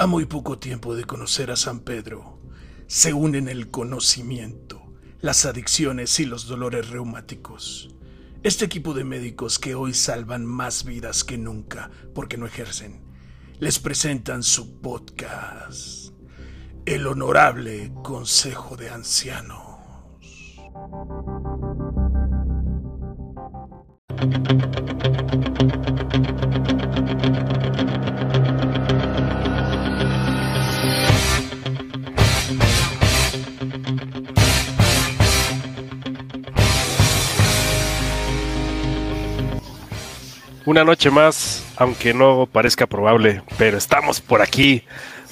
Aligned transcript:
A 0.00 0.06
muy 0.06 0.24
poco 0.24 0.58
tiempo 0.58 0.96
de 0.96 1.04
conocer 1.04 1.50
a 1.50 1.56
San 1.56 1.80
Pedro, 1.80 2.38
se 2.86 3.12
unen 3.12 3.50
el 3.50 3.70
conocimiento, 3.70 4.94
las 5.20 5.44
adicciones 5.44 6.18
y 6.20 6.24
los 6.24 6.46
dolores 6.46 6.88
reumáticos. 6.88 7.94
Este 8.42 8.64
equipo 8.64 8.94
de 8.94 9.04
médicos 9.04 9.58
que 9.58 9.74
hoy 9.74 9.92
salvan 9.92 10.46
más 10.46 10.84
vidas 10.84 11.22
que 11.22 11.36
nunca 11.36 11.90
porque 12.14 12.38
no 12.38 12.46
ejercen, 12.46 13.02
les 13.58 13.78
presentan 13.78 14.42
su 14.42 14.80
podcast, 14.80 16.14
El 16.86 17.06
Honorable 17.06 17.92
Consejo 18.02 18.78
de 18.78 18.88
Ancianos. 18.88 19.60
Una 40.70 40.84
noche 40.84 41.10
más, 41.10 41.64
aunque 41.78 42.14
no 42.14 42.46
parezca 42.46 42.86
probable, 42.86 43.42
pero 43.58 43.76
estamos 43.76 44.20
por 44.20 44.40
aquí, 44.40 44.84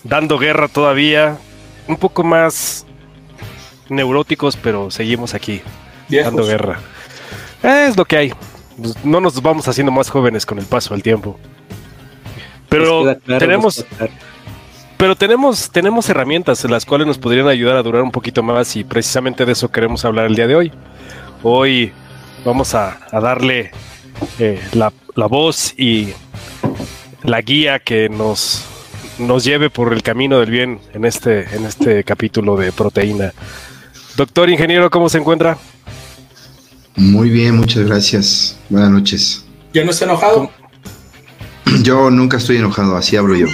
dando 0.03 0.37
guerra 0.37 0.67
todavía, 0.67 1.39
un 1.87 1.97
poco 1.97 2.25
más 2.25 2.85
neuróticos, 3.89 4.57
pero 4.57 4.91
seguimos 4.91 5.35
aquí, 5.35 5.63
dando 6.09 6.45
guerra. 6.45 6.81
Es 7.63 7.97
lo 7.97 8.05
que 8.05 8.17
hay. 8.17 8.35
No 9.05 9.21
nos 9.21 9.41
vamos 9.41 9.69
haciendo 9.69 9.93
más 9.93 10.11
jóvenes 10.11 10.45
con 10.45 10.59
el 10.59 10.67
paso 10.67 10.93
del 10.93 11.05
tiempo. 11.05 11.39
Pero 12.69 13.17
tenemos, 13.39 13.87
pero 14.97 15.15
tenemos, 15.15 15.71
tenemos 15.71 16.09
herramientas 16.09 16.65
las 16.65 16.85
cuales 16.85 17.07
nos 17.07 17.19
podrían 17.19 17.47
ayudar 17.47 17.77
a 17.77 17.85
durar 17.85 18.03
un 18.03 18.11
poquito 18.11 18.43
más 18.43 18.75
y 18.75 18.83
precisamente 18.83 19.47
de 19.47 19.53
eso 19.53 19.71
queremos 19.71 20.05
hablar 20.05 20.27
el 20.27 20.35
día 20.35 20.49
de 20.49 20.57
hoy. 20.57 20.73
Hoy 21.45 21.93
vamos 22.45 22.75
a, 22.75 22.99
darle 23.13 23.71
eh, 24.39 24.61
la, 24.73 24.93
la, 25.15 25.27
voz 25.27 25.75
y 25.77 26.09
la 27.23 27.41
guía 27.41 27.79
que 27.79 28.09
nos, 28.09 28.65
nos 29.19 29.45
lleve 29.45 29.71
por 29.71 29.93
el 29.93 30.03
camino 30.03 30.41
del 30.41 30.51
bien 30.51 30.81
en 30.95 31.05
este, 31.05 31.55
en 31.55 31.65
este 31.65 32.03
capítulo 32.05 32.57
de 32.57 32.73
proteína. 32.73 33.33
Doctor 34.17 34.51
ingeniero, 34.51 34.91
¿cómo 34.91 35.09
se 35.09 35.19
encuentra? 35.19 35.57
Muy 36.97 37.31
bien, 37.31 37.57
muchas 37.57 37.85
gracias. 37.85 38.59
Buenas 38.69 38.91
noches. 38.91 39.45
¿Ya 39.73 39.85
no 39.85 39.93
está 39.93 40.07
enojado? 40.07 40.51
Yo 41.83 42.11
nunca 42.11 42.39
estoy 42.39 42.57
enojado, 42.57 42.97
así 42.97 43.17
hablo 43.17 43.37
yo. 43.37 43.47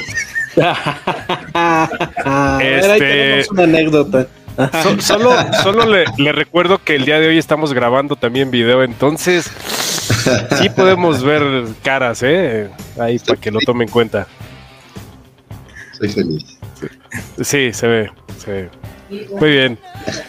este... 2.62 3.44
una 3.50 3.64
anécdota. 3.64 4.28
solo 5.02 5.34
solo 5.62 5.84
le, 5.84 6.32
recuerdo 6.32 6.80
que 6.82 6.94
el 6.94 7.04
día 7.04 7.18
de 7.18 7.28
hoy 7.28 7.36
estamos 7.38 7.74
grabando 7.74 8.14
también 8.14 8.52
video, 8.52 8.84
entonces 8.84 9.50
sí 10.60 10.68
podemos 10.70 11.22
ver 11.22 11.42
caras, 11.82 12.22
¿eh? 12.22 12.70
Ahí 12.98 13.18
para 13.18 13.40
que 13.40 13.50
lo 13.50 13.60
tome 13.60 13.84
en 13.84 13.90
cuenta. 13.90 14.26
Soy 15.98 16.08
feliz. 16.08 16.58
Sí, 17.40 17.72
se 17.72 17.86
ve, 17.86 18.10
se 18.38 18.50
ve. 18.50 18.70
Muy 19.38 19.50
bien. 19.50 19.78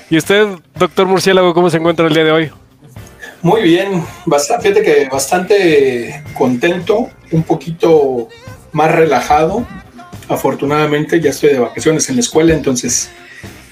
¿Y 0.10 0.18
usted, 0.18 0.48
doctor 0.76 1.08
Murciélago, 1.08 1.54
cómo 1.54 1.70
se 1.70 1.78
encuentra 1.78 2.08
el 2.08 2.14
día 2.14 2.24
de 2.24 2.32
hoy? 2.32 2.52
Muy 3.42 3.62
bien, 3.62 4.04
bastante, 4.26 4.70
fíjate 4.70 4.84
que 4.84 5.10
bastante 5.10 6.24
contento, 6.36 7.10
un 7.32 7.44
poquito 7.44 8.28
más 8.72 8.92
relajado. 8.92 9.66
Afortunadamente 10.28 11.22
ya 11.22 11.30
estoy 11.30 11.52
de 11.52 11.60
vacaciones 11.60 12.10
en 12.10 12.16
la 12.16 12.22
escuela, 12.22 12.54
entonces 12.54 13.12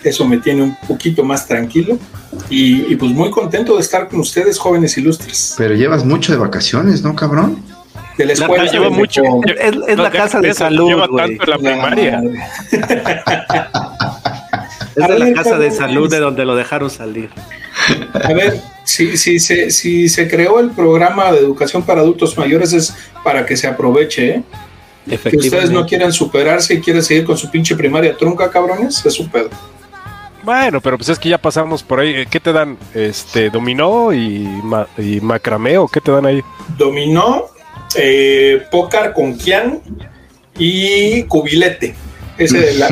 eso 0.03 0.25
me 0.25 0.37
tiene 0.37 0.63
un 0.63 0.75
poquito 0.87 1.23
más 1.23 1.47
tranquilo 1.47 1.97
y, 2.49 2.95
pues 2.95 3.11
muy 3.11 3.29
contento 3.29 3.75
de 3.75 3.81
estar 3.81 4.07
con 4.07 4.19
ustedes, 4.19 4.57
jóvenes 4.57 4.97
ilustres. 4.97 5.55
Pero 5.57 5.75
llevas 5.75 6.05
mucho 6.05 6.31
de 6.31 6.37
vacaciones, 6.37 7.03
¿no, 7.03 7.15
cabrón? 7.15 7.63
De 8.17 8.25
la 8.25 8.33
escuela. 8.33 8.65
lleva 8.71 8.89
mucho. 8.89 9.23
Es, 9.45 9.97
la 9.97 10.11
casa 10.11 10.39
de 10.39 10.53
salud. 10.53 10.87
Lleva 10.87 11.07
tanto 11.07 11.43
en 11.43 11.49
la 11.49 11.57
primaria. 11.57 12.21
es 14.95 15.07
de 15.07 15.19
la 15.19 15.33
casa 15.33 15.57
de 15.57 15.71
salud 15.71 16.09
de 16.09 16.19
donde 16.19 16.45
lo 16.45 16.55
dejaron 16.55 16.89
salir. 16.89 17.29
A 18.13 18.33
ver, 18.33 18.61
si, 18.83 19.17
si, 19.17 19.39
se, 19.39 19.71
si 19.71 20.09
se 20.09 20.27
creó 20.27 20.59
el 20.59 20.71
programa 20.71 21.31
de 21.31 21.39
educación 21.39 21.83
para 21.83 22.01
adultos 22.01 22.37
mayores 22.37 22.73
es 22.73 22.93
para 23.23 23.45
que 23.45 23.57
se 23.57 23.67
aproveche, 23.67 24.29
¿eh? 24.35 24.43
Que 25.05 25.37
ustedes 25.37 25.69
no 25.69 25.85
quieran 25.85 26.13
superarse 26.13 26.75
y 26.75 26.81
quieren 26.81 27.03
seguir 27.03 27.25
con 27.25 27.37
su 27.37 27.51
pinche 27.51 27.75
primaria 27.75 28.15
trunca, 28.15 28.49
cabrones, 28.49 29.05
es 29.05 29.13
su 29.13 29.27
pedo. 29.29 29.49
Bueno, 30.43 30.81
pero 30.81 30.97
pues 30.97 31.09
es 31.09 31.19
que 31.19 31.29
ya 31.29 31.37
pasamos 31.37 31.83
por 31.83 31.99
ahí. 31.99 32.25
¿Qué 32.25 32.39
te 32.39 32.51
dan? 32.51 32.77
Este, 32.93 33.49
dominó 33.49 34.13
y, 34.13 34.47
y 34.97 35.21
macrameo, 35.21 35.87
¿qué 35.87 36.01
te 36.01 36.11
dan 36.11 36.25
ahí? 36.25 36.41
Dominó, 36.77 37.45
eh, 37.95 38.63
pócar 38.69 39.13
con 39.13 39.37
Kian 39.37 39.81
y 40.57 41.23
cubilete. 41.23 41.95
Ese, 42.37 42.73
la, 42.73 42.87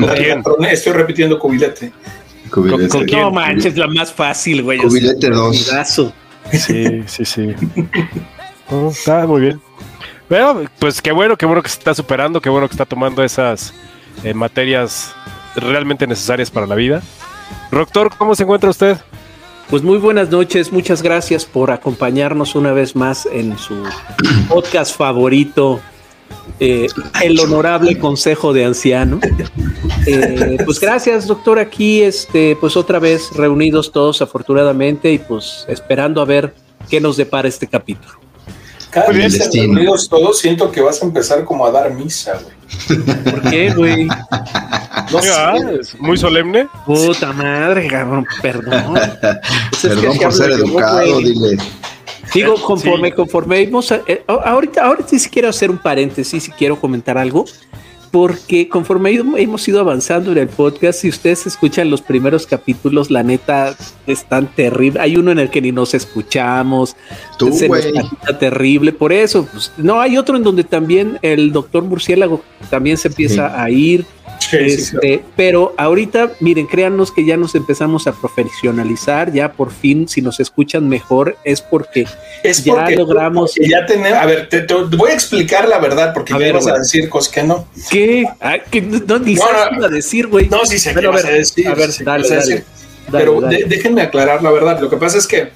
estoy 0.72 0.94
repitiendo 0.94 1.38
cubilete. 1.40 1.92
¿Con, 2.50 2.70
no 2.70 3.32
manches, 3.32 3.78
la 3.78 3.88
más 3.88 4.12
fácil, 4.12 4.64
güey. 4.64 4.78
Cubilete 4.80 5.30
2. 5.30 5.74
Sí, 6.52 7.04
sí, 7.08 7.26
sí. 7.26 7.56
está 8.92 9.26
muy 9.26 9.42
bien. 9.42 9.62
Bueno, 10.30 10.64
pues 10.80 11.02
qué 11.02 11.12
bueno, 11.12 11.36
qué 11.38 11.46
bueno 11.46 11.62
que 11.62 11.70
se 11.70 11.78
está 11.78 11.94
superando, 11.94 12.40
qué 12.40 12.50
bueno 12.50 12.68
que 12.68 12.74
está 12.74 12.86
tomando 12.86 13.24
esas 13.24 13.74
eh, 14.24 14.34
materias 14.34 15.14
realmente 15.56 16.08
necesarias 16.08 16.50
para 16.50 16.66
la 16.66 16.76
vida. 16.76 17.02
Doctor, 17.72 18.12
¿cómo 18.18 18.36
se 18.36 18.44
encuentra 18.44 18.70
usted? 18.70 18.98
Pues 19.70 19.84
muy 19.84 19.98
buenas 19.98 20.30
noches, 20.30 20.72
muchas 20.74 21.02
gracias 21.02 21.46
por 21.46 21.72
acompañarnos 21.72 22.56
una 22.56 22.74
vez 22.74 22.96
más 22.96 23.26
en 23.26 23.58
su 23.58 23.84
podcast 24.50 24.96
favorito, 24.98 25.80
eh, 26.60 26.88
el 27.24 27.40
honorable 27.40 27.98
Consejo 27.98 28.52
de 28.52 28.66
Anciano. 28.66 29.20
Eh, 30.06 30.58
pues 30.66 30.80
gracias, 30.80 31.28
doctor, 31.28 31.60
aquí, 31.60 32.02
este, 32.02 32.58
pues 32.60 32.76
otra 32.76 33.00
vez 33.00 33.30
reunidos 33.36 33.92
todos 33.92 34.22
afortunadamente 34.22 35.12
y 35.12 35.20
pues 35.20 35.66
esperando 35.70 36.22
a 36.22 36.26
ver 36.26 36.54
qué 36.90 37.00
nos 37.00 37.16
depara 37.16 37.48
este 37.48 37.68
capítulo. 37.68 38.20
Cada 38.92 39.10
vez 39.12 39.50
reunidos 39.54 40.10
todos, 40.10 40.38
siento 40.40 40.72
que 40.72 40.82
vas 40.82 41.02
a 41.02 41.06
empezar 41.06 41.46
como 41.46 41.66
a 41.66 41.72
dar 41.72 41.94
misa, 41.94 42.34
güey. 42.34 43.04
¿Por 43.24 43.50
qué, 43.50 43.74
güey? 43.74 44.06
No 44.06 45.22
sé. 45.22 45.80
¿Es 45.80 46.00
muy 46.00 46.18
solemne? 46.18 46.68
Puta 46.86 47.32
madre, 47.32 47.88
cabrón, 47.88 48.26
perdón. 48.42 48.94
perdón 49.82 50.18
por 50.18 50.34
ser 50.34 50.52
educado, 50.52 51.20
dile. 51.20 51.58
Digo, 52.34 52.56
conforme, 52.56 53.14
conforme 53.14 53.70
eh, 54.08 54.24
ahorita, 54.28 54.86
ahorita 54.86 55.20
sí 55.20 55.30
quiero 55.30 55.50
hacer 55.50 55.70
un 55.70 55.78
paréntesis 55.78 56.48
y 56.48 56.52
quiero 56.52 56.80
comentar 56.80 57.18
algo, 57.18 57.46
porque 58.12 58.68
conforme 58.68 59.14
hemos 59.38 59.68
ido 59.68 59.80
avanzando 59.80 60.34
en 60.34 60.38
el 60.38 60.50
podcast, 60.50 61.00
si 61.00 61.10
ustedes 61.10 61.48
escuchan 61.48 61.90
los 61.90 62.02
primeros 62.02 62.46
capítulos, 62.46 63.10
la 63.10 63.24
neta 63.24 63.74
es 64.06 64.26
tan 64.26 64.54
terrible. 64.54 65.00
Hay 65.00 65.16
uno 65.16 65.32
en 65.32 65.40
el 65.40 65.50
que 65.50 65.62
ni 65.62 65.72
nos 65.72 65.94
escuchamos, 65.94 66.98
Tú, 67.40 67.54
se 67.54 67.70
terrible. 68.38 68.92
Por 68.92 69.14
eso, 69.14 69.48
pues, 69.52 69.72
no 69.78 70.02
hay 70.02 70.18
otro 70.18 70.36
en 70.36 70.44
donde 70.44 70.66
también 70.66 71.20
el 71.22 71.54
doctor 71.54 71.84
murciélago 71.86 72.44
también 72.70 72.98
se 72.98 73.08
empieza 73.08 73.62
a 73.62 73.70
ir 73.70 74.06
este, 74.52 75.24
pero 75.36 75.74
ahorita, 75.78 76.34
miren, 76.40 76.68
créanos 76.68 77.12
que 77.12 77.26
ya 77.26 77.38
nos 77.38 77.56
empezamos 77.56 78.08
a 78.08 78.14
profesionalizar, 78.14 79.32
ya 79.32 79.54
por 79.54 79.72
fin, 79.72 80.08
si 80.08 80.22
nos 80.22 80.40
escuchan 80.40 80.88
mejor, 80.88 81.38
es 81.44 81.62
porque 81.62 82.06
ya 82.64 82.90
logramos. 82.92 83.54
ya 83.56 83.86
tenemos, 83.86 84.20
a 84.20 84.26
ver, 84.26 84.50
te, 84.50 84.66
voy 84.96 85.12
a 85.12 85.14
explicar 85.14 85.68
la 85.68 85.80
verdad, 85.80 86.14
porque 86.14 86.34
me 86.34 86.52
vas 86.52 86.68
a 86.68 86.78
decir 86.78 87.10
cosas 87.10 87.32
que 87.32 87.44
no. 87.44 87.68
¿Qué? 87.90 88.26
Ah, 88.40 88.58
que 88.60 88.82
no, 88.82 89.20
ni 89.20 89.36
a 89.38 89.88
decir, 89.90 90.28
güey. 90.28 90.50
No, 90.50 90.66
sí 90.66 90.80
sé 90.80 90.92
pero, 90.94 91.12
a 91.12 91.16
ver, 91.16 91.26
a 91.26 91.30
decir. 91.32 91.68
A 91.68 91.76
ver, 91.76 91.90
dale, 92.04 92.64
pero 93.12 93.42
déjenme 93.42 94.02
aclarar 94.02 94.42
la 94.42 94.52
verdad. 94.52 94.80
Lo 94.80 94.90
que 94.90 94.98
pasa 94.98 95.18
es 95.18 95.28
que 95.28 95.50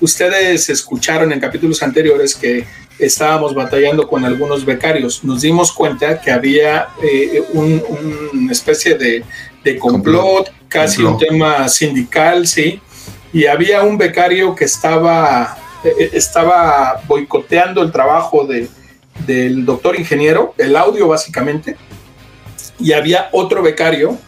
ustedes 0.00 0.68
escucharon 0.68 1.32
en 1.32 1.40
capítulos 1.40 1.82
anteriores 1.82 2.34
que 2.34 2.64
estábamos 3.06 3.54
batallando 3.54 4.06
con 4.06 4.24
algunos 4.24 4.64
becarios. 4.64 5.24
Nos 5.24 5.42
dimos 5.42 5.72
cuenta 5.72 6.20
que 6.20 6.30
había 6.30 6.88
eh, 7.02 7.42
una 7.52 8.52
especie 8.52 8.96
de, 8.96 9.24
complot, 9.78 10.52
casi 10.68 11.02
un 11.02 11.18
tema 11.18 11.68
sindical, 11.68 12.46
sí, 12.46 12.80
y 13.32 13.46
había 13.46 13.82
un 13.82 13.96
becario 13.96 14.54
que 14.54 14.64
estaba, 14.64 15.56
eh, 15.84 16.10
estaba 16.12 17.00
boicoteando 17.06 17.82
el 17.82 17.92
trabajo 17.92 18.44
de, 18.44 18.68
del 19.26 19.64
doctor 19.64 19.98
ingeniero, 19.98 20.54
el 20.58 20.76
audio 20.76 21.08
básicamente, 21.08 21.76
y 22.78 22.92
había 22.92 23.28
otro 23.32 23.62
becario 23.62 24.18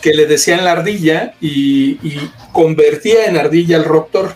que 0.00 0.14
le 0.14 0.26
decían 0.26 0.64
la 0.64 0.72
ardilla 0.72 1.34
y, 1.40 1.98
y 2.06 2.30
convertía 2.52 3.26
en 3.26 3.36
ardilla 3.36 3.76
al 3.76 3.84
doctor. 3.84 4.34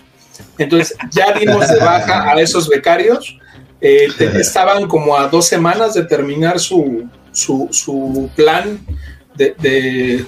Entonces 0.59 0.97
ya 1.11 1.33
dimos 1.33 1.69
de 1.69 1.79
baja 1.79 2.31
a 2.31 2.41
esos 2.41 2.69
becarios 2.69 3.39
eh, 3.83 4.09
estaban 4.39 4.87
como 4.87 5.17
a 5.17 5.27
dos 5.27 5.47
semanas 5.47 5.95
de 5.95 6.05
terminar 6.05 6.61
su, 6.61 7.09
su, 7.33 7.69
su 7.73 8.31
plan 8.37 8.79
de, 9.35 9.55
de, 9.59 10.27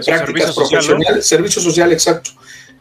prácticas 0.00 0.54
profesionales, 0.54 1.26
servicio 1.26 1.60
social, 1.60 1.92
exacto. 1.92 2.30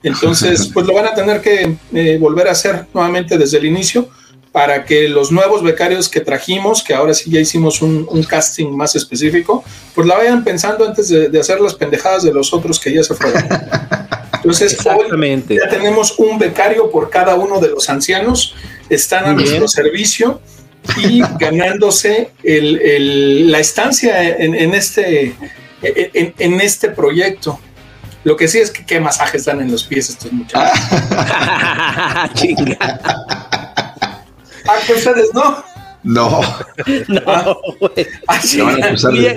Entonces, 0.01 0.67
pues 0.73 0.85
lo 0.85 0.93
van 0.93 1.07
a 1.07 1.13
tener 1.13 1.41
que 1.41 1.75
eh, 1.93 2.17
volver 2.19 2.47
a 2.47 2.51
hacer 2.51 2.85
nuevamente 2.93 3.37
desde 3.37 3.57
el 3.57 3.65
inicio 3.65 4.09
para 4.53 4.85
que 4.85 5.09
los 5.09 5.31
nuevos 5.31 5.61
becarios 5.61 6.07
que 6.07 6.21
trajimos, 6.21 6.83
que 6.83 6.93
ahora 6.93 7.13
sí 7.13 7.29
ya 7.29 7.39
hicimos 7.39 7.81
un, 7.81 8.23
casting 8.23 8.69
más 8.69 8.95
específico, 8.95 9.63
pues 9.95 10.07
la 10.07 10.15
vayan 10.15 10.43
pensando 10.43 10.87
antes 10.87 11.09
de, 11.09 11.37
hacer 11.39 11.59
las 11.59 11.73
pendejadas 11.73 12.23
de 12.23 12.31
los 12.31 12.53
otros 12.53 12.79
que 12.79 12.93
ya 12.93 13.03
se 13.03 13.15
fueron. 13.15 13.43
Entonces, 14.43 14.73
Exactamente. 14.73 15.55
ya 15.55 15.69
tenemos 15.69 16.19
un 16.19 16.37
becario 16.37 16.91
por 16.91 17.09
cada 17.09 17.35
uno 17.35 17.61
de 17.61 17.69
los 17.69 17.89
ancianos, 17.89 18.55
están 18.89 19.25
a 19.25 19.33
nuestro 19.33 19.69
servicio 19.69 20.41
y 20.97 21.21
ganándose 21.39 22.31
la 22.43 23.59
estancia 23.59 24.37
en, 24.37 24.73
este, 24.73 25.33
en, 25.81 26.61
este 26.61 26.89
proyecto. 26.89 27.57
Lo 28.25 28.35
que 28.35 28.49
sí 28.49 28.59
es 28.59 28.69
que 28.71 28.85
qué 28.85 28.99
masajes 28.99 29.45
dan 29.45 29.61
en 29.61 29.71
los 29.71 29.85
pies 29.85 30.09
estos 30.09 30.31
muchachos. 30.31 30.79
Ah, 34.65 34.77
que 34.87 34.93
ustedes 34.93 35.33
no. 35.33 35.61
No. 36.03 36.41
No, 37.07 37.21
ah, 38.27 38.41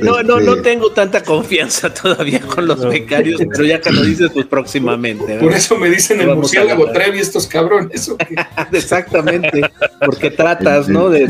no, 0.02 0.22
no, 0.22 0.40
no, 0.40 0.56
tengo 0.62 0.90
tanta 0.90 1.22
confianza 1.22 1.92
todavía 1.92 2.40
con 2.40 2.66
los 2.66 2.84
becarios, 2.86 3.40
pero 3.50 3.64
ya 3.64 3.80
que 3.80 3.90
lo 3.90 4.02
dices, 4.02 4.30
pues 4.32 4.46
próximamente. 4.46 5.36
Por 5.38 5.52
eso 5.52 5.76
me 5.76 5.88
dicen 5.88 6.20
el 6.20 6.34
murciélago 6.34 6.90
Trevi 6.92 7.20
estos 7.20 7.46
cabrones. 7.46 8.10
Exactamente, 8.72 9.60
porque 10.04 10.30
tratas, 10.30 10.88
¿no? 10.88 11.08
De, 11.08 11.24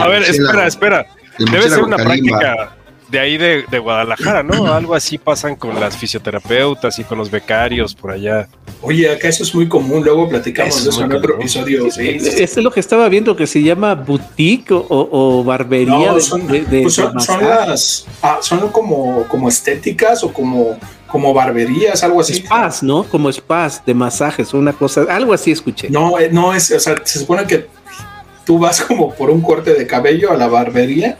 a 0.00 0.08
ver, 0.08 0.22
espera, 0.22 0.66
espera. 0.66 1.06
Debe 1.38 1.68
ser 1.68 1.82
una 1.82 1.96
práctica 1.96 2.76
de 3.10 3.20
ahí 3.20 3.36
de, 3.36 3.78
Guadalajara, 3.78 4.42
¿no? 4.42 4.66
Algo 4.74 4.94
así 4.94 5.18
pasan 5.18 5.56
con 5.56 5.78
las 5.78 5.96
fisioterapeutas 5.96 6.98
y 6.98 7.04
con 7.04 7.18
los 7.18 7.30
becarios 7.30 7.94
por 7.94 8.10
allá. 8.10 8.48
Oye, 8.84 9.10
acá 9.10 9.28
eso 9.28 9.42
es 9.42 9.54
muy 9.54 9.68
común, 9.68 10.04
luego 10.04 10.28
platicamos 10.28 10.84
de 10.84 10.90
eso 10.90 11.04
en 11.04 11.12
otro 11.12 11.36
episodio. 11.36 11.90
Sí, 11.90 12.08
Este 12.08 12.42
es 12.42 12.56
lo 12.58 12.70
que 12.70 12.80
estaba 12.80 13.08
viendo 13.08 13.34
que 13.34 13.46
se 13.46 13.62
llama 13.62 13.94
boutique 13.94 14.70
o, 14.70 15.42
barbería. 15.44 16.20
son, 16.20 16.46
pues 16.46 16.94
son, 16.94 17.14
las, 17.44 18.06
ah, 18.22 18.38
son 18.40 18.68
como, 18.68 19.24
como 19.28 19.48
estéticas 19.48 20.22
o 20.22 20.32
como, 20.32 20.78
como 21.06 21.32
barberías, 21.32 22.04
algo 22.04 22.20
así. 22.20 22.34
Spas, 22.34 22.82
¿no? 22.82 23.04
Como 23.04 23.32
spas 23.32 23.84
de 23.84 23.94
masajes, 23.94 24.52
una 24.52 24.72
cosa, 24.72 25.06
algo 25.08 25.32
así 25.32 25.50
escuché. 25.50 25.88
No, 25.88 26.18
eh, 26.18 26.28
no 26.30 26.54
es, 26.54 26.70
o 26.70 26.80
sea, 26.80 26.94
se 27.04 27.18
supone 27.18 27.46
que 27.46 27.66
tú 28.44 28.58
vas 28.58 28.80
como 28.82 29.14
por 29.14 29.30
un 29.30 29.40
corte 29.40 29.74
de 29.74 29.86
cabello 29.86 30.30
a 30.30 30.36
la 30.36 30.48
barbería 30.48 31.18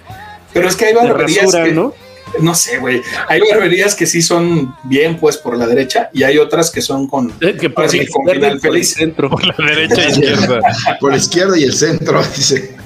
pero 0.54 0.68
es 0.68 0.76
que 0.76 0.86
hay 0.86 0.94
barberías 0.94 1.52
que, 1.52 1.72
¿no? 1.72 1.92
No 2.40 2.54
sé, 2.54 2.78
güey. 2.78 3.02
Hay 3.28 3.40
barberías 3.50 3.94
que 3.94 4.06
sí 4.06 4.22
son 4.22 4.74
bien, 4.84 5.16
pues, 5.18 5.36
por 5.36 5.56
la 5.56 5.66
derecha 5.66 6.10
y 6.12 6.22
hay 6.22 6.38
otras 6.38 6.70
que 6.70 6.80
son 6.80 7.06
con, 7.06 7.32
eh, 7.40 7.56
que 7.58 7.72
con 7.72 7.88
final 7.88 8.60
feliz. 8.60 8.94
Centro. 8.94 9.30
Por 9.30 9.44
la 9.46 9.54
derecha 9.66 10.04
e 10.04 10.08
izquierda. 10.10 10.60
por 11.00 11.10
la 11.12 11.16
izquierda 11.16 11.58
y 11.58 11.64
el 11.64 11.74
centro, 11.74 12.22
dice. 12.36 12.76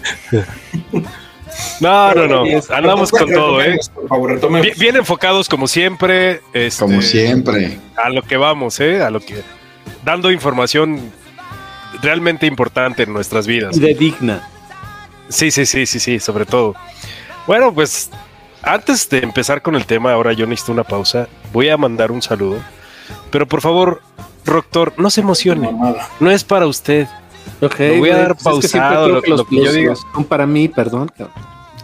No, 1.81 2.15
no, 2.15 2.27
no. 2.27 2.45
Andamos 2.71 3.11
con 3.11 3.31
todo, 3.31 3.63
¿eh? 3.63 3.79
Por 3.95 4.09
favor, 4.09 4.63
bien, 4.63 4.75
bien, 4.79 4.97
enfocados 4.97 5.49
como 5.49 5.67
siempre. 5.67 6.41
Este, 6.53 6.85
como 6.85 7.03
siempre. 7.03 7.79
A 7.97 8.11
lo 8.11 8.23
que 8.23 8.37
vamos, 8.37 8.79
¿eh? 8.81 9.03
A 9.03 9.11
lo 9.11 9.21
que. 9.21 9.43
Dando 10.05 10.31
información 10.31 11.13
realmente 12.03 12.47
importante 12.47 13.05
en 13.05 13.13
nuestras 13.13 13.47
vidas. 13.47 13.77
Y 13.77 13.81
de 13.81 13.95
digna. 13.95 14.49
Sí, 15.29 15.51
sí, 15.51 15.67
sí, 15.67 15.87
sí, 15.87 16.01
sí, 16.01 16.21
sobre 16.21 16.47
todo. 16.47 16.75
Bueno, 17.47 17.73
pues 17.73 18.11
antes 18.63 19.09
de 19.09 19.19
empezar 19.19 19.63
con 19.63 19.75
el 19.75 19.87
tema, 19.87 20.13
ahora 20.13 20.33
yo 20.33 20.47
necesito 20.47 20.73
una 20.73 20.85
pausa. 20.85 21.29
Voy 21.53 21.69
a 21.69 21.77
mandar 21.77 22.11
un 22.11 22.23
saludo. 22.23 22.59
Pero 23.31 23.47
por 23.47 23.61
favor, 23.61 24.03
Doctor, 24.45 24.95
no 24.97 25.11
se 25.11 25.21
emocione. 25.21 25.71
No 26.21 26.31
es 26.31 26.45
para 26.45 26.67
usted. 26.67 27.07
Ok. 27.61 27.77
voy 27.99 28.11
a 28.11 28.17
dar 28.17 28.37
pausado. 28.37 29.09
lo, 29.09 29.23
que 29.23 29.65
yo 29.65 29.73
digo. 29.73 29.95
Son 29.97 30.25
para 30.25 30.47
mí, 30.47 30.69
perdón. 30.69 31.11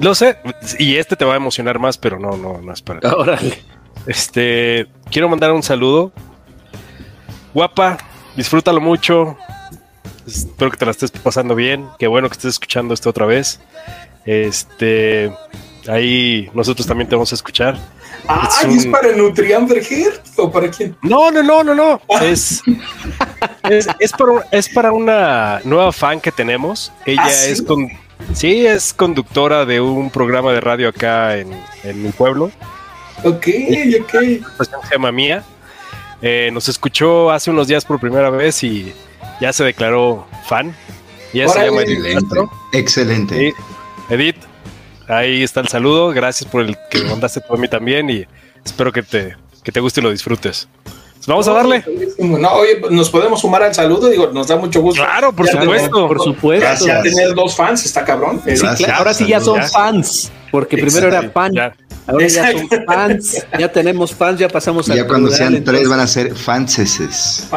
Lo 0.01 0.15
sé. 0.15 0.39
Y 0.79 0.97
este 0.97 1.17
te 1.17 1.25
va 1.25 1.35
a 1.35 1.37
emocionar 1.37 1.79
más, 1.79 1.99
pero 1.99 2.19
no, 2.19 2.37
no, 2.37 2.61
no 2.61 2.73
es 2.73 2.83
para 2.83 3.01
ti. 3.01 3.07
Órale. 3.07 3.63
Este, 4.07 4.87
quiero 5.11 5.29
mandar 5.29 5.53
un 5.53 5.63
saludo. 5.63 6.13
Guapa, 7.53 7.99
disfrútalo 8.37 8.81
mucho. 8.81 9.37
Espero 10.27 10.71
que 10.71 10.77
te 10.77 10.85
la 10.85 10.91
estés 10.91 11.11
pasando 11.11 11.55
bien. 11.55 11.87
Qué 11.99 12.07
bueno 12.07 12.29
que 12.29 12.33
estés 12.33 12.55
escuchando 12.55 12.95
esto 12.95 13.11
otra 13.11 13.27
vez. 13.27 13.61
Este, 14.25 15.33
ahí 15.89 16.51
nosotros 16.55 16.87
también 16.87 17.09
te 17.09 17.15
vamos 17.15 17.33
a 17.33 17.35
escuchar. 17.35 17.79
Ah, 18.27 18.49
es, 18.69 18.87
para 18.87 19.13
Nutriamber 19.13 19.83
o 20.37 20.51
para 20.51 20.71
quién? 20.71 20.97
No, 21.03 21.31
no, 21.31 21.43
no, 21.43 21.63
no, 21.63 21.75
no. 21.75 22.01
Ah. 22.11 22.25
Es, 22.25 22.63
es, 23.99 24.13
para, 24.13 24.33
es 24.51 24.69
para 24.69 24.93
una 24.93 25.61
nueva 25.65 25.93
fan 25.93 26.21
que 26.21 26.33
tenemos. 26.33 26.93
Ella 27.05 27.23
¿Ah, 27.25 27.31
es 27.31 27.61
con, 27.61 27.89
sí, 28.33 28.67
es 28.67 28.95
conductora 28.95 29.65
de 29.67 29.81
un 29.81 30.11
programa 30.11 30.53
de 30.53 30.61
radio 30.61 30.89
acá 30.89 31.37
en, 31.37 31.53
mi 32.03 32.11
pueblo. 32.11 32.51
Ok, 33.25 33.47
ok. 34.01 34.13
Se 34.13 34.93
llama 34.93 35.13
Mía. 35.13 35.45
Eh, 36.23 36.51
nos 36.53 36.69
escuchó 36.69 37.31
hace 37.31 37.51
unos 37.51 37.69
días 37.69 37.85
por 37.85 38.01
primera 38.01 38.31
vez 38.31 38.63
y 38.65 38.95
ya 39.41 39.53
se 39.53 39.65
declaró 39.65 40.27
fan. 40.47 40.75
Ya 41.35 41.49
se 41.49 41.67
llama 41.67 41.83
Excelente. 42.73 43.53
Edith, 44.09 44.37
ahí 45.09 45.43
está 45.43 45.61
el 45.61 45.69
saludo. 45.69 46.11
Gracias 46.11 46.51
por 46.51 46.63
el 46.63 46.77
que 46.91 47.03
mandaste 47.05 47.41
por 47.41 47.59
mí 47.59 47.69
también 47.69 48.11
y 48.11 48.27
espero 48.65 48.93
que 48.93 49.03
te, 49.03 49.37
que 49.63 49.73
te 49.73 49.81
guste 49.81 50.01
y 50.01 50.03
lo 50.05 50.11
disfrutes. 50.11 50.69
Pues 51.25 51.27
vamos 51.27 51.49
a 51.49 51.53
darle. 51.55 51.83
No, 52.19 52.53
oye, 52.53 52.83
nos 52.91 53.09
podemos 53.09 53.41
sumar 53.41 53.63
al 53.63 53.75
saludo, 53.75 54.11
digo, 54.11 54.31
nos 54.33 54.47
da 54.47 54.57
mucho 54.57 54.83
gusto. 54.83 55.03
Claro, 55.03 55.33
por 55.33 55.49
supuesto. 55.49 56.07
por 56.07 56.23
supuesto. 56.23 56.87
Ya 56.87 57.01
tener 57.01 57.35
dos 57.35 57.57
fans, 57.57 57.85
está 57.87 58.05
cabrón. 58.05 58.43
ahora 58.95 59.15
sí 59.15 59.27
ya 59.27 59.41
son 59.41 59.63
fans, 59.63 60.31
porque 60.55 60.79
primero 60.79 61.09
era 61.09 61.31
fan. 61.31 61.53
Ahora 62.07 62.29
ya 62.29 62.53
son 62.53 62.69
fans, 62.87 63.45
ya 63.59 63.73
tenemos 63.73 64.15
fans, 64.15 64.39
ya 64.39 64.49
pasamos 64.49 64.89
a. 64.89 64.95
Ya 64.95 65.05
cuando 65.05 65.29
sean 65.33 65.65
tres 65.65 65.89
van 65.89 65.99
a 65.99 66.07
ser 66.07 66.33
fanses. 66.37 67.49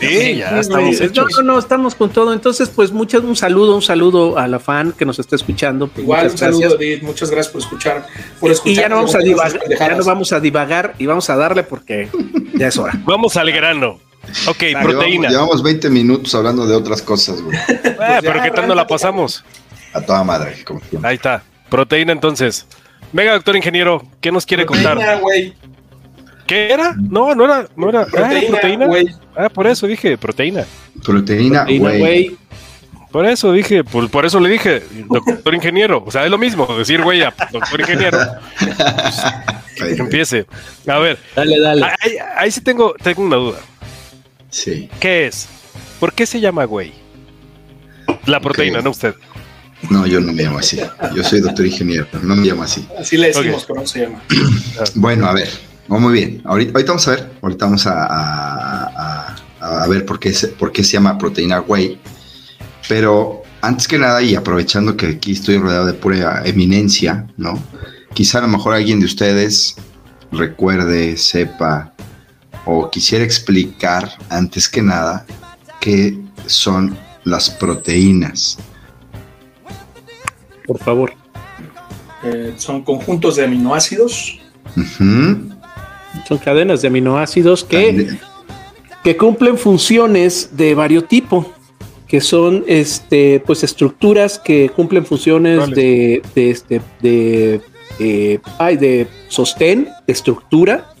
Sí, 0.00 0.36
ya 0.36 0.58
estamos 0.58 0.98
hechos. 0.98 1.26
No, 1.36 1.42
no, 1.42 1.58
estamos 1.58 1.94
con 1.94 2.08
todo. 2.08 2.32
Entonces, 2.32 2.70
pues 2.70 2.90
muchas, 2.90 3.22
un 3.22 3.36
saludo, 3.36 3.74
un 3.74 3.82
saludo 3.82 4.38
a 4.38 4.48
la 4.48 4.58
fan 4.60 4.92
que 4.92 5.04
nos 5.04 5.18
está 5.18 5.36
escuchando. 5.36 5.90
Igual, 5.94 6.30
un 6.30 6.38
saludo, 6.38 6.80
Edith. 6.80 7.02
Muchas 7.02 7.30
gracias 7.30 7.52
por 7.52 7.60
escuchar. 7.60 8.06
Por 8.40 8.50
escuchar 8.50 8.72
y 8.72 8.76
ya 8.76 8.88
no 8.88 8.96
vamos 8.96 9.14
a 9.14 9.18
divagar, 9.18 9.60
ya 9.78 9.94
no 9.94 10.04
vamos 10.04 10.32
a 10.32 10.40
divagar 10.40 10.94
y 10.96 11.04
vamos 11.04 11.28
a 11.28 11.36
darle 11.36 11.64
porque 11.64 12.08
ya 12.54 12.68
es 12.68 12.78
hora. 12.78 12.94
Vamos 13.04 13.36
al 13.36 13.52
grano. 13.52 14.00
Ok, 14.46 14.64
proteína. 14.80 15.28
Llevamos, 15.28 15.62
20 15.62 15.90
minutos 15.90 16.34
hablando 16.34 16.66
de 16.66 16.74
otras 16.74 17.02
cosas, 17.02 17.42
güey. 17.42 17.58
Ah, 18.00 18.20
pero 18.22 18.42
¿qué 18.42 18.50
tal 18.52 18.66
no 18.66 18.74
la 18.74 18.86
pasamos? 18.86 19.44
A 19.92 20.00
toda 20.00 20.24
madre. 20.24 20.64
Ahí 21.02 21.16
está. 21.16 21.42
Proteína 21.68 22.12
entonces. 22.12 22.66
Venga, 23.12 23.32
doctor 23.32 23.56
ingeniero, 23.56 24.02
¿qué 24.20 24.30
nos 24.30 24.44
quiere 24.44 24.66
contar? 24.66 24.98
¿Qué 26.46 26.72
era? 26.72 26.94
No, 26.96 27.34
no 27.34 27.44
era, 27.44 27.68
no 27.76 27.88
era. 27.88 28.06
Proteína, 28.06 28.86
ah, 28.86 29.44
Ah, 29.44 29.48
por 29.48 29.66
eso 29.66 29.86
dije 29.86 30.16
proteína. 30.16 30.64
Proteína, 31.04 31.64
güey. 31.64 32.36
Por 33.10 33.24
eso 33.24 33.52
dije, 33.52 33.84
por, 33.84 34.26
eso 34.26 34.38
le 34.38 34.50
dije, 34.50 34.82
doctor 35.08 35.54
ingeniero. 35.54 36.02
O 36.06 36.10
sea, 36.10 36.24
es 36.24 36.30
lo 36.30 36.36
mismo 36.36 36.66
decir 36.76 37.02
güey 37.02 37.22
a 37.22 37.34
doctor 37.50 37.80
ingeniero. 37.80 38.18
que 39.76 39.94
empiece. 39.94 40.46
A 40.86 40.98
ver. 40.98 41.18
Dale, 41.34 41.58
dale. 41.60 41.86
Ahí, 42.36 42.50
sí 42.50 42.60
tengo, 42.60 42.94
tengo 43.02 43.22
una 43.22 43.36
duda. 43.36 43.58
Sí. 44.50 44.90
¿Qué 45.00 45.26
es? 45.26 45.48
¿Por 46.00 46.12
qué 46.12 46.26
se 46.26 46.40
llama 46.40 46.64
güey? 46.64 46.92
La 48.26 48.40
proteína, 48.40 48.80
no 48.80 48.90
usted. 48.90 49.14
No, 49.90 50.06
yo 50.06 50.20
no 50.20 50.32
me 50.32 50.42
llamo 50.42 50.58
así. 50.58 50.78
Yo 51.14 51.22
soy 51.22 51.40
doctor 51.40 51.64
ingeniero, 51.66 52.06
no 52.22 52.36
me 52.36 52.46
llamo 52.46 52.62
así. 52.64 52.86
Así 52.98 53.16
le 53.16 53.28
decimos, 53.28 53.64
pero 53.66 53.80
no 53.80 53.86
se 53.86 54.00
llama. 54.00 54.22
bueno, 54.94 55.26
a 55.26 55.32
ver, 55.32 55.48
muy 55.86 56.12
bien. 56.12 56.42
Ahorita, 56.44 56.72
vamos 56.72 57.08
a 57.08 57.10
ver, 57.12 57.30
ahorita 57.40 57.64
vamos 57.64 57.86
a, 57.86 59.36
a, 59.60 59.86
ver 59.88 60.04
por 60.04 60.18
qué, 60.18 60.32
se, 60.32 60.48
por 60.48 60.72
qué 60.72 60.84
se 60.84 60.92
llama 60.92 61.16
proteína 61.16 61.60
whey. 61.60 62.00
Pero 62.88 63.42
antes 63.60 63.88
que 63.88 63.98
nada, 63.98 64.22
y 64.22 64.34
aprovechando 64.34 64.96
que 64.96 65.06
aquí 65.06 65.32
estoy 65.32 65.58
rodeado 65.58 65.86
de 65.86 65.94
pura 65.94 66.42
eminencia, 66.44 67.26
¿no? 67.36 67.62
Quizá 68.14 68.38
a 68.38 68.42
lo 68.42 68.48
mejor 68.48 68.74
alguien 68.74 69.00
de 69.00 69.06
ustedes 69.06 69.76
recuerde, 70.32 71.16
sepa 71.16 71.94
o 72.64 72.90
quisiera 72.90 73.24
explicar 73.24 74.10
antes 74.28 74.68
que 74.68 74.82
nada 74.82 75.24
qué 75.80 76.18
son 76.46 76.98
las 77.24 77.48
proteínas 77.48 78.58
por 80.68 80.78
favor. 80.78 81.12
Eh, 82.22 82.52
son 82.56 82.82
conjuntos 82.82 83.36
de 83.36 83.44
aminoácidos. 83.44 84.38
Son 86.28 86.38
cadenas 86.44 86.82
de 86.82 86.88
aminoácidos 86.88 87.64
que, 87.64 88.18
que 89.02 89.16
cumplen 89.16 89.56
funciones 89.56 90.50
de 90.56 90.74
variotipo, 90.74 91.50
que 92.06 92.20
son 92.20 92.64
este, 92.68 93.40
pues 93.40 93.64
estructuras 93.64 94.38
que 94.38 94.68
cumplen 94.68 95.06
funciones 95.06 95.70
de, 95.70 96.22
este, 96.34 96.82
de 97.00 97.62
eh, 97.98 98.38
hay 98.58 98.76
de 98.76 99.08
sostén, 99.28 99.88
de 100.06 100.12
estructura, 100.12 100.92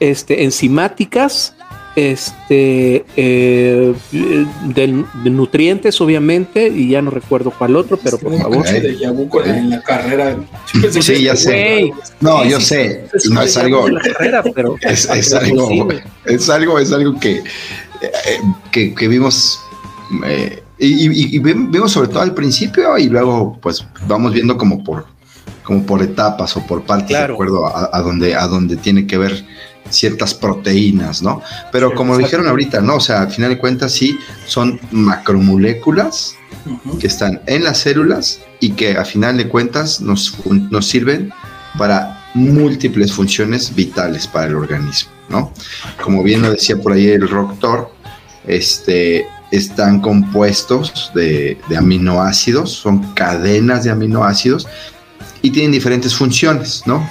este, 0.00 0.44
enzimáticas, 0.44 1.54
este, 1.98 3.04
eh, 3.16 3.92
de, 4.12 5.04
nutrientes, 5.30 6.00
obviamente, 6.00 6.68
y 6.68 6.90
ya 6.90 7.02
no 7.02 7.10
recuerdo 7.10 7.50
cuál 7.50 7.74
otro, 7.74 7.98
pero 8.02 8.18
por 8.18 8.38
favor. 8.38 8.64
en 8.68 9.70
la 9.70 9.82
carrera. 9.82 10.36
Sí, 11.00 11.24
ya 11.24 11.34
sé. 11.34 11.90
No, 12.20 12.44
yo 12.44 12.60
sé. 12.60 13.06
No 13.30 13.42
es 13.42 13.56
algo. 13.56 13.88
es, 13.88 15.08
algo, 15.34 15.88
es 16.24 16.48
algo, 16.48 16.78
es 16.78 16.92
algo 16.92 17.18
que, 17.18 17.38
eh, 18.00 18.40
que, 18.70 19.08
vimos. 19.08 19.60
Eh, 20.24 20.62
y, 20.78 21.36
y, 21.36 21.38
vimos 21.40 21.90
sobre 21.90 22.08
todo 22.08 22.20
al 22.20 22.32
principio 22.32 22.96
y 22.96 23.08
luego 23.08 23.58
pues 23.60 23.84
vamos 24.06 24.32
viendo 24.32 24.56
como 24.56 24.84
por 24.84 25.06
como 25.64 25.84
por 25.84 26.00
etapas 26.00 26.56
o 26.56 26.64
por 26.64 26.84
partes 26.84 27.08
de 27.08 27.24
acuerdo 27.24 27.66
a, 27.66 27.90
a, 27.92 28.00
donde 28.00 28.34
a 28.34 28.46
donde 28.46 28.76
tiene 28.76 29.06
que 29.06 29.18
ver 29.18 29.44
ciertas 29.90 30.34
proteínas, 30.34 31.22
¿no? 31.22 31.42
Pero 31.72 31.94
como 31.94 32.16
dijeron 32.16 32.46
ahorita, 32.48 32.80
¿no? 32.80 32.96
O 32.96 33.00
sea, 33.00 33.22
al 33.22 33.30
final 33.30 33.50
de 33.50 33.58
cuentas 33.58 33.92
sí 33.92 34.18
son 34.46 34.80
macromoléculas 34.90 36.34
que 37.00 37.06
están 37.06 37.40
en 37.46 37.64
las 37.64 37.78
células 37.78 38.40
y 38.60 38.70
que 38.70 38.96
a 38.96 39.04
final 39.04 39.36
de 39.36 39.48
cuentas 39.48 40.00
nos, 40.00 40.34
nos 40.46 40.86
sirven 40.86 41.32
para 41.76 42.30
múltiples 42.34 43.12
funciones 43.12 43.74
vitales 43.74 44.26
para 44.26 44.46
el 44.46 44.56
organismo, 44.56 45.10
¿no? 45.28 45.52
Como 46.02 46.22
bien 46.22 46.42
lo 46.42 46.50
decía 46.50 46.76
por 46.76 46.92
ahí 46.92 47.08
el 47.08 47.26
doctor, 47.26 47.90
este, 48.46 49.26
están 49.50 50.00
compuestos 50.00 51.10
de, 51.14 51.58
de 51.68 51.76
aminoácidos, 51.76 52.72
son 52.72 53.14
cadenas 53.14 53.84
de 53.84 53.90
aminoácidos 53.90 54.66
y 55.42 55.50
tienen 55.50 55.72
diferentes 55.72 56.14
funciones, 56.14 56.82
¿no? 56.86 57.08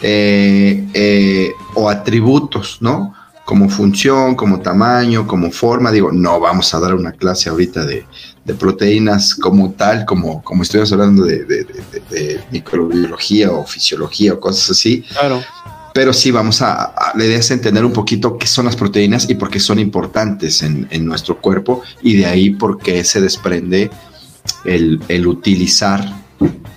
Eh, 0.00 0.86
eh, 0.94 1.52
o 1.74 1.88
atributos, 1.88 2.78
¿no? 2.80 3.14
Como 3.44 3.68
función, 3.68 4.36
como 4.36 4.60
tamaño, 4.60 5.26
como 5.26 5.50
forma. 5.50 5.90
Digo, 5.90 6.12
no 6.12 6.38
vamos 6.38 6.72
a 6.74 6.80
dar 6.80 6.94
una 6.94 7.12
clase 7.12 7.48
ahorita 7.48 7.84
de, 7.84 8.04
proteínas 8.58 9.34
como 9.34 9.72
tal, 9.72 10.06
como, 10.06 10.42
como 10.42 10.62
estuvimos 10.62 10.90
hablando 10.92 11.24
de, 11.24 12.40
microbiología 12.50 13.50
o 13.50 13.66
fisiología 13.66 14.34
o 14.34 14.40
cosas 14.40 14.70
así. 14.70 15.02
Claro. 15.02 15.42
Pero 15.92 16.12
sí 16.12 16.30
vamos 16.30 16.62
a, 16.62 16.94
la 17.14 17.24
idea 17.24 17.38
es 17.38 17.50
entender 17.50 17.84
un 17.84 17.92
poquito 17.92 18.38
qué 18.38 18.46
son 18.46 18.66
las 18.66 18.76
proteínas 18.76 19.28
y 19.28 19.34
por 19.34 19.50
qué 19.50 19.58
son 19.58 19.78
importantes 19.78 20.62
en, 20.62 20.86
nuestro 21.04 21.40
cuerpo 21.40 21.82
y 22.02 22.16
de 22.16 22.26
ahí 22.26 22.50
por 22.50 22.78
qué 22.78 23.02
se 23.04 23.20
desprende 23.20 23.90
el, 24.64 25.26
utilizar 25.26 26.04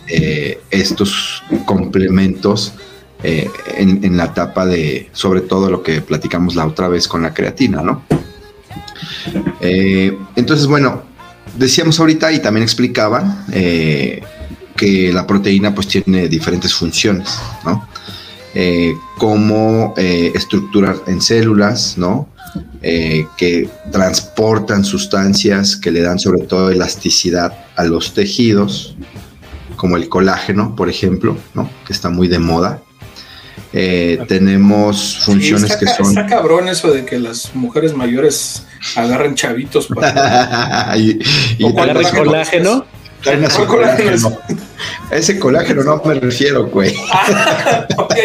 eh, 0.07 0.59
estos 0.71 1.43
complementos 1.65 2.73
eh, 3.23 3.49
en, 3.77 4.17
la 4.17 4.25
etapa 4.25 4.65
de, 4.65 5.09
sobre 5.11 5.41
todo 5.41 5.69
lo 5.69 5.83
que 5.83 6.01
platicamos 6.01 6.55
la 6.55 6.65
otra 6.65 6.87
vez 6.87 7.07
con 7.07 7.21
la 7.21 7.33
creatina, 7.33 7.81
¿no? 7.83 8.03
Eh, 9.59 10.17
entonces, 10.35 10.65
bueno, 10.65 11.03
decíamos 11.55 11.99
ahorita 11.99 12.31
y 12.31 12.39
también 12.39 12.63
explicaban 12.63 13.45
eh, 13.51 14.23
que 14.75 15.13
la 15.13 15.27
proteína 15.27 15.75
pues 15.75 15.87
tiene 15.87 16.27
diferentes 16.27 16.73
funciones, 16.73 17.37
¿no? 17.63 17.87
como 19.17 19.93
estructurar 19.95 20.97
en 21.07 21.21
células, 21.21 21.97
¿no? 21.97 22.27
que 22.81 23.69
transportan 23.93 24.83
sustancias 24.83 25.77
que 25.77 25.89
le 25.89 26.01
dan 26.01 26.19
sobre 26.19 26.41
todo 26.41 26.69
elasticidad 26.69 27.53
a 27.77 27.85
los 27.85 28.13
tejidos, 28.13 28.97
como 29.77 29.95
el 29.95 30.09
colágeno, 30.09 30.75
por 30.75 30.89
ejemplo, 30.89 31.37
¿no? 31.53 31.69
que 31.87 31.93
está 31.93 32.09
muy 32.09 32.27
de 32.27 32.39
moda. 32.39 32.81
Eh, 33.74 34.20
tenemos 34.27 35.20
funciones 35.24 35.77
que 35.77 35.88
son. 35.88 36.08
Está 36.08 36.25
cabrón 36.25 36.67
eso 36.67 36.91
de 36.91 37.05
que 37.05 37.20
las 37.20 37.55
mujeres 37.55 37.93
mayores 37.96 38.63
agarren 38.96 39.36
chavitos 39.36 39.88
para. 39.88 40.93
y, 40.98 41.20
agarren 41.65 42.08
colágeno. 42.10 42.86
colágeno. 43.67 44.39
ese 45.12 45.39
colágeno 45.39 45.84
no 45.84 46.01
me 46.03 46.15
refiero, 46.15 46.67
güey. 46.67 46.93
ok, 47.98 48.15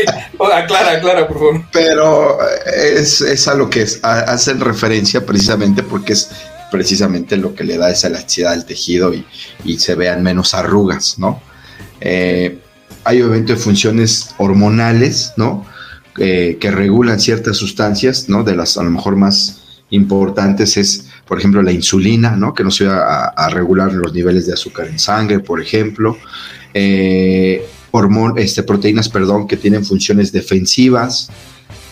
aclara, 0.53 0.93
aclara, 0.93 1.29
por 1.29 1.39
favor. 1.39 1.65
Pero 1.73 2.39
es, 2.67 3.21
es 3.21 3.47
a 3.47 3.55
lo 3.55 3.71
que 3.71 3.87
hacen 4.03 4.61
referencia 4.61 5.25
precisamente 5.25 5.85
porque 5.85 6.15
es 6.15 6.31
precisamente 6.73 7.37
lo 7.37 7.55
que 7.55 7.63
le 7.63 7.79
da 7.79 7.91
esa 7.91 8.09
elasticidad 8.09 8.53
al 8.53 8.67
tejido 8.67 9.15
y, 9.15 9.25
y 9.65 9.79
se 9.79 9.95
vean 9.95 10.25
menos 10.25 10.55
arrugas, 10.55 11.19
¿no? 11.19 11.41
Eh, 12.01 12.59
hay 13.07 13.23
obviamente 13.23 13.55
funciones 13.57 14.35
hormonales, 14.37 15.33
¿no? 15.37 15.65
Eh, 16.19 16.59
que 16.61 16.71
regulan 16.73 17.21
ciertas 17.21 17.57
sustancias, 17.57 18.29
¿no? 18.29 18.43
De 18.43 18.57
las 18.57 18.77
a 18.77 18.83
lo 18.83 18.91
mejor 18.91 19.15
más 19.15 19.81
importantes 19.91 20.77
es, 20.77 21.07
por 21.27 21.39
ejemplo, 21.39 21.63
la 21.63 21.71
insulina, 21.71 22.37
¿no? 22.37 22.53
Que 22.53 22.65
nos 22.65 22.81
ayuda 22.81 23.29
a, 23.29 23.49
regular 23.49 23.93
los 23.93 24.13
niveles 24.13 24.47
de 24.47 24.55
azúcar 24.55 24.89
en 24.89 24.99
sangre, 24.99 25.39
por 25.39 25.61
ejemplo. 25.61 26.19
Eh, 26.75 27.65
este, 28.37 28.63
proteínas, 28.65 29.09
perdón, 29.09 29.47
que 29.47 29.57
tienen 29.57 29.85
funciones 29.85 30.33
defensivas, 30.33 31.31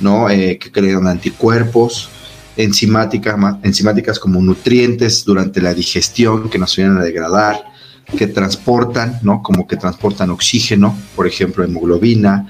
¿no? 0.01 0.29
Eh, 0.29 0.59
que 0.59 0.73
crean 0.73 1.07
anticuerpos. 1.07 2.11
Enzimáticas, 2.57 3.37
enzimáticas 3.63 4.19
como 4.19 4.41
nutrientes 4.41 5.25
durante 5.25 5.61
la 5.61 5.75
digestión 5.75 6.51
que 6.51 6.59
nos 6.59 6.77
ayudan 6.77 6.99
a 6.99 7.05
degradar 7.05 7.74
que 8.17 8.27
transportan, 8.27 9.19
¿no? 9.23 9.43
Como 9.43 9.67
que 9.67 9.77
transportan 9.77 10.31
oxígeno, 10.31 10.97
por 11.17 11.27
ejemplo, 11.27 11.65
hemoglobina, 11.65 12.47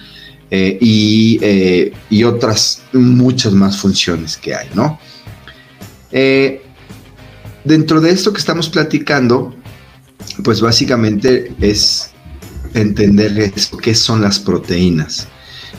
eh, 0.51 0.79
eh, 0.81 1.93
y, 2.11 2.25
otras 2.25 2.83
muchas 2.93 3.53
más 3.55 3.79
funciones 3.79 4.37
que 4.37 4.55
hay, 4.55 4.69
¿no? 4.75 4.99
Eh, 6.13 6.63
dentro 7.65 8.01
de 8.01 8.11
esto 8.11 8.33
que 8.33 8.39
estamos 8.39 8.69
platicando, 8.69 9.55
pues 10.45 10.61
básicamente 10.61 11.53
es 11.61 12.11
entender 12.75 13.53
qué 13.83 13.95
son 13.95 14.21
las 14.21 14.39
proteínas. 14.39 15.29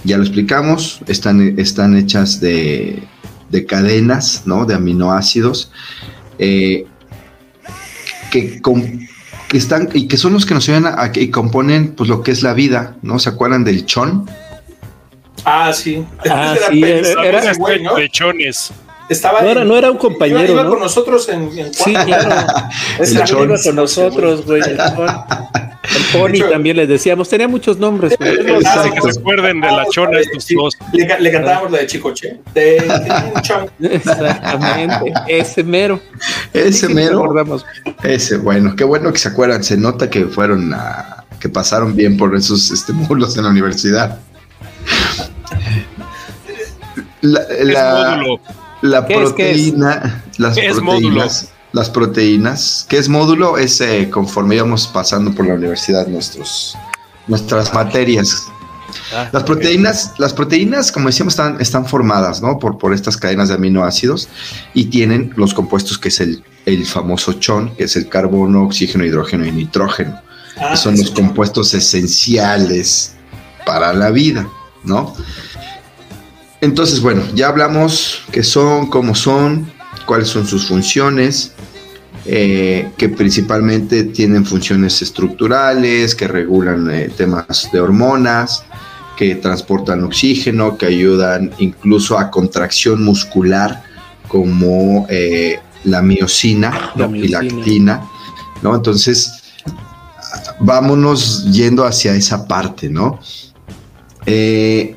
Ya 0.04 0.18
lo 0.18 0.24
explicamos, 0.24 1.00
están, 1.08 1.58
están 1.58 1.96
hechas 1.96 2.42
de, 2.42 3.04
de 3.50 3.66
cadenas, 3.66 4.42
¿no? 4.46 4.66
De 4.66 4.74
aminoácidos. 4.74 5.72
que 6.38 6.88
con, 8.62 9.08
que 9.56 9.60
están 9.60 9.88
y 9.94 10.10
que 10.10 10.18
son 10.18 10.34
los 10.34 10.46
que 10.46 10.54
nos 10.54 10.68
ayudan 10.68 11.00
a, 11.00 11.14
que 11.14 11.32
componen 11.32 11.94
pues 11.96 12.10
lo 12.10 12.22
que 12.24 12.32
es 12.32 12.44
la 12.44 12.54
vida, 12.54 12.98
¿no? 13.02 13.20
¿Se 13.20 13.30
acuerdan 13.30 13.64
del 13.64 13.86
chon? 13.86 14.30
Ah, 15.46 15.72
sí. 15.72 16.06
Ah, 16.30 16.58
sí, 16.70 16.84
era, 16.84 17.24
era, 17.24 17.54
güey, 17.54 17.82
¿no? 17.82 17.96
Pechones. 17.96 18.74
Estaba 19.10 19.42
no, 19.42 19.50
era, 19.50 19.64
no 19.64 19.78
era 19.78 19.92
un 19.92 19.98
compañero. 19.98 20.54
Iba, 20.54 20.68
con 20.68 20.80
nosotros 20.80 21.30
en, 21.30 21.58
en 21.58 21.74
Sí, 21.74 21.94
claro. 21.94 22.30
iba 23.12 23.58
con 23.64 23.76
nosotros, 23.76 24.46
güey. 24.46 24.62
El, 24.62 24.80
el 24.80 26.20
Pony 26.20 26.50
también 26.50 26.78
les 26.78 26.88
decíamos. 26.88 27.30
Tenía 27.30 27.48
muchos 27.48 27.78
nombres. 27.78 28.18
Que 28.18 29.12
se 29.12 29.20
acuerden 29.20 29.62
de 29.62 29.68
la 29.72 29.86
chona 29.92 30.20
estos 30.20 30.48
dos. 30.56 30.78
Le, 30.92 31.20
le, 31.20 31.32
cantábamos 31.32 31.72
la 31.72 31.80
de 31.80 31.88
Chicoche. 31.88 32.40
De, 32.54 32.82
de 33.80 33.96
Exactamente. 33.96 35.14
Ese 35.28 35.64
mero. 35.64 36.00
Ese 36.54 36.90
mero. 36.90 37.36
Ese, 38.04 38.38
bueno. 38.38 38.76
Qué 38.76 38.84
bueno 38.84 39.14
que 39.14 39.20
se 39.20 39.30
acuerdan. 39.30 39.64
Se 39.64 39.78
nota 39.78 40.10
que 40.10 40.26
fueron 40.26 40.74
a, 40.74 41.26
que 41.40 41.50
pasaron 41.50 41.96
bien 41.96 42.18
por 42.18 42.36
esos 42.36 42.72
estímulos 42.72 43.38
en 43.38 43.44
la 43.44 43.50
universidad. 43.50 44.20
La, 47.22 47.42
la, 47.50 48.38
la 48.90 49.06
proteína, 49.06 50.24
las 50.38 50.58
proteínas, 50.58 51.50
las 51.72 51.90
proteínas, 51.90 52.86
¿qué 52.88 52.98
es 52.98 53.10
módulo? 53.10 53.58
Es 53.58 53.82
eh, 53.82 54.10
conforme 54.10 54.56
íbamos 54.56 54.88
pasando 54.88 55.34
por 55.34 55.46
la 55.48 55.56
universidad 55.56 56.08
nuestros, 56.08 56.78
nuestras 57.28 57.74
materias. 57.74 58.48
Ah, 59.14 59.30
las 59.32 59.44
proteínas, 59.44 60.14
las 60.18 60.34
proteínas, 60.34 60.92
como 60.92 61.08
decíamos, 61.08 61.34
están, 61.34 61.60
están 61.60 61.86
formadas, 61.86 62.42
¿no? 62.42 62.60
Por, 62.60 62.78
por 62.78 62.94
estas 62.94 63.18
cadenas 63.18 63.50
de 63.50 63.56
aminoácidos 63.56 64.30
y 64.74 64.86
tienen 64.86 65.34
los 65.36 65.54
compuestos 65.54 65.98
que 65.98 66.08
es 66.08 66.22
el, 66.22 66.44
el 66.66 66.86
famoso 66.86 67.34
chon, 67.34 67.76
que 67.76 67.86
es 67.86 67.96
el 67.96 68.08
carbono, 68.08 68.64
oxígeno, 68.64 69.04
hidrógeno 69.04 69.46
y 69.46 69.52
nitrógeno. 69.52 70.22
Ah, 70.58 70.72
que 70.72 70.78
son 70.78 70.96
los 70.96 71.12
compuestos 71.12 71.74
esenciales 71.74 73.16
para 73.66 73.92
la 73.92 74.12
vida, 74.12 74.48
¿no? 74.84 75.14
Entonces, 76.62 77.02
bueno, 77.02 77.22
ya 77.34 77.50
hablamos 77.50 78.24
qué 78.32 78.44
son, 78.44 78.88
cómo 78.88 79.14
son, 79.16 79.72
cuáles 80.06 80.30
son 80.30 80.48
sus 80.48 80.68
funciones, 80.68 81.54
eh, 82.26 82.90
que 82.98 83.10
principalmente 83.10 84.06
tienen 84.06 84.46
funciones 84.46 85.02
estructurales, 85.02 86.16
que 86.16 86.28
regulan 86.28 86.90
eh, 86.90 87.12
temas 87.16 87.70
de 87.72 87.80
hormonas, 87.80 88.64
que 89.16 89.36
transportan 89.36 90.04
oxígeno, 90.04 90.78
que 90.78 90.88
ayudan 90.88 91.52
incluso 91.60 92.18
a 92.18 92.32
contracción 92.32 93.04
muscular, 93.04 93.84
como 94.28 95.06
eh, 95.10 95.60
la 95.84 96.02
miocina, 96.02 96.92
la 96.96 97.08
y 97.16 97.28
la 97.28 97.40
actina, 97.40 98.02
¿no? 98.62 98.76
Entonces, 98.76 99.44
vámonos 100.60 101.46
yendo 101.52 101.86
hacia 101.86 102.16
esa 102.16 102.48
parte, 102.48 102.90
¿no? 102.90 103.20
Eh, 104.26 104.95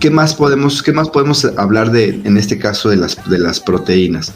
¿qué, 0.00 0.10
más 0.10 0.34
podemos, 0.34 0.82
¿Qué 0.82 0.92
más 0.92 1.08
podemos 1.08 1.44
hablar 1.56 1.90
de, 1.90 2.20
en 2.24 2.36
este 2.36 2.58
caso, 2.58 2.88
de 2.88 2.96
las, 2.96 3.28
de 3.28 3.38
las 3.38 3.60
proteínas? 3.60 4.32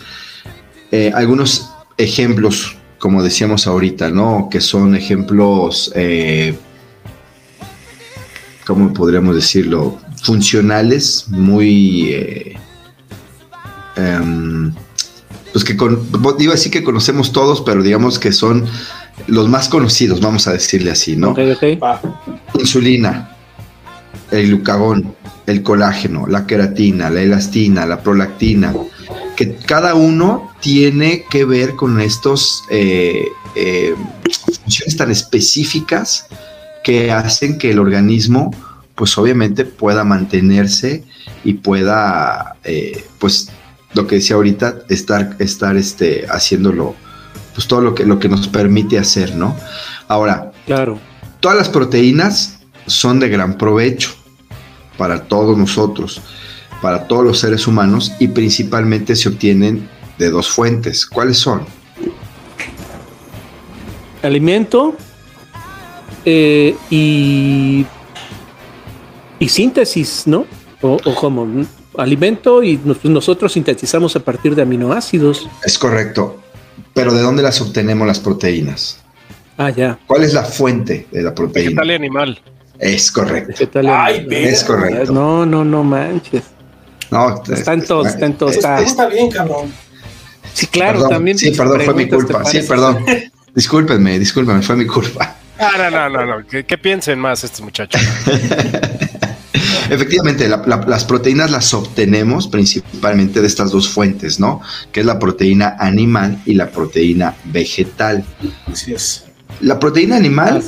Eh, 0.92 1.12
algunos 1.14 1.70
ejemplos, 1.98 2.76
como 2.98 3.22
decíamos 3.22 3.66
ahorita, 3.66 4.10
¿no? 4.10 4.48
Que 4.50 4.60
son 4.60 4.94
ejemplos, 4.94 5.92
eh, 5.94 6.56
¿cómo 8.66 8.92
podríamos 8.92 9.34
decirlo? 9.34 9.98
Funcionales, 10.22 11.26
muy... 11.28 12.12
Eh, 12.12 12.56
em, 13.96 14.72
pues 15.52 15.64
que 15.64 15.76
con, 15.76 16.06
iba 16.38 16.52
a 16.52 16.56
decir 16.56 16.70
que 16.70 16.84
conocemos 16.84 17.32
todos, 17.32 17.62
pero 17.62 17.82
digamos 17.82 18.18
que 18.18 18.30
son 18.30 18.66
los 19.26 19.48
más 19.48 19.68
conocidos, 19.68 20.20
vamos 20.20 20.46
a 20.46 20.52
decirle 20.52 20.90
así, 20.90 21.16
¿no? 21.16 21.34
Insulina, 22.58 23.35
el 24.30 24.48
glucagón, 24.48 25.14
el 25.46 25.62
colágeno, 25.62 26.26
la 26.26 26.46
queratina, 26.46 27.10
la 27.10 27.22
elastina, 27.22 27.86
la 27.86 28.02
prolactina, 28.02 28.74
que 29.36 29.54
cada 29.56 29.94
uno 29.94 30.52
tiene 30.60 31.24
que 31.30 31.44
ver 31.44 31.76
con 31.76 32.00
estos 32.00 32.64
eh, 32.70 33.26
eh, 33.54 33.94
funciones 34.64 34.96
tan 34.96 35.10
específicas 35.10 36.26
que 36.82 37.12
hacen 37.12 37.58
que 37.58 37.70
el 37.70 37.78
organismo, 37.78 38.52
pues 38.94 39.16
obviamente 39.18 39.64
pueda 39.64 40.04
mantenerse 40.04 41.04
y 41.44 41.54
pueda, 41.54 42.56
eh, 42.64 43.04
pues 43.18 43.50
lo 43.94 44.06
que 44.06 44.16
decía 44.16 44.36
ahorita, 44.36 44.78
estar, 44.88 45.36
estar 45.38 45.76
este, 45.76 46.26
haciéndolo, 46.28 46.94
pues 47.54 47.66
todo 47.66 47.80
lo 47.80 47.94
que, 47.94 48.04
lo 48.04 48.18
que 48.18 48.28
nos 48.28 48.48
permite 48.48 48.98
hacer, 48.98 49.34
¿no? 49.34 49.56
Ahora, 50.08 50.52
claro. 50.66 50.98
todas 51.40 51.56
las 51.56 51.68
proteínas 51.68 52.55
son 52.86 53.20
de 53.20 53.28
gran 53.28 53.58
provecho 53.58 54.14
para 54.96 55.24
todos 55.24 55.56
nosotros, 55.56 56.20
para 56.80 57.06
todos 57.06 57.24
los 57.24 57.38
seres 57.38 57.66
humanos 57.66 58.12
y 58.18 58.28
principalmente 58.28 59.16
se 59.16 59.28
obtienen 59.28 59.88
de 60.18 60.30
dos 60.30 60.48
fuentes. 60.48 61.06
¿Cuáles 61.06 61.38
son? 61.38 61.66
Alimento 64.22 64.96
eh, 66.24 66.76
y, 66.90 67.86
y 69.38 69.48
síntesis, 69.48 70.26
¿no? 70.26 70.46
O, 70.80 70.98
como 71.14 71.66
alimento 71.96 72.62
y 72.62 72.78
nosotros 73.04 73.52
sintetizamos 73.52 74.14
a 74.16 74.20
partir 74.20 74.54
de 74.54 74.62
aminoácidos. 74.62 75.48
Es 75.64 75.78
correcto. 75.78 76.40
Pero 76.92 77.12
¿de 77.12 77.22
dónde 77.22 77.42
las 77.42 77.60
obtenemos 77.60 78.06
las 78.06 78.20
proteínas? 78.20 79.02
Ah, 79.56 79.70
ya. 79.70 79.98
¿Cuál 80.06 80.24
es 80.24 80.34
la 80.34 80.44
fuente 80.44 81.06
de 81.10 81.22
la 81.22 81.34
proteína? 81.34 81.82
Vegetal 81.82 81.90
animal. 81.90 82.40
Es 82.78 83.10
correcto. 83.10 83.68
Ay, 83.88 84.26
es 84.30 84.64
correcto. 84.64 85.12
No, 85.12 85.46
no, 85.46 85.64
no 85.64 85.82
manches. 85.82 86.42
No, 87.10 87.42
está 87.48 87.72
en 87.72 87.84
todos, 87.84 88.08
está 88.08 88.26
en 88.26 88.34
todos. 88.34 88.56
Está, 88.56 89.06
bien, 89.06 89.30
cabrón. 89.30 89.72
Sí, 90.52 90.66
claro, 90.66 91.08
también. 91.08 91.38
Sí, 91.38 91.50
perdón, 91.50 91.80
fue 91.82 91.94
mi 91.94 92.08
culpa. 92.08 92.44
Sí, 92.44 92.60
perdón. 92.66 93.04
discúlpenme, 93.54 94.18
discúlpenme, 94.18 94.62
fue 94.62 94.76
mi 94.76 94.86
culpa. 94.86 95.36
Ah, 95.58 95.72
no, 95.78 95.90
no, 95.90 96.08
no, 96.10 96.38
no. 96.38 96.46
¿Qué, 96.46 96.78
piensen 96.78 97.18
más 97.18 97.44
estos 97.44 97.62
muchachos? 97.62 98.00
Efectivamente, 99.90 100.48
las 100.48 101.04
proteínas 101.04 101.50
las 101.50 101.72
obtenemos 101.72 102.48
principalmente 102.48 103.40
de 103.40 103.46
estas 103.46 103.70
dos 103.70 103.88
fuentes, 103.88 104.40
¿no? 104.40 104.60
Que 104.92 105.00
es 105.00 105.06
la 105.06 105.18
proteína 105.18 105.76
animal 105.78 106.42
y 106.44 106.54
la 106.54 106.70
proteína 106.70 107.36
vegetal. 107.44 108.24
Así 108.66 108.92
es. 108.92 109.24
La 109.60 109.78
proteína 109.78 110.16
animal 110.16 110.62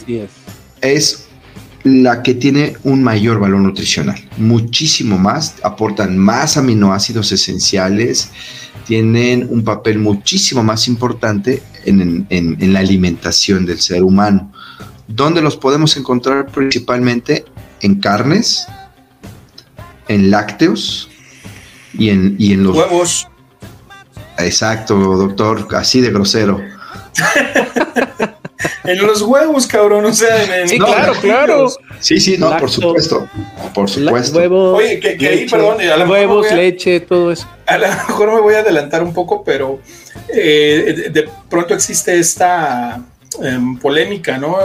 es 0.81 1.28
la 1.85 2.23
que 2.23 2.35
tiene 2.35 2.77
un 2.85 3.03
mayor 3.03 3.38
valor 3.38 3.61
nutricional, 3.61 4.21
muchísimo 4.37 5.19
más, 5.19 5.57
aportan 5.62 6.19
más 6.19 6.57
aminoácidos 6.57 7.33
esenciales, 7.33 8.31
tienen 8.87 9.47
un 9.51 9.62
papel 9.64 9.99
muchísimo 9.99 10.62
más 10.62 10.88
importante 10.88 11.62
en, 11.85 12.27
la 12.73 12.81
alimentación 12.81 13.67
del 13.67 13.81
ser 13.81 14.03
humano. 14.03 14.53
¿Dónde 15.07 15.41
los 15.41 15.57
podemos 15.57 15.97
encontrar 15.97 16.47
principalmente? 16.47 17.45
En 17.81 18.01
carnes, 18.01 18.67
en 20.09 20.31
lácteos 20.31 21.09
y 21.95 22.11
en, 22.11 22.37
y 22.38 22.53
en 22.53 22.64
los 22.64 22.77
huevos. 22.77 23.29
Exacto, 24.38 24.97
doctor, 24.97 25.69
así 25.77 26.01
de 26.01 26.11
grosero. 26.11 26.61
en 28.85 28.99
los 29.07 29.23
huevos, 29.23 29.66
cabrón. 29.66 30.05
O 30.05 30.12
sea, 30.12 30.61
en, 30.61 30.68
sí, 30.68 30.79
claro, 30.79 31.12
claro. 31.21 31.68
Sí, 32.01 32.21
sí, 32.21 32.37
no, 32.38 32.57
por 32.59 32.71
supuesto. 32.71 33.29
Por 33.75 33.88
supuesto. 33.88 34.38
Huevos, 34.38 34.79
Oye, 34.79 35.01
que, 35.01 35.29
ahí, 35.29 35.49
perdón, 35.49 35.79
a 35.81 36.09
huevos, 36.09 36.51
leche, 36.53 37.01
todo 37.01 37.33
eso. 37.33 37.49
A 37.66 37.79
lo 37.79 37.88
mejor 37.88 38.35
me 38.35 38.40
voy 38.40 38.55
a 38.55 38.61
adelantar 38.61 39.03
un 39.03 39.12
poco, 39.12 39.44
pero 39.44 39.81
eh, 40.33 41.11
de, 41.11 41.29
pronto 41.49 41.75
existe 41.75 42.18
esta 42.18 43.01
em, 43.42 43.79
polémica, 43.79 44.38
¿no? 44.38 44.57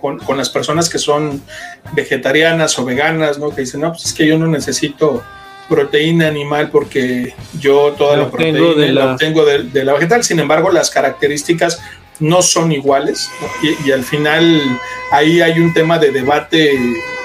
con, 0.00 0.18
con, 0.18 0.36
las 0.36 0.48
personas 0.48 0.88
que 0.88 0.98
son 0.98 1.42
vegetarianas 1.92 2.78
o 2.78 2.84
veganas, 2.84 3.38
¿no? 3.38 3.54
Que 3.54 3.62
dicen, 3.62 3.80
no, 3.80 3.90
pues 3.90 4.06
es 4.06 4.12
que 4.12 4.26
yo 4.26 4.38
no 4.38 4.46
necesito 4.46 5.22
proteína 5.68 6.28
animal 6.28 6.70
porque 6.70 7.34
yo 7.60 7.94
toda 7.96 8.16
la 8.16 8.30
proteína 8.30 8.60
la 8.92 9.12
obtengo 9.12 9.44
de, 9.44 9.84
la 9.84 9.92
vegetal. 9.92 10.24
Sin 10.24 10.40
embargo, 10.40 10.70
las 10.70 10.90
características 10.90 11.80
no 12.20 12.42
son 12.42 12.72
iguales 12.72 13.30
y, 13.84 13.90
al 13.90 14.02
final 14.02 14.60
ahí 15.10 15.40
hay 15.40 15.60
un 15.60 15.72
tema 15.72 15.98
de 15.98 16.10
debate 16.10 16.78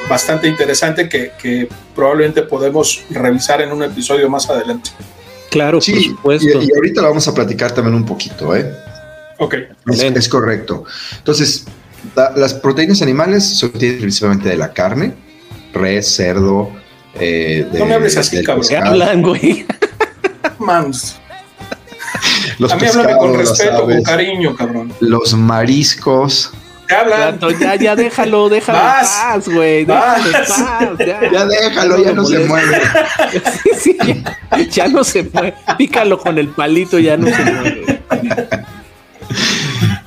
bastante 0.10 0.48
interesante 0.48 1.10
que, 1.10 1.68
probablemente 1.96 2.42
podemos 2.42 3.04
revisar 3.12 3.62
en 3.62 3.72
un 3.72 3.84
episodio 3.84 4.28
más 4.28 4.50
adelante. 4.50 4.90
Claro, 5.52 5.80
sí, 5.80 5.94
por 5.94 6.40
supuesto. 6.40 6.62
Y, 6.64 6.72
ahorita 6.76 7.02
lo 7.02 7.10
vamos 7.10 7.28
a 7.28 7.34
platicar 7.34 7.72
también 7.72 7.96
un 7.96 8.06
poquito, 8.06 8.56
¿eh? 8.56 8.72
Ok. 9.38 9.56
Es, 9.86 10.28
correcto. 10.28 10.86
Entonces, 11.18 11.66
las 12.16 12.56
proteínas 12.56 13.02
animales 13.04 13.60
se 13.60 13.68
obtienen 13.68 14.00
principalmente 14.00 14.50
de 14.50 14.58
la 14.58 14.74
carne, 14.74 15.14
res, 15.74 16.16
cerdo. 16.16 16.72
Eh, 17.16 17.68
no 17.74 17.86
me 17.86 17.94
hables 17.94 18.18
así, 18.18 18.44
cabrón. 18.44 18.66
hablan, 18.84 19.22
güey? 19.22 19.66
Mams. 20.58 21.18
A 22.60 22.76
mí 22.76 22.88
háblame 22.88 23.18
con 23.18 23.38
respeto, 23.38 23.82
con 23.84 24.04
cariño, 24.04 24.56
cabrón. 24.56 24.94
Los 25.00 25.34
mariscos. 25.34 26.52
¿Qué 26.88 26.96
hablan? 26.96 27.40
Ya, 27.60 27.76
ya 27.76 27.96
déjalo, 27.96 28.50
déjalo 28.50 28.80
paz, 28.80 29.48
güey. 29.48 29.86
Déjalo 29.86 30.32
paz, 30.32 30.98
ya. 31.00 31.32
ya 31.32 31.46
déjalo, 31.46 32.04
ya 32.04 32.14
no, 32.14 32.26
se 32.26 32.40
mueve. 32.40 32.82
sí, 33.80 33.98
ya, 34.06 34.60
ya, 34.70 34.88
no 34.88 35.04
se 35.04 35.24
mueve. 35.24 35.54
Pícalo 35.78 36.20
con 36.20 36.38
el 36.38 36.50
palito, 36.50 37.00
ya 37.00 37.18
no 37.18 37.28
se 37.28 37.44
mueve. 37.44 38.02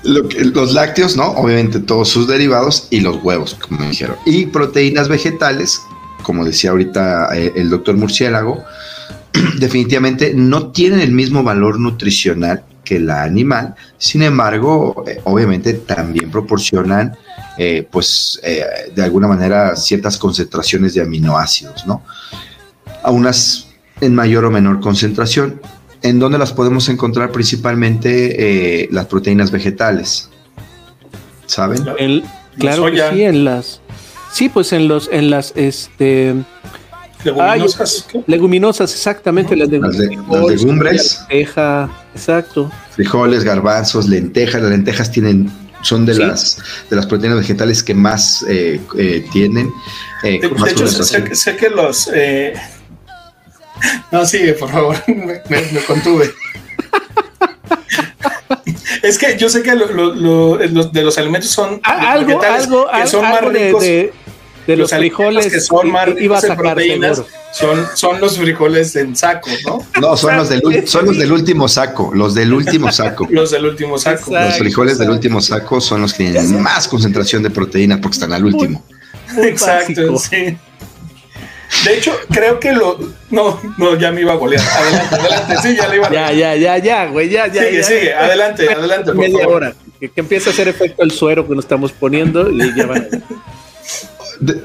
los 0.05 0.73
lácteos, 0.73 1.17
¿no? 1.17 1.31
Obviamente 1.33 1.81
todos 1.81 2.09
sus 2.09 2.29
derivados 2.29 2.89
y 2.91 3.01
los 3.01 3.23
huevos, 3.23 3.55
como 3.55 3.81
me 3.81 3.91
dijeron. 3.91 4.17
Y 4.25 4.47
proteínas 4.47 5.09
vegetales, 5.09 5.83
como 6.23 6.45
decía 6.45 6.71
ahorita 6.71 7.31
eh, 7.35 7.53
el 7.57 7.71
doctor 7.71 7.97
Murciélago, 7.97 8.63
definitivamente 9.59 10.33
no 10.35 10.71
tienen 10.71 11.01
el 11.01 11.13
mismo 11.13 11.43
valor 11.43 11.79
nutricional 11.79 12.65
que 12.85 13.01
la 13.01 13.25
animal, 13.25 13.75
sin 13.99 14.23
embargo, 14.23 15.05
eh, 15.09 15.21
obviamente 15.25 15.75
también 15.75 16.31
proporcionan, 16.31 17.17
eh, 17.59 17.87
pues, 17.91 18.41
de 18.43 19.03
alguna 19.03 19.27
manera 19.27 19.75
ciertas 19.75 20.17
concentraciones 20.17 20.95
de 20.95 21.03
aminoácidos, 21.03 21.85
¿no? 21.87 22.05
A 23.03 23.11
unas 23.11 23.69
en 24.01 24.15
mayor 24.15 24.45
o 24.45 24.51
menor 24.51 24.81
concentración. 24.81 25.61
¿En 26.03 26.21
dónde 26.21 26.39
las 26.39 26.53
podemos 26.53 26.89
encontrar 26.89 27.33
principalmente 27.33 28.89
las 28.93 29.07
proteínas 29.07 29.51
vegetales? 29.51 30.31
¿Saben? 31.47 31.83
claro 32.59 32.85
que 32.91 33.03
sí, 33.11 33.23
en 33.23 33.45
las 33.45 33.81
Sí, 34.37 34.51
pues 34.51 34.75
en 34.75 34.87
los, 34.87 35.09
en 35.11 35.31
las, 35.31 35.55
este. 35.57 36.35
Leguminosas. 37.27 38.07
leguminosas, 38.27 38.93
exactamente. 38.93 39.57
Las, 39.57 39.69
las, 39.69 39.97
legumbres. 39.97 41.21
Lenteja, 41.29 41.91
exacto. 42.15 42.71
Frijoles, 42.91 43.45
garbanzos, 43.45 44.09
lentejas. 44.09 44.63
Las 44.63 44.71
lentejas 44.71 45.11
tienen 45.11 45.51
son 45.83 46.07
de 46.07 46.15
las 46.15 46.59
de 46.91 46.97
las 46.97 47.07
proteínas 47.07 47.39
vegetales 47.39 47.83
que 47.83 47.95
más 47.95 48.45
eh, 48.49 48.81
eh, 48.99 49.25
tienen. 49.33 49.71
Eh, 50.23 50.41
de, 50.41 50.71
hecho, 50.71 50.89
sé, 50.89 51.57
que 51.57 51.69
los. 51.69 52.11
No, 54.11 54.25
sigue, 54.25 54.55
por 54.55 54.71
favor, 54.71 54.97
me, 55.07 55.43
me 55.49 55.85
contuve. 55.87 56.33
es 59.03 59.19
que 59.19 59.37
yo 59.39 59.49
sé 59.49 59.63
que 59.63 59.75
lo, 59.75 60.59
de 60.59 61.03
los 61.03 61.19
alimentos 61.19 61.51
son 61.51 61.81
algo, 61.83 62.43
algo, 62.43 62.87
que 62.91 63.07
son 63.07 63.23
más 63.23 63.45
ricos. 63.45 63.83
de 63.83 64.13
los, 64.75 64.91
frijoles 64.91 65.53
que 65.53 65.61
son 65.61 65.93
más 65.93 66.09
ricos 66.09 66.43
en 66.43 66.57
proteínas 66.57 67.23
son, 67.53 67.87
son 67.95 68.21
los 68.21 68.37
frijoles 68.37 68.97
en 68.97 69.15
saco, 69.15 69.49
¿no? 69.65 69.87
No, 70.01 70.17
son 70.17 70.37
los, 70.37 70.49
del, 70.49 70.89
son 70.89 71.07
los 71.07 71.17
del 71.17 71.33
último 71.33 71.69
saco, 71.69 72.11
los 72.15 72.35
del 72.35 72.53
último 72.53 72.91
saco. 72.91 73.27
los 73.31 73.51
del 73.51 73.65
último 73.65 73.99
saco. 73.99 74.33
los 74.33 74.59
frijoles 74.59 74.99
del 74.99 75.11
último 75.11 75.41
saco 75.41 75.81
son 75.81 76.03
los 76.03 76.13
que 76.13 76.31
tienen 76.31 76.61
más 76.61 76.89
concentración 76.89 77.43
de 77.43 77.51
proteína 77.51 78.01
porque 78.01 78.17
están 78.17 78.33
al 78.33 78.45
último. 78.45 78.85
exacto, 79.39 80.19
sí. 80.19 80.57
De 81.85 81.97
hecho, 81.97 82.13
creo 82.31 82.61
que 82.61 82.73
lo. 82.73 82.99
No, 83.31 83.61
no, 83.77 83.97
ya 83.99 84.13
me 84.13 84.21
iba 84.21 84.33
a 84.33 84.37
golear. 84.37 84.63
Adelante, 84.63 85.15
adelante. 85.15 85.57
Sí, 85.63 85.77
ya 85.77 85.89
le 85.89 85.97
iba 85.97 86.07
a. 86.07 86.11
Ya, 86.13 86.33
ya, 86.33 86.57
ya, 86.57 86.79
ya, 86.79 87.07
güey, 87.07 87.29
ya, 87.29 87.47
ya. 87.49 87.65
Sigue, 87.65 87.83
sigue. 87.83 88.15
Adelante, 88.15 88.69
adelante. 88.73 89.07
Por 89.07 89.17
Media 89.17 89.49
hora. 89.49 89.75
Que, 89.99 90.09
que 90.09 90.21
empiece 90.21 90.49
a 90.49 90.53
hacer 90.53 90.69
efecto 90.69 91.03
el 91.03 91.11
suero 91.11 91.47
que 91.47 91.55
nos 91.55 91.65
estamos 91.65 91.91
poniendo 91.93 92.51
y 92.51 92.75
ya 92.77 92.87
van. 92.87 93.09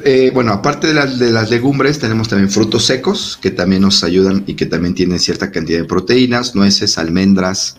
Eh, 0.04 0.32
bueno, 0.34 0.52
aparte 0.52 0.88
de 0.88 0.94
las, 0.94 1.20
de 1.20 1.32
las 1.32 1.50
legumbres, 1.50 2.00
tenemos 2.00 2.28
también 2.28 2.50
frutos 2.50 2.86
secos 2.86 3.38
que 3.42 3.52
también 3.52 3.82
nos 3.82 4.04
ayudan 4.04 4.44
y 4.48 4.56
que 4.56 4.66
también 4.66 4.94
tienen 4.94 5.20
cierta 5.20 5.52
cantidad 5.52 5.80
de 5.80 5.86
proteínas, 5.86 6.56
nueces, 6.56 6.98
almendras, 6.98 7.78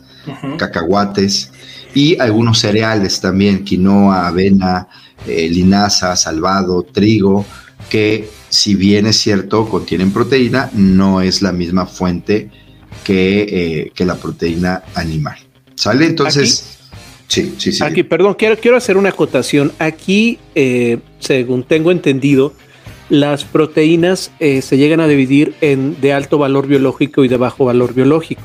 cacahuates 0.57 1.51
y 1.95 2.19
algunos 2.21 2.61
cereales 2.61 3.21
también, 3.21 3.65
quinoa, 3.65 4.27
avena, 4.27 4.89
eh, 5.27 5.49
linaza, 5.49 6.17
salvado, 6.17 6.83
trigo, 6.85 7.45
que 7.91 8.31
si 8.49 8.75
bien 8.75 9.07
es 9.07 9.17
cierto 9.17 9.69
contienen 9.69 10.13
proteína, 10.13 10.71
no 10.75 11.21
es 11.21 11.43
la 11.43 11.53
misma 11.53 11.87
fuente 11.87 12.51
que, 13.05 13.91
eh, 13.97 14.05
la 14.05 14.17
proteína 14.17 14.83
animal. 14.95 15.39
¿Sale? 15.75 16.07
Entonces... 16.07 16.72
Sí, 17.33 17.55
sí, 17.57 17.73
sí. 17.73 17.83
Aquí, 17.83 18.03
perdón, 18.03 18.35
quiero, 18.35 18.59
quiero 18.59 18.77
hacer 18.77 18.99
una 18.99 19.09
acotación. 19.09 19.73
Aquí, 19.79 20.39
eh, 20.55 20.99
según 21.19 21.63
tengo 21.63 21.91
entendido, 21.91 22.53
las 23.09 23.45
proteínas 23.45 24.31
eh, 24.39 24.61
se 24.61 24.77
llegan 24.77 25.01
a 25.01 25.09
dividir 25.09 25.55
en 25.63 25.99
de 25.99 26.13
alto 26.13 26.37
valor 26.37 26.67
biológico 26.67 27.25
y 27.25 27.29
de 27.29 27.39
bajo 27.39 27.65
valor 27.65 27.95
biológico. 27.95 28.43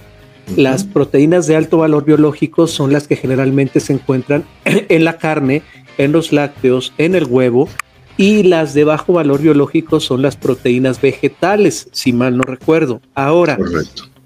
Las 0.55 0.85
proteínas 0.85 1.47
de 1.47 1.57
alto 1.57 1.79
valor 1.79 2.05
biológico 2.05 2.65
son 2.65 2.93
las 2.93 3.09
que 3.09 3.17
generalmente 3.17 3.81
se 3.81 3.91
encuentran 3.91 4.45
en 4.63 5.03
la 5.03 5.17
carne, 5.17 5.63
en 5.97 6.13
los 6.13 6.31
lácteos, 6.31 6.93
en 6.97 7.13
el 7.15 7.25
huevo, 7.25 7.67
y 8.15 8.43
las 8.43 8.73
de 8.73 8.85
bajo 8.85 9.11
valor 9.11 9.41
biológico 9.41 9.99
son 9.99 10.21
las 10.21 10.37
proteínas 10.37 11.01
vegetales, 11.01 11.89
si 11.91 12.13
mal 12.13 12.37
no 12.37 12.43
recuerdo. 12.43 13.01
Ahora, 13.15 13.57
Correcto 13.57 14.16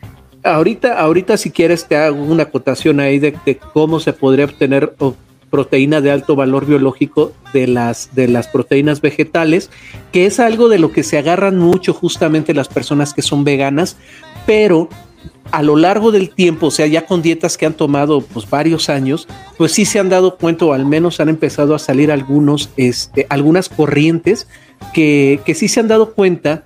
ahorita, 0.44 1.00
ahorita 1.00 1.38
si 1.38 1.52
quieres 1.52 1.86
te 1.86 1.96
hago 1.96 2.24
una 2.24 2.44
acotación 2.44 3.00
ahí 3.00 3.20
de, 3.20 3.34
cómo 3.74 4.00
se 4.00 4.14
podría 4.14 4.46
obtener 4.46 4.94
proteína 5.50 6.02
de 6.02 6.12
alto 6.12 6.36
valor 6.36 6.66
biológico 6.66 7.34
de 7.54 7.68
las, 7.68 8.16
de 8.16 8.28
las 8.28 8.48
proteínas 8.48 9.02
vegetales, 9.02 9.70
que 10.12 10.26
es 10.26 10.40
algo 10.40 10.70
de 10.70 10.80
lo 10.80 10.92
que 10.92 11.04
se 11.04 11.18
agarran 11.18 11.58
mucho 11.58 11.94
justamente 11.94 12.54
las 12.54 12.70
personas 12.70 13.14
que 13.14 13.22
son 13.22 13.44
veganas, 13.44 13.98
pero 14.46 14.90
a 15.52 15.62
lo 15.62 15.76
largo 15.76 16.12
del 16.12 16.30
tiempo, 16.30 16.68
o 16.68 16.72
sea, 16.72 16.88
ya 16.88 17.06
con 17.06 17.22
dietas 17.22 17.58
que 17.58 17.66
han 17.66 17.74
tomado 17.74 18.22
pues 18.22 18.50
varios 18.50 18.90
años, 18.90 19.28
pues 19.58 19.74
sí 19.74 19.84
se 19.84 20.00
han 20.00 20.10
dado 20.10 20.38
cuenta 20.38 20.66
o 20.66 20.74
al 20.74 20.86
menos 20.86 21.20
han 21.20 21.30
empezado 21.30 21.76
a 21.76 21.80
salir 21.80 22.12
algunos, 22.12 22.70
este, 22.78 23.28
algunas 23.30 23.68
corrientes 23.68 24.48
que, 24.94 25.42
que 25.46 25.54
sí 25.54 25.68
se 25.68 25.82
han 25.82 25.90
dado 25.90 26.14
cuenta 26.14 26.64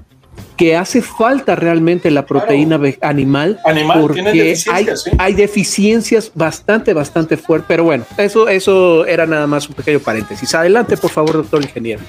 que 0.58 0.78
hace 0.78 1.02
falta 1.02 1.56
realmente 1.56 2.10
la 2.12 2.26
proteína 2.26 2.80
animal, 3.02 3.60
porque 4.00 4.56
hay, 4.72 4.88
hay, 5.18 5.34
deficiencias 5.34 6.32
bastante, 6.34 6.94
bastante 6.94 7.36
fuertes. 7.36 7.68
Pero 7.68 7.84
bueno, 7.84 8.06
eso, 8.18 8.48
eso 8.48 9.06
era 9.06 9.26
nada 9.26 9.48
más 9.48 9.68
un 9.68 9.76
pequeño 9.76 10.00
paréntesis. 10.00 10.56
Adelante, 10.56 10.96
por 10.98 11.12
favor, 11.12 11.34
doctor 11.34 11.62
ingeniero. 11.62 12.02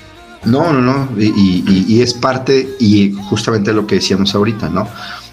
No, 0.44 0.72
no, 0.72 0.80
no, 0.80 1.08
y, 1.20 2.00
es 2.00 2.14
parte, 2.14 2.68
y 2.78 3.12
justamente 3.28 3.72
lo 3.72 3.84
que 3.86 3.96
decíamos 3.96 4.32
ahorita, 4.34 4.68
¿no? 4.68 4.88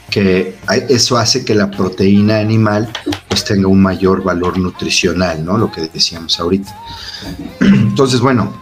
Que 0.10 0.56
eso 0.90 1.18
hace 1.18 1.46
que 1.46 1.54
la 1.54 1.70
proteína 1.70 2.40
animal 2.40 2.92
pues 3.28 3.46
tenga 3.46 3.68
un 3.68 3.82
mayor 3.82 4.24
valor 4.24 4.58
nutricional, 4.58 5.46
¿no? 5.46 5.58
Lo 5.58 5.72
que 5.72 5.82
decíamos 5.82 6.40
ahorita. 6.40 6.76
Entonces, 7.60 8.22
bueno, 8.22 8.54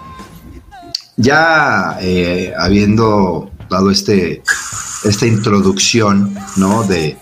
ya 1.15 1.97
eh, 2.01 2.53
habiendo 2.57 3.50
dado 3.71 3.89
este, 3.89 4.43
esta 5.03 5.25
introducción, 5.25 6.36
¿no? 6.57 6.84
De, 6.84 7.17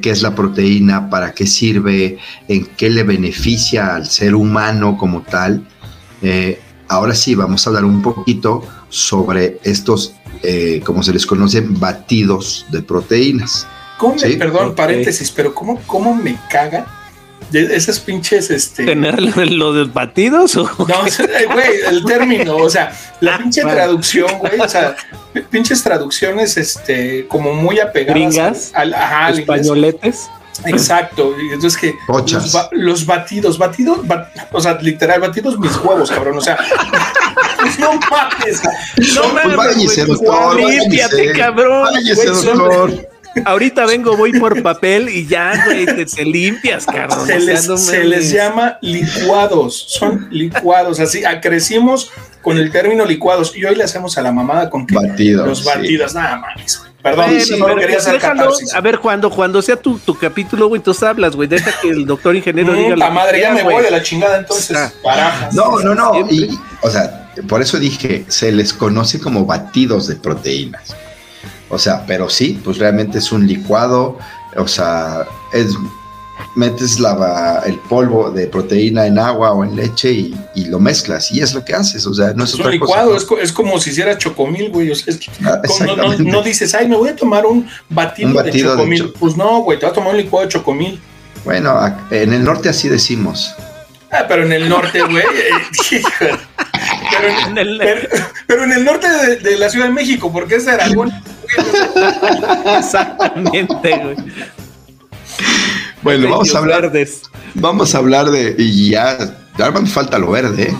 qué 0.00 0.10
es 0.10 0.22
la 0.22 0.34
proteína, 0.34 1.08
para 1.10 1.32
qué 1.32 1.46
sirve, 1.46 2.18
en 2.48 2.66
qué 2.66 2.90
le 2.90 3.02
beneficia 3.02 3.94
al 3.96 4.06
ser 4.06 4.34
humano 4.34 4.96
como 4.98 5.22
tal. 5.22 5.66
Eh, 6.20 6.60
ahora 6.88 7.14
sí, 7.14 7.34
vamos 7.34 7.66
a 7.66 7.70
hablar 7.70 7.84
un 7.84 8.02
poquito 8.02 8.62
sobre 8.88 9.58
estos, 9.64 10.14
eh, 10.42 10.82
como 10.84 11.02
se 11.02 11.12
les 11.12 11.26
conoce, 11.26 11.62
batidos 11.62 12.66
de 12.70 12.82
proteínas. 12.82 13.66
¿Cómo 13.98 14.16
perdón, 14.16 14.74
paréntesis, 14.74 15.30
pero 15.30 15.54
¿cómo, 15.54 15.80
cómo 15.86 16.14
me 16.14 16.38
caga 16.50 17.01
esas 17.52 18.00
pinches, 18.00 18.50
este. 18.50 18.84
¿Tener 18.84 19.20
lo 19.20 19.72
de 19.72 19.84
batidos 19.84 20.56
o.? 20.56 20.64
No, 20.64 21.02
güey, 21.52 21.80
el 21.88 22.04
término, 22.04 22.56
o 22.56 22.70
sea, 22.70 22.92
la 23.20 23.38
pinche 23.38 23.62
traducción, 23.62 24.38
güey, 24.38 24.60
o 24.60 24.68
sea, 24.68 24.96
pinches 25.50 25.82
traducciones, 25.82 26.56
este, 26.56 27.26
como 27.28 27.54
muy 27.54 27.80
apegadas 27.80 28.72
al, 28.74 28.94
ajá, 28.94 29.30
españoletes. 29.30 30.28
Exacto, 30.66 31.34
entonces 31.50 31.80
que 31.80 31.94
los, 32.72 33.06
batidos, 33.06 33.56
batidos, 33.58 34.00
o 34.52 34.60
sea, 34.60 34.78
literal, 34.80 35.20
batidos 35.20 35.58
mis 35.58 35.74
huevos, 35.78 36.10
cabrón, 36.10 36.38
o 36.38 36.40
sea, 36.40 36.58
pues 37.58 37.78
no 37.78 37.92
mames, 38.10 38.62
no 39.14 39.32
mames, 39.32 40.06
doctor, 40.06 40.56
límpiate, 40.56 41.32
cabrón, 41.32 41.88
doctor. 42.44 43.11
Ahorita 43.44 43.86
vengo, 43.86 44.16
voy 44.16 44.38
por 44.38 44.62
papel 44.62 45.08
y 45.08 45.26
ya, 45.26 45.64
güey, 45.64 45.86
te, 45.86 46.24
limpias, 46.24 46.86
cabrón. 46.86 47.26
Se, 47.26 48.04
les, 48.04 48.30
llama 48.30 48.78
licuados, 48.80 49.86
son 49.88 50.28
licuados, 50.30 51.00
así, 51.00 51.24
ah, 51.24 51.40
crecimos 51.40 52.10
con 52.42 52.58
el 52.58 52.70
término 52.70 53.04
licuados 53.04 53.56
y 53.56 53.64
hoy 53.64 53.76
le 53.76 53.84
hacemos 53.84 54.18
a 54.18 54.22
la 54.22 54.32
mamada 54.32 54.68
con 54.68 54.86
que 54.86 54.94
los 54.94 55.64
batidos, 55.64 56.14
nada 56.14 56.38
más. 56.38 56.82
Perdón, 57.02 57.30
no 57.58 57.68
lo 57.68 57.76
quería 57.76 57.98
hacer 57.98 58.20
A 58.74 58.80
ver, 58.80 58.98
cuando, 59.00 59.28
cuando 59.28 59.60
sea 59.60 59.76
tu, 59.76 59.98
tu 59.98 60.16
capítulo, 60.16 60.68
güey, 60.68 60.78
entonces 60.78 61.02
hablas, 61.02 61.34
güey. 61.34 61.48
Deja 61.48 61.72
que 61.80 61.90
el 61.90 62.06
doctor 62.06 62.36
ingeniero 62.36 62.74
diga 62.74 62.96
la 62.96 63.10
madre, 63.10 63.40
ya 63.40 63.52
me 63.52 63.62
voy 63.62 63.82
de 63.82 63.90
la 63.90 64.02
chingada 64.02 64.38
entonces. 64.38 64.78
No, 65.52 65.80
no, 65.80 65.94
no. 65.94 66.12
o 66.82 66.90
sea, 66.90 67.30
por 67.48 67.60
eso 67.62 67.78
dije, 67.78 68.24
se 68.28 68.52
les 68.52 68.72
conoce 68.72 69.18
como 69.18 69.46
batidos 69.46 70.06
de 70.06 70.16
proteínas. 70.16 70.94
O 71.72 71.78
sea, 71.78 72.04
pero 72.06 72.28
sí, 72.28 72.60
pues 72.62 72.76
realmente 72.76 73.16
es 73.16 73.32
un 73.32 73.46
licuado, 73.46 74.18
o 74.56 74.68
sea, 74.68 75.26
es 75.54 75.74
metes 76.54 77.00
la, 77.00 77.62
el 77.64 77.78
polvo 77.78 78.30
de 78.30 78.46
proteína 78.46 79.06
en 79.06 79.18
agua 79.18 79.52
o 79.52 79.64
en 79.64 79.74
leche 79.74 80.12
y, 80.12 80.64
lo 80.66 80.78
mezclas 80.78 81.32
y 81.32 81.40
es 81.40 81.54
lo 81.54 81.64
que 81.64 81.72
haces, 81.72 82.06
o 82.06 82.12
sea, 82.12 82.34
no 82.34 82.44
es, 82.44 82.52
es 82.52 82.60
un 82.60 82.70
licuado, 82.70 83.16
Es, 83.16 83.52
como 83.52 83.80
si 83.80 83.88
hiciera 83.88 84.18
chocomil, 84.18 84.70
güey, 84.70 84.90
o 84.90 84.94
sea, 84.94 85.14
ah, 85.44 85.62
no, 86.18 86.42
dices, 86.42 86.74
ay, 86.74 86.88
me 86.88 86.96
voy 86.96 87.08
a 87.08 87.16
tomar 87.16 87.46
un 87.46 87.66
batido, 87.88 88.42
de 88.42 88.52
chocomil, 88.52 89.14
pues 89.18 89.34
no, 89.34 89.62
güey, 89.62 89.78
te 89.78 89.86
vas 89.86 89.92
a 89.92 89.94
tomar 89.94 90.10
un 90.10 90.18
licuado 90.18 90.46
de 90.46 90.52
chocomil. 90.52 91.00
Bueno, 91.42 91.74
en 92.10 92.34
el 92.34 92.44
norte 92.44 92.68
así 92.68 92.90
decimos. 92.90 93.54
Ah, 94.10 94.26
pero 94.28 94.42
en 94.44 94.52
el 94.52 94.68
norte, 94.68 95.00
güey. 95.02 95.24
Eh, 95.24 96.02
pero, 98.46 98.64
en 98.64 98.72
el, 98.72 98.84
norte 98.84 99.08
de, 99.42 99.56
la 99.56 99.70
Ciudad 99.70 99.86
de 99.86 99.92
México, 99.92 100.30
porque 100.30 100.56
es 100.56 100.68
Aragón. 100.68 101.10
Exactamente, 102.78 103.98
güey. 103.98 104.16
Bueno, 106.02 106.30
vamos 106.30 106.54
a 106.54 106.58
hablar. 106.58 106.90
de 106.90 107.08
Vamos 107.54 107.94
a 107.94 107.98
hablar 107.98 108.30
de. 108.30 108.54
Y 108.58 108.90
ya. 108.90 109.18
Ya 109.58 109.70
me 109.70 109.86
falta 109.86 110.18
lo 110.18 110.30
verde, 110.30 110.70
¿eh? 110.70 110.74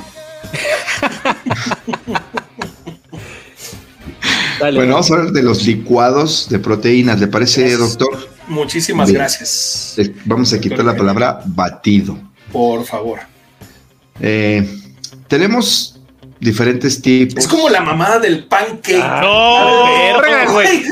bueno, 4.60 4.94
vamos 4.94 5.10
a 5.10 5.14
hablar 5.14 5.32
de 5.32 5.42
los 5.42 5.66
licuados 5.66 6.48
de 6.48 6.58
proteínas. 6.58 7.20
¿Le 7.20 7.26
parece, 7.26 7.76
doctor? 7.76 8.30
Muchísimas 8.48 9.10
gracias. 9.10 9.96
Vamos 10.24 10.52
a 10.52 10.60
quitar 10.60 10.84
la 10.84 10.96
palabra 10.96 11.40
batido. 11.44 12.18
Por 12.50 12.84
favor. 12.84 13.20
Eh, 14.20 14.66
tenemos 15.28 16.00
diferentes 16.42 17.00
tipos. 17.00 17.38
Es 17.38 17.48
como 17.48 17.68
la 17.68 17.80
mamada 17.80 18.18
del 18.18 18.44
pancake. 18.44 19.00
Ah, 19.00 19.20
no, 19.22 20.20
verga, 20.20 20.52
güey. 20.52 20.82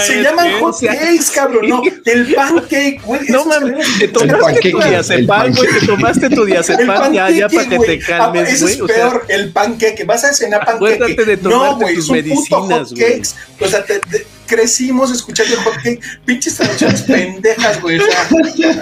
se, 0.00 0.22
llaman 0.22 0.60
hot 0.60 0.76
cakes, 0.80 1.30
cabrón. 1.34 1.68
No, 1.68 1.82
el 2.04 2.34
pancake, 2.34 3.00
güey. 3.02 3.20
No 3.28 3.46
mames, 3.46 3.98
te 3.98 4.08
tomaste 4.08 4.70
tu 4.70 4.78
diazepam, 4.78 5.54
güey. 5.54 5.68
Te 5.80 5.86
tomaste 5.86 6.30
tu 6.30 6.44
diazepam 6.44 7.12
ya, 7.12 7.30
ya 7.30 7.48
para 7.48 7.68
que 7.68 7.78
te 7.78 7.98
calmes, 7.98 8.60
güey. 8.60 8.74
es 8.74 8.80
peor, 8.82 9.24
el 9.28 9.52
pancake. 9.52 10.04
Vas 10.04 10.24
a 10.24 10.34
cenar 10.34 10.64
pancake. 10.64 10.94
Acuérdate 10.94 11.24
de 11.24 11.36
tomarte 11.38 11.94
tus 11.94 12.10
medicinas, 12.10 12.92
güey. 12.92 13.22
O 13.58 13.66
sea, 13.66 13.84
te 13.84 14.00
crecimos 14.46 15.10
escuchando 15.10 15.56
hot 15.62 15.76
cake, 15.82 16.00
pinches 16.24 16.56
traducciones 16.56 17.02
pendejas, 17.02 17.80
güey. 17.80 18.00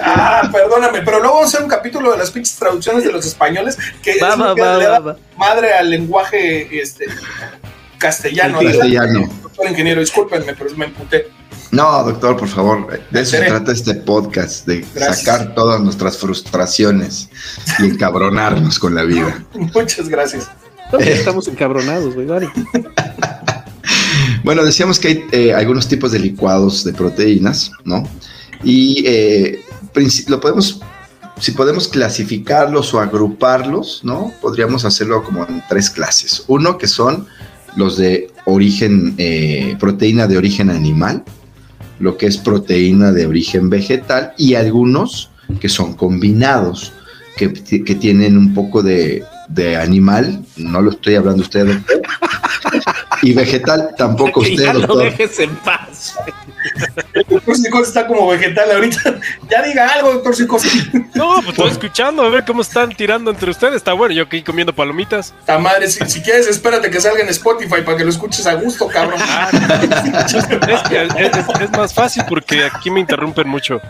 ah, 0.01 0.49
perdóname, 0.51 1.01
pero 1.01 1.19
luego 1.19 1.35
vamos 1.35 1.53
a 1.53 1.57
hacer 1.57 1.63
un 1.63 1.69
capítulo 1.69 2.11
de 2.11 2.17
las 2.17 2.31
pinches 2.31 2.55
traducciones 2.55 3.03
de 3.03 3.11
los 3.11 3.25
españoles 3.25 3.77
que 4.01 4.11
es 4.11 4.21
lo 4.21 4.55
que 4.55 4.61
le 4.61 4.85
da 4.85 5.17
madre 5.37 5.73
al 5.73 5.89
lenguaje 5.89 6.81
este, 6.81 7.05
castellano. 7.97 8.59
Castellano. 8.61 9.27
Doctor 9.41 9.67
ingeniero, 9.69 10.01
discúlpenme, 10.01 10.53
pero 10.53 10.75
me 10.75 10.85
emputé. 10.85 11.27
No, 11.71 12.03
doctor, 12.03 12.37
por 12.37 12.47
favor, 12.47 12.99
de 13.11 13.21
eso 13.21 13.31
se 13.31 13.43
trata 13.43 13.71
este 13.71 13.95
podcast, 13.95 14.65
de 14.65 14.85
sacar 14.85 15.53
todas 15.55 15.81
nuestras 15.81 16.17
frustraciones 16.17 17.29
y 17.79 17.85
encabronarnos 17.85 18.79
con 18.79 18.95
la 18.95 19.03
vida. 19.03 19.43
Muchas 19.53 20.07
gracias. 20.07 20.49
estamos 20.99 21.47
encabronados, 21.47 22.13
güey, 22.13 22.27
vale. 22.27 22.49
bueno, 24.43 24.63
decíamos 24.63 24.99
que 24.99 25.07
hay 25.07 25.25
eh, 25.31 25.53
algunos 25.53 25.87
tipos 25.87 26.11
de 26.11 26.19
licuados 26.19 26.83
de 26.83 26.93
proteínas, 26.93 27.71
¿no? 27.83 28.07
Y 28.63 29.03
eh, 29.05 29.61
lo 30.27 30.39
podemos, 30.39 30.81
si 31.39 31.51
podemos 31.51 31.87
clasificarlos 31.87 32.93
o 32.93 32.99
agruparlos, 32.99 34.01
¿no? 34.03 34.33
Podríamos 34.41 34.85
hacerlo 34.85 35.23
como 35.23 35.45
en 35.45 35.63
tres 35.69 35.89
clases. 35.89 36.43
Uno 36.47 36.77
que 36.77 36.87
son 36.87 37.27
los 37.75 37.97
de 37.97 38.31
origen, 38.45 39.15
eh, 39.17 39.75
proteína 39.79 40.27
de 40.27 40.37
origen 40.37 40.69
animal, 40.69 41.23
lo 41.99 42.17
que 42.17 42.27
es 42.27 42.37
proteína 42.37 43.11
de 43.11 43.25
origen 43.25 43.69
vegetal 43.69 44.33
y 44.37 44.55
algunos 44.55 45.29
que 45.59 45.69
son 45.69 45.93
combinados, 45.93 46.93
que, 47.37 47.53
que 47.53 47.95
tienen 47.95 48.37
un 48.37 48.53
poco 48.53 48.81
de, 48.81 49.23
de 49.49 49.77
animal, 49.77 50.43
no 50.57 50.81
lo 50.81 50.91
estoy 50.91 51.15
hablando 51.15 51.43
usted, 51.43 51.67
doctor. 51.67 52.01
Y 53.25 53.33
vegetal 53.33 53.95
tampoco 53.97 54.41
usted, 54.41 54.65
ya 54.65 54.73
doctor. 54.73 54.97
Lo 54.97 55.01
dejes 55.01 55.39
en 55.39 55.55
paz. 55.55 56.15
Doctor 57.27 57.57
Psicosis 57.57 57.87
está 57.87 58.05
como 58.05 58.27
vegetal 58.27 58.71
ahorita. 58.71 59.19
Ya 59.49 59.63
diga 59.63 59.87
algo, 59.87 60.13
doctor 60.13 60.35
Psicosis. 60.35 60.93
No, 61.15 61.33
pues 61.37 61.49
estoy 61.49 61.71
escuchando 61.71 62.21
a 62.21 62.29
ver 62.29 62.45
cómo 62.45 62.61
están 62.61 62.89
tirando 62.91 63.31
entre 63.31 63.49
ustedes. 63.49 63.77
Está 63.77 63.93
bueno, 63.93 64.13
yo 64.13 64.25
aquí 64.25 64.43
comiendo 64.43 64.75
palomitas. 64.75 65.33
Ta 65.43 65.57
madre, 65.57 65.89
si, 65.89 66.21
quieres, 66.21 66.47
espérate 66.47 66.91
que 66.91 67.01
salga 67.01 67.23
en 67.23 67.29
Spotify 67.29 67.81
para 67.83 67.97
que 67.97 68.03
lo 68.03 68.11
escuches 68.11 68.45
a 68.45 68.53
gusto, 68.53 68.87
cabrón. 68.87 69.19
Ah, 69.19 69.49
es, 71.61 71.71
más 71.71 71.95
fácil 71.95 72.23
porque 72.29 72.63
aquí 72.63 72.91
me 72.91 72.99
interrumpen 72.99 73.47
mucho. 73.47 73.81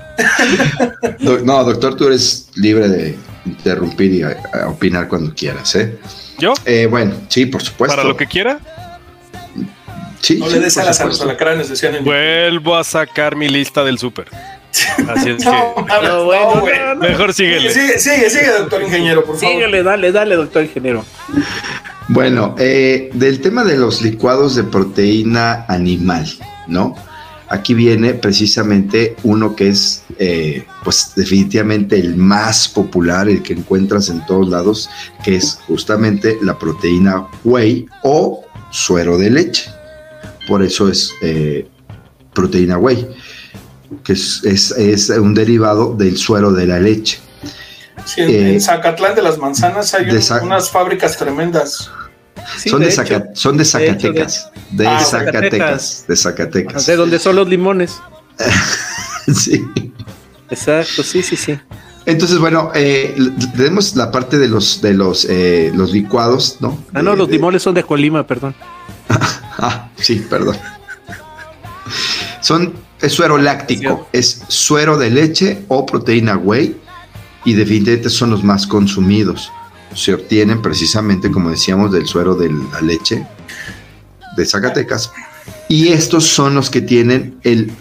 No, 1.20 1.64
doctor, 1.66 1.98
tú 1.98 2.08
eres 2.08 2.48
libre 2.56 2.88
de 2.88 3.18
interrumpir 3.46 4.14
y 4.14 4.24
opinar 4.66 5.10
cuando 5.10 5.34
quieras, 5.36 5.76
¿eh? 5.76 6.00
¿Yo? 6.40 6.54
Eh, 6.64 6.88
bueno, 6.90 7.16
sí, 7.28 7.48
por 7.48 7.62
supuesto. 7.62 7.98
¿Para 7.98 8.08
lo 8.08 8.16
que 8.16 8.28
quiera? 8.28 8.60
Sí, 10.22 10.38
no 10.38 10.48
le 10.50 10.60
des 10.60 10.78
alas 10.78 11.00
a 11.02 11.06
los 11.06 11.22
alacranes, 11.22 11.70
decían 11.70 11.96
en 11.96 12.04
Vuelvo 12.04 12.76
a 12.76 12.84
sacar 12.84 13.36
mi 13.36 13.48
lista 13.48 13.84
del 13.84 13.98
súper. 13.98 14.28
Así 15.08 15.30
es 15.30 15.44
que. 15.44 15.50
No, 15.50 16.26
bueno, 16.26 16.96
mejor 17.00 17.34
síguele. 17.34 17.72
Sigue, 17.72 18.00
sigue, 18.00 18.30
sigue, 18.30 18.52
doctor 18.60 18.82
ingeniero, 18.82 19.24
por 19.24 19.38
favor. 19.38 19.54
Síguele, 19.56 19.84
dale, 19.84 20.12
dale, 20.12 20.36
doctor 20.36 20.64
ingeniero. 20.64 21.06
Bueno, 22.08 22.56
eh, 22.60 23.10
del 23.14 23.42
tema 23.42 23.64
de 23.64 23.78
los 23.78 24.02
licuados 24.02 24.56
de 24.56 24.64
proteína 24.64 25.66
animal, 25.68 26.28
¿no? 26.68 26.96
Aquí 27.48 27.74
viene 27.74 28.14
precisamente 28.14 29.16
uno 29.24 29.56
que 29.56 29.70
es, 29.70 30.04
eh, 30.18 30.66
pues 30.84 31.14
definitivamente 31.16 31.98
el 32.00 32.16
más 32.16 32.68
popular, 32.68 33.30
el 33.30 33.44
que 33.44 33.54
encuentras 33.54 34.10
en 34.10 34.26
todos 34.26 34.50
lados, 34.50 34.90
que 35.24 35.36
es 35.36 35.60
justamente 35.68 36.38
la 36.42 36.58
proteína 36.58 37.28
whey 37.44 37.86
o 38.04 38.44
suero 38.72 39.18
de 39.18 39.30
leche. 39.30 39.75
Por 40.48 40.64
eso 40.64 40.90
es 40.90 41.14
eh, 41.22 41.68
proteína 42.34 42.78
whey, 42.78 43.08
que 44.04 44.14
es, 44.14 45.14
un 45.20 45.34
derivado 45.34 45.96
del 45.96 46.18
suero 46.18 46.52
de 46.52 46.68
la 46.68 46.80
leche. 46.80 47.20
Sí, 48.06 48.22
en, 48.22 48.30
eh, 48.30 48.60
Zacatlán 48.60 49.16
de 49.16 49.22
las 49.22 49.38
Manzanas 49.38 49.94
hay 49.94 50.06
unas 50.44 50.70
fábricas 50.70 51.18
tremendas 51.18 51.90
son, 52.58 52.82
de 52.82 52.92
son, 53.34 53.58
de 53.58 53.66
Zacatecas. 53.66 54.52
De, 54.72 54.88
ah, 54.88 55.00
Zacatecas, 55.00 56.06
De 56.08 56.16
Zacatecas. 56.16 56.86
De 56.86 56.96
donde 56.96 57.20
son 57.20 57.36
los 57.36 57.48
limones. 57.48 58.00
sí. 59.34 59.66
Exacto, 60.50 61.04
sí, 61.04 61.24
sí, 61.24 61.36
sí. 61.36 61.58
Entonces, 62.06 62.38
bueno, 62.38 62.72
eh, 62.76 63.16
tenemos 63.56 63.96
la 63.96 64.12
parte 64.12 64.38
de 64.38 64.48
los 64.48 64.80
de 64.82 64.94
los, 64.94 65.26
eh, 65.26 65.72
los 65.74 65.92
licuados, 65.92 66.58
¿no? 66.60 66.78
Ah, 66.94 67.02
no, 67.02 67.16
los 67.16 67.30
limones 67.30 67.64
son 67.64 67.74
de 67.74 67.84
Colima, 67.84 68.28
perdón. 68.28 68.54
ah, 69.58 69.90
sí, 69.98 70.26
perdón. 70.30 70.58
Son, 72.42 72.74
es 73.02 73.14
suero 73.14 73.38
láctico, 73.38 74.08
es 74.12 74.44
suero 74.48 74.98
de 74.98 75.10
leche 75.10 75.64
o 75.68 75.86
proteína 75.86 76.38
whey 76.38 76.80
y 77.44 77.54
definitivamente 77.54 78.10
son 78.10 78.32
los 78.32 78.44
más 78.44 78.68
consumidos 78.68 79.52
se 79.96 80.14
obtienen 80.14 80.62
precisamente, 80.62 81.32
como 81.32 81.50
decíamos, 81.50 81.92
del 81.92 82.06
suero 82.06 82.36
de 82.36 82.52
la 82.52 82.82
leche 82.82 83.26
de 84.36 84.46
Zacatecas. 84.46 85.12
Y 85.70 85.88
estos 85.88 86.28
son 86.28 86.56
los 86.56 86.70
que 86.70 86.82
tienen 86.82 87.40
el 87.44 87.72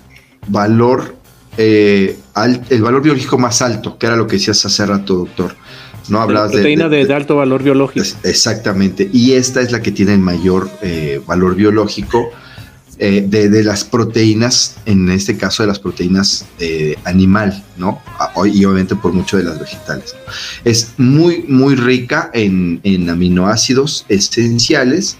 valor, 0.46 1.16
eh, 1.56 2.16
el 2.70 2.82
valor 2.82 3.02
biológico 3.02 3.36
más 3.36 3.60
alto, 3.62 3.98
que 3.98 4.06
era 4.06 4.16
lo 4.16 4.26
que 4.26 4.36
decías 4.36 4.64
hace 4.64 4.86
rato, 4.86 5.14
doctor. 5.16 5.56
No 6.08 6.20
hablabas 6.20 6.50
de 6.50 6.58
proteína 6.58 6.88
de, 6.88 7.12
alto 7.14 7.36
valor 7.36 7.62
biológico. 7.62 8.06
Exactamente. 8.22 9.08
Y 9.12 9.32
esta 9.32 9.60
es 9.60 9.72
la 9.72 9.80
que 9.80 9.92
tiene 9.92 10.14
el 10.14 10.20
mayor 10.20 10.70
eh, 10.82 11.20
valor 11.26 11.54
biológico 11.54 12.30
eh, 12.98 13.24
de, 13.26 13.64
las 13.64 13.84
proteínas, 13.84 14.76
en 14.86 15.08
este 15.10 15.36
caso 15.36 15.62
de 15.62 15.68
las 15.68 15.78
proteínas 15.78 16.46
animal, 17.04 17.64
¿no? 17.76 18.00
Ah, 18.18 18.32
y 18.44 18.64
obviamente 18.64 18.94
por 18.96 19.12
mucho 19.12 19.36
de 19.36 19.44
las 19.44 19.58
vegetales. 19.58 20.14
Es 20.64 20.92
muy, 20.96 21.44
muy 21.48 21.74
rica 21.74 22.30
en, 22.32 22.80
aminoácidos 23.08 24.06
esenciales 24.08 25.16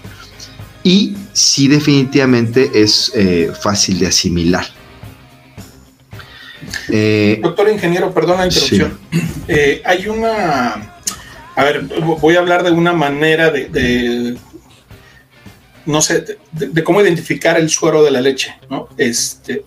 y 0.83 1.15
sí 1.33 1.67
definitivamente 1.67 2.71
es 2.75 3.11
eh, 3.15 3.51
fácil 3.59 3.99
de 3.99 4.07
asimilar. 4.07 4.65
Eh, 6.89 7.39
Doctor 7.41 7.69
ingeniero, 7.69 8.13
perdón 8.13 8.39
la 8.39 8.45
interrupción. 8.45 8.99
hay 9.83 10.07
una... 10.07 10.91
A 11.57 11.63
ver, 11.63 11.83
voy 11.83 12.35
a 12.35 12.39
hablar 12.39 12.63
de 12.63 12.71
una 12.71 12.91
manera 12.91 13.49
de 13.49 14.37
no 15.85 16.01
sé, 16.01 16.37
de, 16.51 16.83
cómo 16.83 17.01
identificar 17.01 17.57
el 17.57 17.69
suero 17.69 18.03
de 18.03 18.11
la 18.11 18.21
leche, 18.21 18.55
¿no? 18.69 18.89
Este, 18.97 19.63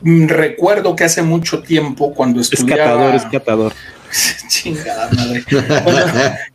mm, 0.00 0.28
recuerdo 0.28 0.96
que 0.96 1.04
hace 1.04 1.22
mucho 1.22 1.62
tiempo 1.62 2.14
cuando 2.14 2.40
estudiaba... 2.40 3.14
Es 3.14 3.24
catador, 3.26 3.72
Chingada 4.48 5.10
madre. 5.12 5.44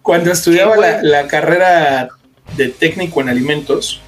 Cuando, 0.01 0.31
estudiaba 0.31 0.75
la, 0.77 1.27
carrera 1.27 2.09
de 2.55 2.69
técnico 2.69 3.21
en 3.21 3.29
alimentos, 3.29 4.01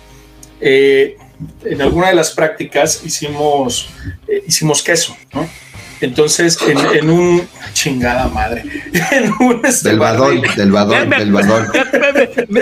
eh, 0.61 1.17
en 1.63 1.81
alguna 1.81 2.09
de 2.09 2.15
las 2.15 2.31
prácticas 2.31 3.01
hicimos, 3.05 3.89
eh, 4.27 4.43
hicimos 4.47 4.83
queso, 4.83 5.15
¿no? 5.33 5.47
Entonces, 6.01 6.57
en, 6.65 7.09
un 7.09 7.45
chingada 7.73 8.29
madre, 8.29 8.63
en 9.11 9.33
un 9.41 9.65
este 9.65 9.89
del 9.89 9.99
badón, 9.99 10.41
del 10.55 10.71
badón, 10.71 11.09
del 11.09 11.31
badón. 11.31 11.67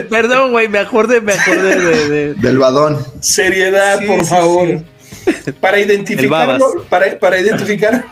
perdón, 0.09 0.51
güey, 0.51 0.67
me 0.67 0.79
acordé, 0.79 1.21
me 1.21 1.33
acordé 1.33 2.09
de, 2.09 2.33
del 2.33 2.57
badón. 2.57 2.97
Seriedad, 3.19 4.03
por 4.05 4.25
favor. 4.25 4.83
Para 5.59 5.79
identificarlo, 5.79 6.85
para, 6.89 7.19
para 7.19 7.39
identificar 7.39 8.05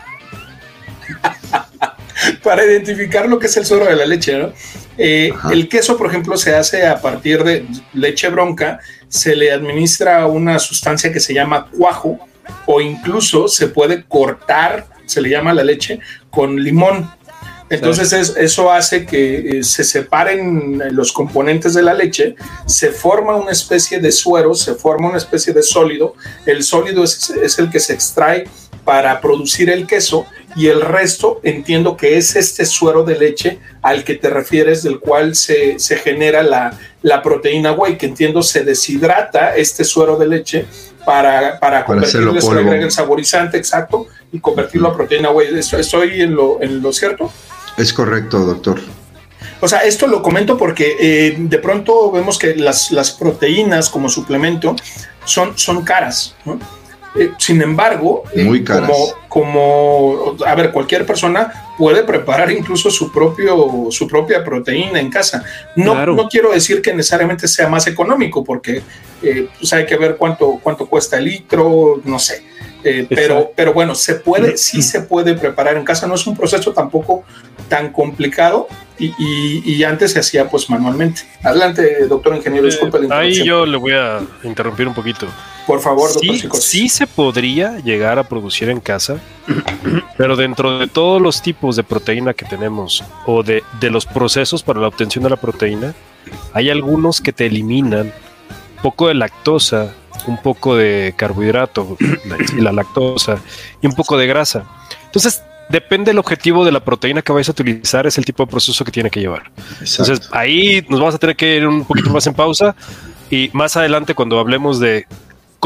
para 2.46 2.64
identificar 2.64 3.28
lo 3.28 3.38
que 3.38 3.48
es 3.48 3.56
el 3.56 3.66
suero 3.66 3.84
de 3.86 3.96
la 3.96 4.06
leche, 4.06 4.38
¿no? 4.38 4.52
Eh, 4.96 5.32
el 5.50 5.68
queso, 5.68 5.98
por 5.98 6.06
ejemplo, 6.06 6.36
se 6.36 6.54
hace 6.54 6.86
a 6.86 7.00
partir 7.00 7.42
de 7.42 7.66
leche 7.92 8.28
bronca, 8.28 8.78
se 9.08 9.34
le 9.34 9.52
administra 9.52 10.26
una 10.26 10.58
sustancia 10.58 11.12
que 11.12 11.20
se 11.20 11.34
llama 11.34 11.68
cuajo, 11.76 12.18
o 12.66 12.80
incluso 12.80 13.48
se 13.48 13.66
puede 13.66 14.04
cortar 14.04 14.86
se 15.06 15.20
le 15.20 15.30
llama 15.30 15.54
la 15.54 15.64
leche, 15.64 16.00
con 16.30 16.56
limón. 16.56 17.10
Entonces 17.68 18.12
eso 18.36 18.70
hace 18.70 19.06
que 19.06 19.58
eh, 19.58 19.64
se 19.64 19.82
separen 19.82 20.80
los 20.94 21.10
componentes 21.10 21.74
de 21.74 21.82
la 21.82 21.94
leche, 21.94 22.36
se 22.64 22.92
forma 22.92 23.34
una 23.34 23.50
especie 23.50 23.98
de 23.98 24.12
suero, 24.12 24.54
se 24.54 24.74
forma 24.74 25.08
una 25.08 25.18
especie 25.18 25.52
de 25.52 25.62
sólido. 25.62 26.14
El 26.44 26.62
sólido 26.62 27.02
es, 27.02 27.58
el 27.58 27.70
que 27.70 27.80
se 27.80 27.94
extrae 27.94 28.44
para 28.84 29.20
producir 29.20 29.68
el 29.68 29.84
queso 29.84 30.26
y 30.56 30.68
el 30.68 30.80
resto 30.80 31.40
entiendo 31.42 31.96
que 31.96 32.16
es 32.16 32.34
este 32.34 32.64
suero 32.64 33.04
de 33.04 33.18
leche 33.18 33.58
al 33.82 34.04
que 34.04 34.14
te 34.14 34.30
refieres, 34.30 34.82
del 34.82 34.98
cual 34.98 35.36
se, 35.36 35.76
genera 36.02 36.42
la, 36.42 36.76
la, 37.02 37.22
proteína 37.22 37.72
whey, 37.72 37.98
que 37.98 38.06
entiendo 38.06 38.42
se 38.42 38.64
deshidrata 38.64 39.54
este 39.54 39.84
suero 39.84 40.16
de 40.16 40.26
leche 40.26 40.66
para, 41.04 41.60
para, 41.60 41.84
convertirlo 41.84 42.34
en 42.72 42.90
saborizante, 42.90 43.58
exacto, 43.58 44.06
y 44.32 44.40
convertirlo 44.40 44.88
a 44.88 44.96
proteína 44.96 45.30
whey. 45.30 45.48
¿Estoy 45.58 46.22
en 46.22 46.34
lo, 46.34 46.60
en 46.62 46.80
lo 46.80 46.90
cierto? 46.92 47.30
Es 47.76 47.92
correcto, 47.92 48.38
doctor. 48.38 48.80
O 49.60 49.68
sea, 49.68 49.80
esto 49.80 50.06
lo 50.06 50.22
comento 50.22 50.56
porque 50.56 50.96
eh, 50.98 51.36
de 51.38 51.58
pronto 51.58 52.10
vemos 52.10 52.38
que 52.38 52.56
las, 52.56 52.90
las, 52.92 53.12
proteínas 53.12 53.90
como 53.90 54.08
suplemento 54.08 54.74
son, 55.24 55.56
son 55.56 55.82
caras. 55.82 56.34
Eh, 57.18 57.30
sin 57.38 57.62
embargo, 57.62 58.24
Muy 58.36 58.64
como, 58.64 59.14
como, 59.28 60.36
a 60.46 60.54
ver, 60.54 60.70
cualquier 60.70 61.06
persona 61.06 61.72
puede 61.78 62.02
preparar 62.02 62.50
incluso 62.50 62.90
su, 62.90 63.12
propio, 63.12 63.88
su 63.90 64.06
propia 64.06 64.44
proteína 64.44 65.00
en 65.00 65.10
casa. 65.10 65.44
No, 65.76 66.06
no 66.06 66.28
quiero 66.28 66.52
decir 66.52 66.82
que 66.82 66.92
necesariamente 66.94 67.48
sea 67.48 67.68
más 67.68 67.86
económico, 67.86 68.44
porque 68.44 68.82
pues 69.20 69.72
hay 69.72 69.86
que 69.86 69.96
ver 69.96 70.16
cuánto, 70.16 70.58
cuánto 70.62 70.86
cuesta 70.86 71.18
el 71.18 71.24
litro, 71.24 72.00
no 72.04 72.18
sé 72.18 72.44
eh, 72.88 73.04
pero, 73.08 73.52
pero 73.56 73.72
bueno, 73.72 73.96
se 73.96 74.14
puede, 74.14 74.56
sí 74.56 74.80
se 74.80 75.00
puede 75.00 75.34
preparar 75.34 75.76
en 75.76 75.84
casa, 75.84 76.06
no 76.06 76.14
es 76.14 76.24
un 76.24 76.36
proceso 76.36 76.72
tampoco 76.72 77.24
tan 77.68 77.92
complicado 77.92 78.68
y, 78.96 79.12
y, 79.18 79.82
antes 79.82 80.12
se 80.12 80.20
hacía 80.20 80.48
pues 80.48 80.70
manualmente. 80.70 81.22
Adelante, 81.42 82.06
doctor 82.06 82.36
ingeniero, 82.36 82.68
eh, 82.68 82.70
disculpe 82.70 82.98
Ahí 83.10 83.44
yo 83.44 83.66
le 83.66 83.76
voy 83.76 83.92
a 83.92 84.20
interrumpir 84.44 84.86
un 84.86 84.94
poquito. 84.94 85.26
Por 85.66 85.80
favor, 85.80 86.12
doctor. 86.12 86.36
Sí, 86.36 86.48
sí 86.60 86.88
se 86.88 87.06
podría 87.06 87.78
llegar 87.78 88.18
a 88.18 88.28
producir 88.28 88.70
en 88.70 88.80
casa, 88.80 89.18
pero 90.16 90.36
dentro 90.36 90.78
de 90.78 90.86
todos 90.86 91.20
los 91.20 91.42
tipos 91.42 91.74
de 91.74 91.82
proteína 91.82 92.34
que 92.34 92.44
tenemos 92.44 93.02
o 93.26 93.42
de, 93.42 93.64
de 93.80 93.90
los 93.90 94.06
procesos 94.06 94.62
para 94.62 94.80
la 94.80 94.88
obtención 94.88 95.24
de 95.24 95.30
la 95.30 95.36
proteína, 95.36 95.94
hay 96.52 96.70
algunos 96.70 97.20
que 97.20 97.32
te 97.32 97.46
eliminan 97.46 98.12
poco 98.82 99.08
de 99.08 99.14
lactosa, 99.14 99.94
un 100.26 100.40
poco 100.40 100.76
de 100.76 101.14
carbohidrato 101.16 101.96
y 102.56 102.60
la 102.60 102.72
lactosa 102.72 103.38
y 103.82 103.86
un 103.86 103.94
poco 103.94 104.16
de 104.16 104.26
grasa. 104.26 104.64
Entonces, 105.06 105.42
depende 105.68 106.10
del 106.10 106.18
objetivo 106.18 106.64
de 106.64 106.72
la 106.72 106.84
proteína 106.84 107.22
que 107.22 107.32
vais 107.32 107.48
a 107.48 107.52
utilizar, 107.52 108.06
es 108.06 108.18
el 108.18 108.24
tipo 108.24 108.44
de 108.44 108.50
proceso 108.50 108.84
que 108.84 108.92
tiene 108.92 109.10
que 109.10 109.20
llevar. 109.20 109.50
Entonces, 109.80 110.28
ahí 110.30 110.84
nos 110.88 111.00
vamos 111.00 111.14
a 111.14 111.18
tener 111.18 111.36
que 111.36 111.56
ir 111.56 111.66
un 111.66 111.84
poquito 111.84 112.10
más 112.10 112.26
en 112.26 112.34
pausa 112.34 112.76
y 113.30 113.50
más 113.52 113.76
adelante 113.76 114.14
cuando 114.14 114.38
hablemos 114.38 114.78
de 114.78 115.06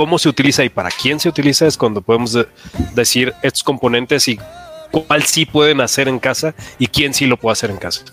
cómo 0.00 0.18
se 0.18 0.30
utiliza 0.30 0.64
y 0.64 0.70
para 0.70 0.88
quién 0.88 1.20
se 1.20 1.28
utiliza 1.28 1.66
es 1.66 1.76
cuando 1.76 2.00
podemos 2.00 2.34
decir 2.94 3.34
estos 3.42 3.62
componentes 3.62 4.28
y 4.28 4.40
cuál 4.90 5.24
sí 5.24 5.44
pueden 5.44 5.82
hacer 5.82 6.08
en 6.08 6.18
casa 6.18 6.54
y 6.78 6.86
quién 6.86 7.12
sí 7.12 7.26
lo 7.26 7.36
puede 7.36 7.52
hacer 7.52 7.70
en 7.70 7.76
casa. 7.76 8.04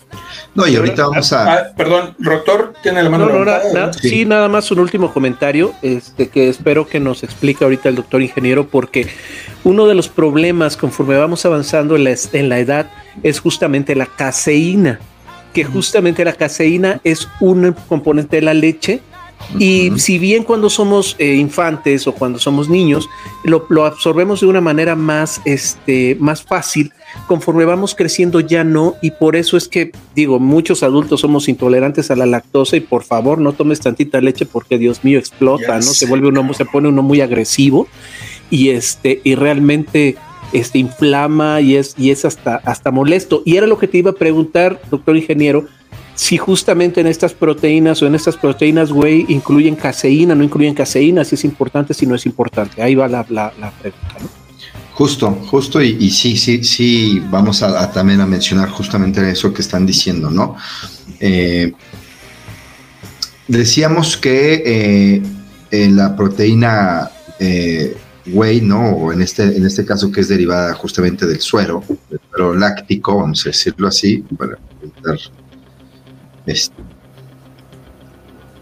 No, 0.54 0.66
y 0.66 0.76
ahorita 0.76 1.06
vamos 1.06 1.32
a. 1.32 1.50
Ah, 1.50 1.66
perdón, 1.74 2.14
doctor, 2.18 2.74
tiene 2.82 3.02
la 3.02 3.08
mano. 3.08 3.30
No, 3.42 3.92
sí. 3.94 4.26
nada 4.26 4.50
más 4.50 4.70
un 4.70 4.80
último 4.80 5.14
comentario 5.14 5.72
este, 5.80 6.28
que 6.28 6.50
espero 6.50 6.86
que 6.86 7.00
nos 7.00 7.22
explique 7.22 7.64
ahorita 7.64 7.88
el 7.88 7.94
doctor 7.94 8.20
ingeniero, 8.20 8.68
porque 8.68 9.08
uno 9.64 9.86
de 9.86 9.94
los 9.94 10.10
problemas 10.10 10.76
conforme 10.76 11.16
vamos 11.16 11.46
avanzando 11.46 11.96
en 11.96 12.04
la, 12.04 12.14
en 12.34 12.50
la 12.50 12.58
edad 12.58 12.90
es 13.22 13.40
justamente 13.40 13.94
la 13.94 14.04
caseína, 14.04 15.00
que 15.54 15.64
justamente 15.64 16.22
la 16.22 16.34
caseína 16.34 17.00
es 17.02 17.28
un 17.40 17.74
componente 17.88 18.36
de 18.36 18.42
la 18.42 18.52
leche 18.52 19.00
y 19.58 19.98
si 19.98 20.18
bien 20.18 20.44
cuando 20.44 20.68
somos 20.68 21.16
eh, 21.18 21.34
infantes 21.34 22.06
o 22.06 22.12
cuando 22.12 22.38
somos 22.38 22.68
niños, 22.68 23.08
lo, 23.44 23.84
absorbemos 23.84 24.40
de 24.40 24.46
una 24.46 24.60
manera 24.60 24.94
más, 24.94 25.40
este, 25.44 26.16
más 26.20 26.42
fácil, 26.42 26.92
conforme 27.26 27.64
vamos 27.64 27.94
creciendo 27.94 28.40
ya 28.40 28.62
no, 28.62 28.96
y 29.00 29.12
por 29.12 29.36
eso 29.36 29.56
es 29.56 29.68
que 29.68 29.92
digo, 30.14 30.38
muchos 30.38 30.82
adultos 30.82 31.20
somos 31.20 31.48
intolerantes 31.48 32.10
a 32.10 32.16
la 32.16 32.26
lactosa 32.26 32.76
y 32.76 32.80
por 32.80 33.04
favor 33.04 33.38
no 33.38 33.52
tomes 33.52 33.80
tantita 33.80 34.20
leche 34.20 34.44
porque 34.44 34.78
Dios 34.78 35.02
mío 35.02 35.18
explota, 35.18 35.76
¿no? 35.76 35.82
Se 35.82 36.06
vuelve 36.06 36.28
uno, 36.28 36.52
se 36.52 36.66
pone 36.66 36.88
uno 36.88 37.02
muy 37.02 37.20
agresivo 37.20 37.88
y 38.50 38.70
este, 38.70 39.20
y 39.24 39.34
realmente 39.34 40.16
este, 40.52 40.78
inflama 40.78 41.60
y 41.60 41.76
es, 41.76 41.94
y 41.96 42.10
es 42.10 42.24
hasta, 42.24 42.56
hasta 42.56 42.90
molesto. 42.90 43.42
Y 43.44 43.56
era 43.56 43.66
lo 43.66 43.78
que 43.78 43.88
te 43.88 43.98
iba 43.98 44.10
a 44.10 44.14
preguntar, 44.14 44.80
doctor 44.90 45.16
ingeniero, 45.16 45.66
si 46.18 46.36
justamente 46.36 47.00
en 47.00 47.06
estas 47.06 47.32
proteínas 47.32 48.02
o 48.02 48.06
en 48.08 48.16
estas 48.16 48.36
proteínas 48.36 48.90
whey 48.90 49.24
incluyen 49.28 49.76
caseína, 49.76 50.34
no 50.34 50.42
incluyen 50.42 50.74
caseína, 50.74 51.24
si 51.24 51.36
es 51.36 51.44
importante, 51.44 51.94
si 51.94 52.06
no 52.06 52.16
es 52.16 52.26
importante. 52.26 52.82
Ahí 52.82 52.96
va 52.96 53.06
la, 53.06 53.22
pregunta. 53.22 54.16
Justo, 54.94 55.30
justo, 55.46 55.80
y, 55.80 56.10
sí, 56.10 56.36
sí, 56.36 56.64
sí, 56.64 57.22
vamos 57.30 57.62
a, 57.62 57.92
también 57.92 58.20
a 58.20 58.26
mencionar 58.26 58.68
justamente 58.68 59.30
eso 59.30 59.54
que 59.54 59.62
están 59.62 59.86
diciendo, 59.86 60.28
¿no? 60.28 60.56
Eh, 61.20 61.72
decíamos 63.46 64.16
que 64.16 65.22
eh, 65.70 65.88
la 65.90 66.16
proteína 66.16 67.12
eh, 67.38 67.96
whey, 68.26 68.60
¿no? 68.60 68.90
O 68.90 69.12
en 69.12 69.22
este, 69.22 69.44
en 69.56 69.64
este 69.64 69.84
caso 69.84 70.10
que 70.10 70.22
es 70.22 70.26
derivada 70.26 70.74
justamente 70.74 71.26
del 71.26 71.38
suero, 71.38 71.84
del 72.10 72.20
suero 72.28 72.56
láctico, 72.56 73.18
vamos 73.18 73.46
a 73.46 73.50
decirlo 73.50 73.86
así, 73.86 74.24
para 74.36 74.58
evitar 76.50 76.88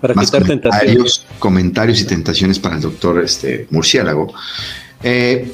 para 0.01 0.15
más 0.15 0.31
comentarios, 0.31 1.27
comentarios 1.39 2.01
y 2.01 2.05
tentaciones 2.05 2.59
para 2.59 2.77
el 2.77 2.83
doctor 2.83 3.23
este, 3.23 3.67
Murciélago. 3.71 4.33
Eh, 5.03 5.53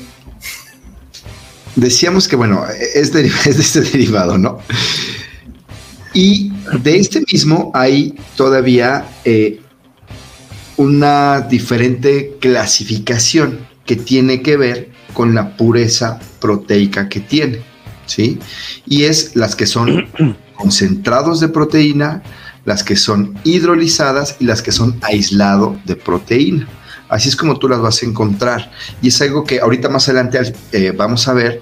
decíamos 1.77 2.29
que, 2.29 2.37
bueno, 2.37 2.65
es 2.95 3.13
de, 3.13 3.27
este 3.47 3.81
derivado, 3.81 4.39
¿no? 4.39 4.59
Y 6.15 6.53
de 6.83 6.99
este 6.99 7.23
mismo 7.33 7.71
hay 7.75 8.15
todavía 8.37 9.07
eh, 9.25 9.61
una 10.77 11.41
diferente 11.41 12.37
clasificación 12.41 13.67
que 13.87 13.97
tiene 13.97 14.43
que 14.43 14.57
ver 14.57 14.91
con 15.15 15.35
la 15.35 15.57
pureza 15.57 16.21
proteica 16.41 17.09
que 17.09 17.21
tiene, 17.21 17.61
¿sí? 18.07 18.39
Y 18.87 19.05
es 19.05 19.37
las 19.37 19.57
que 19.57 19.67
son 19.67 20.07
concentrados 20.63 21.41
de 21.41 21.49
proteína, 21.49 22.23
las 22.65 22.85
que 22.85 22.95
son 22.95 23.37
hidrolizadas 23.43 24.37
y 24.39 24.45
las 24.45 24.63
que 24.63 24.71
son 24.71 24.97
aislado 25.03 25.77
de 25.85 25.97
proteína. 25.97 26.69
Así 27.09 27.29
es 27.29 27.35
como 27.35 27.59
tú 27.59 27.69
las 27.69 27.81
vas 27.81 28.01
a 28.01 28.07
encontrar. 28.07 28.71
Y 29.03 29.09
es 29.09 29.21
algo 29.21 29.43
que 29.43 29.59
ahorita 29.59 29.89
más 29.89 30.09
adelante 30.09 30.55
eh, 30.71 30.93
vamos 30.97 31.27
a 31.27 31.33
ver, 31.33 31.61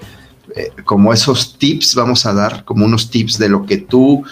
eh, 0.55 0.69
como 0.85 1.11
esos 1.11 1.57
tips, 1.57 1.95
vamos 1.95 2.27
a 2.27 2.33
dar 2.33 2.63
como 2.63 2.85
unos 2.85 3.09
tips 3.09 3.39
de 3.39 3.49
lo 3.49 3.65
que 3.65 3.77
tú 3.77 4.23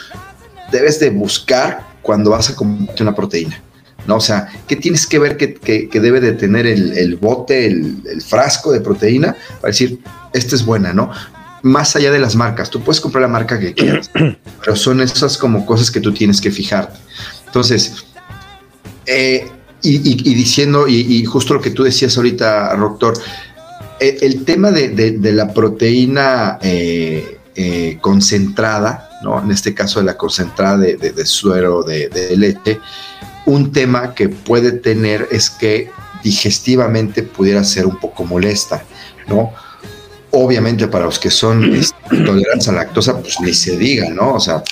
debes 0.71 0.99
de 0.99 1.09
buscar 1.09 1.87
cuando 2.03 2.29
vas 2.29 2.51
a 2.51 2.55
comer 2.55 2.89
una 3.01 3.15
proteína. 3.15 3.59
¿no? 4.05 4.17
O 4.17 4.21
sea, 4.21 4.49
¿qué 4.67 4.75
tienes 4.75 5.07
que 5.07 5.17
ver 5.17 5.35
que, 5.35 5.89
debe 5.91 6.21
de 6.21 6.33
tener 6.33 6.67
el, 6.67 7.15
bote, 7.15 7.65
el, 7.65 8.03
el, 8.05 8.21
frasco 8.21 8.71
de 8.71 8.81
proteína 8.81 9.35
para 9.59 9.71
decir, 9.71 9.99
esta 10.31 10.55
es 10.55 10.63
buena, 10.63 10.93
¿no? 10.93 11.11
Más 11.61 11.95
allá 11.95 12.11
de 12.11 12.19
las 12.19 12.35
marcas. 12.35 12.69
Tú 12.69 12.81
puedes 12.81 13.01
comprar 13.01 13.21
la 13.21 13.27
marca 13.27 13.59
que 13.59 13.73
quieras, 13.73 14.11
pero 14.59 14.75
son 14.75 15.01
esas 15.01 15.37
como 15.37 15.65
cosas 15.65 15.91
que 15.91 15.99
tú 15.99 16.13
tienes 16.13 16.41
que 16.41 16.51
fijarte. 16.51 16.97
Entonces, 17.45 18.05
eh, 19.05 19.47
y, 19.81 20.35
diciendo, 20.35 20.87
y, 20.87 21.23
justo 21.25 21.53
lo 21.53 21.61
que 21.61 21.71
tú 21.71 21.83
decías 21.83 22.17
ahorita, 22.17 22.75
Doctor, 22.75 23.17
eh, 23.99 24.17
el, 24.21 24.43
tema 24.43 24.71
de, 24.71 25.17
la 25.33 25.53
proteína 25.53 26.59
eh, 26.61 27.39
concentrada, 28.01 29.09
¿no? 29.23 29.41
en 29.41 29.51
este 29.51 29.73
caso 29.73 29.99
de 29.99 30.05
la 30.05 30.17
concentrada 30.17 30.77
de, 30.77 31.25
suero 31.25 31.83
de, 31.83 32.09
de 32.09 32.35
leche, 32.35 32.79
un 33.45 33.71
tema 33.71 34.13
que 34.13 34.29
puede 34.29 34.73
tener 34.73 35.27
es 35.31 35.49
que 35.49 35.89
digestivamente 36.23 37.23
pudiera 37.23 37.63
ser 37.63 37.85
un 37.85 37.99
poco 37.99 38.25
molesta, 38.25 38.83
¿no? 39.27 39.53
Obviamente 40.31 40.87
para 40.87 41.05
los 41.05 41.19
que 41.19 41.31
son 41.31 41.73
este, 41.75 41.95
intolerantes 42.11 42.67
a 42.67 42.73
lactosa, 42.73 43.19
pues 43.19 43.39
ni 43.41 43.53
se 43.53 43.77
diga, 43.77 44.09
¿no? 44.09 44.35
O 44.35 44.39
sea, 44.39 44.63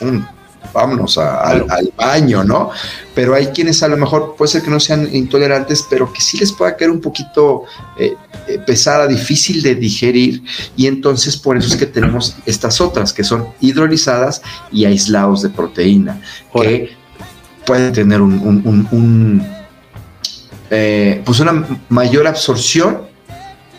vámonos 0.74 1.18
al, 1.18 1.66
baño, 1.98 2.44
¿no? 2.44 2.70
Pero 3.16 3.34
hay 3.34 3.48
quienes 3.48 3.82
a 3.84 3.88
lo 3.88 3.98
mejor 3.98 4.36
puede 4.38 4.52
ser 4.52 4.62
que 4.62 4.70
no 4.70 4.80
sean 4.80 5.10
intolerantes, 5.14 5.86
pero 5.90 6.12
que 6.12 6.22
sí 6.22 6.38
les 6.38 6.52
pueda 6.52 6.76
caer 6.76 6.92
un 6.92 7.02
poquito 7.02 7.64
eh, 7.98 8.14
eh, 8.48 8.60
pesada, 8.66 9.08
difícil 9.08 9.62
de 9.62 9.76
digerir, 9.76 10.44
y 10.76 10.88
entonces 10.88 11.38
por 11.38 11.58
eso 11.58 11.68
es 11.68 11.76
que 11.76 11.86
tenemos 11.86 12.36
estas 12.46 12.80
otras, 12.80 13.14
que 13.14 13.24
son 13.24 13.48
hidrolizadas 13.60 14.42
y 14.72 14.86
aislados 14.86 15.42
de 15.42 15.50
proteína, 15.50 16.22
que 16.54 16.92
pueden 17.66 17.92
tener 17.92 18.22
un, 18.22 19.46
eh, 20.70 21.22
pues 21.26 21.40
una 21.40 21.66
mayor 21.90 22.28
absorción 22.28 23.02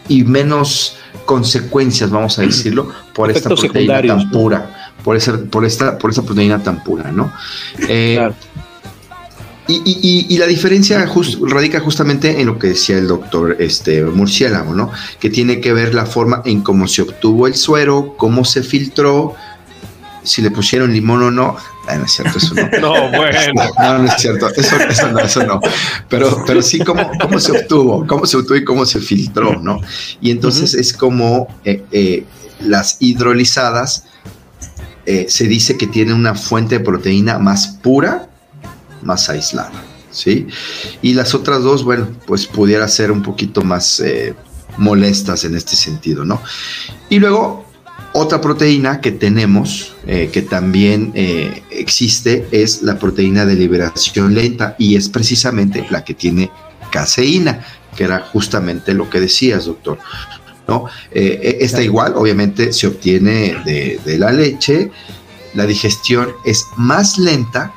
y 0.08 0.24
menos 0.24 0.97
consecuencias, 1.24 2.10
vamos 2.10 2.38
a 2.38 2.42
decirlo, 2.42 2.90
por 3.14 3.30
esta 3.30 3.50
proteína 3.50 4.02
tan 4.02 4.30
pura, 4.30 4.92
por, 5.04 5.16
esa, 5.16 5.38
por, 5.38 5.64
esta, 5.64 5.98
por 5.98 6.10
esa 6.10 6.22
proteína 6.22 6.62
tan 6.62 6.82
pura, 6.82 7.12
¿no? 7.12 7.32
Eh, 7.88 8.30
y, 9.70 10.38
la 10.38 10.46
diferencia 10.46 11.06
radica 11.42 11.80
justamente 11.80 12.40
en 12.40 12.46
lo 12.46 12.58
que 12.58 12.68
decía 12.68 12.96
el 12.96 13.06
doctor 13.06 13.56
este, 13.58 14.02
Murciélago, 14.02 14.74
¿no? 14.74 14.90
Que 15.20 15.28
tiene 15.28 15.60
que 15.60 15.74
ver 15.74 15.94
la 15.94 16.06
forma 16.06 16.40
en 16.46 16.62
cómo 16.62 16.88
se 16.88 17.02
obtuvo 17.02 17.46
el 17.46 17.54
suero, 17.54 18.14
cómo 18.16 18.46
se 18.46 18.62
filtró, 18.62 19.34
si 20.22 20.40
le 20.40 20.50
pusieron 20.50 20.94
limón 20.94 21.22
o 21.22 21.30
no. 21.30 21.56
Ah, 21.88 21.96
no 21.96 22.04
es 22.04 22.12
cierto, 22.12 22.36
eso 22.36 22.54
no. 22.54 22.68
no, 22.80 23.10
bueno. 23.16 23.38
No, 23.78 23.98
no 23.98 24.04
es 24.04 24.14
cierto, 24.20 24.48
eso, 24.54 24.76
eso 24.76 25.08
no, 25.10 25.20
eso 25.20 25.42
no. 25.44 25.60
Pero, 26.08 26.44
pero 26.46 26.60
sí 26.60 26.80
cómo, 26.80 27.10
cómo 27.20 27.40
se 27.40 27.52
obtuvo, 27.52 28.06
cómo 28.06 28.26
se 28.26 28.36
obtuvo 28.36 28.56
y 28.56 28.64
cómo 28.64 28.84
se 28.84 29.00
filtró, 29.00 29.58
¿no? 29.58 29.80
Y 30.20 30.30
entonces 30.30 30.74
es 30.74 30.92
como 30.92 31.48
eh, 31.64 31.84
eh, 31.90 32.24
las 32.60 32.98
hidrolizadas 33.00 34.04
eh, 35.06 35.26
se 35.28 35.44
dice 35.44 35.78
que 35.78 35.86
tienen 35.86 36.14
una 36.14 36.34
fuente 36.34 36.78
de 36.78 36.84
proteína 36.84 37.38
más 37.38 37.68
pura, 37.82 38.28
más 39.02 39.30
aislada. 39.30 39.72
¿sí? 40.10 40.46
Y 41.00 41.14
las 41.14 41.34
otras 41.34 41.62
dos, 41.62 41.84
bueno, 41.84 42.08
pues 42.26 42.46
pudiera 42.46 42.86
ser 42.88 43.10
un 43.10 43.22
poquito 43.22 43.62
más 43.62 44.02
molestas 44.76 45.44
en 45.44 45.56
este 45.56 45.74
sentido, 45.74 46.24
¿no? 46.24 46.42
Y 47.08 47.18
luego, 47.18 47.67
otra 48.18 48.40
proteína 48.40 49.00
que 49.00 49.12
tenemos, 49.12 49.94
eh, 50.06 50.30
que 50.32 50.42
también 50.42 51.12
eh, 51.14 51.62
existe, 51.70 52.46
es 52.50 52.82
la 52.82 52.98
proteína 52.98 53.46
de 53.46 53.54
liberación 53.54 54.34
lenta 54.34 54.76
y 54.78 54.96
es 54.96 55.08
precisamente 55.08 55.86
la 55.90 56.04
que 56.04 56.14
tiene 56.14 56.50
caseína, 56.90 57.64
que 57.96 58.04
era 58.04 58.20
justamente 58.20 58.94
lo 58.94 59.08
que 59.08 59.20
decías, 59.20 59.66
doctor. 59.66 59.98
¿no? 60.66 60.84
esta 61.10 61.82
igual, 61.82 62.12
obviamente, 62.14 62.74
se 62.74 62.86
obtiene 62.86 63.56
de, 63.64 63.98
de 64.04 64.18
la 64.18 64.30
leche, 64.32 64.90
la 65.54 65.64
digestión 65.64 66.28
es 66.44 66.66
más 66.76 67.16
lenta 67.16 67.72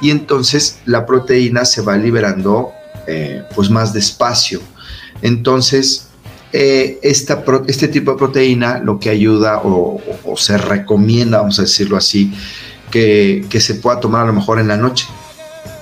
y 0.00 0.10
entonces 0.10 0.80
la 0.84 1.06
proteína 1.06 1.64
se 1.64 1.80
va 1.80 1.96
liberando 1.96 2.72
eh, 3.06 3.42
pues 3.54 3.70
más 3.70 3.92
despacio. 3.92 4.60
Entonces, 5.22 6.08
eh, 6.52 6.98
esta 7.02 7.42
este 7.66 7.88
tipo 7.88 8.12
de 8.12 8.18
proteína 8.18 8.78
lo 8.78 8.98
que 8.98 9.08
ayuda 9.08 9.62
o, 9.64 10.00
se 10.36 10.58
recomienda, 10.58 11.38
vamos 11.38 11.58
a 11.58 11.62
decirlo 11.62 11.96
así, 11.96 12.32
que, 12.90 13.46
se 13.58 13.74
pueda 13.76 14.00
tomar 14.00 14.24
a 14.24 14.26
lo 14.26 14.34
mejor 14.34 14.60
en 14.60 14.68
la 14.68 14.76
noche, 14.76 15.06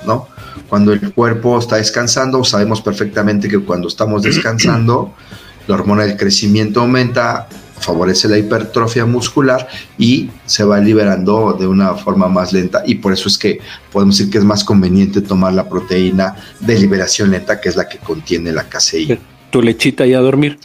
¿no? 0.07 0.29
Cuando 0.69 0.93
el 0.93 1.13
cuerpo 1.13 1.59
está 1.59 1.77
descansando, 1.77 2.45
sabemos 2.45 2.81
perfectamente 2.81 3.49
que 3.49 3.59
cuando 3.59 3.89
estamos 3.89 4.23
descansando, 4.23 5.13
la 5.67 5.75
hormona 5.75 6.05
del 6.05 6.17
crecimiento 6.17 6.81
aumenta, 6.83 7.49
favorece 7.81 8.29
la 8.29 8.39
hipertrofia 8.39 9.07
muscular 9.07 9.67
y 9.99 10.31
se 10.47 10.63
va 10.63 10.79
liberando 10.79 11.57
de 11.59 11.67
una 11.67 11.95
forma 11.95 12.29
más 12.29 12.53
lenta 12.53 12.83
y 12.87 12.97
por 12.97 13.13
eso 13.13 13.29
es 13.29 13.39
que 13.39 13.59
podemos 13.91 14.19
decir 14.19 14.31
que 14.31 14.39
es 14.39 14.45
más 14.45 14.63
conveniente 14.63 15.21
tomar 15.23 15.55
la 15.55 15.69
proteína 15.69 16.37
de 16.61 16.79
liberación 16.79 17.31
lenta 17.31 17.61
que 17.61 17.71
es 17.71 17.77
la 17.77 17.89
que 17.89 17.99
contiene 17.99 18.53
la 18.53 18.69
caseína. 18.69 19.19
Tu 19.51 19.63
lechita 19.63 20.07
y 20.07 20.15
a 20.15 20.21
dormir. 20.21 20.59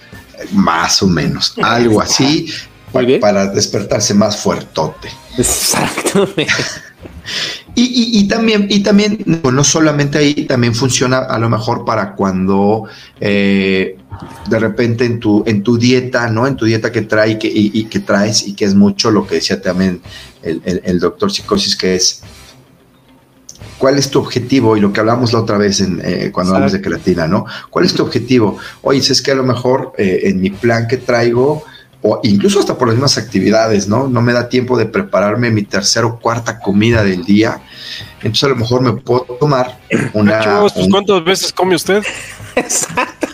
Más 0.51 1.01
o 1.01 1.07
menos, 1.07 1.55
algo 1.61 2.01
así 2.01 2.47
para 3.19 3.47
despertarse 3.47 4.13
más 4.13 4.37
fuertote. 4.37 5.09
Exactamente. 5.37 6.47
Y, 7.77 8.25
también, 8.29 8.67
y 8.69 8.79
también, 8.79 9.21
no 9.25 9.63
solamente 9.65 10.17
ahí, 10.17 10.45
también 10.45 10.73
funciona 10.73 11.17
a 11.17 11.37
lo 11.37 11.49
mejor 11.49 11.83
para 11.83 12.13
cuando 12.15 12.85
eh, 13.19 13.97
de 14.49 14.59
repente 14.59 15.03
en 15.03 15.19
tu, 15.19 15.43
en 15.45 15.61
tu 15.61 15.77
dieta, 15.77 16.29
¿no? 16.29 16.47
En 16.47 16.55
tu 16.55 16.63
dieta 16.63 16.89
que 16.89 17.01
trae 17.01 17.37
que, 17.37 17.51
y, 17.53 17.83
que 17.85 17.99
traes 17.99 18.47
y 18.47 18.53
que 18.53 18.63
es 18.63 18.75
mucho 18.75 19.11
lo 19.11 19.27
que 19.27 19.35
decía 19.35 19.61
también 19.61 20.01
el, 20.41 20.99
doctor 21.01 21.29
Psicosis, 21.29 21.75
que 21.75 21.95
es 21.95 22.21
¿Cuál 23.77 23.97
es 23.97 24.09
tu 24.09 24.19
objetivo? 24.19 24.77
Y 24.77 24.79
lo 24.79 24.93
que 24.93 24.99
hablamos 24.99 25.33
la 25.33 25.39
otra 25.39 25.57
vez 25.57 25.81
en, 25.81 26.01
eh, 26.03 26.29
cuando 26.31 26.53
hablamos 26.53 26.71
de 26.71 26.81
creatina, 26.81 27.27
¿no? 27.27 27.45
¿Cuál 27.69 27.85
es 27.85 27.93
tu 27.93 28.03
objetivo? 28.03 28.57
Oye, 28.81 28.99
es 28.99 29.21
que 29.21 29.31
a 29.31 29.35
lo 29.35 29.43
mejor 29.43 29.93
eh, 29.97 30.21
en 30.23 30.39
mi 30.39 30.49
plan 30.49 30.87
que 30.87 30.97
traigo 30.97 31.63
o 32.07 32.19
incluso 32.23 32.59
hasta 32.59 32.77
por 32.77 32.87
las 32.87 32.95
mismas 32.95 33.17
actividades, 33.17 33.87
¿no? 33.87 34.07
No 34.07 34.21
me 34.21 34.31
da 34.31 34.47
tiempo 34.47 34.77
de 34.77 34.85
prepararme 34.85 35.49
mi 35.49 35.63
tercera 35.63 36.05
o 36.05 36.19
cuarta 36.19 36.59
comida 36.59 37.03
del 37.03 37.25
día. 37.25 37.61
Entonces 38.17 38.43
a 38.43 38.49
lo 38.49 38.55
mejor 38.55 38.81
me 38.81 38.93
puedo 38.93 39.23
tomar 39.39 39.79
una... 40.13 40.61
Pues, 40.61 40.87
¿Cuántas 40.89 41.23
veces 41.23 41.51
come 41.51 41.75
usted? 41.75 42.03
Exacto. 42.55 43.27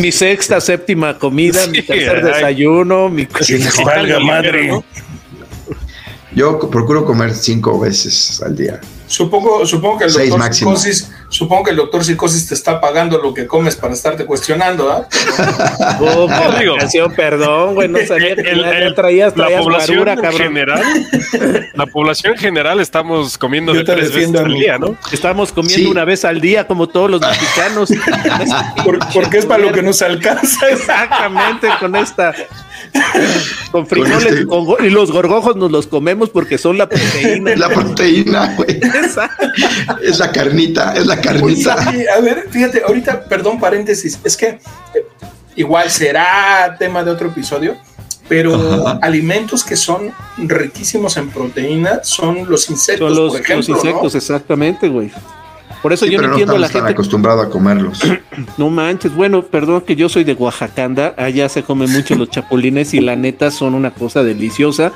mi 0.00 0.12
sexta, 0.12 0.60
séptima 0.60 1.18
comida, 1.18 1.66
mi 1.66 1.82
tercer 1.82 2.24
desayuno, 2.24 3.08
mi... 3.08 3.26
madre. 4.24 4.70
Yo 6.32 6.58
procuro 6.70 7.04
comer 7.04 7.34
cinco 7.34 7.80
veces 7.80 8.40
al 8.42 8.54
día. 8.56 8.80
Supongo, 9.08 9.66
supongo 9.66 9.98
que 9.98 10.04
el 10.04 10.12
doctor 10.12 10.54
Psicosis, 10.54 11.10
supongo 11.28 11.64
que 11.64 11.70
el 11.70 11.76
doctor 11.76 12.04
Psicosis 12.04 12.46
te 12.46 12.54
está 12.54 12.80
pagando 12.80 13.18
lo 13.18 13.32
que 13.32 13.46
comes 13.46 13.74
para 13.74 13.94
estarte 13.94 14.26
cuestionando, 14.26 14.90
¿ah? 14.90 15.08
Oh, 16.00 16.28
perdón, 17.16 17.74
güey, 17.74 17.88
no 17.88 17.98
sabía 18.06 18.36
que 18.36 18.42
el, 18.42 18.94
traías, 18.94 19.36
la 19.36 19.48
población 19.58 20.06
general, 20.32 20.82
la 21.74 21.86
población 21.86 22.36
general 22.36 22.80
estamos 22.80 23.38
comiendo 23.38 23.72
de 23.72 23.84
tres 23.84 24.12
veces 24.12 24.34
al 24.34 24.52
día, 24.52 24.78
¿no? 24.78 24.96
Estamos 25.10 25.52
comiendo 25.52 25.90
una 25.90 26.04
vez 26.04 26.24
al 26.24 26.40
día 26.40 26.66
como 26.66 26.88
todos 26.88 27.10
los 27.10 27.20
mexicanos. 27.20 27.90
porque 29.14 29.38
es 29.38 29.46
para 29.46 29.62
lo 29.62 29.72
que 29.72 29.82
nos 29.82 30.02
alcanza. 30.02 30.68
Exactamente, 30.68 31.68
con 31.80 31.96
esta 31.96 32.34
con 33.72 33.86
frijoles 33.86 34.26
este- 34.26 34.86
y 34.86 34.90
los 34.90 35.10
gorgojos 35.10 35.56
nos 35.56 35.70
los 35.70 35.86
comemos 35.86 36.30
porque 36.30 36.58
son 36.58 36.78
la 36.78 36.88
proteína. 36.88 37.56
la 37.56 37.68
proteína, 37.68 38.54
güey. 38.56 38.80
es 40.02 40.18
la 40.18 40.32
carnita, 40.32 40.94
es 40.94 41.06
la 41.06 41.20
carnita. 41.20 41.74
a 41.74 42.20
ver, 42.20 42.46
fíjate, 42.50 42.82
ahorita, 42.86 43.24
perdón, 43.24 43.58
paréntesis, 43.60 44.18
es 44.24 44.36
que 44.36 44.46
eh, 44.48 44.60
igual 45.56 45.90
será 45.90 46.76
tema 46.78 47.04
de 47.04 47.10
otro 47.10 47.28
episodio, 47.28 47.76
pero 48.28 48.86
alimentos 49.02 49.64
que 49.64 49.76
son 49.76 50.12
riquísimos 50.36 51.16
en 51.16 51.30
proteína 51.30 52.00
son 52.02 52.48
los 52.48 52.68
insectos, 52.70 53.16
los, 53.16 53.32
por 53.32 53.40
ejemplo. 53.40 53.74
Los 53.74 53.84
insectos, 53.84 54.14
exactamente, 54.14 54.88
güey. 54.88 55.10
Por 55.82 55.92
eso 55.92 56.06
yo 56.06 56.20
no 56.20 56.28
entiendo 56.28 56.56
a 56.56 56.58
la 56.58 56.68
gente. 56.68 56.90
acostumbrado 56.90 57.40
a 57.40 57.50
comerlos. 57.50 58.00
No 58.56 58.70
manches, 58.70 59.14
bueno, 59.14 59.42
perdón 59.42 59.80
que 59.80 59.96
yo 59.96 60.08
soy 60.08 60.22
de 60.22 60.34
Oaxacanda, 60.34 61.14
allá 61.16 61.48
se 61.48 61.64
comen 61.64 61.90
mucho 61.90 62.14
los 62.14 62.30
chapulines 62.30 62.94
y 62.94 63.00
la 63.00 63.16
neta 63.16 63.50
son 63.50 63.74
una 63.74 63.90
cosa 63.92 64.22
deliciosa. 64.22 64.92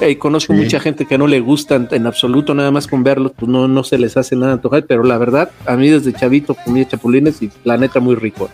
Y 0.00 0.16
conozco 0.16 0.54
mucha 0.54 0.80
gente 0.80 1.04
que 1.04 1.18
no 1.18 1.26
le 1.26 1.40
gustan 1.40 1.88
en 1.90 2.06
absoluto, 2.06 2.54
nada 2.54 2.70
más 2.70 2.86
con 2.86 3.04
verlos, 3.04 3.32
pues 3.36 3.50
no, 3.50 3.68
no 3.68 3.84
se 3.84 3.98
les 3.98 4.16
hace 4.16 4.34
nada 4.34 4.54
antojar, 4.54 4.86
pero 4.86 5.04
la 5.04 5.18
verdad, 5.18 5.50
a 5.66 5.76
mí 5.76 5.90
desde 5.90 6.14
chavito 6.14 6.54
comía 6.54 6.88
chapulines 6.88 7.42
y 7.42 7.50
la 7.64 7.76
neta 7.76 8.00
muy 8.00 8.14
rico. 8.14 8.48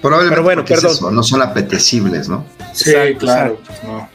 Probablemente 0.00 0.34
pero 0.34 0.44
bueno, 0.44 0.64
perdón. 0.64 1.14
no 1.14 1.22
son 1.24 1.42
apetecibles, 1.42 2.28
¿no? 2.28 2.44
Sí, 2.72 2.92
claro. 3.18 3.58
No. 3.84 4.08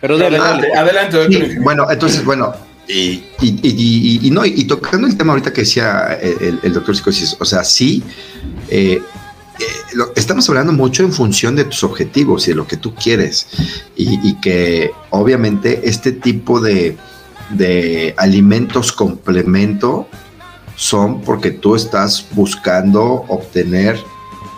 Pero 0.00 0.14
adelante, 0.16 0.68
adelante, 0.76 1.58
bueno, 1.60 1.90
entonces, 1.90 2.24
bueno, 2.24 2.54
y, 2.88 3.24
y, 3.40 4.30
no, 4.30 4.44
y 4.44 4.64
tocando 4.64 5.06
el 5.06 5.16
tema 5.16 5.32
ahorita 5.32 5.52
que 5.52 5.62
decía 5.62 6.18
el, 6.20 6.72
doctor 6.72 6.96
Psicosis, 6.96 7.36
o 7.38 7.44
sea, 7.44 7.64
sí, 7.64 8.02
eh, 8.68 9.00
eh, 9.58 10.02
estamos 10.16 10.48
hablando 10.48 10.72
mucho 10.72 11.02
en 11.02 11.12
función 11.12 11.56
de 11.56 11.64
tus 11.64 11.84
objetivos 11.84 12.46
y 12.46 12.50
de 12.50 12.56
lo 12.56 12.66
que 12.66 12.76
tú 12.76 12.94
quieres, 12.94 13.46
y, 13.96 14.34
que 14.36 14.90
obviamente 15.10 15.80
este 15.84 16.12
tipo 16.12 16.60
de, 16.60 16.96
de 17.50 18.14
alimentos 18.18 18.92
complemento 18.92 20.08
son 20.76 21.22
porque 21.22 21.52
tú 21.52 21.76
estás 21.76 22.26
buscando 22.32 23.24
obtener 23.28 23.98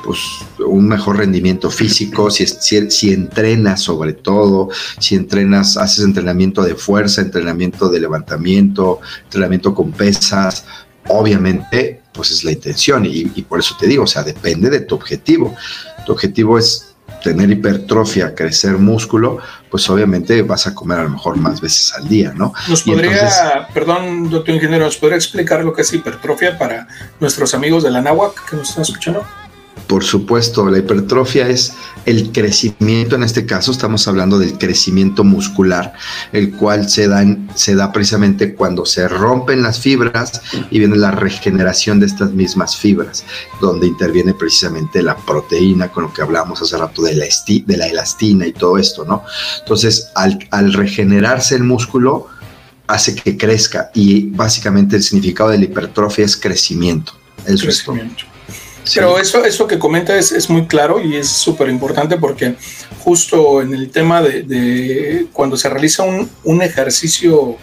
pues, 0.06 0.20
un 0.64 0.86
mejor 0.86 1.16
rendimiento 1.16 1.68
físico, 1.68 2.30
si, 2.30 2.46
si, 2.46 3.12
entrenas 3.12 3.82
sobre 3.82 4.12
todo, 4.12 4.68
si 5.00 5.16
entrenas, 5.16 5.76
haces 5.76 6.04
entrenamiento 6.04 6.62
de 6.62 6.76
fuerza, 6.76 7.22
entrenamiento 7.22 7.88
de 7.88 7.98
levantamiento, 7.98 9.00
entrenamiento 9.24 9.74
con 9.74 9.90
pesas, 9.90 10.64
obviamente, 11.08 12.02
pues 12.12 12.30
es 12.30 12.44
la 12.44 12.52
intención 12.52 13.04
y, 13.04 13.24
por 13.42 13.58
eso 13.58 13.76
te 13.78 13.88
digo, 13.88 14.04
o 14.04 14.06
sea, 14.06 14.22
depende 14.22 14.70
de 14.70 14.80
tu 14.80 14.94
objetivo. 14.94 15.56
Tu 16.06 16.12
objetivo 16.12 16.56
es 16.56 16.94
tener 17.24 17.50
hipertrofia, 17.50 18.32
crecer 18.32 18.78
músculo, 18.78 19.38
pues 19.68 19.90
obviamente 19.90 20.42
vas 20.42 20.68
a 20.68 20.74
comer 20.74 21.00
a 21.00 21.02
lo 21.02 21.10
mejor 21.10 21.36
más 21.36 21.60
veces 21.60 21.92
al 21.94 22.06
día, 22.06 22.32
¿no? 22.32 22.52
Nos 22.68 22.84
podría, 22.84 23.66
perdón, 23.74 24.30
doctor 24.30 24.54
ingeniero, 24.54 24.84
¿nos 24.84 24.98
podría 24.98 25.16
explicar 25.16 25.64
lo 25.64 25.72
que 25.72 25.82
es 25.82 25.92
hipertrofia 25.92 26.56
para 26.56 26.86
nuestros 27.18 27.54
amigos 27.54 27.82
de 27.82 27.90
la 27.90 28.00
NAWAC 28.00 28.48
que 28.48 28.56
nos 28.56 28.68
están 28.68 28.82
escuchando? 28.82 29.26
Por 29.86 30.02
supuesto, 30.02 30.68
la 30.68 30.78
hipertrofia 30.78 31.48
es 31.48 31.74
el 32.06 32.32
crecimiento, 32.32 33.14
en 33.14 33.22
este 33.22 33.46
caso 33.46 33.70
estamos 33.70 34.06
hablando 34.08 34.38
del 34.38 34.58
crecimiento 34.58 35.22
muscular, 35.22 35.92
el 36.32 36.52
cual 36.52 36.88
se 36.88 37.06
da, 37.08 37.24
se 37.54 37.74
da 37.74 37.92
precisamente 37.92 38.54
cuando 38.54 38.84
se 38.84 39.06
rompen 39.06 39.62
las 39.62 39.78
fibras 39.78 40.40
y 40.70 40.78
viene 40.78 40.96
la 40.96 41.12
regeneración 41.12 42.00
de 42.00 42.06
estas 42.06 42.32
mismas 42.32 42.76
fibras, 42.76 43.24
donde 43.60 43.86
interviene 43.86 44.34
precisamente 44.34 45.02
la 45.02 45.16
proteína, 45.16 45.88
con 45.88 46.04
lo 46.04 46.12
que 46.12 46.22
hablamos 46.22 46.60
hace 46.62 46.76
rato 46.76 47.02
de 47.02 47.14
la, 47.14 47.26
de 47.46 47.76
la 47.76 47.86
elastina 47.86 48.46
y 48.46 48.52
todo 48.52 48.78
esto, 48.78 49.04
¿no? 49.04 49.22
Entonces, 49.60 50.08
al, 50.14 50.72
regenerarse 50.72 51.54
el 51.54 51.64
músculo, 51.64 52.26
hace 52.88 53.14
que 53.14 53.36
crezca 53.36 53.90
y 53.94 54.30
básicamente 54.30 54.96
el 54.96 55.02
significado 55.02 55.50
de 55.50 55.58
la 55.58 55.64
hipertrofia 55.64 56.24
es 56.24 56.36
crecimiento. 56.36 57.12
Eso 57.44 57.64
crecimiento. 57.64 58.35
Pero 58.94 59.18
eso, 59.18 59.44
eso 59.44 59.66
que 59.66 59.78
comenta 59.78 60.16
es, 60.16 60.48
muy 60.48 60.66
claro 60.66 61.00
y 61.02 61.16
es 61.16 61.28
súper 61.28 61.68
importante 61.68 62.16
porque 62.16 62.54
justo 63.00 63.60
en 63.62 63.74
el 63.74 63.90
tema 63.90 64.22
de, 64.22 65.26
cuando 65.32 65.56
se 65.56 65.68
realiza 65.68 66.04
un, 66.04 66.62
ejercicio 66.62 67.56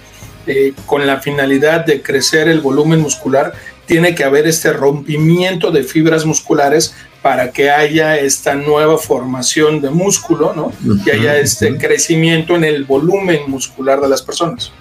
eh, 0.48 0.74
con 0.86 1.06
la 1.08 1.20
finalidad 1.20 1.86
de 1.86 2.02
crecer 2.02 2.48
el 2.48 2.60
volumen 2.60 3.00
muscular, 3.00 3.54
tiene 3.86 4.16
que 4.16 4.24
haber 4.24 4.48
este 4.48 4.74
rompimiento 4.74 5.72
de 5.72 5.84
fibras 5.84 6.26
musculares 6.26 6.94
para 7.22 7.52
que 7.52 7.70
haya 7.72 8.18
esta 8.18 8.56
nueva 8.56 8.98
formación 8.98 9.82
de 9.82 9.90
músculo, 9.90 10.54
¿no? 10.54 10.74
Y 11.06 11.10
haya 11.10 11.38
este 11.38 11.78
crecimiento 11.78 12.56
en 12.56 12.66
el 12.66 12.84
volumen 12.84 13.50
muscular 13.50 14.02
de 14.02 14.10
las 14.10 14.22
personas. 14.22 14.72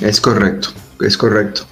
Es 0.00 0.20
correcto, 0.20 0.70
es 1.00 1.16
correcto. 1.16 1.66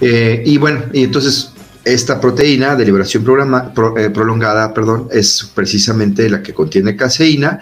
Eh, 0.00 0.42
y 0.46 0.56
bueno, 0.56 0.84
y 0.92 1.04
entonces 1.04 1.52
esta 1.84 2.20
proteína 2.20 2.76
de 2.76 2.84
liberación 2.84 3.24
eh, 3.24 4.10
prolongada 4.10 4.74
perdón, 4.74 5.08
es 5.10 5.50
precisamente 5.54 6.28
la 6.28 6.42
que 6.42 6.52
contiene 6.52 6.96
caseína 6.96 7.60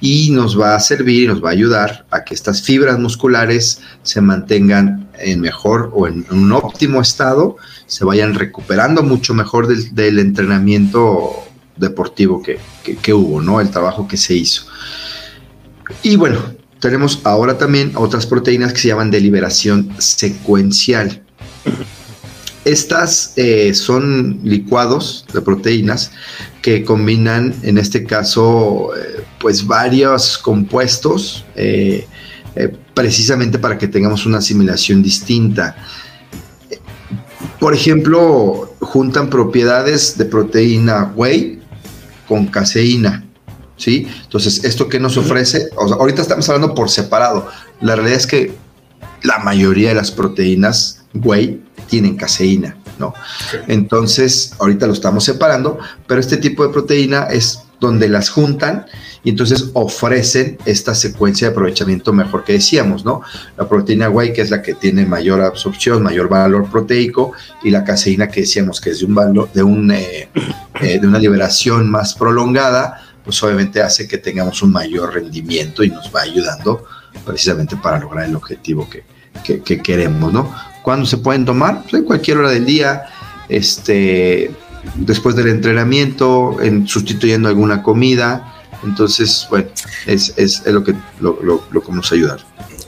y 0.00 0.30
nos 0.30 0.58
va 0.58 0.74
a 0.74 0.80
servir 0.80 1.24
y 1.24 1.26
nos 1.26 1.42
va 1.42 1.50
a 1.50 1.52
ayudar 1.52 2.06
a 2.10 2.24
que 2.24 2.34
estas 2.34 2.62
fibras 2.62 2.98
musculares 2.98 3.80
se 4.02 4.20
mantengan 4.20 5.08
en 5.18 5.40
mejor 5.40 5.90
o 5.94 6.06
en 6.06 6.24
un 6.30 6.52
óptimo 6.52 7.00
estado, 7.00 7.56
se 7.86 8.04
vayan 8.04 8.34
recuperando 8.34 9.02
mucho 9.02 9.34
mejor 9.34 9.66
del, 9.66 10.18
entrenamiento 10.18 11.44
deportivo 11.76 12.42
que, 12.42 12.58
que, 13.02 13.12
hubo, 13.12 13.40
¿no? 13.40 13.60
El 13.60 13.70
trabajo 13.70 14.06
que 14.06 14.16
se 14.16 14.34
hizo. 14.34 14.66
Y 16.02 16.16
bueno, 16.16 16.40
tenemos 16.80 17.20
ahora 17.24 17.58
también 17.58 17.92
otras 17.96 18.26
proteínas 18.26 18.72
que 18.72 18.78
se 18.78 18.88
llaman 18.88 19.10
de 19.10 19.20
liberación 19.20 19.90
secuencial. 19.98 21.22
Estas 22.64 23.32
eh, 23.36 23.72
son 23.74 24.40
licuados 24.42 25.24
de 25.32 25.40
proteínas 25.40 26.10
que 26.60 26.84
combinan, 26.84 27.54
en 27.62 27.78
este 27.78 28.04
caso, 28.04 28.90
eh, 28.96 29.24
pues 29.40 29.66
varios 29.66 30.36
compuestos, 30.38 31.44
eh, 31.54 32.06
precisamente 32.94 33.58
para 33.58 33.78
que 33.78 33.86
tengamos 33.86 34.26
una 34.26 34.38
asimilación 34.38 35.02
distinta. 35.02 35.76
Por 37.60 37.74
ejemplo, 37.74 38.74
juntan 38.80 39.30
propiedades 39.30 40.18
de 40.18 40.24
proteína 40.24 41.12
whey 41.14 41.60
con 42.26 42.46
caseína. 42.46 43.24
¿Sí? 43.76 44.08
Entonces, 44.24 44.64
¿esto 44.64 44.88
qué 44.88 44.98
nos 44.98 45.16
ofrece? 45.16 45.68
ahorita 45.76 46.20
estamos 46.20 46.48
hablando 46.48 46.74
por 46.74 46.90
separado. 46.90 47.48
La 47.80 47.94
realidad 47.94 48.18
es 48.18 48.26
que 48.26 48.52
la 49.22 49.38
mayoría 49.38 49.90
de 49.90 49.94
las 49.94 50.10
proteínas 50.10 50.97
whey 51.14 51.62
tienen 51.88 52.16
caseína, 52.16 52.76
¿no? 52.98 53.14
Entonces, 53.66 54.52
ahorita 54.58 54.86
lo 54.86 54.92
estamos 54.92 55.24
separando, 55.24 55.78
pero 56.06 56.20
este 56.20 56.36
tipo 56.36 56.66
de 56.66 56.72
proteína 56.72 57.24
es 57.24 57.60
donde 57.80 58.08
las 58.08 58.28
juntan 58.28 58.86
y 59.22 59.30
entonces 59.30 59.70
ofrecen 59.74 60.58
esta 60.64 60.94
secuencia 60.94 61.48
de 61.48 61.52
aprovechamiento 61.52 62.12
mejor 62.12 62.44
que 62.44 62.54
decíamos, 62.54 63.04
¿no? 63.04 63.22
La 63.56 63.68
proteína 63.68 64.10
whey, 64.10 64.32
que 64.32 64.42
es 64.42 64.50
la 64.50 64.62
que 64.62 64.74
tiene 64.74 65.06
mayor 65.06 65.40
absorción, 65.40 66.02
mayor 66.02 66.28
valor 66.28 66.70
proteico, 66.70 67.32
y 67.62 67.70
la 67.70 67.84
caseína 67.84 68.28
que 68.28 68.40
decíamos 68.40 68.80
que 68.80 68.90
es 68.90 69.00
de 69.00 69.06
un 69.06 69.14
valor, 69.14 69.50
de 69.52 69.62
un 69.62 69.90
eh, 69.90 70.28
eh, 70.80 70.98
de 71.00 71.06
una 71.06 71.18
liberación 71.18 71.90
más 71.90 72.14
prolongada, 72.14 73.02
pues 73.24 73.42
obviamente 73.42 73.82
hace 73.82 74.08
que 74.08 74.18
tengamos 74.18 74.62
un 74.62 74.72
mayor 74.72 75.14
rendimiento 75.14 75.82
y 75.82 75.90
nos 75.90 76.14
va 76.14 76.22
ayudando 76.22 76.84
precisamente 77.24 77.76
para 77.76 77.98
lograr 77.98 78.24
el 78.24 78.36
objetivo 78.36 78.88
que, 78.88 79.04
que 79.62 79.82
queremos, 79.82 80.32
¿no? 80.32 80.52
¿Cuándo 80.88 81.04
se 81.04 81.18
pueden 81.18 81.44
tomar? 81.44 81.82
Pues 81.82 81.92
en 81.92 82.04
cualquier 82.04 82.38
hora 82.38 82.48
del 82.48 82.64
día, 82.64 83.02
este, 83.50 84.50
después 84.94 85.36
del 85.36 85.48
entrenamiento, 85.48 86.56
en, 86.62 86.88
sustituyendo 86.88 87.50
alguna 87.50 87.82
comida. 87.82 88.54
Entonces, 88.82 89.46
bueno, 89.50 89.68
es, 90.06 90.32
es, 90.38 90.64
lo 90.64 90.82
que 90.82 90.94
lo, 91.20 91.42
lo, 91.42 91.82
nos 91.92 92.10
ayudar. 92.10 92.40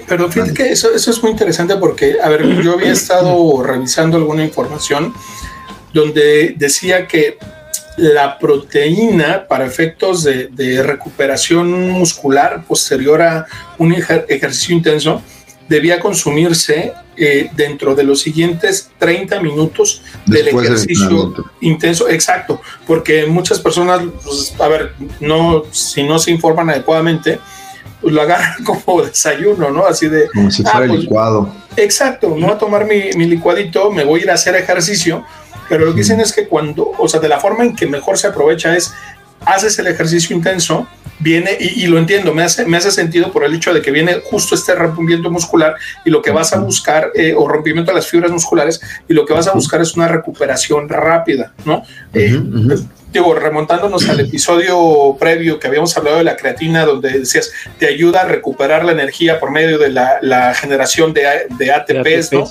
Pero 0.09 0.31
fíjate 0.33 0.55
que 0.55 0.73
eso, 0.73 0.91
eso 0.95 1.11
es 1.11 1.23
muy 1.23 1.33
interesante 1.33 1.77
porque, 1.77 2.17
a 2.25 2.31
ver, 2.31 2.63
yo 2.63 2.73
había 2.73 2.91
estado 2.91 3.63
revisando 3.63 4.17
alguna 4.17 4.45
información 4.47 5.13
donde 5.93 6.55
decía 6.57 7.07
que 7.07 7.37
la 7.99 8.39
proteína 8.39 9.47
para 9.47 9.67
efectos 9.67 10.25
de 10.25 10.83
recuperación 10.83 11.91
muscular 11.91 12.65
posterior 12.67 13.21
a 13.21 13.47
un 13.77 13.93
ejercicio 13.93 14.75
intenso 14.75 15.21
debía 15.69 16.01
consumirse 16.01 16.95
eh, 17.23 17.51
dentro 17.53 17.95
de 17.95 18.03
los 18.03 18.21
siguientes 18.21 18.91
30 18.99 19.43
minutos 19.43 20.01
del 20.25 20.49
ejercicio 20.49 21.35
intenso. 21.61 22.09
Exacto, 22.09 22.63
porque 22.87 23.27
muchas 23.27 23.61
personas, 23.61 24.01
pues, 24.25 24.55
a 24.59 24.69
ver, 24.69 24.95
no, 25.21 25.65
si 25.71 26.03
no 26.03 26.19
se 26.19 26.31
informan 26.31 26.71
adecuadamente, 26.71 27.39
pues 28.01 28.15
lo 28.15 28.23
agarran 28.23 28.65
como 28.65 29.03
desayuno, 29.03 29.71
¿no? 29.71 29.87
Así 29.87 30.09
de... 30.09 30.29
Como 30.29 30.51
si 30.51 30.63
fuera 30.63 30.79
ah, 30.79 30.89
pues, 30.89 31.01
licuado. 31.01 31.55
Exacto, 31.77 32.35
no 32.39 32.51
a 32.53 32.57
tomar 32.57 32.87
mi, 32.87 33.11
mi 33.17 33.27
licuadito, 33.27 33.91
me 33.91 34.05
voy 34.05 34.21
a 34.21 34.23
ir 34.25 34.31
a 34.31 34.35
hacer 34.35 34.57
ejercicio, 34.57 35.23
pero 35.69 35.85
lo 35.85 35.93
que 35.93 35.99
dicen 35.99 36.21
es 36.21 36.33
que 36.33 36.49
cuando, 36.49 36.93
o 36.99 37.07
sea, 37.07 37.21
de 37.21 37.29
la 37.29 37.39
forma 37.39 37.65
en 37.65 37.77
que 37.77 37.87
mejor 37.87 38.17
se 38.17 38.29
aprovecha 38.29 38.75
es, 38.75 38.95
haces 39.45 39.79
el 39.79 39.87
ejercicio 39.87 40.37
intenso, 40.37 40.87
viene, 41.19 41.57
y, 41.61 41.87
lo 41.87 41.99
entiendo, 41.99 42.35
me 42.35 42.43
hace, 42.43 42.65
me 42.65 42.77
hace 42.77 42.91
sentido 42.91 43.31
por 43.31 43.45
el 43.45 43.55
hecho 43.55 43.73
de 43.73 43.83
que 43.83 43.91
viene 43.91 44.21
justo 44.25 44.55
este 44.55 44.75
rompimiento 44.75 45.31
muscular 45.31 45.75
y 46.05 46.11
lo 46.11 46.23
que 46.23 46.31
vas 46.31 46.53
a 46.53 46.61
buscar, 46.61 47.13
eh, 47.15 47.35
o 47.37 47.47
rompimiento 47.47 47.91
de 47.91 47.97
las 47.97 48.09
fibras 48.09 48.31
musculares, 48.31 48.81
y 49.09 49.13
lo 49.13 49.27
que 49.27 49.35
vas 49.35 49.47
a 49.47 49.53
buscar 49.53 49.81
es 49.81 49.95
una 49.97 50.09
recuperación 50.09 50.89
rápida, 50.89 51.53
¿no? 51.65 51.83
Eh, 52.15 52.41
digo, 53.13 53.35
remontándonos 53.35 54.09
al 54.09 54.21
episodio 54.21 55.17
previo 55.19 55.59
que 55.59 55.67
habíamos 55.67 55.97
hablado 55.97 56.19
de 56.19 56.25
la 56.25 56.37
creatina, 56.37 56.85
donde 56.85 57.19
decías, 57.19 57.51
te 57.79 57.87
ayuda 57.87 58.23
a 58.23 58.25
recuperar 58.25 58.85
la 58.85 58.93
energía 58.93 59.39
por 59.39 59.51
medio 59.51 59.79
de 59.79 59.91
la, 59.91 60.55
generación 60.55 61.13
de, 61.13 61.47
de 61.59 61.73
ATPs, 61.73 62.33
¿no? 62.33 62.47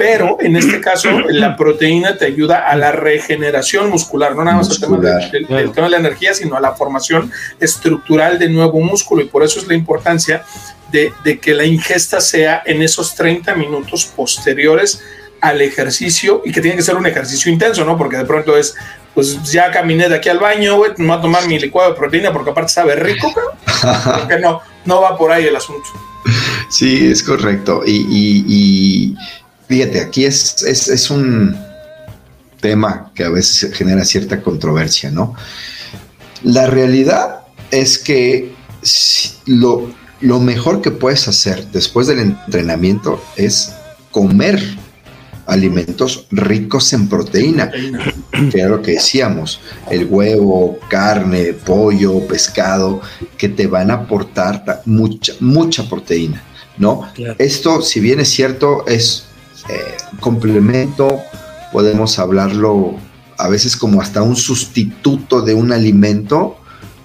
Pero 0.00 0.38
en 0.40 0.56
este 0.56 0.80
caso 0.80 1.10
la 1.28 1.54
proteína 1.54 2.16
te 2.16 2.24
ayuda 2.24 2.66
a 2.66 2.74
la 2.74 2.90
regeneración 2.90 3.90
muscular, 3.90 4.34
no 4.34 4.42
nada 4.42 4.56
más 4.56 4.70
al 4.70 4.80
tema, 4.80 4.96
de, 4.96 5.90
la 5.90 5.96
energía, 5.98 6.32
sino 6.32 6.56
a 6.56 6.60
la 6.60 6.72
formación 6.72 7.30
estructural 7.60 8.38
de 8.38 8.48
nuevo 8.48 8.80
músculo 8.80 9.22
y 9.22 9.26
por 9.26 9.42
eso 9.42 9.60
es 9.60 9.68
la 9.68 9.74
importancia 9.74 10.42
de, 10.90 11.12
que 11.38 11.52
la 11.52 11.66
ingesta 11.66 12.18
sea 12.22 12.62
en 12.64 12.80
esos 12.80 13.14
30 13.14 13.54
minutos 13.56 14.06
posteriores 14.06 15.02
al 15.42 15.60
ejercicio 15.60 16.40
y 16.46 16.50
que 16.50 16.62
tiene 16.62 16.78
que 16.78 16.82
ser 16.82 16.96
un 16.96 17.04
ejercicio 17.04 17.52
intenso, 17.52 17.84
¿no? 17.84 17.98
Porque 17.98 18.16
de 18.16 18.24
pronto 18.24 18.56
es, 18.56 18.74
pues 19.14 19.52
ya 19.52 19.70
caminé 19.70 20.08
de 20.08 20.16
aquí 20.16 20.30
al 20.30 20.38
baño, 20.38 20.76
güey, 20.76 20.92
me 20.96 21.08
voy 21.08 21.18
a 21.18 21.20
tomar 21.20 21.46
mi 21.46 21.58
licuado 21.58 21.90
de 21.90 21.96
proteína 21.98 22.32
porque 22.32 22.52
aparte 22.52 22.72
sabe 22.72 22.96
rico, 22.96 23.30
que 24.28 24.38
no, 24.38 24.62
no 24.86 25.02
va 25.02 25.18
por 25.18 25.30
ahí 25.30 25.44
el 25.44 25.56
asunto. 25.56 25.90
Sí, 26.70 27.10
es 27.10 27.22
correcto. 27.22 27.82
y 27.84 29.14
Fíjate, 29.70 30.00
aquí 30.00 30.24
es, 30.24 30.64
es, 30.64 31.10
un 31.10 31.56
tema 32.58 33.12
que 33.14 33.22
a 33.22 33.28
veces 33.28 33.72
genera 33.72 34.04
cierta 34.04 34.42
controversia, 34.42 35.12
¿no? 35.12 35.36
La 36.42 36.66
realidad 36.66 37.42
es 37.70 37.96
que 37.96 38.52
lo, 39.46 39.88
lo 40.20 40.40
mejor 40.40 40.82
que 40.82 40.90
puedes 40.90 41.28
hacer 41.28 41.68
después 41.70 42.08
del 42.08 42.18
entrenamiento 42.18 43.22
es 43.36 43.70
comer 44.10 44.60
alimentos 45.46 46.26
ricos 46.32 46.92
en 46.92 47.08
proteína, 47.08 47.70
que 47.70 48.58
era 48.58 48.70
lo 48.70 48.82
que 48.82 48.94
decíamos, 48.94 49.60
el 49.88 50.06
huevo, 50.06 50.80
carne, 50.88 51.52
pollo, 51.52 52.26
pescado, 52.26 53.02
que 53.38 53.48
te 53.48 53.68
van 53.68 53.92
a 53.92 53.94
aportar 53.94 54.82
mucha, 54.84 55.32
mucha 55.38 55.88
proteína, 55.88 56.42
¿no? 56.76 57.08
Esto, 57.38 57.82
si 57.82 58.00
bien 58.00 58.18
es 58.18 58.30
cierto, 58.30 58.84
es 58.88 59.29
eh, 59.70 59.96
complemento, 60.18 61.20
podemos 61.72 62.18
hablarlo 62.18 62.96
a 63.38 63.48
veces 63.48 63.76
como 63.76 64.02
hasta 64.02 64.22
un 64.22 64.36
sustituto 64.36 65.42
de 65.42 65.54
un 65.54 65.72
alimento, 65.72 66.56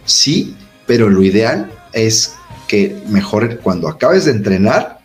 sí, 0.04 0.56
pero 0.86 1.10
lo 1.10 1.24
ideal 1.24 1.72
es 1.94 2.34
que 2.68 3.02
mejor 3.08 3.60
cuando 3.60 3.88
acabes 3.88 4.26
de 4.26 4.32
entrenar, 4.32 5.00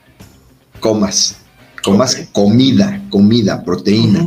comas, 0.80 1.36
comas 1.82 2.28
comida, 2.32 3.02
comida, 3.10 3.62
proteína. 3.62 4.26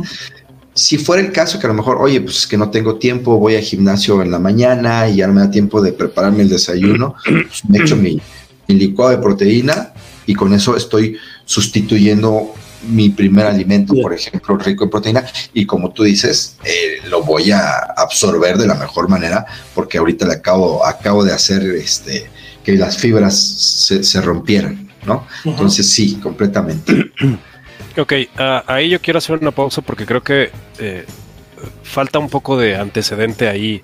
Si 0.72 0.98
fuera 0.98 1.22
el 1.22 1.32
caso 1.32 1.58
que 1.58 1.66
a 1.66 1.68
lo 1.68 1.74
mejor, 1.74 1.98
oye, 2.00 2.20
pues 2.20 2.38
es 2.38 2.46
que 2.46 2.56
no 2.56 2.70
tengo 2.70 2.96
tiempo, 2.96 3.38
voy 3.38 3.56
al 3.56 3.62
gimnasio 3.62 4.22
en 4.22 4.30
la 4.30 4.38
mañana 4.38 5.08
y 5.08 5.16
ya 5.16 5.26
no 5.26 5.34
me 5.34 5.40
da 5.40 5.50
tiempo 5.50 5.80
de 5.82 5.92
prepararme 5.92 6.42
el 6.42 6.48
desayuno, 6.48 7.16
pues 7.24 7.64
me 7.68 7.78
echo 7.78 7.96
mi, 7.96 8.20
mi 8.68 8.74
licuado 8.76 9.10
de 9.10 9.18
proteína 9.18 9.92
y 10.26 10.34
con 10.34 10.54
eso 10.54 10.76
estoy 10.76 11.16
sustituyendo 11.44 12.54
mi 12.88 13.10
primer 13.10 13.46
alimento, 13.46 13.94
por 14.00 14.12
ejemplo, 14.12 14.56
rico 14.56 14.84
en 14.84 14.90
proteína, 14.90 15.24
y 15.52 15.66
como 15.66 15.92
tú 15.92 16.02
dices, 16.04 16.56
eh, 16.64 16.98
lo 17.08 17.22
voy 17.22 17.50
a 17.52 17.78
absorber 17.96 18.56
de 18.56 18.66
la 18.66 18.74
mejor 18.74 19.08
manera, 19.08 19.46
porque 19.74 19.98
ahorita 19.98 20.26
le 20.26 20.34
acabo, 20.34 20.84
acabo 20.84 21.24
de 21.24 21.32
hacer 21.32 21.62
este, 21.62 22.28
que 22.64 22.72
las 22.72 22.98
fibras 22.98 23.36
se, 23.36 24.20
rompieran, 24.20 24.90
¿no? 25.06 25.26
Entonces 25.44 25.88
sí, 25.88 26.16
completamente. 26.22 27.12
Ok, 27.96 28.12
ah, 28.38 28.64
ahí 28.66 28.88
yo 28.88 29.00
quiero 29.00 29.18
hacer 29.18 29.38
una 29.38 29.52
pausa 29.52 29.80
porque 29.80 30.04
creo 30.04 30.20
que 30.20 30.50
eh, 30.80 31.06
falta 31.84 32.18
un 32.18 32.28
poco 32.28 32.56
de 32.56 32.76
antecedente 32.76 33.46
ahí 33.46 33.82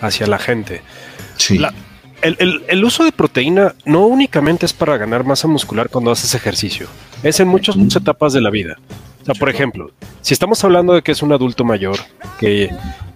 hacia 0.00 0.26
la 0.26 0.38
gente. 0.38 0.82
Sí. 1.36 1.60
el, 2.22 2.84
uso 2.84 3.04
de 3.04 3.12
proteína 3.12 3.74
no 3.84 4.06
únicamente 4.06 4.66
es 4.66 4.72
para 4.72 4.96
ganar 4.96 5.24
masa 5.24 5.46
muscular 5.46 5.88
cuando 5.88 6.10
haces 6.10 6.34
ejercicio. 6.34 6.88
Es 7.22 7.40
en 7.40 7.48
muchas, 7.48 7.76
etapas 7.76 8.32
de 8.32 8.40
la 8.40 8.50
vida. 8.50 8.78
O 9.22 9.24
sea, 9.24 9.34
por 9.34 9.48
ejemplo, 9.48 9.90
si 10.20 10.34
estamos 10.34 10.62
hablando 10.64 10.94
de 10.94 11.02
que 11.02 11.12
es 11.12 11.22
un 11.22 11.32
adulto 11.32 11.64
mayor, 11.64 11.96
que 12.40 12.70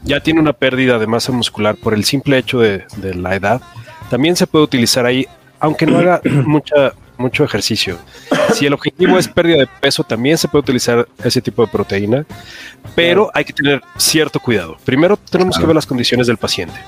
ya 0.04 0.20
tiene 0.20 0.40
una 0.40 0.52
pérdida 0.52 0.98
de 0.98 1.06
masa 1.06 1.32
muscular 1.32 1.76
por 1.76 1.94
el 1.94 2.04
simple 2.04 2.38
hecho 2.38 2.60
de, 2.60 2.84
la 3.14 3.34
edad, 3.34 3.60
también 4.08 4.36
se 4.36 4.46
puede 4.46 4.64
utilizar 4.64 5.04
ahí, 5.04 5.26
aunque 5.58 5.86
no 5.86 5.98
haga 5.98 6.20
mucha 6.46 6.92
mucho 7.18 7.44
ejercicio. 7.44 7.98
Si 8.52 8.66
el 8.66 8.72
objetivo 8.72 9.18
es 9.18 9.28
pérdida 9.28 9.58
de 9.58 9.68
peso, 9.80 10.04
también 10.04 10.38
se 10.38 10.48
puede 10.48 10.60
utilizar 10.60 11.08
ese 11.24 11.40
tipo 11.40 11.64
de 11.64 11.72
proteína, 11.72 12.26
pero 12.94 13.30
hay 13.34 13.44
que 13.44 13.52
tener 13.52 13.82
cierto 13.96 14.40
cuidado. 14.40 14.76
Primero 14.84 15.16
tenemos 15.16 15.58
que 15.58 15.66
ver 15.66 15.74
las 15.74 15.86
condiciones 15.86 16.26
del 16.26 16.36
paciente. 16.36 16.78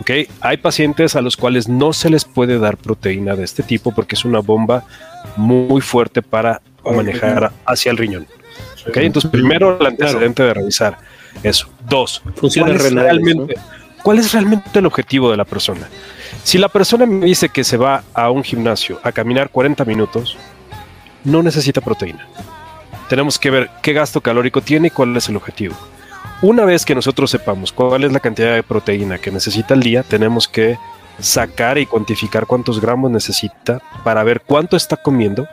¿Okay? 0.00 0.28
Hay 0.40 0.56
pacientes 0.58 1.16
a 1.16 1.20
los 1.20 1.36
cuales 1.36 1.68
no 1.68 1.92
se 1.92 2.10
les 2.10 2.24
puede 2.24 2.58
dar 2.58 2.76
proteína 2.76 3.36
de 3.36 3.44
este 3.44 3.62
tipo 3.62 3.94
porque 3.94 4.14
es 4.14 4.24
una 4.24 4.40
bomba 4.40 4.84
muy 5.36 5.80
fuerte 5.80 6.22
para 6.22 6.60
manejar 6.84 7.52
hacia 7.64 7.90
el 7.90 7.98
riñón. 7.98 8.26
¿okay? 8.88 9.06
Entonces, 9.06 9.30
primero 9.30 9.78
el 9.78 9.86
antecedente 9.86 10.42
de 10.42 10.54
revisar 10.54 10.98
eso. 11.42 11.68
Dos, 11.88 12.22
¿cuál 12.40 12.72
es, 12.72 12.92
realmente, 12.92 13.54
¿cuál 14.02 14.18
es 14.18 14.32
realmente 14.32 14.78
el 14.78 14.86
objetivo 14.86 15.30
de 15.30 15.36
la 15.36 15.44
persona? 15.44 15.88
Si 16.42 16.58
la 16.58 16.68
persona 16.68 17.06
me 17.06 17.26
dice 17.26 17.48
que 17.48 17.64
se 17.64 17.76
va 17.76 18.04
a 18.14 18.30
un 18.30 18.42
gimnasio 18.42 19.00
a 19.02 19.12
caminar 19.12 19.50
40 19.50 19.84
minutos, 19.84 20.36
no 21.24 21.42
necesita 21.42 21.80
proteína. 21.80 22.26
Tenemos 23.08 23.38
que 23.38 23.50
ver 23.50 23.70
qué 23.82 23.92
gasto 23.92 24.20
calórico 24.20 24.60
tiene 24.60 24.88
y 24.88 24.90
cuál 24.90 25.16
es 25.16 25.28
el 25.28 25.36
objetivo. 25.36 25.76
Una 26.42 26.66
vez 26.66 26.84
que 26.84 26.94
nosotros 26.94 27.30
sepamos 27.30 27.72
cuál 27.72 28.04
es 28.04 28.12
la 28.12 28.20
cantidad 28.20 28.54
de 28.54 28.62
proteína 28.62 29.16
que 29.18 29.30
necesita 29.30 29.72
al 29.72 29.82
día, 29.82 30.02
tenemos 30.02 30.46
que 30.46 30.78
sacar 31.18 31.78
y 31.78 31.86
cuantificar 31.86 32.46
cuántos 32.46 32.78
gramos 32.78 33.10
necesita 33.10 33.80
para 34.04 34.22
ver 34.22 34.42
cuánto 34.42 34.76
está 34.76 34.98
comiendo 34.98 35.48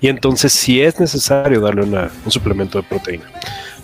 y 0.00 0.08
entonces 0.08 0.54
si 0.54 0.80
es 0.80 0.98
necesario 0.98 1.60
darle 1.60 1.82
un 1.82 2.30
suplemento 2.30 2.80
de 2.80 2.88
proteína. 2.88 3.24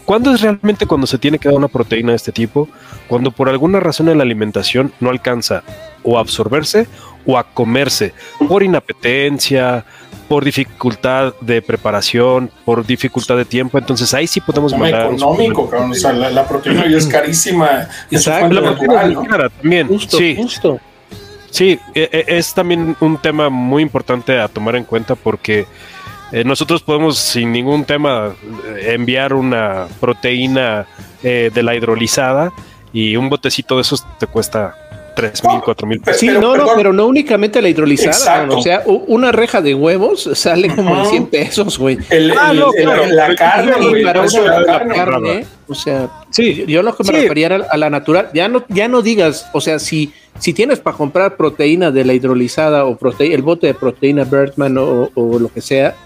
¿Cuándo 0.06 0.34
es 0.34 0.40
realmente 0.40 0.86
cuando 0.86 1.06
se 1.06 1.18
tiene 1.18 1.38
que 1.38 1.50
dar 1.50 1.58
una 1.58 1.68
proteína 1.68 2.12
de 2.12 2.16
este 2.16 2.32
tipo? 2.32 2.66
Cuando 3.08 3.30
por 3.30 3.50
alguna 3.50 3.78
razón 3.78 4.08
en 4.08 4.16
la 4.16 4.24
alimentación 4.24 4.90
no 5.00 5.10
alcanza 5.10 5.62
o 6.02 6.16
a 6.16 6.22
absorberse 6.22 6.86
o 7.26 7.36
a 7.36 7.44
comerse 7.44 8.14
por 8.48 8.62
inapetencia, 8.62 9.84
por 10.28 10.44
dificultad 10.44 11.34
de 11.40 11.62
preparación, 11.62 12.50
por 12.64 12.84
dificultad 12.86 13.36
de 13.36 13.44
tiempo. 13.44 13.78
Entonces 13.78 14.12
ahí 14.14 14.26
sí 14.26 14.40
podemos 14.40 14.76
mandar. 14.76 15.06
económico, 15.06 15.68
cabrón. 15.68 15.92
O 15.92 15.94
sea, 15.94 16.12
la, 16.12 16.46
proteína 16.46 16.86
ya 16.86 16.98
es 16.98 17.06
carísima. 17.06 17.88
Exacto. 18.10 18.54
La 18.54 18.76
proteína 18.76 19.46
es 19.46 19.52
también. 19.52 19.88
Justo, 19.88 20.18
sí. 20.18 20.36
Justo. 20.36 20.80
Sí, 21.50 21.78
e, 21.94 22.08
e, 22.12 22.38
es 22.38 22.52
también 22.52 22.94
un 23.00 23.16
tema 23.16 23.48
muy 23.48 23.82
importante 23.82 24.38
a 24.38 24.48
tomar 24.48 24.76
en 24.76 24.84
cuenta 24.84 25.14
porque 25.14 25.66
eh, 26.30 26.44
nosotros 26.44 26.82
podemos 26.82 27.18
sin 27.18 27.52
ningún 27.52 27.84
tema 27.84 28.34
eh, 28.66 28.92
enviar 28.92 29.32
una 29.32 29.86
proteína 29.98 30.86
eh, 31.22 31.50
de 31.52 31.62
la 31.62 31.74
hidrolizada 31.74 32.52
y 32.92 33.16
un 33.16 33.30
botecito 33.30 33.76
de 33.76 33.82
esos 33.82 34.04
te 34.18 34.26
cuesta 34.26 34.74
tres 35.18 35.42
mil, 35.42 35.60
cuatro 35.64 35.86
mil 35.86 36.00
pesos. 36.00 36.20
Sí, 36.20 36.28
no, 36.28 36.56
no, 36.56 36.68
pero 36.76 36.92
no 36.92 37.06
únicamente 37.06 37.60
la 37.60 37.68
hidrolizada. 37.68 38.48
O 38.48 38.62
sea, 38.62 38.82
una 38.86 39.32
reja 39.32 39.60
de 39.60 39.74
huevos 39.74 40.30
sale 40.34 40.74
como 40.74 40.96
en 41.04 41.06
100 41.10 41.26
pesos, 41.26 41.78
güey. 41.78 41.98
ah, 42.38 42.52
no, 42.52 42.70
la 43.08 43.34
carne, 43.34 43.72
güey. 43.88 44.04
Para 44.04 44.22
una 44.22 44.60
la 44.60 44.86
carne, 44.86 45.46
o 45.66 45.74
sea, 45.74 46.08
sí, 46.30 46.64
yo 46.66 46.82
lo 46.82 46.96
que 46.96 47.04
me 47.04 47.12
refería 47.12 47.46
era 47.46 47.66
a 47.70 47.76
la 47.76 47.90
natural. 47.90 48.30
Ya 48.32 48.48
no, 48.48 48.64
ya 48.68 48.86
no 48.88 49.02
digas, 49.02 49.48
o 49.52 49.60
sea, 49.60 49.78
si, 49.78 50.12
si 50.38 50.52
tienes 50.52 50.78
para 50.78 50.96
comprar 50.96 51.36
proteína 51.36 51.90
de 51.90 52.04
la 52.04 52.14
hidrolizada 52.14 52.84
o 52.84 52.96
el 53.18 53.42
bote 53.42 53.66
de 53.66 53.74
proteína 53.74 54.24
Bertman 54.24 54.78
o, 54.78 55.10
o 55.14 55.38
lo 55.38 55.48
que 55.48 55.60
sea, 55.60 55.96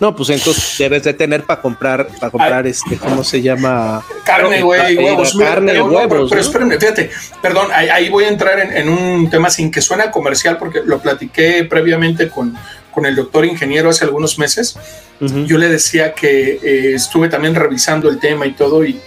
no, 0.00 0.14
pues 0.14 0.30
entonces 0.30 0.74
debes 0.78 1.04
de 1.04 1.14
tener 1.14 1.44
para 1.44 1.60
comprar, 1.60 2.08
para 2.18 2.30
comprar 2.30 2.66
este, 2.66 2.96
¿cómo 2.96 3.22
se 3.22 3.40
llama? 3.40 4.04
Carne, 4.24 4.62
güey, 4.62 4.96
huevos. 4.96 5.36
Carne, 5.38 5.80
huevos. 5.80 6.28
Pero, 6.28 6.40
espérame, 6.40 6.78
fíjate, 6.78 7.10
perdón, 7.40 7.68
ahí, 7.72 8.08
voy 8.08 8.24
a 8.24 8.28
entrar 8.28 8.58
en, 8.58 8.88
un 8.88 9.30
tema 9.30 9.50
sin 9.50 9.70
que 9.70 9.80
suena 9.80 10.10
comercial, 10.10 10.58
porque 10.58 10.80
lo 10.84 10.98
platiqué 10.98 11.64
previamente 11.64 12.28
con, 12.28 12.56
con 12.90 13.06
el 13.06 13.14
doctor 13.14 13.44
ingeniero 13.44 13.90
hace 13.90 14.04
algunos 14.04 14.38
meses. 14.38 14.76
Yo 15.20 15.58
le 15.58 15.68
decía 15.68 16.12
que 16.12 16.58
eh, 16.62 16.94
estuve 16.94 17.28
también 17.28 17.54
revisando 17.54 18.10
el 18.10 18.18
tema 18.18 18.46
y 18.46 18.52
todo, 18.52 18.84
y, 18.84 19.00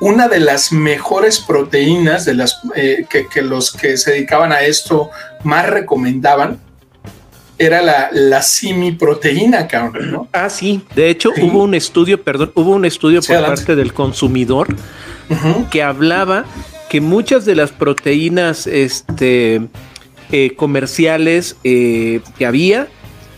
una 0.00 0.28
de 0.28 0.40
las 0.40 0.72
mejores 0.72 1.40
proteínas 1.40 2.24
de 2.24 2.32
las 2.32 2.62
eh, 2.74 3.04
que, 3.10 3.26
que 3.26 3.42
los 3.42 3.70
que 3.70 3.98
se 3.98 4.12
dedicaban 4.12 4.50
a 4.50 4.62
esto 4.62 5.10
más 5.44 5.68
recomendaban 5.68 6.58
era 7.60 7.82
la, 7.82 8.08
la 8.10 8.40
simiproteína, 8.40 9.68
cabrón, 9.68 10.10
¿no? 10.10 10.28
Ah, 10.32 10.48
sí. 10.48 10.80
De 10.96 11.10
hecho, 11.10 11.30
hubo 11.42 11.62
un 11.62 11.74
estudio, 11.74 12.22
perdón, 12.22 12.52
hubo 12.54 12.70
un 12.70 12.86
estudio 12.86 13.20
por 13.20 13.38
parte 13.44 13.76
del 13.76 13.92
consumidor 13.92 14.74
que 15.70 15.82
hablaba 15.82 16.46
que 16.88 17.02
muchas 17.02 17.44
de 17.44 17.54
las 17.54 17.70
proteínas 17.70 18.66
este, 18.66 19.60
eh, 20.32 20.54
comerciales 20.56 21.56
eh, 21.62 22.20
que 22.38 22.46
había 22.46 22.88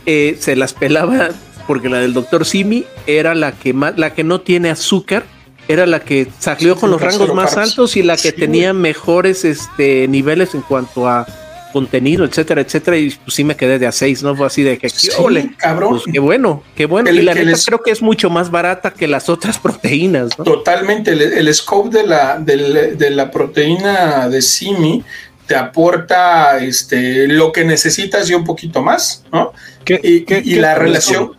eh, 0.06 0.36
se 0.38 0.54
las 0.54 0.72
pelaba 0.72 1.30
porque 1.66 1.88
la 1.88 1.98
del 1.98 2.14
doctor 2.14 2.46
Simi 2.46 2.86
era 3.06 3.34
la 3.34 3.52
que 3.52 3.74
más, 3.74 3.98
la 3.98 4.14
que 4.14 4.24
no 4.24 4.40
tiene 4.40 4.70
azúcar 4.70 5.24
era 5.68 5.84
la 5.84 6.00
que 6.00 6.28
salió 6.38 6.76
con 6.76 6.90
los 6.90 7.00
rangos 7.00 7.34
más 7.34 7.56
altos 7.56 7.96
y 7.96 8.02
la 8.02 8.16
que 8.16 8.32
tenía 8.32 8.72
mejores 8.72 9.44
este, 9.44 10.06
niveles 10.08 10.54
en 10.54 10.62
cuanto 10.62 11.08
a 11.08 11.26
contenido, 11.72 12.24
etcétera, 12.24 12.60
etcétera, 12.60 12.96
y 12.96 13.10
pues 13.10 13.34
sí 13.34 13.44
me 13.44 13.56
quedé 13.56 13.78
de 13.78 13.86
a 13.86 13.92
seis, 13.92 14.22
¿no? 14.22 14.36
Fue 14.36 14.46
así 14.46 14.62
de 14.62 14.78
que, 14.78 14.88
sí, 14.88 15.10
cabrón. 15.56 15.90
Pues 15.90 16.04
qué 16.12 16.18
bueno, 16.20 16.62
qué 16.76 16.86
bueno. 16.86 17.10
y 17.10 17.22
la 17.22 17.34
neta 17.34 17.58
creo 17.64 17.82
que 17.82 17.90
es 17.90 18.02
mucho 18.02 18.30
más 18.30 18.50
barata 18.50 18.92
que 18.92 19.08
las 19.08 19.28
otras 19.28 19.58
proteínas, 19.62 20.38
¿no? 20.38 20.44
Totalmente, 20.44 21.12
el, 21.12 21.54
scope 21.54 21.98
de 21.98 22.06
la, 22.06 22.38
de, 22.38 23.10
la 23.10 23.30
proteína 23.30 24.28
de 24.28 24.42
Simi 24.42 25.02
te 25.46 25.56
aporta 25.56 26.58
este, 26.58 27.26
lo 27.26 27.50
que 27.50 27.64
necesitas 27.64 28.30
y 28.30 28.34
un 28.34 28.44
poquito 28.44 28.82
más, 28.82 29.24
¿no? 29.32 29.52
y, 29.86 30.54
la 30.56 30.74
relación... 30.74 31.32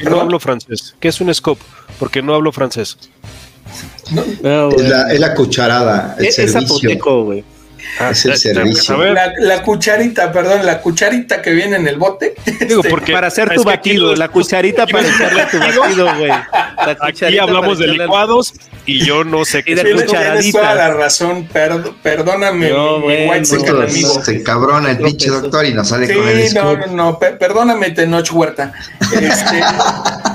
no 0.00 0.20
hablo 0.20 0.40
francés. 0.40 0.94
¿Qué 0.98 1.08
es 1.08 1.20
un 1.20 1.32
scope? 1.32 1.62
Porque 1.98 2.22
no 2.22 2.34
hablo 2.34 2.50
francés. 2.52 2.98
es, 4.10 5.20
la, 5.20 5.34
cucharada, 5.34 6.16
el 6.18 6.26
es, 6.26 6.34
servicio. 6.34 7.24
güey. 7.24 7.44
Ah, 7.98 8.10
es 8.10 8.24
el 8.24 8.36
servicio. 8.36 8.96
La, 9.38 9.62
cucharita, 9.62 10.32
perdón, 10.32 10.64
la 10.64 10.80
cucharita 10.80 11.42
que 11.42 11.50
viene 11.50 11.76
en 11.76 11.88
el 11.88 11.96
bote. 11.96 12.34
Digo, 12.60 12.80
este, 12.80 12.90
porque 12.90 13.12
para 13.12 13.28
hacer 13.28 13.50
tu 13.54 13.64
batido, 13.64 14.14
la 14.14 14.28
cucharita 14.28 14.86
para 14.86 15.08
echarle 15.14 15.46
tu 15.46 15.58
batido, 15.58 16.16
güey. 16.16 16.32
Aquí 17.00 17.38
hablamos 17.38 17.78
de 17.78 17.88
licuados 17.88 18.54
y 18.86 19.04
yo 19.04 19.24
no 19.24 19.44
sé 19.44 19.62
qué. 19.62 19.76
Tienes 19.76 20.06
toda 20.52 20.74
la 20.74 20.90
razón, 20.90 21.48
perdóname, 22.02 22.70
no, 22.70 22.98
mi, 22.98 23.28
white 23.28 23.44
Se 23.44 24.42
cabrona 24.42 24.90
el 24.90 24.98
pinche 24.98 25.28
doctor 25.28 25.64
y 25.64 25.74
nos 25.74 25.88
sale 25.88 26.12
con 26.12 26.28
el 26.28 26.54
no, 26.54 26.76
no, 26.76 26.86
no, 26.86 27.18
perdóname, 27.18 27.90
Tenoch 27.90 28.32
Huerta. 28.32 28.72
Este, 29.12 29.60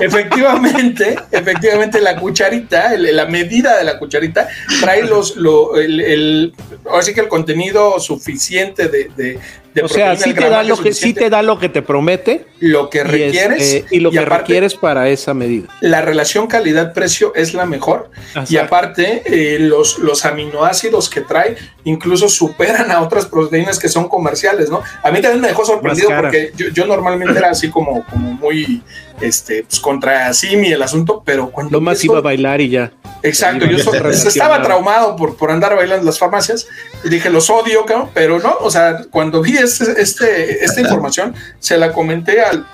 efectivamente, 0.00 1.18
efectivamente 1.30 2.00
la 2.00 2.16
cucharita, 2.16 2.96
la 2.96 3.26
medida 3.26 3.76
de 3.76 3.84
la 3.84 3.98
cucharita 3.98 4.48
trae 4.80 5.02
los, 5.04 5.36
lo, 5.36 5.76
el, 5.76 6.00
el, 6.00 6.54
así 6.92 7.12
que 7.14 7.20
el 7.20 7.28
contenido 7.38 8.00
suficiente 8.00 8.88
de, 8.88 9.10
de, 9.16 9.38
o 9.82 9.88
sea, 9.88 10.16
sí 10.16 10.34
te, 10.34 10.48
da 10.48 10.64
lo 10.64 10.76
que, 10.76 10.92
sí 10.92 11.14
te 11.14 11.30
da 11.30 11.42
lo 11.42 11.58
que 11.58 11.68
te 11.68 11.82
promete. 11.82 12.46
Lo 12.58 12.90
que 12.90 13.04
requieres. 13.04 13.74
Eh, 13.74 13.84
y 13.90 14.00
lo 14.00 14.10
que 14.10 14.24
requieres 14.24 14.74
para 14.74 15.08
esa 15.08 15.34
medida. 15.34 15.68
La 15.80 16.02
relación 16.02 16.48
calidad-precio 16.48 17.32
es 17.36 17.54
la 17.54 17.64
mejor. 17.64 18.10
Y 18.48 18.56
aparte, 18.56 19.22
eh, 19.26 19.58
los, 19.60 19.98
los 19.98 20.24
aminoácidos 20.24 21.08
que 21.08 21.20
trae 21.20 21.56
incluso 21.88 22.28
superan 22.28 22.90
a 22.90 23.00
otras 23.00 23.26
proteínas 23.26 23.78
que 23.78 23.88
son 23.88 24.08
comerciales, 24.08 24.70
¿no? 24.70 24.82
A 25.02 25.10
mí 25.10 25.20
también 25.20 25.40
me 25.40 25.48
dejó 25.48 25.64
sorprendido 25.64 26.10
porque 26.16 26.52
yo, 26.74 26.86
normalmente 26.86 27.38
era 27.38 27.50
así 27.50 27.70
como, 27.70 28.04
como 28.04 28.32
muy 28.32 28.82
este, 29.20 29.64
pues, 29.64 29.80
contra 29.80 30.32
Simi 30.34 30.72
el 30.72 30.82
asunto, 30.82 31.22
pero 31.24 31.50
cuando. 31.50 31.72
Lo 31.72 31.80
más 31.80 32.04
iba 32.04 32.18
a 32.18 32.20
bailar 32.20 32.60
y 32.60 32.68
ya. 32.68 32.92
Exacto, 33.22 33.64
yo 33.66 33.76
estaba 33.76 34.62
traumado 34.62 35.16
por, 35.16 35.36
por 35.36 35.50
andar 35.50 35.74
bailando 35.74 36.02
en 36.02 36.06
las 36.06 36.18
farmacias 36.18 36.68
y 37.02 37.08
dije, 37.08 37.30
los 37.30 37.50
odio, 37.50 37.84
pero 38.14 38.38
no, 38.38 38.54
o 38.60 38.70
sea, 38.70 39.04
cuando 39.10 39.42
vi 39.42 39.56
este, 39.56 40.00
este, 40.00 40.64
esta 40.64 40.80
información, 40.80 41.34
se 41.58 41.76
la 41.78 41.92
comenté 41.92 42.42
al, 42.42 42.66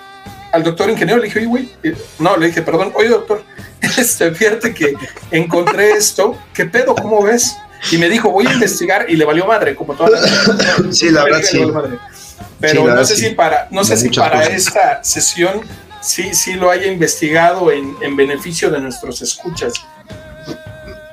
al 0.53 0.62
doctor 0.62 0.91
ingeniero, 0.91 1.21
le 1.21 1.27
dije, 1.27 1.39
oye, 1.39 1.49
güey, 1.49 1.69
eh, 1.83 1.97
no, 2.19 2.37
le 2.37 2.49
dije, 2.49 2.62
perdón, 2.62 2.93
oye, 2.95 3.09
doctor, 3.09 3.43
este, 3.81 4.33
fíjate 4.33 4.75
que 4.75 4.95
encontré 5.31 5.93
esto, 5.93 6.37
¿qué 6.53 6.67
pedo? 6.67 6.95
¿Cómo 6.95 7.23
ves? 7.23 7.57
Y 7.93 7.99
me 7.99 8.09
dijo, 8.09 8.30
voy 8.30 8.47
a 8.47 8.53
investigar 8.53 9.07
y 9.09 9.16
le 9.16 9.24
valió 9.24 9.47
madre, 9.47 9.74
como 9.74 9.95
toda 9.95 10.11
la 10.11 10.20
Sí, 10.93 11.11
la 11.11 11.24
verdad, 11.24 11.43
sí. 11.43 11.62
Pero 12.61 12.95
no 12.95 13.05
sé 13.05 13.16
si 13.16 13.30
para, 13.30 13.68
no 13.70 13.85
sé 13.85 13.97
si 13.97 14.09
para 14.09 14.45
esta 14.45 15.03
sesión 15.05 15.61
sí, 16.01 16.35
sí 16.35 16.55
lo 16.55 16.70
haya 16.70 16.87
investigado 16.87 17.70
en, 17.70 17.95
en 18.01 18.16
beneficio 18.16 18.70
de 18.70 18.80
nuestros 18.80 19.20
escuchas. 19.22 19.74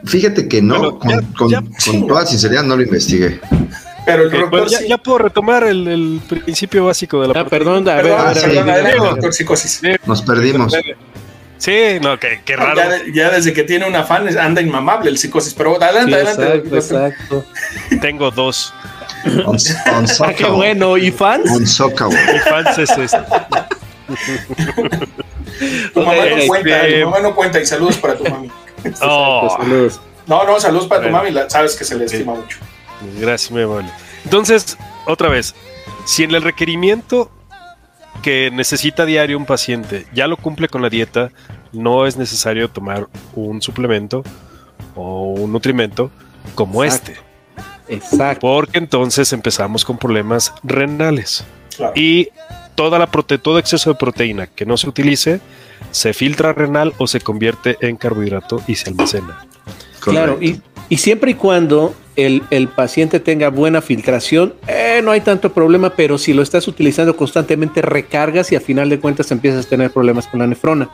Fíjate 0.05 0.47
que 0.47 0.61
no, 0.61 0.99
con, 0.99 2.07
toda 2.07 2.25
sinceridad 2.25 2.63
no 2.63 2.75
lo 2.75 2.83
investigué. 2.83 3.39
Pero 4.05 4.23
el 4.23 4.31
doctor 4.31 4.67
ya, 4.67 4.97
puedo 4.97 5.19
retomar 5.19 5.63
el, 5.63 6.21
principio 6.27 6.85
básico 6.85 7.21
de 7.21 7.27
la. 7.27 7.41
Ah, 7.41 7.45
perdón, 7.45 7.87
a 7.87 7.95
ver, 7.95 8.97
doctor 8.97 9.33
psicosis. 9.33 9.81
Nos 10.05 10.21
perdimos. 10.21 10.73
Sí, 11.61 11.99
no, 12.01 12.19
qué, 12.19 12.41
raro. 12.55 12.81
Ya, 13.13 13.29
desde 13.29 13.53
que 13.53 13.61
tiene 13.61 13.87
una 13.87 14.03
fan 14.03 14.27
anda 14.35 14.61
inmamable 14.61 15.11
el 15.11 15.19
psicosis, 15.19 15.53
pero 15.53 15.79
adelante, 15.79 16.15
adelante. 16.15 16.75
Exacto, 16.75 17.45
exacto. 17.45 17.45
Tengo 18.01 18.31
dos. 18.31 18.73
On, 19.45 19.55
ah, 20.21 20.33
qué 20.33 20.45
bueno, 20.45 20.97
¿y 20.97 21.11
fans? 21.11 21.51
On 21.51 21.67
Soccer. 21.67 22.07
Y 22.07 22.39
fans 22.49 22.79
es 22.79 22.89
este. 22.97 23.19
tu 25.93 26.01
mamá 26.01 26.25
no 26.25 26.47
cuenta, 26.47 26.87
tu 26.87 27.05
mamá 27.05 27.19
no 27.19 27.35
cuenta 27.35 27.59
y 27.59 27.65
saludos 27.67 27.97
para 27.97 28.15
tu 28.15 28.23
mami. 28.23 28.49
Oh. 29.03 29.55
saludos. 29.61 30.01
No, 30.25 30.43
no, 30.43 30.59
saludos 30.59 30.87
para 30.87 31.03
tu 31.03 31.09
mami, 31.09 31.31
sabes 31.47 31.75
que 31.75 31.85
se 31.85 31.95
le 31.95 32.05
estima 32.05 32.33
mucho. 32.33 32.57
Gracias, 33.19 33.51
mi 33.51 33.61
amor. 33.61 33.83
Entonces, 34.23 34.75
otra 35.05 35.29
vez, 35.29 35.53
si 36.05 36.23
en 36.23 36.33
el 36.33 36.41
requerimiento 36.41 37.29
que 38.21 38.51
necesita 38.51 39.05
diario 39.05 39.37
un 39.37 39.45
paciente 39.45 40.05
ya 40.13 40.27
lo 40.27 40.37
cumple 40.37 40.67
con 40.67 40.81
la 40.81 40.89
dieta, 40.89 41.31
no 41.71 42.05
es 42.05 42.17
necesario 42.17 42.69
tomar 42.69 43.07
un 43.33 43.61
suplemento 43.61 44.23
o 44.95 45.33
un 45.33 45.51
nutrimento 45.51 46.11
como 46.55 46.83
este. 46.83 47.15
Exacto. 47.87 48.39
Porque 48.41 48.77
entonces 48.77 49.33
empezamos 49.33 49.83
con 49.83 49.97
problemas 49.97 50.53
renales. 50.63 51.43
Y 51.95 52.29
toda 52.75 52.99
la 52.99 53.07
prote 53.07 53.37
todo 53.37 53.57
exceso 53.57 53.91
de 53.91 53.95
proteína 53.95 54.47
que 54.47 54.65
no 54.65 54.77
se 54.77 54.87
utilice 54.87 55.41
se 55.91 56.13
filtra 56.13 56.53
renal 56.53 56.93
o 56.97 57.07
se 57.07 57.19
convierte 57.21 57.77
en 57.81 57.97
carbohidrato 57.97 58.61
y 58.67 58.75
se 58.75 58.89
almacena. 58.89 59.45
Claro, 59.99 60.37
y, 60.41 60.61
y 60.89 60.97
siempre 60.97 61.31
y 61.31 61.33
cuando 61.35 61.95
el, 62.25 62.67
paciente 62.67 63.19
tenga 63.19 63.49
buena 63.49 63.81
filtración, 63.81 64.53
eh, 64.67 65.01
no 65.03 65.11
hay 65.11 65.21
tanto 65.21 65.51
problema, 65.53 65.91
pero 65.95 66.17
si 66.17 66.33
lo 66.33 66.41
estás 66.41 66.67
utilizando 66.67 67.15
constantemente, 67.15 67.81
recargas 67.81 68.51
y 68.51 68.55
a 68.55 68.61
final 68.61 68.89
de 68.89 68.99
cuentas 68.99 69.31
empiezas 69.31 69.65
a 69.65 69.69
tener 69.69 69.91
problemas 69.91 70.27
con 70.27 70.39
la 70.39 70.47
nefrona, 70.47 70.89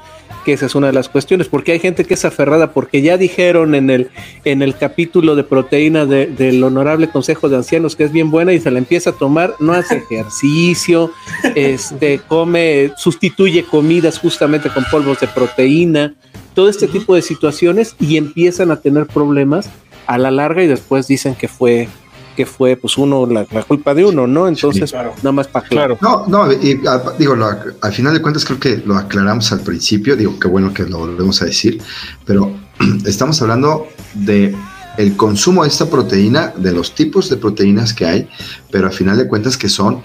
que 0.46 0.54
esa 0.54 0.66
es 0.66 0.76
una 0.76 0.88
de 0.88 0.94
las 0.94 1.10
cuestiones, 1.10 1.48
porque 1.48 1.72
hay 1.72 1.80
gente 1.80 2.06
que 2.06 2.14
es 2.14 2.26
aferrada, 2.26 2.72
porque 2.72 3.02
ya 3.02 3.18
dijeron 3.18 3.76
en 3.76 3.90
el, 3.90 4.10
en 4.46 4.62
el 4.62 4.76
capítulo 4.76 5.36
de 5.36 5.44
proteína 5.44 6.06
del 6.06 6.64
Honorable 6.64 7.10
Consejo 7.10 7.50
de 7.50 7.58
Ancianos 7.58 7.96
que 7.96 8.04
es 8.04 8.12
bien 8.12 8.32
buena 8.32 8.54
y 8.54 8.60
se 8.60 8.72
la 8.72 8.80
empieza 8.80 9.12
a 9.12 9.14
tomar, 9.14 9.56
no 9.60 9.74
hace 9.74 9.98
ejercicio, 9.98 11.12
este, 11.56 12.20
come, 12.28 12.92
sustituye 12.98 13.64
comidas 13.64 14.20
justamente 14.20 14.70
con 14.70 14.86
polvos 14.86 15.20
de 15.20 15.28
proteína, 15.28 16.16
todo 16.54 16.70
este 16.70 16.88
tipo 16.88 17.14
de 17.14 17.22
situaciones 17.22 17.96
y 18.00 18.18
empiezan 18.18 18.72
a 18.72 18.78
tener 18.78 19.06
problemas 19.06 19.70
a 20.08 20.18
la 20.18 20.32
larga 20.32 20.64
y 20.64 20.68
después 20.68 21.08
dicen 21.08 21.36
que 21.36 21.48
fue 21.48 21.88
que 22.36 22.46
fue 22.46 22.76
pues 22.76 23.00
uno 23.00 23.26
la, 23.26 23.46
culpa 23.64 23.96
de 23.96 24.06
uno, 24.06 24.28
¿no? 24.28 24.48
Entonces, 24.48 24.94
nada 24.94 25.32
más 25.32 25.48
para 25.48 25.68
claro. 25.68 25.98
No, 26.02 26.28
no, 26.28 26.52
y, 26.52 26.80
digo, 27.18 27.36
al 27.82 27.92
final 27.92 28.14
de 28.14 28.22
cuentas 28.22 28.46
creo 28.46 28.60
que 28.60 28.78
lo 28.86 28.96
aclaramos 28.96 29.52
al 29.52 29.62
principio, 29.62 30.16
digo, 30.16 30.40
qué 30.40 30.48
bueno 30.48 30.72
que 30.72 30.84
lo 30.84 31.00
volvemos 31.00 31.42
a 31.42 31.46
decir, 31.46 31.82
pero 32.26 32.56
estamos 33.06 33.42
hablando 33.42 33.88
de 34.14 34.56
el 34.98 35.18
consumo 35.18 35.64
de 35.64 35.70
esta 35.70 35.88
proteína, 35.88 36.54
de 36.56 36.74
los 36.74 36.94
tipos 36.94 37.28
de 37.30 37.38
proteínas 37.38 37.92
que 37.92 38.06
hay, 38.06 38.30
pero 38.72 38.86
al 38.86 38.94
final 38.94 39.18
de 39.18 39.28
cuentas 39.28 39.58
que 39.58 39.68
son 39.68 40.04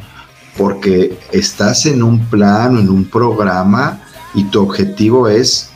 porque 0.56 1.18
estás 1.32 1.84
en 1.84 2.02
un 2.02 2.26
plan, 2.26 2.78
en 2.78 2.88
un 2.88 3.04
programa 3.04 4.02
y 4.34 4.44
tu 4.44 4.62
objetivo 4.62 5.28
es 5.28 5.71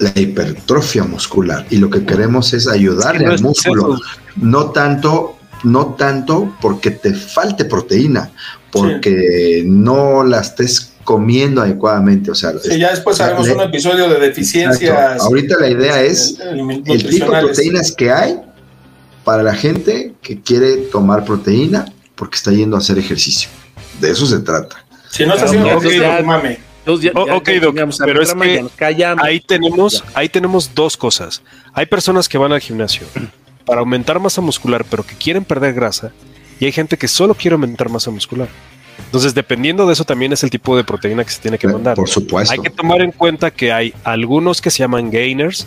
la 0.00 0.12
hipertrofia 0.14 1.04
muscular 1.04 1.66
y 1.70 1.76
lo 1.76 1.90
que 1.90 2.04
queremos 2.04 2.52
es 2.54 2.66
ayudarle 2.66 3.26
al 3.26 3.40
músculo, 3.40 3.98
no 4.36 4.70
tanto 4.70 5.36
no 5.62 5.94
tanto 5.94 6.56
porque 6.58 6.90
te 6.90 7.12
falte 7.12 7.66
proteína, 7.66 8.30
porque 8.72 9.62
no 9.66 10.24
la 10.24 10.40
estés 10.40 10.94
comiendo 11.04 11.60
adecuadamente, 11.60 12.30
o 12.30 12.34
sea, 12.34 12.52
ya 12.64 12.92
después 12.92 13.20
haremos 13.20 13.46
un 13.46 13.60
episodio 13.60 14.08
de 14.08 14.20
deficiencias. 14.20 15.20
Ahorita 15.20 15.58
la 15.60 15.68
idea 15.68 16.02
es 16.02 16.38
el 16.40 17.06
tipo 17.06 17.30
de 17.30 17.40
proteínas 17.40 17.92
que 17.92 18.10
hay 18.10 18.40
para 19.22 19.42
la 19.42 19.54
gente 19.54 20.14
que 20.22 20.40
quiere 20.40 20.76
tomar 20.90 21.26
proteína 21.26 21.84
porque 22.14 22.36
está 22.36 22.52
yendo 22.52 22.76
a 22.76 22.78
hacer 22.78 22.98
ejercicio. 22.98 23.50
De 24.00 24.10
eso 24.12 24.24
se 24.24 24.38
trata. 24.38 24.82
Si 25.10 25.26
no 25.26 25.34
está 25.34 25.44
haciendo 25.44 25.68
ejercicio, 25.68 26.22
mame 26.24 26.69
ok, 26.94 27.50
pero 28.04 28.22
es 28.22 28.34
que 28.34 28.64
ahí 29.18 29.40
tenemos, 29.40 30.04
ahí 30.14 30.28
tenemos 30.28 30.74
dos 30.74 30.96
cosas. 30.96 31.42
Hay 31.72 31.86
personas 31.86 32.28
que 32.28 32.38
van 32.38 32.52
al 32.52 32.60
gimnasio 32.60 33.06
para 33.64 33.80
aumentar 33.80 34.18
masa 34.18 34.40
muscular, 34.40 34.84
pero 34.88 35.04
que 35.04 35.14
quieren 35.14 35.44
perder 35.44 35.74
grasa, 35.74 36.12
y 36.58 36.66
hay 36.66 36.72
gente 36.72 36.96
que 36.96 37.08
solo 37.08 37.34
quiere 37.34 37.54
aumentar 37.54 37.88
masa 37.88 38.10
muscular. 38.10 38.48
Entonces, 39.06 39.34
dependiendo 39.34 39.86
de 39.86 39.94
eso, 39.94 40.04
también 40.04 40.32
es 40.32 40.42
el 40.44 40.50
tipo 40.50 40.76
de 40.76 40.84
proteína 40.84 41.24
que 41.24 41.30
se 41.30 41.40
tiene 41.40 41.58
que 41.58 41.66
eh, 41.66 41.72
mandar. 41.72 41.96
Por 41.96 42.08
supuesto. 42.08 42.52
Hay 42.52 42.60
que 42.60 42.70
tomar 42.70 43.00
en 43.00 43.12
cuenta 43.12 43.50
que 43.50 43.72
hay 43.72 43.94
algunos 44.04 44.60
que 44.60 44.70
se 44.70 44.78
llaman 44.78 45.10
gainers, 45.10 45.66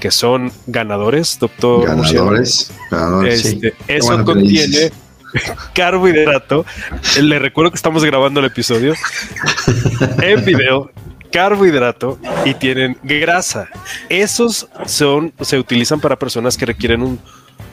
que 0.00 0.10
son 0.10 0.52
ganadores, 0.66 1.38
doctor. 1.38 1.86
Ganadores. 1.86 2.70
ganadores 2.90 3.44
este, 3.44 3.74
Eso 3.88 4.24
contiene 4.24 4.92
carbohidrato. 5.74 6.64
Le 7.20 7.38
recuerdo 7.38 7.70
que 7.70 7.76
estamos 7.76 8.04
grabando 8.04 8.40
el 8.40 8.46
episodio 8.46 8.94
en 10.22 10.44
video. 10.44 10.90
Carbohidrato 11.30 12.18
y 12.46 12.54
tienen 12.54 12.96
grasa. 13.02 13.68
Esos 14.08 14.66
son, 14.86 15.32
se 15.42 15.58
utilizan 15.58 16.00
para 16.00 16.16
personas 16.16 16.56
que 16.56 16.64
requieren 16.64 17.02
un 17.02 17.20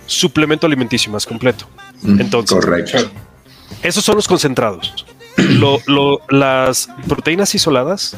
suplemento 0.06 0.68
alimenticio 0.68 1.12
más 1.12 1.26
completo. 1.26 1.66
Mm, 2.02 2.20
Entonces, 2.20 2.58
correcto. 2.58 2.98
Esos 3.82 4.04
son 4.04 4.16
los 4.16 4.28
concentrados. 4.28 5.06
las 6.30 6.90
proteínas 7.08 7.56
isoladas, 7.56 8.18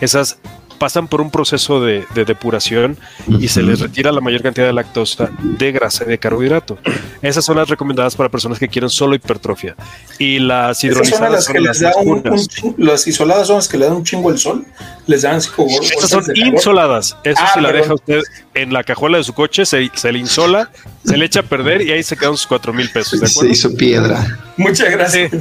esas 0.00 0.38
pasan 0.78 1.08
por 1.08 1.20
un 1.20 1.30
proceso 1.30 1.80
de, 1.80 2.04
depuración 2.14 2.96
y 3.38 3.48
se 3.48 3.62
les 3.62 3.80
retira 3.80 4.12
la 4.12 4.20
mayor 4.20 4.42
cantidad 4.42 4.66
de 4.66 4.72
lactosa, 4.72 5.30
de 5.40 5.72
grasa 5.72 6.04
y 6.04 6.08
de 6.08 6.18
carbohidrato. 6.18 6.78
Esas 7.22 7.44
son 7.44 7.56
las 7.56 7.68
recomendadas 7.68 8.16
para 8.16 8.28
personas 8.28 8.58
que 8.58 8.68
quieren 8.68 8.90
solo 8.90 9.14
hipertrofia. 9.14 9.74
Y 10.18 10.38
las 10.38 10.82
hidrolizadas 10.82 11.44
son 11.44 11.62
las, 11.62 11.78
que 11.78 11.84
les 11.84 11.96
un, 12.04 12.74
las 12.78 13.06
isoladas 13.06 13.46
son 13.48 13.56
las 13.56 13.68
que 13.68 13.78
le 13.78 13.86
dan 13.86 13.96
un 13.96 14.04
chingo 14.04 14.30
el 14.30 14.38
sol. 14.38 14.64
Les 15.06 15.22
dan 15.22 15.36
Esas 15.36 16.10
son 16.10 16.24
insoladas. 16.34 17.16
Eso 17.22 17.40
ah, 17.42 17.50
si 17.54 17.60
la 17.60 17.72
deja 17.72 17.94
usted 17.94 18.22
en 18.54 18.72
la 18.72 18.82
cajuela 18.82 19.18
de 19.18 19.24
su 19.24 19.34
coche, 19.34 19.64
se, 19.64 19.90
se, 19.94 20.12
le 20.12 20.18
insola, 20.18 20.70
se 21.04 21.16
le 21.16 21.26
echa 21.26 21.40
a 21.40 21.42
perder 21.42 21.82
y 21.82 21.92
ahí 21.92 22.02
se 22.02 22.16
quedan 22.16 22.36
sus 22.36 22.46
cuatro 22.46 22.72
mil 22.72 22.90
pesos. 22.90 23.20
Se 23.20 23.48
hizo 23.48 23.74
piedra. 23.76 24.38
Muchas 24.56 24.90
gracias. 24.90 25.32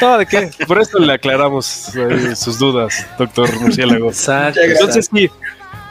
No, 0.00 0.18
¿de 0.18 0.26
qué? 0.26 0.50
Por 0.66 0.80
eso 0.80 0.98
le 0.98 1.12
aclaramos 1.12 1.94
eh, 1.94 2.34
sus 2.34 2.58
dudas, 2.58 3.06
doctor 3.18 3.60
Murciélago. 3.60 4.12
Exacto. 4.50 4.72
Entonces, 4.72 5.10
sí, 5.12 5.30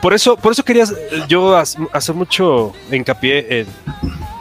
por 0.01 0.13
eso, 0.13 0.37
por 0.37 0.51
eso 0.53 0.63
quería 0.63 0.85
yo 1.27 1.55
hacer 1.57 2.15
mucho 2.15 2.73
hincapié 2.91 3.59
en 3.61 3.67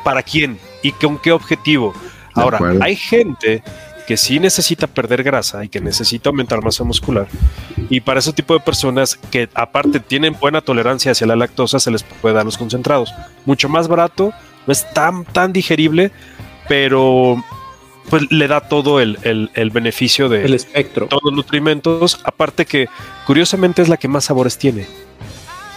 para 0.04 0.22
quién 0.22 0.58
y 0.82 0.92
con 0.92 1.18
qué 1.18 1.32
objetivo. 1.32 1.92
Ahora, 2.34 2.58
hay 2.80 2.96
gente 2.96 3.62
que 4.06 4.16
sí 4.16 4.38
necesita 4.38 4.86
perder 4.86 5.22
grasa 5.22 5.64
y 5.64 5.68
que 5.68 5.80
necesita 5.80 6.30
aumentar 6.30 6.62
masa 6.62 6.84
muscular. 6.84 7.26
Y 7.90 8.00
para 8.00 8.20
ese 8.20 8.32
tipo 8.32 8.54
de 8.54 8.60
personas 8.60 9.16
que 9.16 9.50
aparte 9.52 10.00
tienen 10.00 10.34
buena 10.40 10.62
tolerancia 10.62 11.12
hacia 11.12 11.26
la 11.26 11.36
lactosa, 11.36 11.78
se 11.78 11.90
les 11.90 12.04
puede 12.04 12.34
dar 12.34 12.44
los 12.44 12.56
concentrados. 12.56 13.12
Mucho 13.44 13.68
más 13.68 13.86
barato, 13.86 14.32
no 14.66 14.72
es 14.72 14.88
tan, 14.94 15.24
tan 15.24 15.52
digerible, 15.52 16.10
pero 16.68 17.44
pues 18.10 18.30
le 18.30 18.48
da 18.48 18.60
todo 18.60 19.00
el, 19.00 19.18
beneficio 19.72 20.28
de 20.28 20.44
el 20.44 20.54
espectro. 20.54 21.06
todos 21.06 21.22
los 21.24 21.34
nutrimentos. 21.34 22.20
Aparte 22.24 22.66
que 22.66 22.88
curiosamente 23.26 23.82
es 23.82 23.88
la 23.88 23.96
que 23.96 24.08
más 24.08 24.24
sabores 24.24 24.58
tiene. 24.58 24.86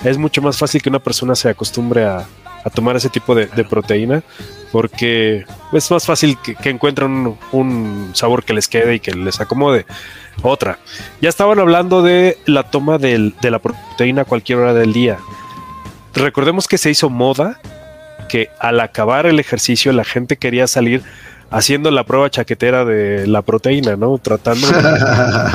Es 0.03 0.17
mucho 0.17 0.41
más 0.41 0.57
fácil 0.57 0.81
que 0.81 0.89
una 0.89 0.99
persona 0.99 1.35
se 1.35 1.49
acostumbre 1.49 2.05
a, 2.05 2.25
tomar 2.73 2.95
ese 2.95 3.09
tipo 3.09 3.33
de, 3.33 3.47
proteína 3.63 4.21
porque 4.71 5.45
es 5.73 5.91
más 5.91 6.05
fácil 6.05 6.37
que, 6.37 6.69
encuentren 6.69 7.35
un, 7.51 8.11
sabor 8.13 8.43
que 8.43 8.53
les 8.53 8.67
quede 8.67 8.95
y 8.95 8.99
que 8.99 9.13
les 9.13 9.41
acomode. 9.41 9.85
Otra, 10.43 10.79
ya 11.21 11.29
estaban 11.29 11.59
hablando 11.59 12.01
de 12.01 12.37
la 12.45 12.63
toma 12.63 12.97
de 12.97 13.33
la 13.41 13.59
proteína 13.59 14.21
a 14.21 14.25
cualquier 14.25 14.59
hora 14.59 14.73
del 14.73 14.93
día. 14.93 15.17
Recordemos 16.13 16.67
que 16.67 16.77
se 16.77 16.89
hizo 16.89 17.09
moda 17.09 17.59
que 18.29 18.49
al 18.59 18.79
acabar 18.79 19.25
el 19.25 19.39
ejercicio 19.39 19.91
la 19.91 20.03
gente 20.03 20.37
quería 20.37 20.67
salir 20.67 21.03
haciendo 21.51 21.91
la 21.91 22.05
prueba 22.05 22.29
chaquetera 22.29 22.85
de 22.85 23.27
la 23.27 23.41
proteína, 23.43 23.95
¿no? 23.95 24.17
Tratando 24.17 24.67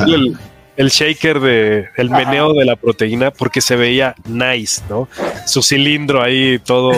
el, 0.06 0.36
el, 0.76 0.88
shaker 0.88 1.40
de 1.40 1.86
el 1.96 2.10
meneo 2.10 2.52
de 2.52 2.64
la 2.64 2.76
proteína 2.76 3.32
porque 3.32 3.60
se 3.60 3.74
veía 3.74 4.14
nice, 4.28 4.82
¿no? 4.88 5.08
Su 5.46 5.62
cilindro 5.62 6.22
ahí 6.22 6.60
todo. 6.60 6.92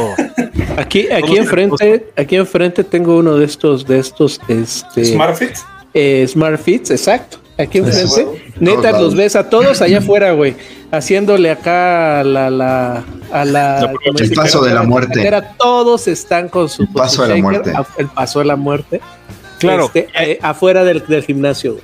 Aquí, 0.76 1.08
aquí 1.10 1.36
enfrente, 1.36 2.10
aquí 2.16 2.36
enfrente 2.36 2.84
tengo 2.84 3.16
uno 3.16 3.36
de 3.36 3.46
estos, 3.46 3.86
de 3.86 3.98
estos, 3.98 4.40
este. 4.48 5.04
Smartfit. 5.04 5.56
Eh, 5.94 6.26
Smartfits, 6.28 6.90
exacto. 6.90 7.38
Aquí 7.58 7.78
enfrente. 7.78 8.52
Neta, 8.60 8.92
los 8.92 9.14
ves 9.14 9.34
a 9.34 9.50
todos 9.50 9.82
allá 9.82 9.98
afuera, 9.98 10.32
güey. 10.32 10.54
Haciéndole 10.92 11.50
acá 11.50 12.22
la, 12.24 12.50
la, 12.50 13.04
a 13.32 13.44
la. 13.44 13.92
el 14.16 14.32
paso 14.32 14.62
de 14.62 14.72
la 14.72 14.84
muerte. 14.84 15.30
Todos 15.58 16.06
están 16.08 16.48
con 16.48 16.68
su. 16.68 16.90
paso 16.92 17.24
de 17.24 17.30
la 17.30 17.42
muerte. 17.42 17.72
El 17.98 18.06
paso 18.08 18.38
de 18.38 18.44
la 18.44 18.56
muerte. 18.56 19.00
claro. 19.58 19.86
Este, 19.86 20.08
eh, 20.14 20.38
afuera 20.40 20.84
del, 20.84 21.02
gimnasio. 21.24 21.78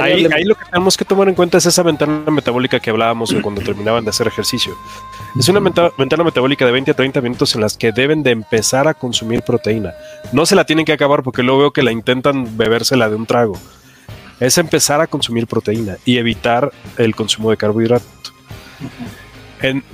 Ahí, 0.00 0.44
lo 0.44 0.54
que 0.54 0.64
tenemos 0.66 0.96
que 0.96 1.04
tomar 1.04 1.28
en 1.28 1.34
cuenta 1.34 1.58
es 1.58 1.66
esa 1.66 1.82
ventana 1.82 2.30
metabólica 2.30 2.80
que 2.80 2.90
hablábamos 2.90 3.34
cuando 3.42 3.60
terminaban 3.60 4.04
de 4.04 4.10
hacer 4.10 4.26
ejercicio. 4.26 4.74
Es 5.38 5.48
una 5.48 5.60
ventana 5.60 6.24
metabólica 6.24 6.64
de 6.64 6.72
20 6.72 6.90
a 6.92 6.94
30 6.94 7.20
minutos 7.20 7.54
en 7.54 7.60
las 7.60 7.76
que 7.76 7.92
deben 7.92 8.22
de 8.22 8.30
empezar 8.30 8.88
a 8.88 8.94
consumir 8.94 9.42
proteína. 9.42 9.92
No 10.32 10.46
se 10.46 10.54
la 10.54 10.64
tienen 10.64 10.84
que 10.84 10.92
acabar 10.92 11.22
porque 11.22 11.42
luego 11.42 11.60
veo 11.60 11.72
que 11.72 11.82
la 11.82 11.92
intentan 11.92 12.56
bebérsela 12.56 13.08
de 13.10 13.16
un 13.16 13.26
trago. 13.26 13.58
Es 14.40 14.58
empezar 14.58 15.00
a 15.00 15.06
consumir 15.06 15.46
proteína 15.46 15.96
y 16.04 16.18
evitar 16.18 16.72
el 16.96 17.14
consumo 17.14 17.50
de 17.50 17.56
carbohidrato. 17.56 18.04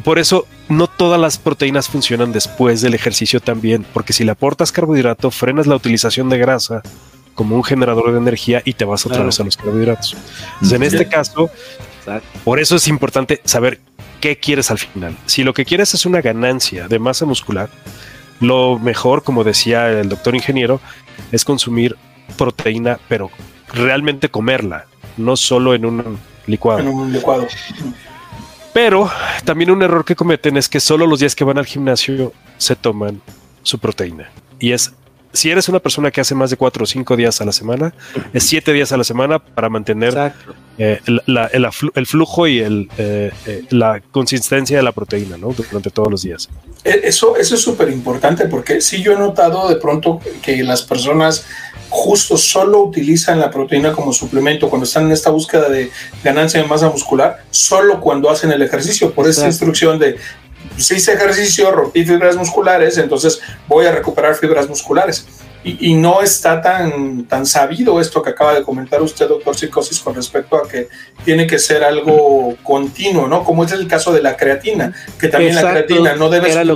por 0.03 0.19
eso 0.19 0.47
no 0.69 0.87
todas 0.87 1.21
las 1.21 1.39
proteínas 1.39 1.89
funcionan 1.89 2.33
después 2.33 2.81
del 2.81 2.95
ejercicio 2.95 3.41
también, 3.41 3.85
porque 3.93 4.13
si 4.13 4.25
le 4.25 4.33
aportas 4.33 4.73
carbohidrato, 4.73 5.31
frenas 5.31 5.67
la 5.67 5.77
utilización 5.77 6.29
de 6.29 6.39
grasa 6.39 6.83
como 7.35 7.57
un 7.57 7.65
generador 7.65 8.13
de 8.13 8.19
energía 8.19 8.63
y 8.65 8.75
te 8.75 8.85
vas 8.85 9.07
otra 9.07 9.25
vez 9.25 9.39
a 9.41 9.45
los 9.45 9.57
carbohidratos. 9.57 10.17
Entonces, 10.55 10.73
en 10.73 10.83
este 10.83 11.09
caso, 11.09 11.51
por 12.45 12.61
eso 12.61 12.77
es 12.77 12.89
importante 12.89 13.41
saber 13.45 13.81
qué 14.21 14.37
quieres 14.37 14.71
al 14.71 14.79
final. 14.79 15.17
Si 15.27 15.43
lo 15.43 15.55
que 15.55 15.65
quieres 15.65 15.95
es 15.95 16.07
una 16.07 16.21
ganancia 16.21 16.89
de 16.89 16.99
masa 16.99 17.27
muscular, 17.27 17.71
lo 18.41 18.79
mejor, 18.79 19.23
como 19.23 19.45
decía 19.45 19.91
el 19.91 20.09
doctor 20.09 20.35
ingeniero, 20.35 20.81
es 21.33 21.45
consumir 21.45 21.97
proteína, 22.37 22.99
pero 23.09 23.31
realmente 23.73 24.29
comerla, 24.29 24.87
no 25.17 25.37
solo 25.37 25.75
en 25.75 25.85
un 25.85 26.19
licuado. 26.47 26.81
En 26.81 26.89
un 26.89 27.13
licuado. 27.13 27.47
Pero 28.73 29.11
también 29.45 29.71
un 29.71 29.83
error 29.83 30.05
que 30.05 30.15
cometen 30.15 30.57
es 30.57 30.69
que 30.69 30.81
solo 30.81 31.07
los 31.07 31.21
días 31.21 31.35
que 31.35 31.45
van 31.45 31.59
al 31.59 31.67
gimnasio 31.67 32.33
se 32.57 32.77
toman 32.77 33.21
su 33.63 33.79
proteína. 33.79 34.31
Y 34.59 34.73
es, 34.73 34.93
si 35.33 35.51
eres 35.51 35.69
una 35.69 35.81
persona 35.81 36.11
que 36.11 36.21
hace 36.21 36.35
más 36.35 36.51
de 36.51 36.57
cuatro 36.57 36.85
o 36.85 36.87
cinco 36.87 37.17
días 37.17 37.41
a 37.41 37.45
la 37.45 37.53
semana, 37.53 37.93
es 38.33 38.45
siete 38.45 38.73
días 38.73 38.93
a 38.93 38.97
la 38.97 39.05
semana 39.05 39.39
para 39.39 39.69
mantener 39.69 40.33
eh, 40.79 41.01
el, 41.07 42.07
flujo 42.07 42.47
y 42.47 42.61
el, 42.61 42.89
eh, 42.97 43.33
eh, 43.47 43.65
la 43.71 44.01
consistencia 44.13 44.77
de 44.77 44.83
la 44.83 44.93
proteína 44.93 45.37
¿no? 45.37 45.53
durante 45.53 45.91
todos 45.91 46.11
los 46.11 46.23
días. 46.23 46.49
E, 46.85 47.01
eso, 47.05 47.37
eso 47.37 47.55
es 47.57 47.61
súper 47.61 47.91
importante 47.91 48.47
porque 48.47 48.81
sí 48.81 49.03
yo 49.03 49.13
he 49.13 49.19
notado 49.19 49.69
de 49.69 49.77
pronto 49.77 50.21
que 50.43 50.63
las 50.63 50.83
personas 50.83 51.45
justo 51.91 52.39
solo 52.39 52.83
utilizan 52.83 53.41
la 53.41 53.51
proteína 53.51 53.93
como 53.93 54.13
suplemento 54.13 54.71
cuando 54.71 54.85
están 54.85 55.07
en 55.07 55.13
esta 55.13 55.31
búsqueda 55.31 55.69
de 55.69 55.91
ganancia 56.25 56.63
de 56.63 56.69
masa 56.69 56.89
muscular, 56.89 57.45
solo 57.51 58.01
cuando 58.01 58.31
hacen 58.31 58.53
el 58.53 58.63
ejercicio, 58.63 59.13
por 59.13 59.29
esa 59.29 59.47
instrucción 59.47 59.99
de 59.99 60.17
si 60.77 60.95
hice 60.95 61.13
ejercicio, 61.13 61.71
rompí 61.71 62.05
fibras 62.05 62.37
musculares, 62.37 62.97
entonces 62.97 63.41
voy 63.69 63.87
a 63.87 63.93
recuperar 63.93 64.35
fibras 64.35 64.69
musculares. 64.69 65.27
Y, 65.63 65.93
no 65.93 66.23
está 66.23 66.63
tan, 66.63 67.27
tan 67.27 67.45
sabido 67.45 68.01
esto 68.01 68.23
que 68.23 68.31
acaba 68.31 68.55
de 68.55 68.63
comentar 68.63 69.03
usted, 69.03 69.29
doctor 69.29 69.55
Psicosis, 69.55 70.01
con 70.01 70.15
respecto 70.15 70.57
a 70.57 70.67
que 70.67 70.89
tiene 71.23 71.47
que 71.47 71.59
ser 71.59 71.85
algo 71.85 72.57
continuo, 72.63 73.29
¿no? 73.29 73.45
Como 73.45 73.65
es 73.65 73.73
el 73.73 73.87
caso 73.87 74.11
de 74.11 74.23
la 74.23 74.39
creatina, 74.39 74.95
que 75.19 75.29
también 75.29 75.55
la 75.55 75.71
creatina 75.71 76.17
no 76.17 76.31
debe 76.31 76.51
ser 76.51 76.67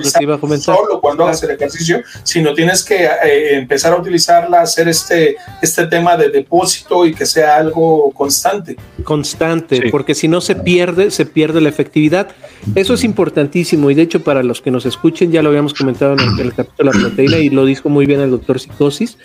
solo 0.61 1.01
cuando 1.01 1.25
hagas 1.25 1.43
el 1.45 1.53
ejercicio, 1.53 2.03
sino 2.25 2.53
tienes 2.53 2.85
que 2.85 3.07
eh, 3.07 3.57
empezar 3.57 3.95
a 3.95 3.97
utilizarla, 3.97 4.61
hacer 4.61 4.87
este, 4.87 5.37
este 5.63 5.87
tema 5.87 6.19
de 6.19 6.29
depósito 6.29 7.07
y 7.07 7.15
que 7.15 7.25
sea 7.25 7.57
algo 7.57 8.11
constante. 8.11 8.77
Constante, 9.03 9.89
porque 9.91 10.15
si 10.15 10.29
no 10.29 10.43
se 10.43 10.57
pierde, 10.57 11.11
se 11.11 11.25
pierde 11.25 11.63
la 11.63 11.71
efectividad. 11.71 12.29
Eso 12.75 12.93
es 12.93 13.05
importantísimo 13.05 13.91
y 13.91 13.95
de 13.95 14.03
hecho 14.03 14.23
para 14.23 14.43
los 14.43 14.61
que 14.61 14.71
nos 14.71 14.85
escuchen, 14.85 15.33
ya 15.33 15.43
lo 15.43 15.49
habíamos 15.49 15.73
comentado 15.73 16.13
en 16.13 16.21
el, 16.21 16.41
el 16.41 16.55
capítulo 16.55 16.93
de 16.93 16.99
la 16.99 17.05
proteína 17.07 17.39
y 17.39 17.49
lo 17.49 17.65
dijo 17.65 17.89
muy 17.89 18.05
bien 18.05 18.21
el 18.21 18.31
doctor 18.31 18.61
Psicosis 18.61 18.74
dosis, 18.79 19.19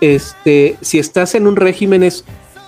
este, 0.00 0.76
si 0.80 0.98
estás 0.98 1.34
en 1.34 1.46
un 1.46 1.56
régimen 1.56 2.02
es, 2.02 2.24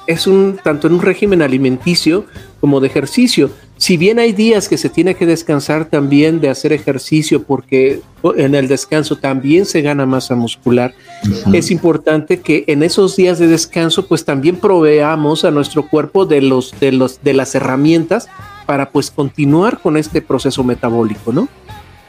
es 0.07 0.27
un 0.27 0.59
tanto 0.63 0.87
en 0.87 0.95
un 0.95 1.03
régimen 1.03 1.43
alimenticio 1.43 2.25
como 2.61 2.81
de 2.81 2.89
ejercicio. 2.89 3.51
Si 3.79 3.99
bien 3.99 4.19
hay 4.19 4.33
días 4.33 4.69
que 4.69 4.79
se 4.79 4.89
tiene 4.89 5.15
que 5.17 5.27
descansar 5.27 5.85
también 5.87 6.41
de 6.41 6.49
hacer 6.49 6.73
ejercicio 6.73 7.43
porque 7.43 8.01
en 8.37 8.55
el 8.55 8.69
descanso 8.69 9.17
también 9.17 9.67
se 9.67 9.83
gana 9.83 10.07
masa 10.07 10.35
muscular, 10.35 10.95
es 11.53 11.71
importante 11.71 12.41
que 12.41 12.65
en 12.69 12.83
esos 12.83 13.17
días 13.17 13.39
de 13.39 13.49
descanso 13.49 14.07
pues 14.07 14.25
también 14.25 14.57
proveamos 14.57 15.45
a 15.45 15.51
nuestro 15.51 15.87
cuerpo 15.89 16.25
de 16.25 16.41
los 16.41 16.73
de 16.81 16.93
los 16.93 17.23
de 17.23 17.35
las 17.35 17.55
herramientas 17.55 18.29
para 18.65 18.91
pues 18.91 19.11
continuar 19.11 19.79
con 19.81 19.99
este 19.99 20.23
proceso 20.23 20.65
metabólico, 20.65 21.33
¿no? 21.33 21.49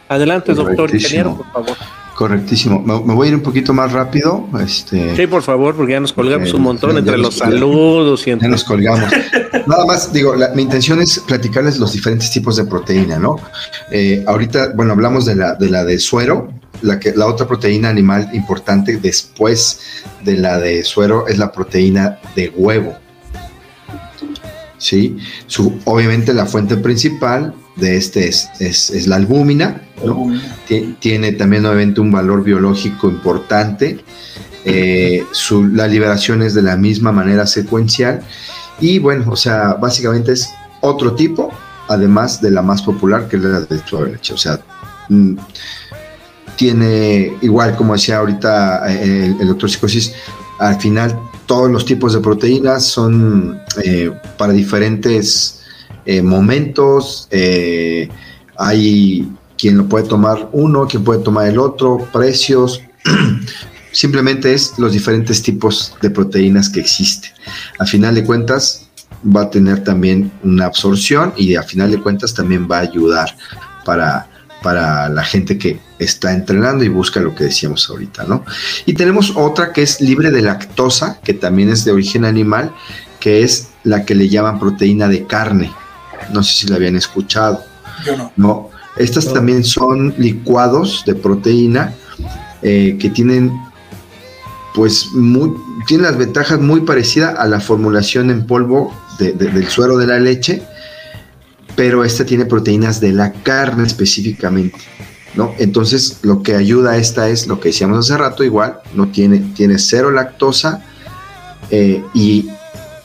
Adelante, 0.07 0.53
doctor 0.53 0.93
ingeniero, 0.95 1.35
por 1.35 1.51
favor. 1.51 1.77
Correctísimo. 2.17 2.81
Me, 2.81 3.13
voy 3.13 3.27
a 3.27 3.29
ir 3.29 3.35
un 3.35 3.43
poquito 3.43 3.75
más 3.75 3.91
rápido. 3.91 4.49
Este, 4.59 5.15
sí, 5.15 5.27
por 5.27 5.43
favor, 5.43 5.75
porque 5.75 5.93
ya 5.93 5.99
nos 5.99 6.13
colgamos 6.13 6.51
un 6.51 6.63
montón 6.63 6.97
entre 6.97 7.15
los 7.15 7.35
saludos 7.35 8.25
y 8.25 8.31
Ya 8.31 8.47
nos 8.47 8.63
colgamos. 8.63 9.11
Nada 9.67 9.85
más, 9.85 10.11
digo, 10.11 10.33
mi 10.55 10.63
intención 10.63 10.99
es 10.99 11.19
platicarles 11.19 11.77
los 11.77 11.93
diferentes 11.93 12.31
tipos 12.31 12.55
de 12.55 12.65
proteína, 12.65 13.19
¿no? 13.19 13.35
Eh, 13.91 14.23
ahorita, 14.25 14.71
bueno, 14.73 14.93
hablamos 14.93 15.27
de 15.27 15.35
la 15.35 15.53
de, 15.53 15.69
la 15.69 15.83
de 15.83 15.99
suero. 15.99 16.51
La, 16.81 16.99
que, 16.99 17.13
la 17.15 17.27
otra 17.27 17.47
proteína 17.47 17.89
animal 17.89 18.31
importante 18.33 18.97
después 18.97 19.79
de 20.23 20.37
la 20.37 20.57
de 20.57 20.83
suero 20.83 21.27
es 21.27 21.37
la 21.37 21.51
proteína 21.51 22.17
de 22.35 22.49
huevo. 22.49 22.97
¿Sí? 24.79 25.17
Su, 25.45 25.79
obviamente 25.85 26.33
la 26.33 26.47
fuente 26.47 26.77
principal 26.77 27.53
de 27.77 27.97
este 27.97 28.27
es, 28.27 28.49
es, 28.59 29.07
la 29.07 29.15
albúmina, 29.17 29.81
Tiene 30.99 31.31
también 31.33 31.65
obviamente 31.65 32.01
un 32.01 32.11
valor 32.11 32.43
biológico 32.43 33.09
importante. 33.09 34.03
Eh, 34.65 35.23
la 35.73 35.87
liberación 35.87 36.41
es 36.41 36.53
de 36.53 36.61
la 36.61 36.75
misma 36.75 37.11
manera 37.11 37.47
secuencial. 37.47 38.21
Y 38.79 38.99
bueno, 38.99 39.25
o 39.31 39.35
sea, 39.35 39.73
básicamente 39.75 40.33
es 40.33 40.49
otro 40.81 41.13
tipo, 41.13 41.51
además 41.87 42.41
de 42.41 42.51
la 42.51 42.61
más 42.61 42.81
popular, 42.81 43.27
que 43.27 43.37
es 43.37 43.43
la 43.43 43.61
de 43.61 43.79
suave 43.85 44.11
leche. 44.11 44.33
O 44.33 44.37
sea, 44.37 44.59
mm, 45.09 45.35
tiene, 46.55 47.37
igual 47.41 47.75
como 47.75 47.93
decía 47.93 48.17
ahorita 48.17 48.91
eh, 48.91 49.35
el, 49.39 49.47
doctor 49.47 49.69
Psicosis, 49.69 50.13
al 50.59 50.79
final 50.81 51.17
todos 51.45 51.71
los 51.71 51.85
tipos 51.85 52.13
de 52.13 52.19
proteínas 52.19 52.83
son 52.83 53.59
eh, 53.83 54.11
para 54.37 54.53
diferentes 54.53 55.56
eh, 56.07 56.21
momentos, 56.21 57.27
eh, 57.31 58.07
hay 58.57 59.29
quien 59.57 59.77
lo 59.77 59.89
puede 59.89 60.07
tomar 60.07 60.47
uno, 60.53 60.87
quien 60.87 61.03
puede 61.03 61.21
tomar 61.21 61.47
el 61.47 61.59
otro, 61.59 62.07
precios, 62.13 62.81
simplemente 63.91 64.53
es 64.53 64.79
los 64.79 64.93
diferentes 64.93 65.43
tipos 65.43 65.95
de 66.01 66.09
proteínas 66.09 66.69
que 66.69 66.79
existen. 66.79 67.31
A 67.77 67.85
final 67.85 68.15
de 68.15 68.23
cuentas 68.23 68.87
va 69.25 69.41
a 69.41 69.49
tener 69.49 69.83
también 69.83 70.31
una 70.43 70.67
absorción 70.67 71.33
y 71.35 71.55
a 71.55 71.63
final 71.63 71.91
de 71.91 71.99
cuentas 71.99 72.33
también 72.33 72.69
va 72.71 72.77
a 72.77 72.81
ayudar 72.81 73.35
para, 73.83 74.29
para 74.63 75.09
la 75.09 75.25
gente 75.25 75.57
que 75.57 75.77
está 75.99 76.31
entrenando 76.31 76.85
y 76.85 76.87
busca 76.87 77.19
lo 77.19 77.35
que 77.35 77.43
decíamos 77.43 77.89
ahorita, 77.89 78.23
¿no? 78.23 78.45
Y 78.85 78.93
tenemos 78.93 79.33
otra 79.35 79.73
que 79.73 79.81
es 79.81 79.99
libre 79.99 80.31
de 80.31 80.41
lactosa, 80.41 81.19
que 81.21 81.33
también 81.33 81.67
es 81.67 81.83
de 81.83 81.91
origen 81.91 82.23
animal, 82.23 82.73
que 83.19 83.43
es 83.43 83.67
la 83.83 84.05
que 84.05 84.15
le 84.15 84.29
llaman 84.29 84.57
proteína 84.57 85.09
de 85.09 85.25
carne. 85.25 85.73
No 86.31 86.43
sé 86.43 86.53
si 86.53 86.67
la 86.67 86.75
habían 86.75 86.95
escuchado. 86.95 87.63
Yo 88.05 88.17
no. 88.17 88.31
No. 88.35 88.69
Estas 88.97 89.31
también 89.31 89.63
son 89.63 90.13
licuados 90.17 91.03
de 91.05 91.15
proteína 91.15 91.93
eh, 92.63 92.97
que 92.99 93.09
tienen, 93.09 93.51
pues, 94.73 95.07
muy, 95.13 95.53
tienen 95.85 96.05
las 96.05 96.17
ventajas 96.17 96.59
muy 96.59 96.81
parecidas 96.81 97.37
a 97.37 97.45
la 97.45 97.59
formulación 97.59 98.31
en 98.31 98.47
polvo 98.47 98.93
del 99.19 99.67
suero 99.67 99.97
de 99.97 100.07
la 100.07 100.19
leche, 100.19 100.63
pero 101.75 102.03
esta 102.03 102.25
tiene 102.25 102.45
proteínas 102.45 102.99
de 102.99 103.11
la 103.11 103.31
carne 103.31 103.85
específicamente. 103.85 104.77
¿No? 105.35 105.53
Entonces, 105.59 106.19
lo 106.23 106.41
que 106.41 106.55
ayuda 106.55 106.93
a 106.93 106.97
esta 106.97 107.29
es 107.29 107.45
lo 107.45 107.59
que 107.59 107.69
decíamos 107.69 107.99
hace 107.99 108.17
rato, 108.17 108.43
igual, 108.43 108.79
no 108.95 109.09
tiene, 109.09 109.37
tiene 109.55 109.77
cero 109.77 110.09
lactosa 110.09 110.83
eh, 111.69 112.03
y 112.15 112.49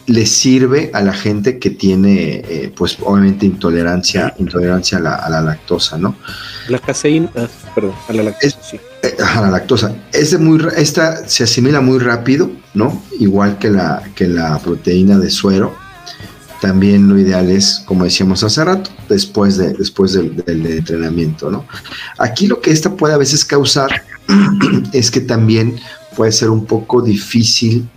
le 0.07 0.26
sirve 0.26 0.90
a 0.92 1.03
la 1.03 1.12
gente 1.12 1.59
que 1.59 1.70
tiene, 1.70 2.42
eh, 2.48 2.72
pues 2.74 2.98
obviamente 3.03 3.46
intolerancia, 3.46 4.34
intolerancia 4.38 4.98
a 4.98 5.30
la, 5.30 5.40
lactosa, 5.40 5.96
¿no? 5.96 6.16
La 6.68 6.78
caseína, 6.78 7.30
ah, 7.36 7.46
perdón, 7.74 7.94
a 8.09 8.12
la 8.12 8.22
lactosa, 8.24 8.59
sí. 8.62 8.80
Eh, 9.03 9.16
a 9.24 9.40
la 9.42 9.50
lactosa. 9.50 9.94
Es 10.12 10.38
muy, 10.38 10.61
esta 10.76 11.28
se 11.28 11.44
asimila 11.44 11.80
muy 11.80 11.98
rápido, 11.98 12.50
¿no? 12.74 13.03
Igual 13.18 13.59
que 13.59 13.70
la, 13.70 14.03
que 14.14 14.26
la 14.26 14.59
proteína 14.59 15.18
de 15.18 15.30
suero. 15.30 15.74
También 16.61 17.09
lo 17.09 17.18
ideal 17.18 17.50
es, 17.50 17.82
como 17.84 18.05
decíamos 18.05 18.44
hace 18.44 18.64
rato, 18.64 18.90
después, 19.09 19.57
de, 19.57 19.72
después 19.72 20.12
del, 20.12 20.36
del 20.36 20.64
entrenamiento, 20.66 21.50
¿no? 21.50 21.64
Aquí 22.18 22.46
lo 22.46 22.61
que 22.61 22.70
esta 22.70 22.94
puede 22.94 23.14
a 23.14 23.18
veces 23.18 23.44
causar 23.44 24.03
es 24.92 25.11
que 25.11 25.20
también 25.20 25.76
puede 26.16 26.30
ser 26.30 26.50
un 26.50 26.64
poco 26.64 27.03
difícil 27.03 27.88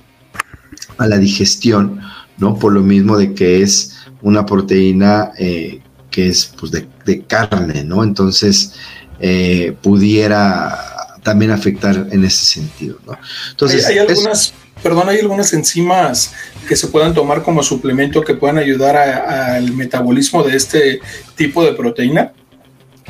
a 0.98 1.08
la 1.08 1.18
digestión, 1.18 2.00
¿no? 2.38 2.58
Por 2.58 2.74
lo 2.74 2.82
mismo 2.82 3.18
de 3.18 3.34
que 3.34 3.62
es 3.62 3.96
una 4.22 4.46
proteína 4.46 5.32
eh, 5.38 5.82
que 6.10 6.30
es 6.30 6.54
pues, 6.60 6.72
de, 6.72 6.88
carne, 7.28 7.84
¿no? 7.84 8.04
Entonces, 8.04 8.74
eh, 9.20 9.76
pudiera, 9.82 10.78
también 11.24 11.52
afectar 11.52 12.08
en 12.12 12.24
ese 12.24 12.46
sentido. 12.46 13.00
¿no? 13.06 13.18
Entonces, 13.52 13.86
hay, 13.86 13.98
algunas, 13.98 14.54
perdón, 14.82 15.10
hay 15.10 15.20
algunas 15.20 15.52
enzimas 15.54 16.34
que 16.68 16.76
se 16.76 16.88
puedan 16.88 17.14
tomar 17.14 17.44
como 17.44 17.64
suplemento 17.64 18.22
que 18.22 18.36
puedan 18.36 18.58
ayudar 18.58 18.96
al 18.96 19.72
metabolismo 19.74 20.44
de 20.44 20.56
este 20.56 21.00
tipo 21.36 21.64
de 21.64 21.74
proteína. 21.74 22.32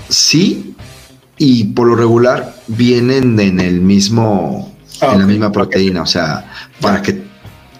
Sí, 0.09 0.75
y 1.37 1.65
por 1.65 1.87
lo 1.87 1.95
regular 1.95 2.55
vienen 2.67 3.39
en 3.39 3.59
el 3.59 3.81
mismo, 3.81 4.75
ah, 5.01 5.11
en 5.13 5.19
la 5.19 5.25
misma 5.25 5.51
proteína, 5.51 6.01
o 6.01 6.05
sea, 6.05 6.51
para 6.79 7.01
que 7.01 7.21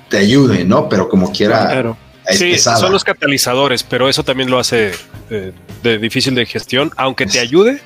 te 0.09 0.17
ayude, 0.17 0.65
¿no? 0.65 0.89
Pero 0.89 1.09
como 1.09 1.31
quiera. 1.31 1.67
Claro. 1.69 1.97
Sí, 2.31 2.57
son 2.57 2.91
los 2.91 3.03
catalizadores, 3.03 3.83
pero 3.83 4.09
eso 4.09 4.23
también 4.23 4.49
lo 4.49 4.57
hace 4.57 4.93
eh, 5.29 5.51
de 5.83 5.97
difícil 5.99 6.33
de 6.33 6.45
gestión. 6.45 6.91
Aunque 6.97 7.27
te 7.27 7.39
ayude, 7.39 7.81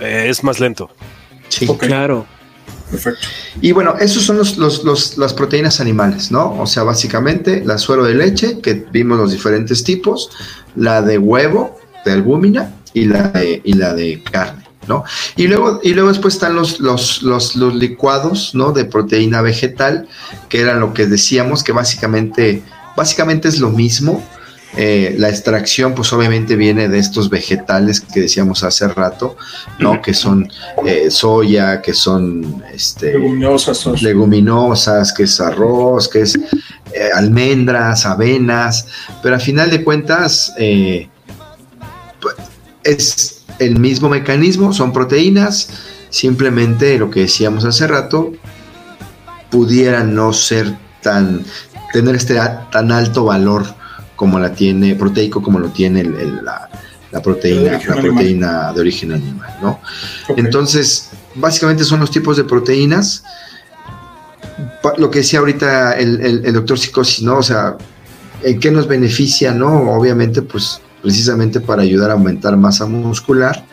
eh, 0.00 0.26
es 0.28 0.42
más 0.42 0.58
lento. 0.58 0.90
Sí, 1.48 1.68
claro. 1.78 2.26
Perfecto. 2.90 3.26
Y 3.60 3.70
bueno, 3.70 3.94
esos 4.00 4.24
son 4.24 4.38
los, 4.38 5.16
las 5.16 5.34
proteínas 5.34 5.80
animales, 5.80 6.32
¿no? 6.32 6.60
O 6.60 6.66
sea, 6.66 6.82
básicamente 6.82 7.62
la 7.64 7.78
suero 7.78 8.02
de 8.02 8.14
leche, 8.14 8.60
que 8.60 8.74
vimos 8.90 9.18
los 9.18 9.30
diferentes 9.30 9.84
tipos, 9.84 10.30
la 10.74 11.00
de 11.00 11.18
huevo, 11.18 11.78
de 12.04 12.12
albúmina, 12.12 12.74
y 12.92 13.04
la 13.04 13.28
de, 13.28 13.60
y 13.64 13.74
la 13.74 13.94
de 13.94 14.22
carne. 14.22 14.59
¿No? 14.86 15.04
Y 15.36 15.46
luego, 15.46 15.80
y 15.82 15.94
luego 15.94 16.08
después 16.08 16.34
están 16.34 16.54
los, 16.54 16.80
los, 16.80 17.22
los, 17.22 17.56
los, 17.56 17.74
licuados, 17.74 18.54
¿no? 18.54 18.72
De 18.72 18.84
proteína 18.84 19.42
vegetal, 19.42 20.08
que 20.48 20.60
eran 20.60 20.80
lo 20.80 20.94
que 20.94 21.06
decíamos, 21.06 21.62
que 21.62 21.72
básicamente, 21.72 22.62
básicamente 22.96 23.48
es 23.48 23.58
lo 23.58 23.70
mismo, 23.70 24.22
eh, 24.76 25.16
la 25.18 25.28
extracción, 25.28 25.94
pues 25.94 26.12
obviamente 26.12 26.54
viene 26.54 26.88
de 26.88 27.00
estos 27.00 27.28
vegetales 27.28 28.00
que 28.00 28.20
decíamos 28.20 28.62
hace 28.62 28.86
rato, 28.86 29.36
¿no? 29.80 30.00
Que 30.00 30.14
son 30.14 30.48
eh, 30.86 31.10
soya, 31.10 31.82
que 31.82 31.92
son 31.92 32.62
este, 32.72 33.14
leguminosas, 33.14 34.00
leguminosas, 34.00 35.12
que 35.12 35.24
es 35.24 35.40
arroz, 35.40 36.08
que 36.08 36.20
es 36.20 36.36
eh, 36.36 37.10
almendras, 37.12 38.06
avenas, 38.06 38.86
pero 39.24 39.34
a 39.34 39.40
final 39.40 39.70
de 39.70 39.82
cuentas 39.82 40.52
pues, 42.20 42.36
es 42.84 43.39
el 43.60 43.78
mismo 43.78 44.08
mecanismo, 44.08 44.72
son 44.72 44.92
proteínas, 44.92 45.68
simplemente 46.08 46.98
lo 46.98 47.10
que 47.10 47.20
decíamos 47.20 47.64
hace 47.64 47.86
rato, 47.86 48.32
pudiera 49.50 50.02
no 50.02 50.32
ser 50.32 50.74
tan, 51.02 51.44
tener 51.92 52.16
este 52.16 52.40
tan 52.72 52.90
alto 52.90 53.24
valor 53.24 53.64
como 54.16 54.38
la 54.38 54.52
tiene, 54.52 54.94
proteico 54.96 55.42
como 55.42 55.58
lo 55.58 55.68
tiene 55.68 56.04
la, 56.04 56.68
proteína, 57.22 57.78
la 57.86 57.96
proteína 57.96 58.72
de 58.72 58.80
origen 58.80 59.12
animal, 59.12 59.56
¿no? 59.62 59.80
Entonces, 60.36 61.10
básicamente 61.34 61.84
son 61.84 62.00
los 62.00 62.10
tipos 62.10 62.36
de 62.36 62.44
proteínas. 62.44 63.24
Lo 64.98 65.10
que 65.10 65.20
decía 65.20 65.38
ahorita 65.38 65.92
el, 65.92 66.52
doctor 66.52 66.78
Psicosis, 66.78 67.22
¿no? 67.22 67.38
O 67.38 67.42
sea, 67.42 67.76
¿en 68.42 68.58
qué 68.58 68.70
nos 68.70 68.86
beneficia, 68.86 69.52
no? 69.52 69.90
Obviamente, 69.92 70.42
pues 70.42 70.80
precisamente 71.02 71.60
para 71.60 71.82
ayudar 71.82 72.10
a 72.10 72.14
aumentar 72.14 72.56
masa 72.56 72.86
muscular. 72.86 73.64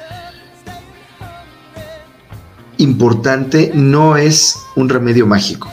Importante, 2.77 3.71
no 3.73 4.17
es 4.17 4.55
un 4.75 4.89
remedio 4.89 5.25
mágico. 5.25 5.71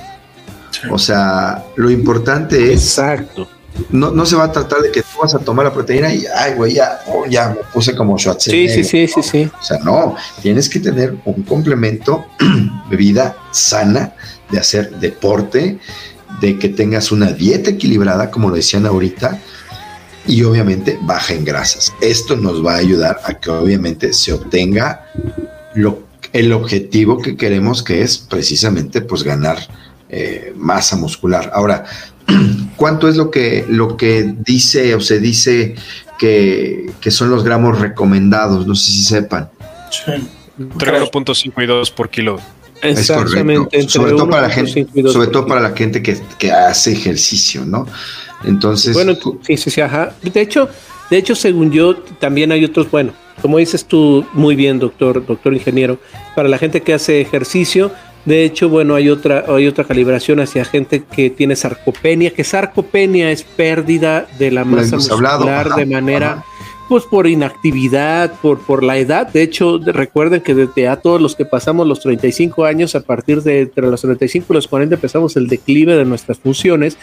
O 0.91 0.99
sea, 0.99 1.65
lo 1.77 1.91
importante 1.91 2.73
es 2.73 2.99
Exacto 2.99 3.49
no, 3.91 4.11
no 4.11 4.25
se 4.27 4.37
va 4.37 4.45
a 4.45 4.53
tratar 4.53 4.81
de 4.81 4.91
que 4.91 5.03
tú 5.03 5.19
vas 5.21 5.35
a 5.35 5.39
tomar 5.39 5.67
la 5.67 5.73
proteína 5.73 6.13
y, 6.13 6.25
ay, 6.27 6.55
güey, 6.55 6.75
ya, 6.75 7.01
oh, 7.09 7.27
ya 7.27 7.51
me 7.51 7.65
puse 7.73 7.95
como 7.95 8.19
Schwarzenegger. 8.19 8.71
Sí, 8.71 8.85
sí, 8.85 9.07
sí, 9.07 9.23
sí, 9.23 9.29
sí. 9.29 9.51
O 9.61 9.63
sea, 9.63 9.79
no, 9.79 10.17
tienes 10.43 10.69
que 10.69 10.81
tener 10.81 11.17
un 11.25 11.43
complemento 11.43 12.27
de 12.91 12.97
vida 12.97 13.37
sana, 13.51 14.15
de 14.51 14.59
hacer 14.59 14.91
deporte, 14.99 15.79
de 16.41 16.59
que 16.59 16.69
tengas 16.69 17.11
una 17.11 17.33
dieta 17.33 17.71
equilibrada, 17.71 18.31
como 18.31 18.51
lo 18.51 18.57
decían 18.57 18.87
ahorita, 18.87 19.41
y 20.27 20.43
obviamente 20.43 20.99
baja 21.03 21.35
en 21.35 21.45
grasas. 21.45 21.93
Esto 22.01 22.37
nos 22.37 22.65
va 22.65 22.75
a 22.75 22.79
ayudar 22.79 23.21
a 23.25 23.35
que 23.35 23.51
obviamente 23.51 24.13
se 24.13 24.33
obtenga 24.33 25.11
lo, 25.75 26.05
el 26.33 26.53
objetivo 26.53 27.19
que 27.19 27.37
queremos, 27.37 27.83
que 27.83 28.03
es 28.03 28.19
precisamente 28.19 29.01
pues 29.01 29.23
ganar 29.23 29.59
eh, 30.09 30.53
masa 30.57 30.97
muscular. 30.97 31.51
Ahora, 31.55 31.85
¿Cuánto 32.77 33.09
es 33.09 33.17
lo 33.17 33.31
que, 33.31 33.65
lo 33.69 33.97
que 33.97 34.35
dice 34.45 34.95
o 34.95 35.01
se 35.01 35.21
dice 35.21 35.75
que, 36.19 36.91
son 37.09 37.31
los 37.31 37.45
gramos 37.45 37.81
recomendados? 37.81 38.67
No 38.67 38.75
sé 38.75 38.91
si 38.91 39.05
sepan. 39.05 39.51
Sí. 39.91 40.13
3.5 40.59 41.63
y 41.63 41.67
2 41.67 41.91
por 41.91 42.09
kilo. 42.09 42.41
Exactamente. 42.83 43.89
Sobre 43.89 44.13
todo, 44.13 44.29
para 44.29 44.43
la 44.43 44.51
gente, 44.51 44.87
sobre 45.11 45.29
todo 45.29 45.47
para 45.47 45.61
la 45.61 45.71
gente 45.71 46.03
que, 46.03 46.53
hace 46.53 46.93
ejercicio, 46.93 47.65
¿no? 47.65 47.87
Entonces. 48.45 48.95
Bueno, 48.95 49.15
sí, 49.43 49.57
sí, 49.57 49.71
sí, 49.71 49.81
ajá. 49.81 50.15
De 50.23 50.41
hecho, 50.41 50.69
de 51.11 51.19
hecho, 51.19 51.35
según 51.35 51.71
yo, 51.71 51.97
también 52.19 52.53
hay 52.53 52.65
otros, 52.65 52.91
bueno, 52.91 53.13
como 53.43 53.59
dices 53.59 53.85
tú 53.85 54.27
muy 54.33 54.57
bien, 54.57 54.79
doctor, 54.79 55.25
doctor 55.25 55.55
ingeniero, 55.55 55.99
para 56.35 56.49
la 56.49 56.59
gente 56.59 56.81
que 56.81 56.95
hace 56.95 57.21
ejercicio, 57.21 57.93
de 58.25 58.45
hecho, 58.45 58.71
bueno, 58.71 58.95
hay 58.95 59.11
otra, 59.11 59.45
hay 59.49 59.67
otra 59.67 59.85
calibración 59.85 60.41
hacia 60.41 60.65
gente 60.65 61.05
que 61.05 61.29
tiene 61.29 61.57
sarcopenia, 61.57 62.31
que 62.31 62.43
sarcopenia 62.43 63.31
es 63.31 63.43
pérdida 63.43 64.27
de 64.39 64.51
la 64.51 64.65
masa 64.65 64.97
muscular 64.97 65.75
de 65.75 65.87
manera 65.87 66.43
pues 66.89 67.05
por 67.05 67.27
inactividad, 67.27 68.33
por, 68.41 68.59
por 68.61 68.83
la 68.83 68.99
edad. 68.99 69.29
De 69.29 69.43
hecho, 69.43 69.79
recuerden 69.79 70.43
que 70.43 70.55
desde 70.55 70.89
a 70.89 70.97
todos 70.97 71.21
los 71.21 71.35
que 71.35 71.45
pasamos 71.45 71.87
los 71.87 72.01
35 72.01 72.65
años, 72.65 72.95
a 72.95 73.01
partir 73.01 73.43
de 73.43 73.63
entre 73.63 73.87
los 73.89 74.03
35 74.03 74.47
y 74.51 74.55
los 74.55 74.69
40 74.69 74.95
empezamos 74.95 75.37
el 75.37 75.49
declive 75.49 75.97
de 75.97 76.05
nuestras 76.05 76.39
funciones. 76.39 76.99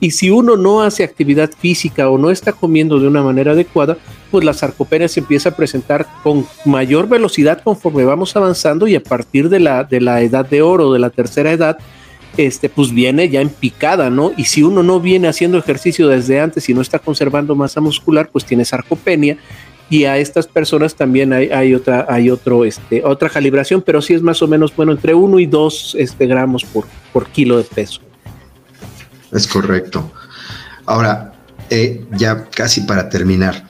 Y 0.00 0.12
si 0.12 0.30
uno 0.30 0.56
no 0.56 0.82
hace 0.82 1.04
actividad 1.04 1.50
física 1.50 2.08
o 2.08 2.18
no 2.18 2.30
está 2.30 2.52
comiendo 2.52 2.98
de 2.98 3.08
una 3.08 3.22
manera 3.22 3.52
adecuada, 3.52 3.98
pues 4.30 4.44
la 4.44 4.54
sarcopenia 4.54 5.08
se 5.08 5.20
empieza 5.20 5.50
a 5.50 5.56
presentar 5.56 6.06
con 6.22 6.46
mayor 6.64 7.08
velocidad 7.08 7.62
conforme 7.62 8.04
vamos 8.04 8.34
avanzando 8.36 8.86
y 8.86 8.94
a 8.94 9.02
partir 9.02 9.48
de 9.48 9.60
la, 9.60 9.84
de 9.84 10.00
la 10.00 10.22
edad 10.22 10.46
de 10.46 10.62
oro, 10.62 10.92
de 10.92 10.98
la 10.98 11.10
tercera 11.10 11.52
edad, 11.52 11.78
este, 12.36 12.68
pues 12.68 12.92
viene 12.92 13.28
ya 13.28 13.40
en 13.40 13.48
picada, 13.48 14.10
¿no? 14.10 14.32
Y 14.36 14.44
si 14.44 14.62
uno 14.62 14.82
no 14.82 15.00
viene 15.00 15.28
haciendo 15.28 15.58
ejercicio 15.58 16.08
desde 16.08 16.40
antes 16.40 16.68
y 16.68 16.74
no 16.74 16.80
está 16.80 16.98
conservando 16.98 17.54
masa 17.54 17.80
muscular, 17.80 18.28
pues 18.30 18.44
tiene 18.44 18.64
sarcopenia. 18.64 19.38
Y 19.88 20.04
a 20.04 20.18
estas 20.18 20.48
personas 20.48 20.96
también 20.96 21.32
hay, 21.32 21.74
otra, 21.74 22.06
hay 22.08 22.28
otro, 22.28 22.64
este, 22.64 23.04
otra 23.04 23.28
calibración, 23.28 23.82
pero 23.82 24.02
sí 24.02 24.14
es 24.14 24.22
más 24.22 24.42
o 24.42 24.48
menos, 24.48 24.74
bueno, 24.74 24.90
entre 24.90 25.14
1 25.14 25.38
y 25.38 25.46
2 25.46 25.96
este, 25.98 26.26
gramos 26.26 26.64
por, 26.64 26.86
por 27.12 27.28
kilo 27.28 27.56
de 27.56 27.64
peso. 27.64 28.00
Es 29.30 29.46
correcto. 29.46 30.10
Ahora, 30.86 31.32
eh, 31.70 32.04
ya 32.12 32.46
casi 32.46 32.80
para 32.80 33.08
terminar, 33.08 33.64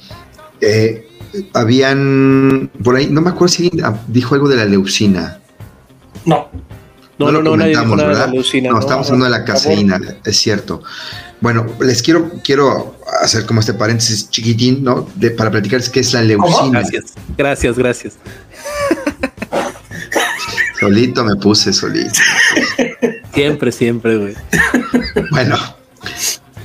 eh, 0.62 1.07
habían, 1.53 2.71
por 2.83 2.97
ahí, 2.97 3.09
no 3.09 3.21
me 3.21 3.31
acuerdo 3.31 3.49
si 3.49 3.71
dijo 4.09 4.35
algo 4.35 4.49
de 4.49 4.57
la 4.57 4.64
leucina. 4.64 5.39
No. 6.25 6.49
No, 7.19 7.33
no, 7.33 7.43
no, 7.43 7.57
nadie 7.57 7.79
dijo 7.79 7.97
nada 7.97 8.11
de 8.11 8.14
la 8.14 8.27
leucina. 8.27 8.71
No, 8.71 8.79
estamos 8.79 9.07
hablando 9.07 9.25
de 9.25 9.31
la 9.31 9.45
caseína, 9.45 10.01
es 10.25 10.37
cierto. 10.37 10.83
Bueno, 11.41 11.67
les 11.81 12.03
quiero, 12.03 12.31
quiero 12.43 12.97
hacer 13.23 13.47
como 13.47 13.61
este 13.61 13.75
paréntesis 13.75 14.29
chiquitín, 14.31 14.85
¿no? 14.85 15.09
De, 15.14 15.31
para 15.31 15.51
platicarles 15.51 15.89
qué 15.89 16.01
es 16.01 16.12
la 16.12 16.23
leucina. 16.23 16.81
Gracias, 16.81 17.14
gracias, 17.37 17.79
gracias. 17.79 18.14
Solito 20.79 21.25
me 21.25 21.37
puse, 21.37 21.73
solito. 21.73 22.21
Siempre, 23.33 23.73
siempre, 23.73 24.17
güey. 24.19 24.35
Bueno, 25.31 25.57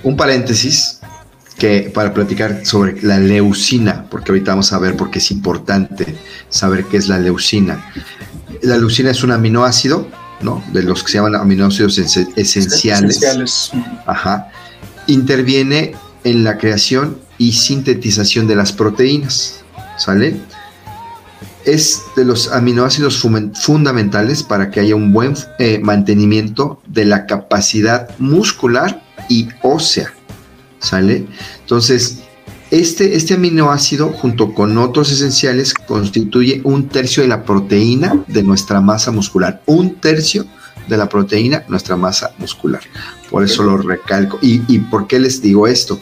un 0.03 0.17
paréntesis 0.17 0.99
que 1.57 1.91
para 1.93 2.13
platicar 2.13 2.65
sobre 2.65 3.01
la 3.01 3.19
leucina, 3.19 4.05
porque 4.09 4.31
ahorita 4.31 4.51
vamos 4.51 4.73
a 4.73 4.79
ver 4.79 4.95
por 4.97 5.11
qué 5.11 5.19
es 5.19 5.31
importante 5.31 6.15
saber 6.49 6.85
qué 6.85 6.97
es 6.97 7.07
la 7.07 7.19
leucina. 7.19 7.91
La 8.63 8.77
leucina 8.77 9.11
es 9.11 9.23
un 9.23 9.31
aminoácido 9.31 10.07
de 10.71 10.83
los 10.83 11.03
que 11.03 11.11
se 11.11 11.17
llaman 11.17 11.35
aminoácidos 11.35 11.97
esenciales. 11.97 13.71
Ajá. 14.05 14.49
Interviene 15.07 15.95
en 16.23 16.43
la 16.43 16.57
creación 16.57 17.17
y 17.37 17.53
sintetización 17.53 18.47
de 18.47 18.55
las 18.55 18.71
proteínas. 18.71 19.61
¿Sale? 19.97 20.39
Es 21.65 22.01
de 22.15 22.25
los 22.25 22.51
aminoácidos 22.51 23.19
fundamentales 23.19 24.41
para 24.43 24.71
que 24.71 24.79
haya 24.79 24.95
un 24.95 25.13
buen 25.13 25.35
eh, 25.59 25.79
mantenimiento 25.79 26.81
de 26.87 27.05
la 27.05 27.25
capacidad 27.27 28.09
muscular 28.17 29.03
y 29.29 29.47
ósea. 29.61 30.13
¿Sale? 30.79 31.27
Entonces, 31.59 32.23
este, 32.71 33.15
este, 33.15 33.35
aminoácido, 33.35 34.09
junto 34.09 34.53
con 34.53 34.77
otros 34.77 35.11
esenciales, 35.11 35.73
constituye 35.73 36.61
un 36.63 36.87
tercio 36.87 37.21
de 37.23 37.29
la 37.29 37.43
proteína 37.43 38.23
de 38.27 38.43
nuestra 38.43 38.81
masa 38.81 39.11
muscular. 39.11 39.61
Un 39.65 39.95
tercio 39.95 40.45
de 40.87 40.97
la 40.97 41.07
proteína, 41.07 41.63
nuestra 41.67 41.95
masa 41.97 42.31
muscular. 42.37 42.81
Por 43.29 43.43
eso 43.43 43.63
lo 43.63 43.77
recalco. 43.77 44.39
¿Y, 44.41 44.61
y 44.73 44.79
por 44.79 45.07
qué 45.07 45.19
les 45.19 45.41
digo 45.41 45.67
esto? 45.67 45.99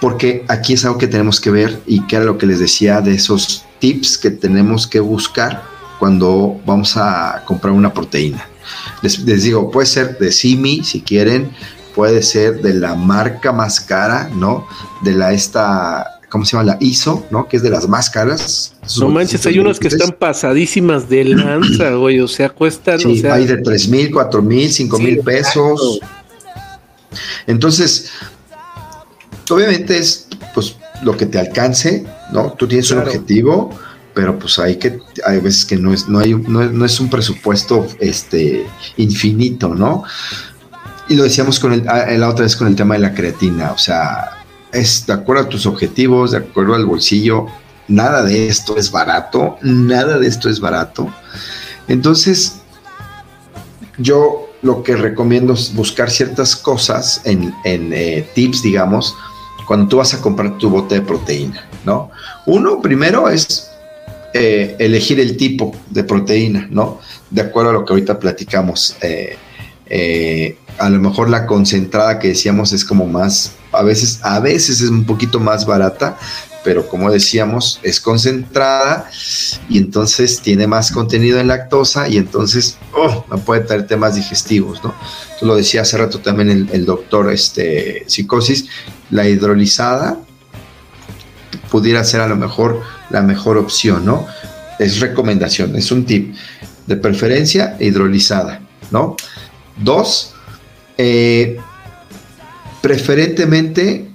Porque 0.00 0.44
aquí 0.48 0.74
es 0.74 0.84
algo 0.84 0.98
que 0.98 1.08
tenemos 1.08 1.40
que 1.40 1.50
ver 1.50 1.82
y 1.86 2.06
que 2.06 2.16
era 2.16 2.24
lo 2.24 2.38
que 2.38 2.46
les 2.46 2.60
decía 2.60 3.00
de 3.00 3.14
esos 3.14 3.64
tips 3.80 4.18
que 4.18 4.30
tenemos 4.30 4.86
que 4.86 5.00
buscar 5.00 5.62
cuando 5.98 6.60
vamos 6.64 6.96
a 6.96 7.42
comprar 7.46 7.72
una 7.74 7.92
proteína. 7.92 8.46
Les, 9.02 9.24
digo, 9.42 9.70
puede 9.70 9.86
ser 9.86 10.18
de 10.18 10.32
Simi 10.32 10.82
si 10.84 11.00
quieren, 11.02 11.50
puede 11.94 12.22
ser 12.22 12.60
de 12.62 12.74
la 12.74 12.94
marca 12.94 13.52
más 13.52 13.80
cara, 13.80 14.30
¿no? 14.34 14.66
De 15.02 15.12
la 15.12 15.32
esta, 15.32 16.20
¿cómo 16.28 16.44
se 16.44 16.56
llama? 16.56 16.64
La 16.64 16.76
ISO, 16.80 17.26
¿no? 17.30 17.48
Que 17.48 17.56
es 17.56 17.62
de 17.62 17.70
las 17.70 17.88
más 17.88 18.10
caras. 18.10 18.74
No 18.98 19.08
manches, 19.08 19.44
hay 19.46 19.58
unas 19.58 19.78
que 19.78 19.88
están 19.88 20.12
pasadísimas 20.12 21.08
de 21.08 21.24
lanza, 21.24 21.90
güey, 21.94 22.20
o 22.20 22.28
sea, 22.28 22.50
cuestan. 22.50 22.98
Sí, 22.98 23.18
o 23.18 23.20
sea, 23.20 23.34
hay 23.34 23.46
de 23.46 23.58
3 23.58 23.88
mil, 23.88 24.10
4 24.10 24.42
mil, 24.42 24.72
5 24.72 24.98
mil 24.98 25.18
pesos. 25.20 26.00
Entonces, 27.46 28.10
obviamente 29.50 29.98
es 29.98 30.28
pues 30.54 30.76
lo 31.02 31.16
que 31.16 31.26
te 31.26 31.38
alcance, 31.38 32.04
¿no? 32.32 32.52
Tú 32.52 32.68
tienes 32.68 32.90
un 32.90 32.98
objetivo, 32.98 33.70
pero 34.14 34.38
pues 34.38 34.58
hay 34.58 34.76
que, 34.76 34.98
hay 35.24 35.40
veces 35.40 35.64
que 35.64 35.76
no 35.76 35.92
es, 35.92 36.08
no 36.08 36.18
hay, 36.18 36.34
no, 36.34 36.84
es 36.84 37.00
un 37.00 37.08
presupuesto 37.08 37.86
este 38.00 38.66
infinito, 38.96 39.74
¿no? 39.74 40.04
Y 41.10 41.16
lo 41.16 41.24
decíamos 41.24 41.58
con 41.58 41.72
el, 41.72 41.88
ah, 41.88 42.06
la 42.08 42.28
otra 42.28 42.44
vez 42.44 42.54
con 42.54 42.68
el 42.68 42.76
tema 42.76 42.94
de 42.94 43.00
la 43.00 43.12
creatina, 43.12 43.72
o 43.72 43.78
sea, 43.78 44.44
es 44.70 45.04
de 45.08 45.12
acuerdo 45.12 45.42
a 45.42 45.48
tus 45.48 45.66
objetivos, 45.66 46.30
de 46.30 46.38
acuerdo 46.38 46.76
al 46.76 46.86
bolsillo, 46.86 47.46
nada 47.88 48.22
de 48.22 48.46
esto 48.46 48.76
es 48.76 48.92
barato, 48.92 49.58
nada 49.60 50.20
de 50.20 50.28
esto 50.28 50.48
es 50.48 50.60
barato. 50.60 51.12
Entonces, 51.88 52.60
yo 53.98 54.50
lo 54.62 54.84
que 54.84 54.94
recomiendo 54.94 55.54
es 55.54 55.74
buscar 55.74 56.12
ciertas 56.12 56.54
cosas 56.54 57.22
en, 57.24 57.52
eh, 57.64 58.24
tips, 58.32 58.62
digamos, 58.62 59.16
cuando 59.66 59.88
tú 59.88 59.96
vas 59.96 60.14
a 60.14 60.20
comprar 60.20 60.58
tu 60.58 60.70
bote 60.70 60.94
de 60.94 61.00
proteína, 61.00 61.66
¿no? 61.84 62.12
Uno, 62.46 62.80
primero 62.80 63.28
es 63.28 63.68
eh, 64.32 64.76
elegir 64.78 65.18
el 65.18 65.36
tipo 65.36 65.74
de 65.88 66.04
proteína, 66.04 66.68
¿no? 66.70 67.00
De 67.30 67.40
acuerdo 67.40 67.70
a 67.70 67.72
lo 67.72 67.84
que 67.84 67.94
ahorita 67.94 68.16
platicamos. 68.16 68.96
Eh, 69.00 69.36
a 70.80 70.88
lo 70.88 70.98
mejor 70.98 71.28
la 71.28 71.46
concentrada 71.46 72.18
que 72.18 72.28
decíamos 72.28 72.72
es 72.72 72.84
como 72.84 73.06
más, 73.06 73.52
a 73.70 73.82
veces, 73.82 74.18
a 74.22 74.40
veces 74.40 74.80
es 74.80 74.88
un 74.88 75.04
poquito 75.04 75.38
más 75.38 75.66
barata, 75.66 76.16
pero 76.64 76.88
como 76.88 77.10
decíamos, 77.10 77.80
es 77.82 78.00
concentrada 78.00 79.10
y 79.68 79.78
entonces 79.78 80.40
tiene 80.40 80.66
más 80.66 80.90
contenido 80.90 81.38
en 81.38 81.48
lactosa 81.48 82.08
y 82.08 82.16
entonces 82.16 82.78
oh, 82.94 83.24
no 83.30 83.38
puede 83.38 83.60
tener 83.60 83.86
temas 83.86 84.14
digestivos, 84.14 84.82
¿no? 84.82 84.94
Tú 85.38 85.46
lo 85.46 85.54
decía 85.54 85.82
hace 85.82 85.98
rato 85.98 86.20
también 86.20 86.68
el, 86.72 86.86
doctor 86.86 87.30
este, 87.30 88.04
Psicosis, 88.06 88.66
la 89.10 89.28
hidrolizada 89.28 90.18
pudiera 91.70 92.04
ser 92.04 92.22
a 92.22 92.26
lo 92.26 92.36
mejor 92.36 92.82
la 93.10 93.20
mejor 93.22 93.58
opción, 93.58 94.04
¿no? 94.04 94.26
Es 94.78 95.00
recomendación, 95.00 95.76
es 95.76 95.92
un 95.92 96.06
tip. 96.06 96.34
De 96.86 96.96
preferencia, 96.96 97.76
hidrolizada, 97.78 98.62
¿no? 98.90 99.14
Dos, 99.76 100.29
eh, 101.02 101.56
preferentemente 102.82 104.10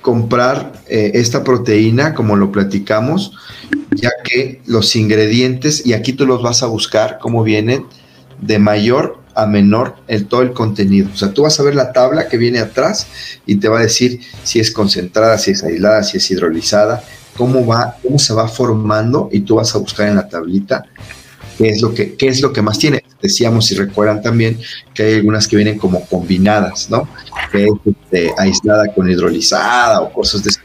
comprar 0.00 0.72
eh, 0.88 1.12
esta 1.14 1.44
proteína, 1.44 2.12
como 2.12 2.34
lo 2.34 2.50
platicamos, 2.50 3.38
ya 3.92 4.10
que 4.24 4.60
los 4.66 4.96
ingredientes, 4.96 5.86
y 5.86 5.92
aquí 5.92 6.12
tú 6.12 6.26
los 6.26 6.42
vas 6.42 6.64
a 6.64 6.66
buscar, 6.66 7.18
como 7.20 7.44
vienen, 7.44 7.86
de 8.40 8.58
mayor 8.58 9.20
a 9.36 9.46
menor 9.46 9.94
el 10.08 10.26
todo 10.26 10.42
el 10.42 10.52
contenido. 10.52 11.08
O 11.12 11.16
sea, 11.16 11.32
tú 11.32 11.42
vas 11.42 11.60
a 11.60 11.62
ver 11.62 11.76
la 11.76 11.92
tabla 11.92 12.26
que 12.26 12.36
viene 12.36 12.58
atrás 12.58 13.06
y 13.46 13.56
te 13.56 13.68
va 13.68 13.78
a 13.78 13.82
decir 13.82 14.18
si 14.42 14.58
es 14.58 14.72
concentrada, 14.72 15.38
si 15.38 15.52
es 15.52 15.62
aislada, 15.62 16.02
si 16.02 16.16
es 16.16 16.30
hidrolizada, 16.32 17.04
cómo 17.36 17.64
va, 17.64 17.96
cómo 18.02 18.18
se 18.18 18.34
va 18.34 18.48
formando 18.48 19.28
y 19.30 19.40
tú 19.40 19.54
vas 19.54 19.72
a 19.76 19.78
buscar 19.78 20.08
en 20.08 20.16
la 20.16 20.28
tablita 20.28 20.84
qué 21.58 21.68
es 21.68 21.82
lo 21.82 21.94
que, 21.94 22.14
qué 22.14 22.28
es 22.28 22.40
lo 22.40 22.52
que 22.52 22.62
más 22.62 22.78
tiene. 22.78 23.04
Decíamos, 23.22 23.66
si 23.66 23.74
recuerdan 23.74 24.22
también, 24.22 24.58
que 24.92 25.02
hay 25.04 25.14
algunas 25.14 25.48
que 25.48 25.56
vienen 25.56 25.78
como 25.78 26.04
combinadas, 26.06 26.90
¿no? 26.90 27.08
Que 27.50 27.64
es 27.64 27.72
este, 27.84 28.32
aislada 28.36 28.92
con 28.94 29.10
hidrolizada 29.10 30.00
o 30.00 30.12
cosas 30.12 30.42
de 30.44 30.50
ese 30.50 30.60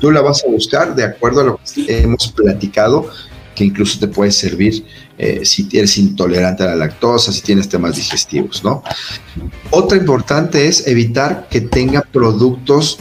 Tú 0.00 0.12
la 0.12 0.20
vas 0.20 0.44
a 0.44 0.50
buscar 0.50 0.94
de 0.94 1.04
acuerdo 1.04 1.40
a 1.40 1.44
lo 1.44 1.60
que 1.74 2.02
hemos 2.02 2.30
platicado, 2.32 3.10
que 3.54 3.64
incluso 3.64 3.98
te 3.98 4.06
puede 4.06 4.30
servir 4.30 4.84
eh, 5.18 5.44
si 5.44 5.68
eres 5.72 5.98
intolerante 5.98 6.62
a 6.62 6.66
la 6.66 6.76
lactosa, 6.76 7.32
si 7.32 7.42
tienes 7.42 7.68
temas 7.68 7.96
digestivos, 7.96 8.62
¿no? 8.62 8.84
Otra 9.70 9.98
importante 9.98 10.68
es 10.68 10.86
evitar 10.86 11.48
que 11.50 11.60
tenga 11.60 12.02
productos, 12.02 12.98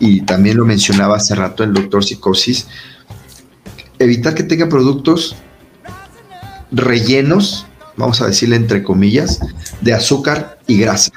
y 0.00 0.22
también 0.22 0.56
lo 0.56 0.64
mencionaba 0.64 1.16
hace 1.16 1.36
rato 1.36 1.62
el 1.62 1.72
doctor 1.72 2.04
Psicosis, 2.04 2.66
evitar 4.00 4.34
que 4.34 4.42
tenga 4.42 4.68
productos 4.68 5.36
rellenos, 6.70 7.66
vamos 7.96 8.20
a 8.20 8.26
decirle 8.26 8.56
entre 8.56 8.82
comillas, 8.82 9.40
de 9.80 9.94
azúcar 9.94 10.58
y 10.66 10.78
grasa. 10.78 11.12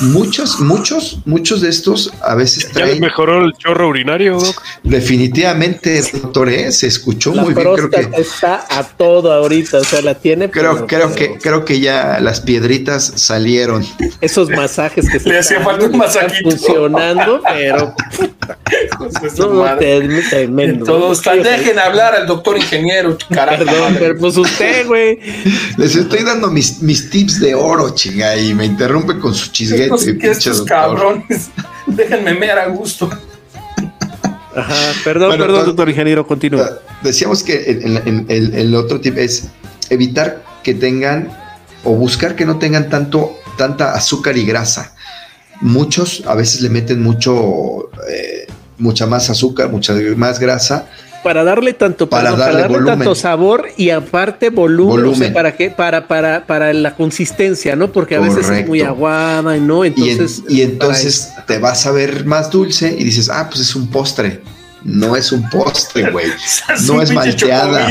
Muchos, 0.00 0.60
muchos, 0.60 1.18
muchos 1.26 1.60
de 1.60 1.68
estos 1.68 2.10
a 2.22 2.34
veces 2.34 2.70
traen. 2.70 2.94
¿Ya 2.94 3.00
mejoró 3.00 3.44
el 3.44 3.52
chorro 3.52 3.88
urinario, 3.88 4.38
Doc? 4.38 4.62
Definitivamente, 4.82 6.02
doctor, 6.12 6.48
¿eh? 6.48 6.72
se 6.72 6.86
escuchó 6.86 7.34
muy 7.34 7.52
bien. 7.52 7.74
Creo 7.74 7.90
que 7.90 8.08
está 8.18 8.64
a 8.70 8.82
todo 8.84 9.30
ahorita, 9.30 9.78
o 9.78 9.84
sea, 9.84 10.00
la 10.00 10.14
tiene. 10.14 10.50
Creo, 10.50 10.86
creo 10.86 11.14
que, 11.14 11.36
creo 11.36 11.66
que 11.66 11.80
ya 11.80 12.18
las 12.20 12.40
piedritas 12.40 13.12
salieron. 13.16 13.84
Esos 14.22 14.48
masajes 14.48 15.06
que 15.10 15.18
le 15.28 15.38
hacía 15.38 15.60
falta 15.60 15.84
un 15.84 15.98
masajito 15.98 16.50
funcionando, 16.50 17.42
pero 17.46 17.94
no, 19.00 20.84
Todos 20.84 21.22
dejen 21.22 21.78
hablar 21.78 22.14
al 22.14 22.26
doctor 22.26 22.56
ingeniero, 22.56 23.16
carajo. 23.28 23.64
Perdón, 23.64 23.96
pero 23.98 24.18
pues 24.18 24.36
usted, 24.36 24.86
güey. 24.86 25.18
Les 25.76 25.96
estoy 25.96 26.22
dando 26.24 26.50
mis, 26.50 26.82
mis 26.82 27.10
tips 27.10 27.40
de 27.40 27.54
oro, 27.54 27.94
chinga, 27.94 28.36
y 28.36 28.54
me 28.54 28.66
interrumpe 28.66 29.18
con 29.18 29.34
su 29.34 29.50
chisguete. 29.50 30.18
Que 30.18 30.30
estos 30.30 30.62
cabrones, 30.62 31.50
déjenme 31.86 32.34
mear 32.34 32.58
a 32.58 32.68
gusto. 32.68 33.10
Ajá, 34.54 34.74
perdón, 35.04 35.38
perdón, 35.38 35.66
doctor 35.66 35.88
ingeniero, 35.88 36.26
continúa. 36.26 36.78
Decíamos 37.02 37.42
que 37.42 37.70
el, 38.28 38.54
el, 38.54 38.74
otro 38.74 39.00
tip 39.00 39.16
es 39.16 39.48
evitar 39.90 40.42
que 40.62 40.74
tengan 40.74 41.30
o 41.84 41.94
buscar 41.94 42.36
que 42.36 42.44
no 42.44 42.58
tengan 42.58 42.90
tanto 42.90 43.38
tanta 43.56 43.92
azúcar 43.92 44.36
y 44.36 44.44
grasa. 44.44 44.94
Muchos 45.60 46.22
a 46.26 46.34
veces 46.34 46.62
le 46.62 46.70
meten 46.70 47.02
mucho 47.02 47.90
eh, 48.10 48.46
mucha 48.80 49.06
más 49.06 49.30
azúcar, 49.30 49.70
mucha 49.70 49.94
más 50.16 50.40
grasa. 50.40 50.86
Para 51.22 51.44
darle 51.44 51.74
tanto, 51.74 52.08
para, 52.08 52.32
darle, 52.32 52.82
tanto 52.84 53.14
sabor 53.14 53.68
y 53.76 53.90
aparte 53.90 54.48
volumen, 54.48 55.34
para 55.34 55.54
que 55.54 55.70
para 55.70 56.08
para 56.08 56.46
para 56.46 56.72
la 56.72 56.96
consistencia, 56.96 57.76
¿no? 57.76 57.92
Porque 57.92 58.16
a 58.16 58.20
veces 58.20 58.48
es 58.48 58.66
muy 58.66 58.80
aguada 58.80 59.56
no, 59.58 59.84
entonces 59.84 60.42
y, 60.48 60.62
entonces 60.62 61.30
te 61.46 61.58
vas 61.58 61.86
a 61.86 61.92
ver 61.92 62.24
más 62.24 62.50
dulce 62.50 62.94
y 62.98 63.04
dices, 63.04 63.28
"Ah, 63.28 63.48
pues 63.50 63.60
es 63.60 63.74
un 63.74 63.88
postre." 63.88 64.40
No 64.82 65.14
es 65.14 65.30
un 65.30 65.48
postre, 65.50 66.10
güey. 66.10 66.28
no 66.86 67.02
es 67.02 67.12
malteada. 67.12 67.86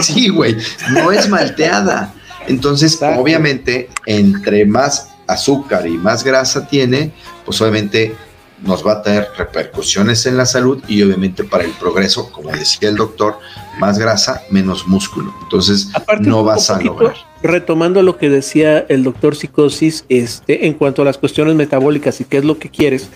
Sí, 0.00 0.28
güey. 0.28 0.56
No 0.92 1.10
es 1.10 1.28
malteada. 1.28 2.14
Entonces, 2.46 2.98
obviamente, 3.02 3.88
entre 4.06 4.64
más 4.64 5.08
azúcar 5.26 5.86
y 5.86 5.98
más 5.98 6.24
grasa 6.24 6.66
tiene, 6.66 7.12
pues 7.44 7.60
obviamente 7.60 8.14
nos 8.62 8.86
va 8.86 8.92
a 8.92 9.02
tener 9.02 9.28
repercusiones 9.36 10.26
en 10.26 10.36
la 10.36 10.46
salud 10.46 10.82
y 10.88 11.02
obviamente 11.02 11.44
para 11.44 11.64
el 11.64 11.72
progreso, 11.72 12.30
como 12.30 12.50
decía 12.50 12.88
el 12.88 12.96
doctor, 12.96 13.38
más 13.78 13.98
grasa, 13.98 14.42
menos 14.50 14.86
músculo. 14.86 15.34
Entonces 15.42 15.88
no 16.20 16.44
vas 16.44 16.70
a 16.70 16.80
lograr 16.80 17.29
retomando 17.42 18.02
lo 18.02 18.18
que 18.18 18.28
decía 18.28 18.84
el 18.88 19.02
doctor 19.02 19.34
Psicosis, 19.34 20.04
este, 20.08 20.66
en 20.66 20.74
cuanto 20.74 21.02
a 21.02 21.04
las 21.04 21.18
cuestiones 21.18 21.54
metabólicas 21.54 22.20
y 22.20 22.24
qué 22.24 22.38
es 22.38 22.44
lo 22.44 22.58
que 22.58 22.68
quieres, 22.68 23.08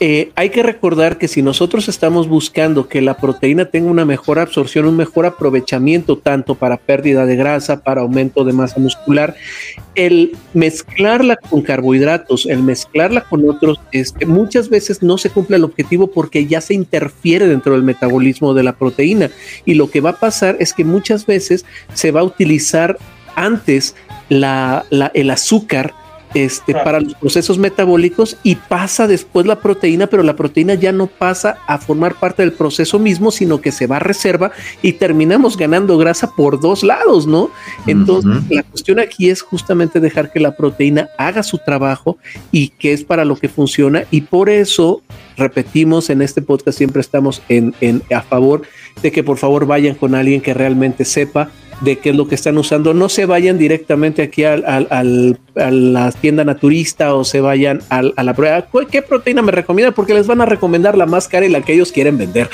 eh, 0.00 0.32
hay 0.34 0.50
que 0.50 0.62
recordar 0.62 1.18
que 1.18 1.28
si 1.28 1.42
nosotros 1.42 1.88
estamos 1.88 2.28
buscando 2.28 2.88
que 2.88 3.00
la 3.00 3.16
proteína 3.16 3.66
tenga 3.66 3.90
una 3.90 4.04
mejor 4.04 4.38
absorción, 4.38 4.86
un 4.86 4.96
mejor 4.96 5.26
aprovechamiento, 5.26 6.18
tanto 6.18 6.54
para 6.54 6.78
pérdida 6.78 7.26
de 7.26 7.36
grasa, 7.36 7.82
para 7.82 8.00
aumento 8.00 8.44
de 8.44 8.52
masa 8.52 8.80
muscular, 8.80 9.36
el 9.94 10.32
mezclarla 10.54 11.36
con 11.36 11.62
carbohidratos, 11.62 12.46
el 12.46 12.62
mezclarla 12.62 13.22
con 13.22 13.48
otros, 13.48 13.80
este, 13.92 14.26
muchas 14.26 14.68
veces 14.68 15.02
no 15.02 15.18
se 15.18 15.30
cumple 15.30 15.56
el 15.56 15.64
objetivo 15.64 16.08
porque 16.08 16.46
ya 16.46 16.60
se 16.60 16.74
interfiere 16.74 17.46
dentro 17.46 17.74
del 17.74 17.82
metabolismo 17.82 18.54
de 18.54 18.62
la 18.62 18.72
proteína. 18.72 19.30
Y 19.64 19.74
lo 19.74 19.90
que 19.90 20.00
va 20.00 20.10
a 20.10 20.20
pasar 20.20 20.56
es 20.58 20.72
que 20.72 20.84
muchas 20.84 21.26
veces 21.26 21.64
se 21.94 22.10
va 22.10 22.20
a 22.20 22.24
utilizar 22.24 22.98
antes 23.36 23.94
la, 24.28 24.84
el 25.14 25.30
azúcar 25.30 25.94
este, 26.34 26.74
para 26.74 27.00
los 27.00 27.14
procesos 27.14 27.58
metabólicos 27.58 28.36
y 28.44 28.54
pasa 28.54 29.08
después 29.08 29.46
la 29.46 29.60
proteína, 29.60 30.06
pero 30.06 30.22
la 30.22 30.36
proteína 30.36 30.74
ya 30.74 30.92
no 30.92 31.08
pasa 31.08 31.58
a 31.66 31.78
formar 31.78 32.14
parte 32.14 32.42
del 32.42 32.52
proceso 32.52 33.00
mismo, 33.00 33.32
sino 33.32 33.60
que 33.60 33.72
se 33.72 33.88
va 33.88 33.96
a 33.96 34.00
reserva 34.00 34.52
y 34.80 34.92
terminamos 34.92 35.56
ganando 35.56 35.98
grasa 35.98 36.30
por 36.36 36.60
dos 36.60 36.84
lados, 36.84 37.26
¿no? 37.26 37.50
Entonces, 37.86 38.42
la 38.48 38.62
cuestión 38.62 39.00
aquí 39.00 39.28
es 39.28 39.42
justamente 39.42 39.98
dejar 39.98 40.30
que 40.30 40.38
la 40.38 40.54
proteína 40.54 41.08
haga 41.18 41.42
su 41.42 41.58
trabajo 41.58 42.16
y 42.52 42.68
que 42.68 42.92
es 42.92 43.02
para 43.02 43.24
lo 43.24 43.36
que 43.36 43.48
funciona 43.48 44.04
y 44.10 44.20
por 44.20 44.48
eso 44.48 45.02
repetimos 45.36 46.10
en 46.10 46.22
este 46.22 46.42
podcast, 46.42 46.78
siempre 46.78 47.00
estamos 47.00 47.42
en, 47.48 47.74
en, 47.80 48.02
a 48.14 48.22
favor 48.22 48.62
de 49.02 49.10
que 49.10 49.24
por 49.24 49.38
favor 49.38 49.66
vayan 49.66 49.94
con 49.94 50.14
alguien 50.14 50.40
que 50.40 50.54
realmente 50.54 51.04
sepa 51.04 51.50
de 51.80 51.98
qué 51.98 52.10
es 52.10 52.16
lo 52.16 52.28
que 52.28 52.34
están 52.34 52.58
usando. 52.58 52.94
No 52.94 53.08
se 53.08 53.26
vayan 53.26 53.58
directamente 53.58 54.22
aquí 54.22 54.44
al, 54.44 54.64
al, 54.66 55.38
a 55.56 55.70
la 55.70 56.12
tienda 56.12 56.44
naturista 56.44 57.14
o 57.14 57.24
se 57.24 57.40
vayan 57.40 57.80
al, 57.88 58.12
a 58.16 58.22
la 58.22 58.34
prueba. 58.34 58.66
¿Qué 58.90 59.02
proteína 59.02 59.42
me 59.42 59.52
recomienda? 59.52 59.92
Porque 59.92 60.14
les 60.14 60.26
van 60.26 60.40
a 60.40 60.46
recomendar 60.46 60.96
la 60.96 61.06
más 61.06 61.28
cara 61.28 61.46
y 61.46 61.48
la 61.48 61.62
que 61.62 61.74
ellos 61.74 61.92
quieren 61.92 62.18
vender. 62.18 62.48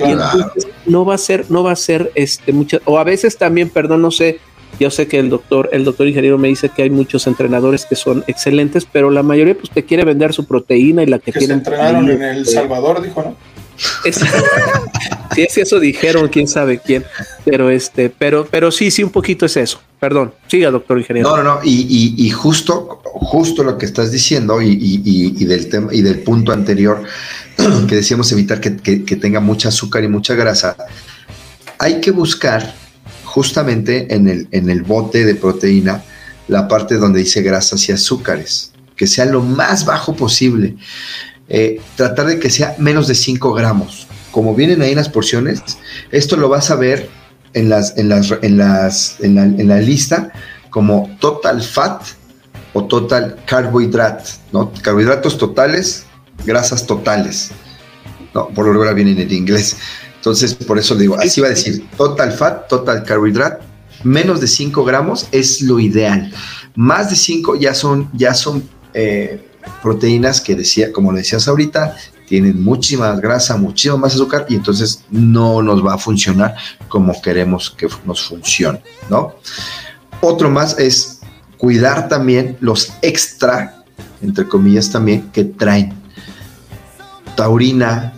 Y 0.00 0.10
entonces 0.10 0.68
no 0.86 1.04
va 1.04 1.14
a 1.14 1.18
ser, 1.18 1.46
no 1.48 1.62
va 1.62 1.72
a 1.72 1.76
ser 1.76 2.10
este 2.14 2.52
mucha, 2.52 2.78
o 2.84 2.98
a 2.98 3.04
veces 3.04 3.38
también, 3.38 3.68
perdón, 3.68 4.02
no 4.02 4.10
sé, 4.10 4.40
yo 4.80 4.90
sé 4.90 5.06
que 5.06 5.18
el 5.18 5.28
doctor, 5.30 5.68
el 5.72 5.84
doctor 5.84 6.08
ingeniero 6.08 6.38
me 6.38 6.48
dice 6.48 6.68
que 6.68 6.82
hay 6.82 6.90
muchos 6.90 7.26
entrenadores 7.26 7.86
que 7.86 7.94
son 7.94 8.24
excelentes, 8.26 8.86
pero 8.90 9.10
la 9.10 9.22
mayoría 9.22 9.54
pues 9.54 9.70
te 9.70 9.84
quiere 9.84 10.04
vender 10.04 10.32
su 10.32 10.46
proteína 10.46 11.02
y 11.02 11.06
la 11.06 11.18
que, 11.18 11.30
que 11.30 11.38
tienen. 11.38 11.62
Se 11.62 11.70
entrenaron 11.70 12.10
en 12.10 12.22
El 12.22 12.46
Salvador, 12.46 13.02
dijo, 13.02 13.22
¿no? 13.22 13.51
Sí, 13.76 14.10
es 15.36 15.58
eso 15.58 15.80
dijeron, 15.80 16.28
quién 16.28 16.48
sabe 16.48 16.78
quién. 16.78 17.04
Pero 17.44 17.70
este, 17.70 18.10
pero, 18.10 18.46
pero 18.50 18.70
sí, 18.70 18.90
sí, 18.90 19.02
un 19.02 19.10
poquito 19.10 19.46
es 19.46 19.56
eso. 19.56 19.80
Perdón, 19.98 20.34
siga, 20.48 20.70
doctor 20.70 20.98
ingeniero. 20.98 21.28
No, 21.28 21.36
no, 21.36 21.42
no, 21.42 21.60
y, 21.62 22.28
justo, 22.30 23.00
justo 23.04 23.62
lo 23.62 23.78
que 23.78 23.86
estás 23.86 24.10
diciendo, 24.10 24.60
y, 24.60 24.76
y, 24.80 25.44
del 25.44 25.68
tema 25.68 25.88
y 25.92 26.02
del 26.02 26.20
punto 26.20 26.52
anterior, 26.52 27.02
que 27.88 27.94
decíamos 27.94 28.30
evitar 28.32 28.60
que, 28.60 28.76
que, 28.76 29.04
que 29.04 29.16
tenga 29.16 29.40
mucha 29.40 29.68
azúcar 29.68 30.02
y 30.02 30.08
mucha 30.08 30.34
grasa. 30.34 30.76
Hay 31.78 32.00
que 32.00 32.10
buscar 32.10 32.74
justamente 33.24 34.14
en 34.14 34.28
el, 34.28 34.48
en 34.50 34.68
el 34.68 34.82
bote 34.82 35.24
de 35.24 35.34
proteína 35.34 36.02
la 36.48 36.68
parte 36.68 36.96
donde 36.96 37.20
dice 37.20 37.40
grasas 37.40 37.88
y 37.88 37.92
azúcares, 37.92 38.72
que 38.96 39.06
sea 39.06 39.24
lo 39.24 39.40
más 39.40 39.86
bajo 39.86 40.14
posible. 40.14 40.76
Eh, 41.54 41.82
tratar 41.96 42.26
de 42.26 42.38
que 42.38 42.48
sea 42.48 42.74
menos 42.78 43.08
de 43.08 43.14
5 43.14 43.52
gramos. 43.52 44.06
Como 44.30 44.54
vienen 44.54 44.80
ahí 44.80 44.94
las 44.94 45.10
porciones, 45.10 45.60
esto 46.10 46.38
lo 46.38 46.48
vas 46.48 46.70
a 46.70 46.76
ver 46.76 47.10
en, 47.52 47.68
las, 47.68 47.98
en, 47.98 48.08
las, 48.08 48.32
en, 48.40 48.56
las, 48.56 49.20
en, 49.20 49.34
la, 49.34 49.42
en 49.44 49.68
la 49.68 49.78
lista 49.78 50.32
como 50.70 51.14
total 51.20 51.62
fat 51.62 52.04
o 52.72 52.86
total 52.86 53.36
carbohidrate, 53.44 54.30
¿no? 54.50 54.72
Carbohidratos 54.80 55.36
totales, 55.36 56.06
grasas 56.46 56.86
totales. 56.86 57.50
No, 58.34 58.48
por 58.48 58.64
lo 58.64 58.72
regular 58.72 58.94
vienen 58.94 59.18
en 59.18 59.30
inglés. 59.30 59.76
Entonces, 60.16 60.54
por 60.54 60.78
eso 60.78 60.94
le 60.94 61.02
digo, 61.02 61.16
así 61.16 61.42
va 61.42 61.48
a 61.48 61.50
decir 61.50 61.86
total 61.98 62.32
fat, 62.32 62.66
total 62.66 63.04
carbohidrate, 63.04 63.62
menos 64.04 64.40
de 64.40 64.46
5 64.46 64.84
gramos 64.84 65.28
es 65.32 65.60
lo 65.60 65.78
ideal. 65.80 66.32
Más 66.74 67.10
de 67.10 67.16
5 67.16 67.56
ya 67.56 67.74
son, 67.74 68.08
ya 68.14 68.32
son 68.32 68.66
eh, 68.94 69.51
proteínas 69.82 70.40
que 70.40 70.54
decía, 70.54 70.92
como 70.92 71.12
decías 71.12 71.48
ahorita, 71.48 71.96
tienen 72.26 72.62
muchísima 72.62 73.14
grasa, 73.16 73.56
muchísimo 73.56 73.98
más 73.98 74.14
azúcar 74.14 74.46
y 74.48 74.54
entonces 74.54 75.04
no 75.10 75.62
nos 75.62 75.84
va 75.84 75.94
a 75.94 75.98
funcionar 75.98 76.54
como 76.88 77.20
queremos 77.20 77.70
que 77.70 77.88
nos 78.04 78.22
funcione, 78.22 78.82
¿no? 79.10 79.34
Otro 80.20 80.50
más 80.50 80.78
es 80.78 81.20
cuidar 81.58 82.08
también 82.08 82.56
los 82.60 82.92
extra, 83.02 83.84
entre 84.22 84.48
comillas 84.48 84.90
también, 84.90 85.30
que 85.30 85.44
traen 85.44 85.92
taurina, 87.36 88.14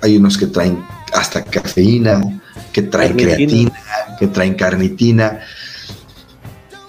hay 0.00 0.16
unos 0.16 0.38
que 0.38 0.46
traen 0.46 0.82
hasta 1.12 1.44
cafeína, 1.44 2.40
que 2.72 2.82
traen 2.82 3.16
carnitina. 3.16 3.70
creatina, 3.70 4.16
que 4.18 4.26
traen 4.28 4.54
carnitina. 4.54 5.40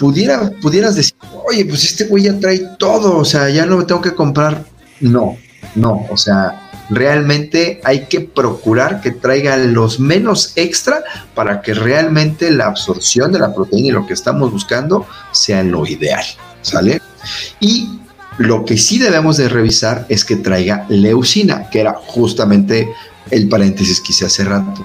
Pudiera, 0.01 0.49
pudieras 0.63 0.95
decir, 0.95 1.13
oye, 1.45 1.63
pues 1.63 1.83
este 1.83 2.05
güey 2.05 2.23
ya 2.23 2.39
trae 2.39 2.57
todo, 2.79 3.17
o 3.17 3.23
sea, 3.23 3.49
ya 3.49 3.67
no 3.67 3.77
me 3.77 3.83
tengo 3.83 4.01
que 4.01 4.15
comprar. 4.15 4.65
No, 4.99 5.37
no, 5.75 6.07
o 6.09 6.17
sea, 6.17 6.71
realmente 6.89 7.79
hay 7.83 8.07
que 8.07 8.21
procurar 8.21 8.99
que 9.01 9.11
traiga 9.11 9.57
los 9.57 9.99
menos 9.99 10.53
extra 10.55 11.03
para 11.35 11.61
que 11.61 11.75
realmente 11.75 12.49
la 12.49 12.65
absorción 12.65 13.31
de 13.31 13.37
la 13.37 13.53
proteína 13.53 13.89
y 13.89 13.91
lo 13.91 14.07
que 14.07 14.13
estamos 14.13 14.51
buscando 14.51 15.05
sea 15.31 15.61
lo 15.61 15.85
ideal, 15.85 16.25
¿sale? 16.63 16.99
Y 17.59 17.99
lo 18.39 18.65
que 18.65 18.79
sí 18.79 18.97
debemos 18.97 19.37
de 19.37 19.49
revisar 19.49 20.07
es 20.09 20.25
que 20.25 20.37
traiga 20.37 20.87
leucina, 20.89 21.69
que 21.69 21.79
era 21.79 21.93
justamente 21.93 22.89
el 23.29 23.47
paréntesis 23.47 24.01
que 24.01 24.13
hice 24.13 24.25
hace 24.25 24.45
rato. 24.45 24.83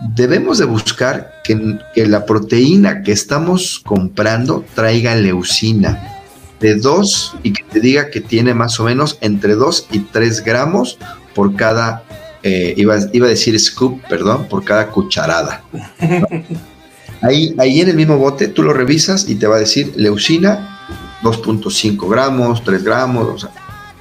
Debemos 0.00 0.58
de 0.58 0.64
buscar 0.64 1.32
que, 1.42 1.78
que 1.94 2.06
la 2.06 2.24
proteína 2.24 3.02
que 3.02 3.12
estamos 3.12 3.80
comprando 3.84 4.64
traiga 4.74 5.14
leucina 5.16 6.18
de 6.60 6.76
2 6.76 7.36
y 7.42 7.52
que 7.52 7.62
te 7.64 7.80
diga 7.80 8.10
que 8.10 8.20
tiene 8.20 8.54
más 8.54 8.78
o 8.80 8.84
menos 8.84 9.18
entre 9.20 9.54
2 9.54 9.88
y 9.92 10.00
3 10.00 10.44
gramos 10.44 10.98
por 11.34 11.54
cada, 11.56 12.04
eh, 12.42 12.74
iba, 12.76 12.96
iba, 13.12 13.26
a 13.26 13.30
decir 13.30 13.58
scoop, 13.58 14.00
perdón, 14.08 14.46
por 14.48 14.64
cada 14.64 14.88
cucharada. 14.88 15.62
¿no? 15.72 16.26
Ahí, 17.20 17.52
ahí 17.58 17.80
en 17.80 17.88
el 17.88 17.96
mismo 17.96 18.16
bote 18.16 18.46
tú 18.46 18.62
lo 18.62 18.72
revisas 18.72 19.28
y 19.28 19.34
te 19.34 19.48
va 19.48 19.56
a 19.56 19.58
decir 19.58 19.92
leucina 19.96 20.78
2.5 21.24 22.08
gramos, 22.08 22.62
3 22.62 22.84
gramos, 22.84 23.26
o 23.28 23.38
sea, 23.38 23.50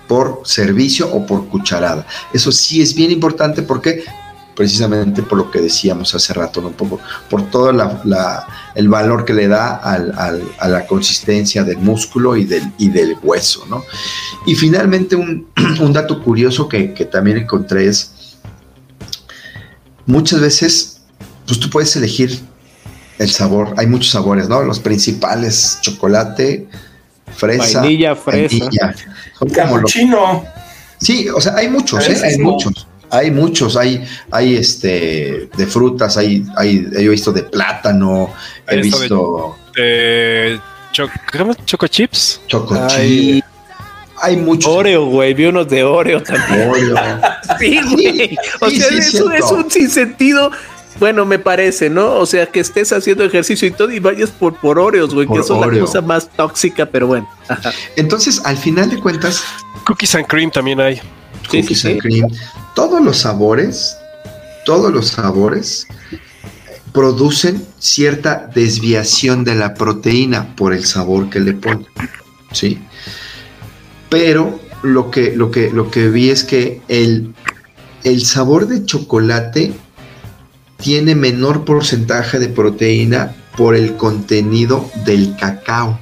por 0.07 0.41
servicio 0.45 1.11
o 1.11 1.25
por 1.25 1.47
cucharada. 1.47 2.05
Eso 2.31 2.51
sí 2.51 2.79
es 2.79 2.93
bien 2.93 3.09
importante 3.09 3.63
porque 3.63 4.03
precisamente 4.57 5.21
por 5.21 5.37
lo 5.37 5.51
que 5.51 5.61
decíamos 5.61 6.15
hace 6.15 6.33
rato, 6.33 6.61
¿no? 6.61 6.71
por, 6.71 6.99
por 7.29 7.47
todo 7.51 7.71
la, 7.71 8.01
la, 8.05 8.47
el 8.73 8.89
valor 8.89 9.23
que 9.23 9.33
le 9.33 9.47
da 9.47 9.75
al, 9.75 10.17
al, 10.17 10.41
a 10.57 10.67
la 10.67 10.87
consistencia 10.87 11.63
del 11.63 11.77
músculo 11.77 12.35
y 12.35 12.45
del, 12.45 12.63
y 12.79 12.89
del 12.89 13.15
hueso. 13.21 13.67
¿no? 13.69 13.83
Y 14.47 14.55
finalmente 14.55 15.15
un, 15.15 15.47
un 15.79 15.93
dato 15.93 16.23
curioso 16.23 16.67
que, 16.67 16.91
que, 16.95 17.05
también 17.05 17.37
encontré 17.37 17.87
es, 17.87 18.39
muchas 20.07 20.41
veces, 20.41 21.01
pues 21.45 21.59
tú 21.59 21.69
puedes 21.69 21.95
elegir 21.95 22.39
el 23.19 23.29
sabor, 23.29 23.75
hay 23.77 23.85
muchos 23.85 24.11
sabores, 24.11 24.49
¿no? 24.49 24.63
Los 24.63 24.79
principales, 24.79 25.77
chocolate, 25.81 26.67
fresa, 27.35 27.81
vainilla, 27.81 28.15
fresa, 28.15 28.57
vainilla. 28.57 28.95
Son 29.37 29.49
como 29.49 29.83
chino. 29.83 30.43
Sí, 30.97 31.29
o 31.29 31.39
sea, 31.39 31.55
hay 31.55 31.69
muchos, 31.69 32.07
¿eh? 32.09 32.17
hay 32.23 32.37
muchos. 32.39 32.86
Hay 33.09 33.31
muchos, 33.31 33.77
hay, 33.77 34.03
hay 34.31 34.55
este 34.55 35.49
de 35.55 35.67
frutas, 35.67 36.17
hay, 36.17 36.45
hay, 36.57 36.87
he 36.95 37.07
visto 37.07 37.31
de 37.31 37.43
plátano, 37.43 38.33
he 38.67 38.81
visto 38.81 39.57
de, 39.75 39.81
de 39.81 40.59
cho, 40.91 41.07
choco 41.65 41.87
chips. 41.87 42.41
Choco 42.47 42.75
chips. 42.87 43.43
Hay 44.21 44.37
muchos. 44.37 44.71
Oreo, 44.71 45.05
güey, 45.05 45.33
vi 45.33 45.45
unos 45.45 45.67
de 45.69 45.83
Oreo 45.83 46.23
también. 46.23 46.69
Oreo. 46.69 46.95
sí, 47.59 47.79
güey. 47.83 48.37
O 48.61 48.69
sí, 48.69 48.77
sea, 48.77 48.89
sí, 48.89 48.97
eso 48.97 49.31
es 49.31 49.51
un 49.51 49.69
sinsentido. 49.69 50.51
Bueno, 50.99 51.25
me 51.25 51.37
parece, 51.37 51.89
¿no? 51.91 52.15
O 52.15 52.25
sea, 52.25 52.47
que 52.47 52.59
estés 52.59 52.91
haciendo 52.91 53.23
ejercicio 53.23 53.67
y 53.67 53.71
todo 53.71 53.91
y 53.91 53.99
vayas 53.99 54.31
por, 54.31 54.55
por 54.55 54.79
Oreos, 54.79 55.13
güey, 55.13 55.27
que 55.27 55.43
son 55.43 55.61
la 55.61 55.79
cosa 55.79 56.01
más 56.01 56.27
tóxica, 56.29 56.87
pero 56.87 57.05
bueno. 57.05 57.29
Entonces, 57.95 58.41
al 58.43 58.57
final 58.57 58.89
de 58.89 58.99
cuentas. 58.99 59.43
Cookies 59.85 60.15
and 60.15 60.25
cream 60.25 60.49
también 60.49 60.81
hay. 60.81 60.99
Cookies 61.49 61.81
sí, 61.81 61.87
and 61.87 62.01
cream. 62.01 62.27
Todos 62.75 63.03
los 63.03 63.17
sabores, 63.17 63.97
todos 64.65 64.91
los 64.91 65.07
sabores 65.07 65.87
producen 66.93 67.65
cierta 67.79 68.49
desviación 68.53 69.43
de 69.43 69.55
la 69.55 69.73
proteína 69.73 70.55
por 70.55 70.73
el 70.73 70.85
sabor 70.85 71.29
que 71.29 71.39
le 71.39 71.53
ponen. 71.53 71.85
¿Sí? 72.51 72.79
Pero 74.09 74.59
lo 74.83 75.11
que, 75.11 75.35
lo 75.35 75.51
que, 75.51 75.69
lo 75.71 75.91
que 75.91 76.09
vi 76.09 76.29
es 76.29 76.43
que 76.43 76.81
el, 76.87 77.33
el 78.03 78.25
sabor 78.25 78.67
de 78.67 78.85
chocolate 78.85 79.73
tiene 80.77 81.15
menor 81.15 81.65
porcentaje 81.65 82.39
de 82.39 82.49
proteína 82.49 83.35
por 83.57 83.75
el 83.75 83.95
contenido 83.97 84.89
del 85.05 85.35
cacao. 85.35 85.99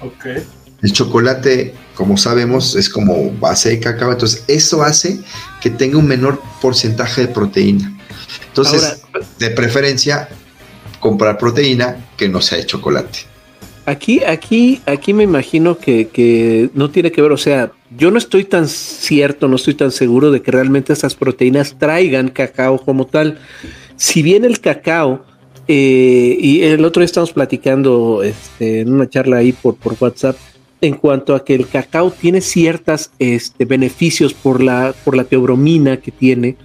Okay. 0.00 0.44
El 0.82 0.92
chocolate, 0.92 1.74
como 1.94 2.16
sabemos, 2.16 2.74
es 2.76 2.88
como 2.88 3.30
base 3.32 3.70
de 3.70 3.80
cacao, 3.80 4.12
entonces 4.12 4.44
eso 4.48 4.82
hace 4.82 5.20
que 5.60 5.70
tenga 5.70 5.98
un 5.98 6.06
menor 6.06 6.40
porcentaje 6.60 7.22
de 7.22 7.28
proteína. 7.28 7.96
Entonces, 8.48 9.02
Ahora, 9.12 9.26
de 9.38 9.50
preferencia, 9.50 10.28
comprar 11.00 11.38
proteína 11.38 11.96
que 12.16 12.28
no 12.28 12.40
sea 12.40 12.58
de 12.58 12.66
chocolate. 12.66 13.20
Aquí, 13.86 14.24
aquí, 14.24 14.80
aquí 14.86 15.12
me 15.12 15.24
imagino 15.24 15.76
que, 15.76 16.08
que, 16.08 16.70
no 16.72 16.90
tiene 16.90 17.12
que 17.12 17.20
ver, 17.20 17.32
o 17.32 17.36
sea, 17.36 17.72
yo 17.96 18.10
no 18.10 18.16
estoy 18.16 18.44
tan 18.44 18.66
cierto, 18.66 19.46
no 19.46 19.56
estoy 19.56 19.74
tan 19.74 19.92
seguro 19.92 20.30
de 20.30 20.40
que 20.40 20.50
realmente 20.50 20.92
estas 20.92 21.14
proteínas 21.14 21.76
traigan 21.78 22.28
cacao 22.28 22.78
como 22.78 23.06
tal. 23.06 23.38
Si 23.96 24.22
bien 24.22 24.44
el 24.44 24.60
cacao, 24.60 25.24
eh, 25.68 26.36
y 26.40 26.62
el 26.62 26.84
otro 26.84 27.00
día 27.00 27.06
estamos 27.06 27.32
platicando 27.32 28.22
este, 28.22 28.80
en 28.80 28.92
una 28.92 29.08
charla 29.08 29.38
ahí 29.38 29.52
por, 29.52 29.76
por 29.76 29.96
WhatsApp, 30.00 30.36
en 30.84 30.96
cuanto 30.96 31.34
a 31.34 31.44
que 31.44 31.54
el 31.54 31.66
cacao 31.66 32.10
tiene 32.10 32.42
ciertos 32.42 33.10
este, 33.18 33.64
beneficios 33.64 34.34
por 34.34 34.62
la, 34.62 34.94
por 35.04 35.16
la 35.16 35.24
teobromina 35.24 35.96
que 35.96 36.10
tiene, 36.10 36.56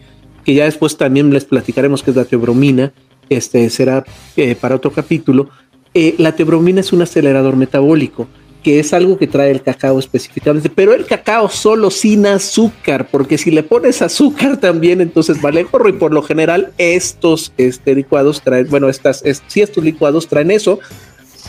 que 0.44 0.54
ya 0.54 0.66
después 0.66 0.98
también 0.98 1.32
les 1.32 1.46
platicaremos 1.46 2.04
qué 2.04 2.12
es 2.12 2.18
la 2.18 2.26
teobromina, 2.26 2.92
este 3.30 3.70
será 3.70 4.04
eh, 4.36 4.56
para 4.56 4.76
otro 4.76 4.92
capítulo. 4.92 5.50
Eh, 5.94 6.16
la 6.18 6.36
teobromina 6.36 6.82
es 6.82 6.92
un 6.92 7.02
acelerador 7.02 7.56
metabólico 7.56 8.28
que 8.62 8.82
es 8.82 8.92
algo 8.92 9.18
que 9.18 9.26
trae 9.26 9.52
el 9.52 9.62
cacao 9.62 9.98
específicamente, 10.00 10.70
pero 10.70 10.94
el 10.94 11.06
cacao 11.06 11.48
solo 11.48 11.90
sin 11.90 12.26
azúcar, 12.26 13.08
porque 13.10 13.38
si 13.38 13.52
le 13.52 13.64
pones 13.64 14.02
azúcar 14.02 14.58
también, 14.58 15.00
entonces 15.00 15.42
vale 15.42 15.64
gorro 15.64 15.88
y 15.88 15.94
por 15.94 16.12
lo 16.12 16.22
general 16.22 16.74
estos 16.78 17.54
este, 17.58 17.96
licuados 17.96 18.42
traen, 18.42 18.68
bueno, 18.70 18.90
estas, 18.90 19.24
si 19.48 19.62
estos 19.62 19.82
licuados 19.82 20.28
traen 20.28 20.52
eso, 20.52 20.80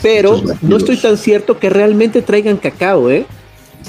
pero 0.01 0.41
no 0.61 0.77
estoy 0.77 0.97
tan 0.97 1.17
cierto 1.17 1.59
que 1.59 1.69
realmente 1.69 2.21
traigan 2.21 2.57
cacao, 2.57 3.09
¿eh? 3.09 3.25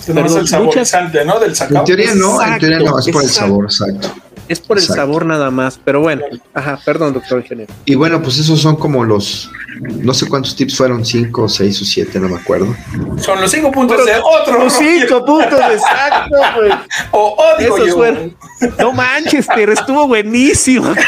Pero 0.07 0.27
es 0.27 0.35
el 0.35 0.49
saborizante, 0.49 1.25
¿no? 1.25 1.39
Del 1.39 1.57
cacao. 1.57 1.79
En 1.79 1.85
teoría 1.85 2.15
no, 2.15 2.43
en 2.43 2.59
teoría 2.59 2.79
no, 2.81 2.99
es 2.99 3.09
por 3.09 3.23
el 3.23 3.29
sabor, 3.29 3.65
exacto. 3.65 4.13
Es 4.49 4.61
por 4.61 4.77
el 4.77 4.85
sabor 4.85 5.25
nada 5.25 5.51
más, 5.51 5.81
pero 5.83 6.01
bueno, 6.01 6.25
ajá, 6.53 6.79
perdón, 6.85 7.15
doctor 7.15 7.41
ingeniero. 7.41 7.73
Y 7.85 7.95
bueno, 7.95 8.21
pues 8.21 8.39
esos 8.39 8.61
son 8.61 8.77
como 8.77 9.05
los, 9.05 9.51
no 9.81 10.13
sé 10.13 10.29
cuántos 10.29 10.57
tips 10.57 10.77
fueron, 10.77 11.05
cinco, 11.05 11.49
seis 11.49 11.81
o 11.81 11.85
siete, 11.85 12.19
no 12.19 12.29
me 12.29 12.37
acuerdo. 12.37 12.75
Son 13.19 13.41
los 13.41 13.51
cinco 13.51 13.71
puntos 13.71 14.05
de 14.05 14.13
otro. 14.17 14.65
Los 14.65 14.73
cinco 14.75 15.25
puntos, 15.25 15.59
exacto, 15.59 16.37
güey. 16.57 16.73
O 17.13 17.37
Esos 17.59 17.95
Fueron. 17.95 18.37
No 18.79 18.93
manches, 18.93 19.47
pero 19.55 19.73
estuvo 19.73 20.07
buenísimo. 20.09 20.93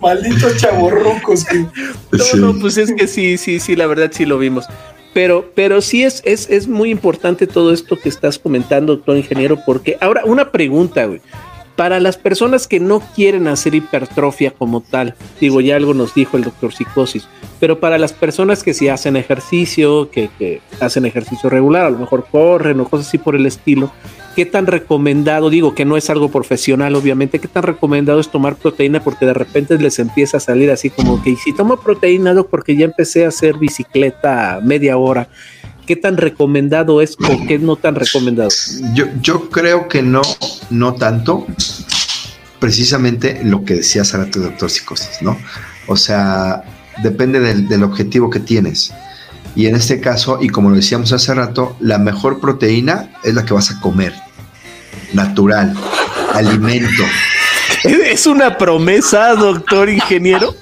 Malditos 0.00 0.56
chavorrucos. 0.56 1.44
No, 2.12 2.52
no, 2.52 2.60
pues 2.60 2.78
es 2.78 2.92
que 2.92 3.06
sí, 3.06 3.36
sí, 3.36 3.60
sí, 3.60 3.76
la 3.76 3.86
verdad 3.86 4.10
sí 4.12 4.24
lo 4.24 4.38
vimos. 4.38 4.66
Pero, 5.12 5.50
pero 5.54 5.80
sí 5.80 6.02
es, 6.02 6.22
es, 6.24 6.48
es 6.50 6.68
muy 6.68 6.90
importante 6.90 7.46
todo 7.46 7.72
esto 7.72 7.98
que 7.98 8.08
estás 8.08 8.38
comentando, 8.38 8.96
doctor 8.96 9.16
ingeniero, 9.16 9.58
porque 9.64 9.96
ahora 10.00 10.24
una 10.24 10.50
pregunta, 10.50 11.06
güey. 11.06 11.20
Para 11.74 12.00
las 12.00 12.16
personas 12.16 12.66
que 12.66 12.80
no 12.80 13.00
quieren 13.14 13.48
hacer 13.48 13.74
hipertrofia 13.74 14.50
como 14.50 14.80
tal, 14.80 15.14
digo, 15.40 15.60
ya 15.60 15.76
algo 15.76 15.92
nos 15.92 16.14
dijo 16.14 16.38
el 16.38 16.44
doctor 16.44 16.72
Psicosis, 16.72 17.28
pero 17.60 17.80
para 17.80 17.98
las 17.98 18.14
personas 18.14 18.62
que 18.62 18.72
sí 18.72 18.88
hacen 18.88 19.16
ejercicio, 19.16 20.10
que, 20.10 20.30
que 20.38 20.62
hacen 20.80 21.04
ejercicio 21.04 21.50
regular, 21.50 21.84
a 21.84 21.90
lo 21.90 21.98
mejor 21.98 22.26
corren 22.30 22.80
o 22.80 22.88
cosas 22.88 23.08
así 23.08 23.18
por 23.18 23.36
el 23.36 23.44
estilo, 23.44 23.92
¿qué 24.36 24.44
tan 24.44 24.66
recomendado, 24.66 25.48
digo 25.48 25.74
que 25.74 25.86
no 25.86 25.96
es 25.96 26.10
algo 26.10 26.30
profesional 26.30 26.94
obviamente, 26.94 27.38
qué 27.38 27.48
tan 27.48 27.62
recomendado 27.62 28.20
es 28.20 28.30
tomar 28.30 28.56
proteína 28.56 29.02
porque 29.02 29.24
de 29.24 29.32
repente 29.32 29.78
les 29.78 29.98
empieza 29.98 30.36
a 30.36 30.40
salir 30.40 30.70
así 30.70 30.90
como 30.90 31.22
que, 31.22 31.34
si 31.36 31.54
tomo 31.54 31.78
proteína, 31.78 32.34
porque 32.42 32.76
ya 32.76 32.84
empecé 32.84 33.24
a 33.24 33.28
hacer 33.28 33.56
bicicleta 33.56 34.60
media 34.62 34.98
hora, 34.98 35.30
¿qué 35.86 35.96
tan 35.96 36.18
recomendado 36.18 37.00
es 37.00 37.16
o 37.18 37.46
qué 37.48 37.58
no 37.58 37.76
tan 37.76 37.94
recomendado? 37.94 38.50
Yo, 38.92 39.06
yo 39.22 39.48
creo 39.48 39.88
que 39.88 40.02
no, 40.02 40.20
no 40.68 40.94
tanto, 40.96 41.46
precisamente 42.60 43.40
lo 43.42 43.64
que 43.64 43.76
decía 43.76 44.02
hace 44.02 44.18
rato 44.18 44.40
doctor 44.40 44.68
Psicosis, 44.68 45.22
¿no? 45.22 45.38
O 45.86 45.96
sea, 45.96 46.62
depende 47.02 47.40
del, 47.40 47.68
del 47.68 47.82
objetivo 47.84 48.28
que 48.28 48.40
tienes. 48.40 48.92
Y 49.54 49.66
en 49.66 49.76
este 49.76 49.98
caso, 49.98 50.38
y 50.42 50.50
como 50.50 50.68
lo 50.68 50.76
decíamos 50.76 51.14
hace 51.14 51.32
rato, 51.32 51.74
la 51.80 51.96
mejor 51.96 52.38
proteína 52.38 53.10
es 53.24 53.32
la 53.32 53.46
que 53.46 53.54
vas 53.54 53.70
a 53.70 53.80
comer 53.80 54.25
natural, 55.16 55.74
alimento. 56.34 57.02
¿Es 57.82 58.26
una 58.26 58.56
promesa, 58.56 59.34
doctor 59.34 59.88
ingeniero? 59.88 60.54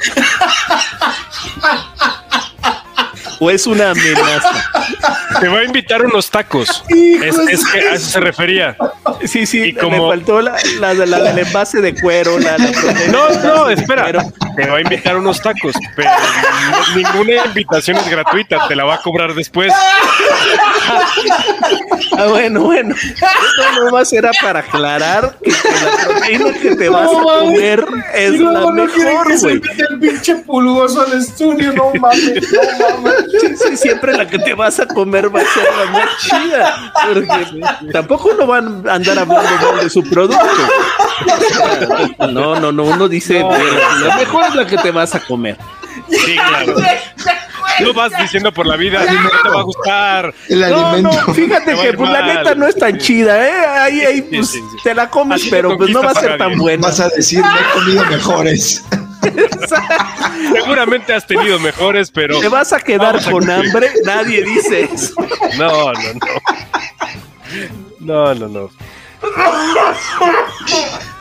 ¿O 3.41 3.51
es 3.51 3.67
una 3.67 3.91
amenaza? 3.91 4.71
Te 5.41 5.49
va 5.49 5.59
a 5.59 5.65
invitar 5.65 6.05
unos 6.05 6.31
tacos. 6.31 6.85
Es, 6.89 7.65
que 7.67 7.79
a 7.81 7.95
eso 7.95 8.11
se 8.11 8.21
refería. 8.21 8.77
Sí, 9.25 9.47
sí, 9.47 9.63
y 9.63 9.73
como... 9.75 10.09
me 10.09 10.17
faltó 10.17 10.41
la, 10.41 10.57
la, 10.81 10.95
del 10.95 11.39
envase 11.39 11.81
de 11.81 11.95
cuero. 11.95 12.39
no, 13.11 13.29
no, 13.43 13.71
espera. 13.71 14.13
Te 14.57 14.67
va 14.67 14.77
a 14.77 14.81
invitar 14.81 15.17
unos 15.17 15.41
tacos, 15.41 15.75
pero 15.97 16.11
ninguna 16.95 17.45
invitación 17.47 17.97
es 17.97 18.09
gratuita, 18.09 18.69
te 18.69 18.77
la 18.77 18.85
va 18.85 18.95
a 18.95 19.03
cobrar 19.03 19.35
después. 19.35 19.73
Ah, 22.17 22.27
bueno, 22.29 22.61
bueno. 22.63 22.95
Esto 22.95 23.91
no 23.91 23.97
a 23.97 24.05
ser 24.05 24.29
para 24.41 24.61
aclarar 24.61 25.37
que, 25.43 25.51
la 25.51 26.05
proteína 26.05 26.53
que 26.53 26.77
te 26.77 26.89
vas 26.89 27.09
a 27.09 27.23
comer 27.23 27.85
es 28.15 28.41
la 28.41 28.71
mejor, 28.71 29.41
güey. 29.41 29.55
el 29.55 29.99
pinche 29.99 30.37
pulgoso 30.37 31.03
al 31.03 31.19
estudio, 31.19 31.73
no 31.73 31.93
mames, 31.99 32.53
no 32.53 32.99
mames. 32.99 33.25
Sí, 33.41 33.57
sí, 33.57 33.77
siempre 33.77 34.13
la 34.13 34.27
que 34.29 34.39
te 34.39 34.55
vas 34.55 34.79
a 34.81 34.87
comer 34.87 35.24
va 35.31 35.41
a 35.41 35.45
ser 35.45 35.65
la 35.77 35.91
más 35.91 36.19
chida. 36.19 36.93
Porque 37.07 37.93
tampoco 37.93 38.31
uno 38.35 38.47
va 38.47 38.57
a 38.57 38.95
andar 38.95 39.19
hablando 39.19 39.83
de 39.83 39.91
su 39.91 40.03
producto. 40.03 40.45
No, 42.31 42.59
no, 42.61 42.73
no, 42.73 42.85
uno 42.85 43.09
dice, 43.09 43.41
la 43.41 44.17
mejor 44.17 44.45
es 44.49 44.55
la 44.55 44.67
que 44.67 44.77
te 44.79 44.91
vas 44.91 45.15
a 45.15 45.21
comer. 45.21 45.57
Sí, 46.09 46.35
claro. 46.35 46.75
No 47.81 47.93
vas 47.93 48.13
diciendo 48.19 48.53
por 48.53 48.67
la 48.67 48.77
vida, 48.77 49.01
no 49.05 49.31
te 49.43 49.49
va 49.49 49.61
a 49.61 49.63
gustar. 49.63 50.35
El 50.49 50.63
alimento. 50.63 51.11
No, 51.27 51.35
fíjate 51.35 51.75
que 51.75 51.93
pues, 51.95 52.11
la 52.11 52.23
neta 52.23 52.55
no 52.55 52.67
es 52.67 52.77
tan 52.77 52.99
chida, 52.99 53.47
¿eh? 53.47 53.67
Ahí, 53.67 54.01
ahí 54.01 54.23
pues, 54.23 54.53
te 54.83 54.95
la 54.95 55.11
comes, 55.11 55.47
pero 55.51 55.77
pues 55.77 55.91
no 55.91 56.03
va 56.03 56.11
a 56.11 56.15
ser 56.15 56.39
tan 56.39 56.57
buena. 56.57 56.89
Vas 56.89 57.01
a 57.01 57.09
decir, 57.09 57.43
me 57.43 57.49
he 57.49 57.73
comido 57.73 58.05
mejores. 58.07 58.85
Seguramente 60.55 61.13
has 61.13 61.27
tenido 61.27 61.59
mejores, 61.59 62.11
pero. 62.11 62.41
¿Te 62.41 62.49
vas 62.49 62.73
a 62.73 62.81
quedar 62.81 63.23
con 63.31 63.49
hambre? 63.49 63.91
Nadie 64.05 64.43
dice 64.45 64.89
eso. 64.93 65.15
No, 65.59 65.93
no, 65.93 66.13
no. 66.15 66.21
No, 68.01 68.35
no, 68.35 68.49
no. 68.49 68.71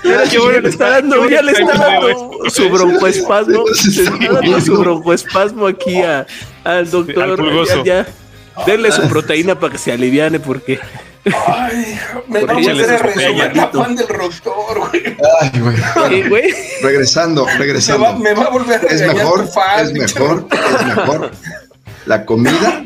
ya 0.04 0.60
le 0.62 0.70
está 0.70 0.90
dando, 0.90 1.30
ya 1.30 1.42
le 1.42 1.52
está 1.54 1.78
dando 1.78 2.50
su 2.50 2.70
broncoespasmo. 2.70 3.64
Le 3.68 4.04
está 4.04 4.34
dando 4.34 4.62
su 4.62 4.78
broncoespasmo 4.78 5.68
aquí 5.68 6.02
a, 6.02 6.26
al 6.64 6.90
doctor. 6.90 7.86
ya, 7.86 8.06
denle 8.66 8.92
su 8.92 9.08
proteína 9.08 9.60
para 9.60 9.74
que 9.74 9.78
se 9.78 9.92
aliviane 9.92 10.40
porque. 10.40 10.80
Ay, 11.26 12.00
me 12.28 12.44
va 12.44 12.54
a 12.54 12.56
volver 12.56 12.92
a 12.92 13.68
fan 13.70 13.96
del 13.96 14.08
doctor, 14.08 14.90
güey. 14.90 15.18
Ay, 15.96 16.28
güey. 16.28 16.54
Regresando, 16.82 17.48
regresando. 17.58 18.18
Me 18.18 18.34
va, 18.34 18.44
a 18.44 18.50
volver 18.50 18.86
a 18.86 18.88
Es 18.88 19.02
mejor, 19.02 19.50
es 19.80 19.94
mejor, 19.94 20.48
es 20.52 20.86
mejor. 20.86 21.32
La 22.06 22.26
comida, 22.26 22.86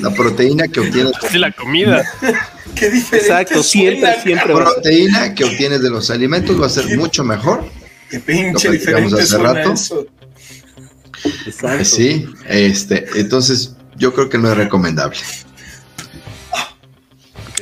la 0.00 0.10
proteína 0.10 0.68
que 0.68 0.80
obtienes. 0.80 1.12
Sí, 1.30 1.38
la 1.38 1.50
comida. 1.52 2.04
Qué 2.74 2.90
diferente. 2.90 3.16
Exacto, 3.16 3.62
siempre, 3.62 4.20
siempre. 4.22 4.54
La 4.54 4.64
proteína 4.64 5.34
que 5.34 5.44
obtienes 5.44 5.80
de 5.80 5.88
los 5.88 6.10
alimentos 6.10 6.60
va 6.60 6.66
a 6.66 6.70
ser 6.70 6.94
mucho 6.98 7.24
mejor. 7.24 7.64
Qué 8.10 8.20
pinche 8.20 8.70
diferente 8.70 9.22
hace 9.22 9.38
rato. 9.38 9.74
Exacto. 11.46 11.84
Sí, 11.84 12.26
este, 12.46 13.06
entonces 13.14 13.74
yo 13.96 14.12
creo 14.12 14.28
que 14.28 14.36
no 14.36 14.50
es 14.50 14.56
recomendable. 14.58 15.18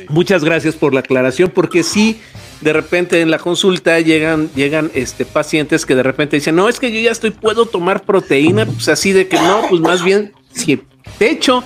Muchas 0.09 0.45
gracias 0.45 0.75
por 0.75 0.95
la 0.95 1.01
aclaración, 1.01 1.51
porque 1.55 1.83
sí, 1.83 2.21
de 2.61 2.73
repente 2.73 3.21
en 3.21 3.31
la 3.31 3.39
consulta 3.39 4.01
llegan, 4.01 4.51
llegan 4.55 4.91
este, 4.95 5.25
pacientes 5.25 5.87
que 5.87 5.95
de 5.95 6.03
repente 6.03 6.37
dicen, 6.37 6.57
no, 6.57 6.69
es 6.69 6.81
que 6.81 6.93
yo 6.93 7.01
ya 7.01 7.11
estoy, 7.11 7.31
puedo 7.31 7.67
tomar 7.67 8.05
proteína, 8.05 8.67
pues 8.67 8.89
así 8.89 9.13
de 9.13 9.29
que 9.29 9.37
no, 9.37 9.63
pues 9.69 9.81
más 9.81 10.03
bien, 10.03 10.33
si 10.53 10.81
de 11.19 11.31
hecho, 11.31 11.65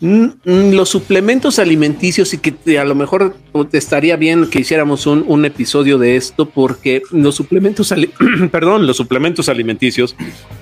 los 0.00 0.88
suplementos 0.88 1.58
alimenticios 1.58 2.34
y 2.34 2.38
que 2.38 2.78
a 2.78 2.84
lo 2.84 2.94
mejor 2.94 3.36
estaría 3.72 4.16
bien 4.16 4.50
que 4.50 4.60
hiciéramos 4.60 5.06
un, 5.06 5.24
un 5.26 5.44
episodio 5.44 5.98
de 5.98 6.16
esto 6.16 6.48
porque 6.48 7.02
los 7.10 7.34
suplementos, 7.36 7.94
perdón, 8.50 8.86
los 8.86 8.96
suplementos 8.96 9.48
alimenticios, 9.48 10.14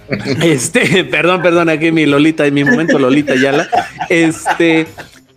este, 0.42 1.04
perdón, 1.04 1.42
perdón, 1.42 1.68
aquí 1.68 1.90
mi 1.90 2.06
Lolita, 2.06 2.46
en 2.46 2.54
mi 2.54 2.64
momento 2.64 2.98
Lolita 2.98 3.34
Yala, 3.34 3.68
este, 4.08 4.86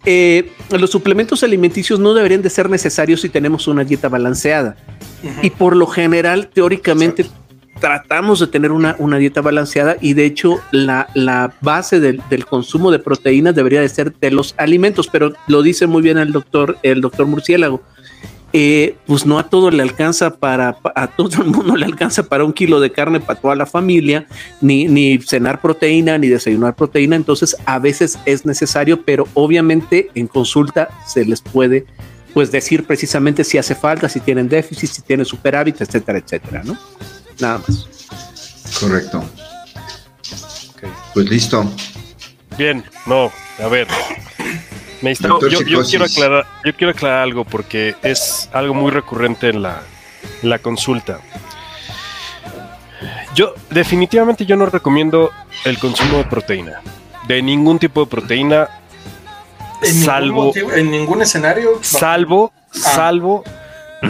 eh, 0.05 0.51
los 0.71 0.91
suplementos 0.91 1.43
alimenticios 1.43 1.99
no 1.99 2.13
deberían 2.13 2.41
de 2.41 2.49
ser 2.49 2.69
necesarios 2.69 3.21
si 3.21 3.29
tenemos 3.29 3.67
una 3.67 3.83
dieta 3.83 4.09
balanceada. 4.09 4.75
Y 5.41 5.49
por 5.49 5.75
lo 5.75 5.87
general, 5.87 6.49
teóricamente, 6.53 7.25
tratamos 7.79 8.39
de 8.39 8.47
tener 8.47 8.71
una, 8.71 8.95
dieta 9.17 9.41
balanceada 9.41 9.97
y 9.99 10.13
de 10.13 10.25
hecho 10.25 10.59
la, 10.71 11.53
base 11.61 11.99
del, 11.99 12.45
consumo 12.45 12.91
de 12.91 12.99
proteínas 12.99 13.55
debería 13.55 13.81
de 13.81 13.89
ser 13.89 14.13
de 14.13 14.31
los 14.31 14.55
alimentos, 14.57 15.07
pero 15.07 15.33
lo 15.47 15.61
dice 15.61 15.87
muy 15.87 16.01
bien 16.01 16.17
el 16.17 16.31
doctor, 16.31 16.77
el 16.83 17.01
doctor 17.01 17.25
Murciélago. 17.25 17.81
Eh, 18.57 18.95
pues 19.05 19.25
no 19.25 19.37
a 19.37 19.49
todo 19.49 19.69
le 19.69 19.83
alcanza 19.83 20.37
para, 20.37 20.77
a 20.95 21.07
todo 21.07 21.41
el 21.41 21.49
mundo 21.49 21.75
le 21.75 21.85
alcanza 21.85 22.23
para 22.23 22.45
un 22.45 22.53
kilo 22.53 22.79
de 22.79 22.89
carne 22.89 23.19
para 23.19 23.37
toda 23.37 23.53
la 23.53 23.65
familia, 23.65 24.27
ni, 24.61 24.85
ni 24.85 25.17
cenar 25.17 25.59
proteína, 25.59 26.17
ni 26.17 26.29
desayunar 26.29 26.73
proteína, 26.73 27.17
entonces 27.17 27.57
a 27.65 27.79
veces 27.79 28.17
es 28.25 28.45
necesario, 28.45 29.03
pero 29.03 29.27
obviamente 29.33 30.09
en 30.15 30.27
consulta 30.27 30.87
se 31.05 31.25
les 31.25 31.41
puede 31.41 31.85
pues 32.33 32.49
decir 32.49 32.85
precisamente 32.85 33.43
si 33.43 33.57
hace 33.57 33.75
falta, 33.75 34.07
si 34.07 34.21
tienen 34.21 34.47
déficit, 34.47 34.89
si 34.89 35.01
tienen 35.01 35.25
superávit, 35.25 35.81
etcétera, 35.81 36.19
etcétera, 36.19 36.63
¿no? 36.63 36.77
Nada 37.41 37.57
más. 37.57 37.89
Correcto. 38.79 39.21
Pues 41.13 41.29
listo. 41.29 41.69
Bien, 42.57 42.85
no, 43.05 43.29
a 43.61 43.67
ver, 43.67 43.85
yo, 45.13 45.83
quiero 45.83 46.05
aclarar, 46.05 46.45
yo 46.63 46.75
quiero 46.75 46.91
aclarar 46.91 47.23
algo 47.23 47.45
porque 47.45 47.95
es 48.03 48.49
algo 48.53 48.73
muy 48.73 48.91
recurrente 48.91 49.49
en 49.49 49.61
la, 49.61 50.59
consulta. 50.61 51.19
Yo 53.35 53.53
definitivamente 53.69 54.45
yo 54.45 54.55
no 54.55 54.65
recomiendo 54.65 55.31
el 55.65 55.77
consumo 55.77 56.17
de 56.17 56.25
proteína. 56.25 56.81
De 57.27 57.41
ningún 57.41 57.79
tipo 57.79 58.01
de 58.01 58.07
proteína. 58.07 58.69
¿En 59.81 59.93
salvo. 59.93 60.53
Ningún 60.55 60.73
¿En 60.73 60.91
ningún 60.91 61.21
escenario? 61.21 61.79
Salvo, 61.81 62.53
ah. 62.69 62.73
salvo 62.73 63.43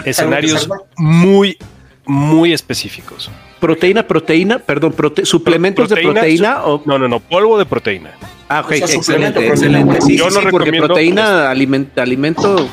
escenarios 0.05 0.69
muy, 0.97 1.57
muy 2.05 2.53
específicos. 2.53 3.31
Proteína, 3.59 4.07
proteína, 4.07 4.59
perdón, 4.59 4.93
suplementos 5.23 5.89
de 5.89 6.01
proteína 6.01 6.63
o. 6.65 6.81
No, 6.85 6.99
no, 6.99 7.07
no, 7.07 7.19
polvo 7.19 7.57
de 7.57 7.65
proteína. 7.65 8.11
Ah, 8.47 8.61
ok, 8.61 8.71
excelente, 8.73 9.47
excelente. 9.47 10.01
Sí, 10.01 10.17
yo 10.17 10.29
no 10.29 10.41
recomiendo. 10.41 10.87
proteína, 10.87 11.49
alimento. 11.49 12.01
alimento 12.01 12.69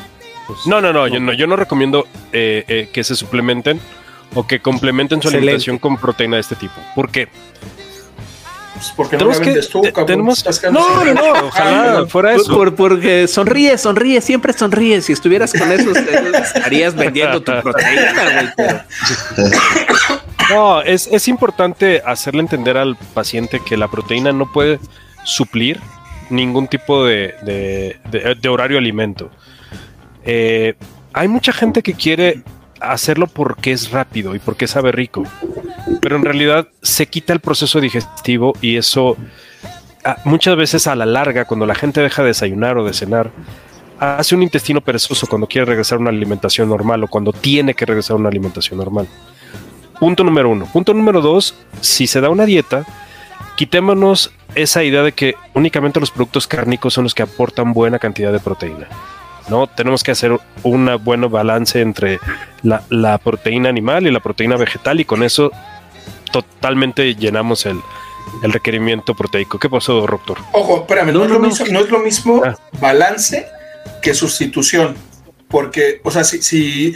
pues, 0.47 0.67
no, 0.67 0.81
no, 0.81 0.93
no, 0.93 1.07
yo 1.07 1.19
no, 1.19 1.33
yo 1.33 1.47
no 1.47 1.55
recomiendo 1.55 2.07
eh, 2.31 2.63
eh, 2.67 2.89
que 2.91 3.03
se 3.03 3.15
suplementen 3.15 3.79
o 4.35 4.45
que 4.45 4.59
complementen 4.59 5.21
su 5.21 5.29
alimentación 5.29 5.77
con 5.77 5.97
proteína 5.97 6.35
de 6.37 6.41
este 6.41 6.55
tipo. 6.55 6.73
¿Por 6.95 7.09
qué? 7.09 7.27
Pues 8.73 8.91
porque 8.95 9.17
no 9.17 9.29
la 9.29 9.37
vendes 9.37 9.69
tú, 9.69 9.81
tenemos, 10.05 10.43
no, 10.71 11.05
no, 11.05 11.13
no, 11.13 11.47
ojalá 11.47 12.05
fuera 12.07 12.33
eso. 12.33 12.73
porque 12.75 13.27
sonríes, 13.27 13.81
sonríes, 13.81 14.25
siempre 14.25 14.51
sonríes. 14.51 15.05
Si 15.05 15.13
estuvieras 15.13 15.53
con 15.53 15.71
eso, 15.71 15.91
estarías 15.91 16.93
vendiendo 16.95 17.41
tu 17.41 17.51
proteína, 17.61 18.51
güey. 18.55 19.47
No, 20.49 20.81
es, 20.81 21.07
es 21.07 21.27
importante 21.29 22.01
hacerle 22.05 22.41
entender 22.41 22.77
al 22.77 22.97
paciente 23.13 23.61
que 23.65 23.77
la 23.77 23.87
proteína 23.87 24.33
no 24.33 24.51
puede 24.51 24.79
suplir 25.23 25.79
ningún 26.29 26.67
tipo 26.67 27.05
de, 27.05 27.35
de, 27.43 28.35
de, 28.39 28.49
horario 28.49 28.77
alimento. 28.77 29.29
Eh, 30.25 30.75
hay 31.13 31.27
mucha 31.27 31.53
gente 31.53 31.83
que 31.83 31.93
quiere 31.93 32.43
hacerlo 32.79 33.27
porque 33.27 33.71
es 33.71 33.91
rápido 33.91 34.35
y 34.35 34.39
porque 34.39 34.67
sabe 34.67 34.91
rico, 34.91 35.23
pero 36.01 36.15
en 36.15 36.23
realidad 36.23 36.67
se 36.81 37.07
quita 37.07 37.33
el 37.33 37.39
proceso 37.39 37.79
digestivo 37.79 38.53
y 38.61 38.77
eso 38.77 39.15
ah, 40.03 40.17
muchas 40.25 40.55
veces 40.55 40.87
a 40.87 40.95
la 40.95 41.05
larga, 41.05 41.45
cuando 41.45 41.65
la 41.65 41.75
gente 41.75 42.01
deja 42.01 42.23
de 42.23 42.29
desayunar 42.29 42.77
o 42.77 42.85
de 42.85 42.93
cenar, 42.93 43.31
hace 43.99 44.35
un 44.35 44.43
intestino 44.43 44.81
perezoso 44.81 45.27
cuando 45.27 45.47
quiere 45.47 45.65
regresar 45.65 45.97
a 45.97 46.01
una 46.01 46.09
alimentación 46.09 46.67
normal 46.67 47.03
o 47.03 47.07
cuando 47.07 47.31
tiene 47.31 47.73
que 47.73 47.85
regresar 47.85 48.15
a 48.15 48.19
una 48.19 48.29
alimentación 48.29 48.77
normal. 48.77 49.07
Punto 49.99 50.23
número 50.23 50.49
uno. 50.49 50.65
Punto 50.65 50.93
número 50.93 51.21
dos, 51.21 51.55
si 51.79 52.07
se 52.07 52.19
da 52.19 52.29
una 52.29 52.45
dieta, 52.45 52.85
quitémonos 53.55 54.31
esa 54.55 54.83
idea 54.83 55.03
de 55.03 55.11
que 55.11 55.35
únicamente 55.53 55.99
los 55.99 56.11
productos 56.11 56.47
cárnicos 56.47 56.93
son 56.93 57.03
los 57.03 57.13
que 57.13 57.23
aportan 57.23 57.73
buena 57.73 57.99
cantidad 57.99 58.31
de 58.31 58.39
proteína. 58.39 58.87
¿no? 59.49 59.67
Tenemos 59.67 60.03
que 60.03 60.11
hacer 60.11 60.39
un 60.63 60.89
buen 61.03 61.29
balance 61.29 61.81
entre 61.81 62.19
la, 62.61 63.17
proteína 63.17 63.69
animal 63.69 64.07
y 64.07 64.11
la 64.11 64.19
proteína 64.19 64.55
vegetal 64.55 64.99
y 64.99 65.05
con 65.05 65.23
eso 65.23 65.51
totalmente 66.31 67.15
llenamos 67.15 67.65
el, 67.65 67.79
requerimiento 68.41 69.13
proteico. 69.15 69.59
¿Qué 69.59 69.69
pasó, 69.69 69.95
doctor? 70.01 70.37
Ojo, 70.53 70.81
espérame, 70.81 71.11
no, 71.11 71.25
es, 71.25 71.31
lo 71.31 71.39
mismo, 71.39 71.65
no 71.71 71.79
es 71.81 71.89
lo 71.89 71.99
mismo 71.99 72.41
ah. 72.45 72.55
balance 72.79 73.45
que 74.01 74.13
sustitución. 74.13 74.95
Porque, 75.49 76.01
o 76.03 76.09
sea, 76.09 76.23
si, 76.23 76.41
si, 76.41 76.95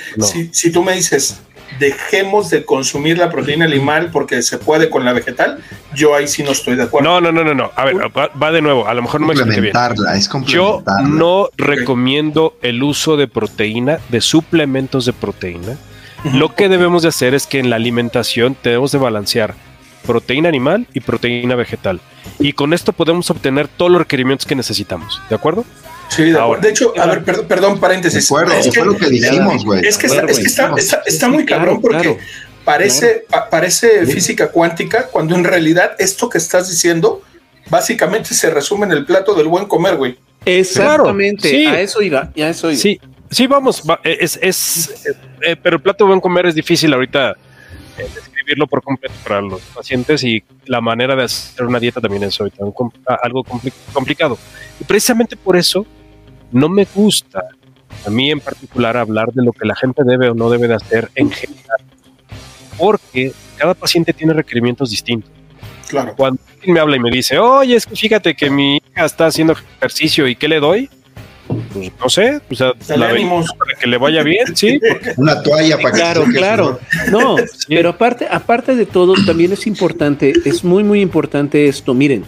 si 0.51 0.71
tú 0.71 0.83
me 0.83 0.93
dices, 0.93 1.41
dejemos 1.79 2.49
de 2.49 2.65
consumir 2.65 3.17
la 3.17 3.29
proteína 3.29 3.65
animal 3.65 4.09
porque 4.11 4.41
se 4.41 4.57
puede 4.57 4.89
con 4.89 5.05
la 5.05 5.13
vegetal, 5.13 5.59
yo 5.93 6.15
ahí 6.15 6.27
sí 6.27 6.43
no 6.43 6.51
estoy 6.51 6.75
de 6.75 6.83
acuerdo. 6.83 7.09
No, 7.09 7.21
no, 7.21 7.31
no, 7.31 7.43
no, 7.43 7.53
no. 7.53 7.71
A 7.75 7.85
ver, 7.85 7.95
va, 7.95 8.51
de 8.51 8.61
nuevo. 8.61 8.87
A 8.87 8.93
lo 8.93 9.01
mejor 9.01 9.21
no 9.21 9.27
me 9.27 9.33
expliqué 9.33 9.61
bien. 9.61 9.73
Es 10.15 10.29
yo 10.45 10.83
no 11.03 11.49
recomiendo 11.57 12.55
el 12.61 12.83
uso 12.83 13.17
de 13.17 13.27
proteína, 13.27 13.99
de 14.09 14.21
suplementos 14.21 15.05
de 15.05 15.13
proteína. 15.13 15.77
Lo 16.33 16.55
que 16.55 16.67
debemos 16.67 17.03
de 17.03 17.09
hacer 17.09 17.33
es 17.33 17.47
que 17.47 17.59
en 17.59 17.69
la 17.69 17.75
alimentación 17.75 18.57
debemos 18.63 18.91
de 18.91 18.97
balancear 18.97 19.53
proteína 20.05 20.49
animal 20.49 20.87
y 20.93 21.01
proteína 21.01 21.55
vegetal. 21.55 21.99
Y 22.39 22.53
con 22.53 22.73
esto 22.73 22.93
podemos 22.93 23.29
obtener 23.29 23.67
todos 23.67 23.91
los 23.91 23.99
requerimientos 23.99 24.47
que 24.47 24.55
necesitamos. 24.55 25.21
¿De 25.29 25.35
acuerdo? 25.35 25.65
Sí, 26.09 26.23
de, 26.23 26.69
hecho, 26.69 26.93
a 26.97 27.05
ver, 27.05 27.23
perdón, 27.23 27.47
perdón 27.47 27.79
paréntesis. 27.79 28.31
es 28.31 28.69
que, 28.69 28.83
lo 28.83 28.95
que 28.95 29.09
dijimos, 29.09 29.65
güey. 29.65 29.85
Es 29.85 29.97
que, 29.97 30.07
está, 30.07 30.73
está, 31.05 31.27
muy 31.27 31.45
cabrón 31.45 31.81
porque 31.81 32.17
parece, 32.63 33.25
parece 33.49 34.05
física 34.05 34.51
cuántica 34.51 35.07
cuando 35.07 35.35
en 35.35 35.43
realidad 35.43 35.91
esto 35.99 36.29
que 36.29 36.37
estás 36.37 36.69
diciendo 36.69 37.21
básicamente 37.69 38.33
se 38.33 38.49
resume 38.49 38.85
en 38.85 38.93
el 38.93 39.05
plato 39.05 39.33
del 39.35 39.47
buen 39.47 39.65
comer, 39.65 39.97
güey. 39.97 40.17
Exactamente, 40.45 41.67
a 41.67 41.81
eso 41.81 42.01
iba, 42.01 42.31
a 42.35 42.49
eso 42.49 42.71
iba. 42.71 42.79
Sí, 42.79 42.99
sí, 43.29 43.47
vamos, 43.47 43.83
es, 44.03 44.39
es 44.41 45.13
eh, 45.41 45.55
pero 45.61 45.75
el 45.75 45.81
plato 45.81 46.05
de 46.05 46.07
buen 46.09 46.21
comer 46.21 46.45
es 46.45 46.55
difícil 46.55 46.93
ahorita 46.93 47.31
eh, 47.97 48.07
describirlo 48.15 48.67
por 48.67 48.81
completo 48.81 49.15
para 49.23 49.41
los 49.41 49.59
pacientes 49.61 50.23
y 50.23 50.41
la 50.65 50.79
manera 50.79 51.15
de 51.15 51.23
hacer 51.23 51.65
una 51.65 51.79
dieta 51.79 51.99
también 51.99 52.23
es 52.23 52.39
ahorita 52.39 52.63
algo 53.21 53.43
complicado. 53.93 54.37
Y 54.79 54.83
precisamente 54.85 55.35
por 55.35 55.57
eso 55.57 55.85
no 56.51 56.69
me 56.69 56.87
gusta 56.93 57.43
a 58.05 58.09
mí 58.09 58.31
en 58.31 58.39
particular 58.39 58.97
hablar 58.97 59.31
de 59.33 59.43
lo 59.43 59.51
que 59.51 59.65
la 59.65 59.75
gente 59.75 60.03
debe 60.03 60.29
o 60.29 60.33
no 60.33 60.49
debe 60.49 60.67
de 60.67 60.75
hacer 60.75 61.09
en 61.15 61.31
general, 61.31 61.79
porque 62.77 63.33
cada 63.57 63.73
paciente 63.73 64.13
tiene 64.13 64.33
requerimientos 64.33 64.91
distintos. 64.91 65.31
Claro. 65.87 66.13
Cuando 66.15 66.41
alguien 66.53 66.73
me 66.73 66.79
habla 66.79 66.97
y 66.97 66.99
me 66.99 67.09
dice, 67.09 67.37
oye, 67.39 67.75
es 67.75 67.85
que 67.85 67.95
fíjate 67.95 68.35
que 68.35 68.49
mi 68.49 68.77
hija 68.77 69.05
está 69.05 69.27
haciendo 69.27 69.53
ejercicio 69.79 70.27
y 70.27 70.35
¿qué 70.35 70.47
le 70.47 70.59
doy? 70.59 70.89
Pues 71.73 71.91
no 71.97 72.09
sé, 72.09 72.41
o 72.49 72.55
sea, 72.55 72.73
la 72.97 73.07
para 73.07 73.79
que 73.79 73.87
le 73.87 73.97
vaya 73.97 74.21
bien, 74.21 74.55
sí. 74.55 74.79
Una 75.17 75.41
toalla 75.41 75.77
para 75.77 75.95
claro, 75.95 76.25
que 76.25 76.31
Claro, 76.33 76.79
claro. 76.91 77.11
No, 77.11 77.35
pero 77.69 77.89
aparte, 77.89 78.27
aparte 78.29 78.75
de 78.75 78.85
todo, 78.85 79.13
también 79.25 79.53
es 79.53 79.65
importante, 79.65 80.33
es 80.43 80.63
muy, 80.65 80.83
muy 80.83 80.99
importante 80.99 81.67
esto. 81.67 81.93
Miren, 81.93 82.25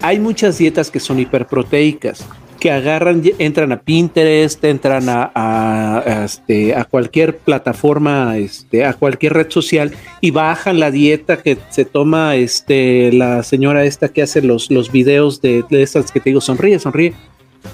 hay 0.00 0.18
muchas 0.18 0.56
dietas 0.56 0.90
que 0.90 1.00
son 1.00 1.20
hiperproteicas 1.20 2.26
que 2.62 2.70
agarran, 2.70 3.24
entran 3.40 3.72
a 3.72 3.80
Pinterest, 3.80 4.62
entran 4.62 5.06
a, 5.08 6.22
este, 6.24 6.76
a 6.76 6.84
cualquier 6.84 7.38
plataforma, 7.38 8.38
este, 8.38 8.84
a 8.84 8.92
cualquier 8.92 9.32
red 9.32 9.50
social 9.50 9.90
y 10.20 10.30
bajan 10.30 10.78
la 10.78 10.92
dieta 10.92 11.42
que 11.42 11.58
se 11.70 11.84
toma 11.84 12.36
este, 12.36 13.10
la 13.10 13.42
señora 13.42 13.84
esta 13.84 14.10
que 14.10 14.22
hace 14.22 14.42
los, 14.42 14.70
los 14.70 14.92
videos 14.92 15.42
de, 15.42 15.64
de 15.70 15.82
estas 15.82 16.12
que 16.12 16.20
te 16.20 16.30
digo, 16.30 16.40
sonríe, 16.40 16.78
sonríe. 16.78 17.14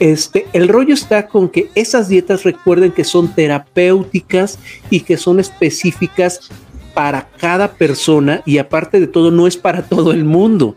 Este, 0.01 0.47
el 0.55 0.69
rollo 0.69 0.95
está 0.95 1.29
con 1.29 1.51
que 1.51 1.69
esas 1.75 2.09
dietas 2.09 2.45
recuerden 2.45 2.91
que 2.91 3.05
son 3.05 3.35
terapéuticas 3.35 4.59
y 4.89 5.01
que 5.01 5.19
son 5.19 5.39
específicas 5.39 6.49
para 6.95 7.29
cada 7.37 7.73
persona 7.73 8.43
y 8.47 8.57
aparte 8.57 9.01
de 9.01 9.07
todo 9.07 9.31
no 9.31 9.47
es 9.47 9.59
para 9.59 9.83
todo 9.83 10.13
el 10.13 10.25
mundo 10.25 10.77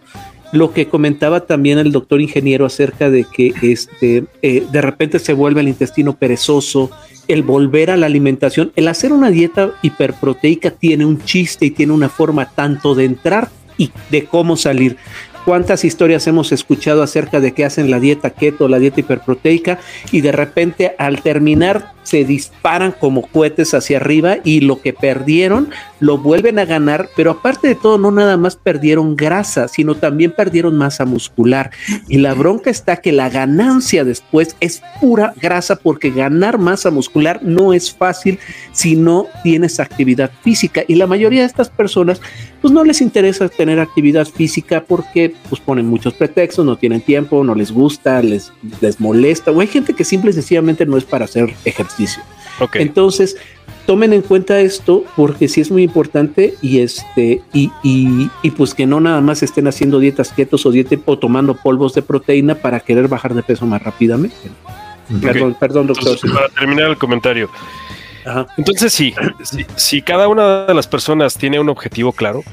lo 0.51 0.73
que 0.73 0.87
comentaba 0.87 1.45
también 1.45 1.77
el 1.79 1.91
doctor 1.91 2.21
ingeniero 2.21 2.65
acerca 2.65 3.09
de 3.09 3.25
que 3.25 3.53
este, 3.61 4.25
eh, 4.41 4.65
de 4.71 4.81
repente 4.81 5.19
se 5.19 5.33
vuelve 5.33 5.61
el 5.61 5.69
intestino 5.69 6.15
perezoso, 6.15 6.91
el 7.27 7.43
volver 7.43 7.91
a 7.91 7.97
la 7.97 8.07
alimentación, 8.07 8.71
el 8.75 8.87
hacer 8.87 9.13
una 9.13 9.31
dieta 9.31 9.71
hiperproteica 9.81 10.71
tiene 10.71 11.05
un 11.05 11.23
chiste 11.23 11.67
y 11.67 11.71
tiene 11.71 11.93
una 11.93 12.09
forma 12.09 12.49
tanto 12.49 12.95
de 12.95 13.05
entrar 13.05 13.49
y 13.77 13.91
de 14.09 14.25
cómo 14.25 14.57
salir. 14.57 14.97
¿Cuántas 15.45 15.83
historias 15.83 16.27
hemos 16.27 16.51
escuchado 16.51 17.01
acerca 17.01 17.39
de 17.39 17.53
que 17.53 17.65
hacen 17.65 17.89
la 17.89 17.99
dieta 17.99 18.29
keto, 18.29 18.67
la 18.67 18.77
dieta 18.77 18.99
hiperproteica 18.99 19.79
y 20.11 20.21
de 20.21 20.31
repente 20.31 20.95
al 20.99 21.21
terminar 21.21 21.93
se 22.03 22.25
disparan 22.25 22.91
como 22.91 23.27
cohetes 23.27 23.73
hacia 23.73 23.97
arriba 23.97 24.37
y 24.43 24.61
lo 24.61 24.81
que 24.81 24.93
perdieron 24.93 25.69
lo 25.99 26.17
vuelven 26.17 26.57
a 26.57 26.65
ganar, 26.65 27.09
pero 27.15 27.31
aparte 27.31 27.67
de 27.67 27.75
todo 27.75 27.97
no 27.97 28.11
nada 28.11 28.37
más 28.37 28.55
perdieron 28.55 29.15
grasa, 29.15 29.67
sino 29.67 29.95
también 29.95 30.31
perdieron 30.31 30.75
masa 30.75 31.05
muscular. 31.05 31.69
Y 32.07 32.17
la 32.17 32.33
bronca 32.33 32.69
está 32.69 32.97
que 32.97 33.11
la 33.11 33.29
ganancia 33.29 34.03
después 34.03 34.55
es 34.59 34.81
pura 34.99 35.33
grasa 35.39 35.75
porque 35.75 36.09
ganar 36.09 36.57
masa 36.57 36.89
muscular 36.89 37.39
no 37.43 37.71
es 37.71 37.93
fácil 37.93 38.39
si 38.71 38.95
no 38.95 39.27
tienes 39.43 39.79
actividad 39.79 40.31
física 40.41 40.83
y 40.87 40.95
la 40.95 41.07
mayoría 41.07 41.41
de 41.41 41.47
estas 41.47 41.69
personas 41.69 42.19
pues 42.61 42.73
no 42.73 42.83
les 42.83 43.01
interesa 43.01 43.49
tener 43.49 43.79
actividad 43.79 44.27
física 44.27 44.83
porque 44.87 45.30
pues 45.49 45.61
ponen 45.61 45.87
muchos 45.87 46.13
pretextos, 46.13 46.65
no 46.65 46.77
tienen 46.77 47.01
tiempo, 47.01 47.43
no 47.43 47.55
les 47.55 47.71
gusta, 47.71 48.21
les, 48.21 48.51
les 48.81 48.99
molesta 48.99 49.51
o 49.51 49.59
hay 49.59 49.67
gente 49.67 49.93
que 49.93 50.03
simple 50.03 50.31
y 50.31 50.33
sencillamente 50.33 50.85
no 50.85 50.97
es 50.97 51.03
para 51.03 51.25
hacer 51.25 51.53
ejercicio 51.65 52.21
entonces, 52.73 53.37
tomen 53.85 54.13
en 54.13 54.21
cuenta 54.21 54.59
esto 54.59 55.03
porque 55.15 55.47
sí 55.47 55.61
es 55.61 55.71
muy 55.71 55.83
importante 55.83 56.55
y 56.61 56.79
este 56.79 57.41
y, 57.53 57.71
y, 57.83 58.51
pues 58.51 58.73
que 58.73 58.85
no 58.85 58.99
nada 58.99 59.21
más 59.21 59.43
estén 59.43 59.67
haciendo 59.67 59.99
dietas 59.99 60.31
ketos 60.31 60.65
o 60.65 60.71
dieta 60.71 60.95
o 61.05 61.17
tomando 61.17 61.55
polvos 61.55 61.93
de 61.93 62.01
proteína 62.01 62.55
para 62.55 62.79
querer 62.79 63.07
bajar 63.07 63.33
de 63.33 63.43
peso 63.43 63.65
más 63.65 63.81
rápidamente. 63.81 64.35
Perdón, 65.21 65.55
perdón, 65.59 65.87
doctor. 65.87 66.17
para 66.33 66.49
terminar 66.49 66.89
el 66.89 66.97
comentario. 66.97 67.49
Entonces, 68.55 68.93
sí, 68.93 69.13
si, 69.75 70.01
cada 70.03 70.27
una 70.27 70.67
de 70.67 70.73
las 70.75 70.87
personas 70.87 71.35
tiene 71.35 71.59
un 71.59 71.69
objetivo 71.69 72.11
claro, 72.13 72.43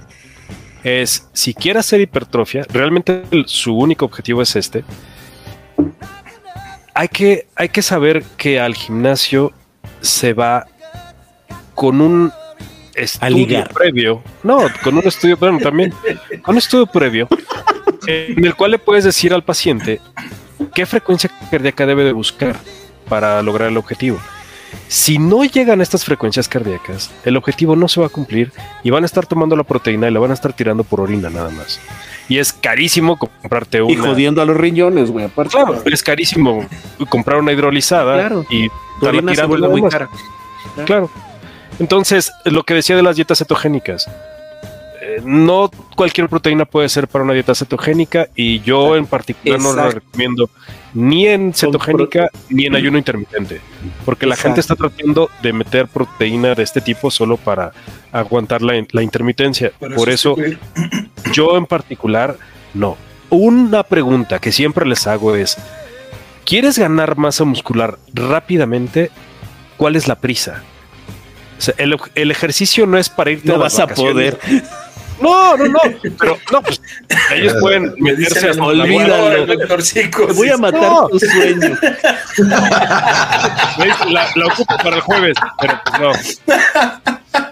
es 0.85 1.29
si 1.33 1.55
quiere 1.55 1.81
hacer 1.81 2.01
hipertrofia, 2.01 2.65
realmente 2.69 3.23
su 3.47 3.77
único 3.77 4.05
objetivo 4.05 4.43
es 4.43 4.57
este, 4.57 4.85
hay 6.95 7.09
que, 7.09 7.47
hay 7.55 7.69
que 7.69 7.83
saber 7.83 8.25
que 8.37 8.61
al 8.61 8.75
gimnasio 8.75 9.53
se 10.01 10.33
va 10.33 10.67
con 11.75 12.01
un 12.01 12.33
estudio 12.95 13.65
previo, 13.73 14.23
no, 14.43 14.67
con 14.83 14.99
un 14.99 15.07
estudio, 15.07 15.37
bueno, 15.37 15.59
también, 15.61 15.93
con 16.43 16.55
un 16.55 16.59
estudio 16.59 16.87
previo, 16.87 17.29
en 18.07 18.45
el 18.45 18.55
cual 18.55 18.73
le 18.73 18.79
puedes 18.79 19.05
decir 19.05 19.33
al 19.33 19.45
paciente 19.45 20.01
qué 20.75 20.87
frecuencia 20.87 21.31
cardíaca 21.51 21.87
debe 21.87 22.05
de 22.05 22.13
buscar 22.13 22.57
para 23.09 23.43
lograr 23.43 23.69
el 23.69 23.77
objetivo. 23.77 24.19
Si 24.89 25.19
no 25.19 25.45
llegan 25.45 25.81
a 25.81 25.83
estas 25.83 26.05
frecuencias 26.05 26.49
cardíacas, 26.49 27.11
el 27.25 27.37
objetivo 27.37 27.77
no 27.77 27.89
se 27.89 28.01
va 28.01 28.07
a 28.07 28.11
cumplir 28.11 28.53
y 28.83 28.91
van 28.91 29.03
a 29.03 29.07
estar 29.07 29.27
tomando 29.27 29.57
la 29.57 29.65
proteína 29.65 30.09
y 30.09 30.11
la 30.13 30.21
van 30.21 30.31
a 30.31 30.35
estar 30.35 30.53
tirando 30.53 30.85
por 30.85 31.01
orina 31.01 31.31
nada 31.31 31.51
más. 31.51 31.81
Y 32.29 32.39
es 32.39 32.53
carísimo 32.53 33.19
comprarte 33.19 33.83
una. 33.83 33.93
Y 33.93 33.97
jodiendo 33.97 34.43
a 34.43 34.45
los 34.45 34.57
riñones, 34.57 35.11
güey, 35.11 35.27
aparte. 35.27 35.53
Claro, 35.53 35.83
es 35.85 36.03
carísimo 36.03 36.67
comprar 37.09 37.39
una 37.39 37.53
hidrolizada 37.53 38.31
y 38.51 38.69
vuelve 39.01 39.69
muy 39.69 39.83
cara. 39.89 40.09
claro. 40.85 41.11
Entonces, 41.79 42.33
lo 42.45 42.65
que 42.65 42.75
decía 42.75 42.97
de 42.97 43.03
las 43.03 43.17
dietas 43.17 43.39
cetogénicas, 43.39 44.09
no 45.25 45.71
cualquier 45.97 46.29
proteína 46.29 46.65
puede 46.65 46.89
ser 46.89 47.09
para 47.09 47.25
una 47.25 47.33
dieta 47.33 47.55
cetogénica 47.55 48.29
y 48.35 48.61
yo 48.61 48.97
en 48.97 49.07
particular 49.07 49.61
no 49.61 49.75
la 49.75 49.91
recomiendo 49.91 50.51
ni 50.95 51.27
en 51.27 51.53
cetogénica 51.53 52.29
ni 52.49 52.67
en 52.67 52.75
ayuno 52.75 52.99
intermitente, 52.99 53.61
porque 54.05 54.27
la 54.27 54.37
gente 54.37 54.61
está 54.61 54.75
tratando 54.75 55.31
de 55.43 55.53
meter 55.53 55.87
proteína 55.89 56.55
de 56.55 56.63
este 56.63 56.81
tipo 56.81 57.11
solo 57.11 57.37
para 57.37 57.73
aguantar 58.13 58.63
la, 58.63 59.03
intermitencia. 59.03 59.73
Por 59.95 60.09
eso 60.09 60.37
yo 61.33 61.57
en 61.57 61.67
particular 61.67 62.37
no. 62.75 62.97
Una 63.31 63.83
pregunta 63.83 64.39
que 64.39 64.53
siempre 64.53 64.87
les 64.87 65.07
hago 65.07 65.37
es, 65.37 65.59
¿quieres 66.45 66.79
ganar 66.79 67.17
masa 67.19 67.45
muscular 67.45 67.99
rápidamente? 68.15 69.11
¿Cuál 69.77 69.97
es 69.97 70.09
la 70.09 70.17
prisa? 70.17 70.63
el, 71.77 72.31
ejercicio 72.31 72.87
no 72.87 72.99
es 72.99 73.09
para 73.09 73.33
irte 73.33 73.49
no 73.49 73.59
vas 73.59 73.79
a 73.79 73.87
poder. 73.87 74.39
No, 75.21 75.57
no, 75.57 75.67
no. 75.67 75.81
Pero 76.19 76.39
no, 76.53 76.63
pues 76.63 76.81
ellos 77.35 77.55
pueden 77.61 77.95
meterse 77.99 78.49
a 78.49 78.53
Olvídalo. 78.65 79.47
Voy 80.35 80.49
a 80.51 80.57
matar 80.57 81.09
tu 81.11 81.19
sueño. 81.21 81.77
La, 84.09 84.29
la 84.35 84.47
ocupo 84.47 84.77
para 84.83 84.97
el 84.97 85.03
jueves, 85.03 85.37
pero 85.61 85.81
pues 85.85 86.01
no. 86.01 86.13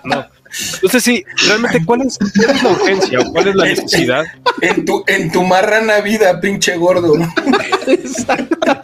No. 0.04 0.35
Entonces, 0.74 1.02
sí, 1.02 1.24
realmente, 1.46 1.84
¿cuál 1.84 2.02
es, 2.02 2.18
la 2.62 2.70
urgencia 2.70 3.20
o 3.20 3.32
cuál 3.32 3.48
es 3.48 3.54
la 3.54 3.64
necesidad? 3.66 4.24
En 4.60 4.84
tu, 4.84 5.04
en 5.06 5.30
tu 5.30 5.42
marrana 5.42 6.00
vida, 6.00 6.40
pinche 6.40 6.76
gordo. 6.76 7.14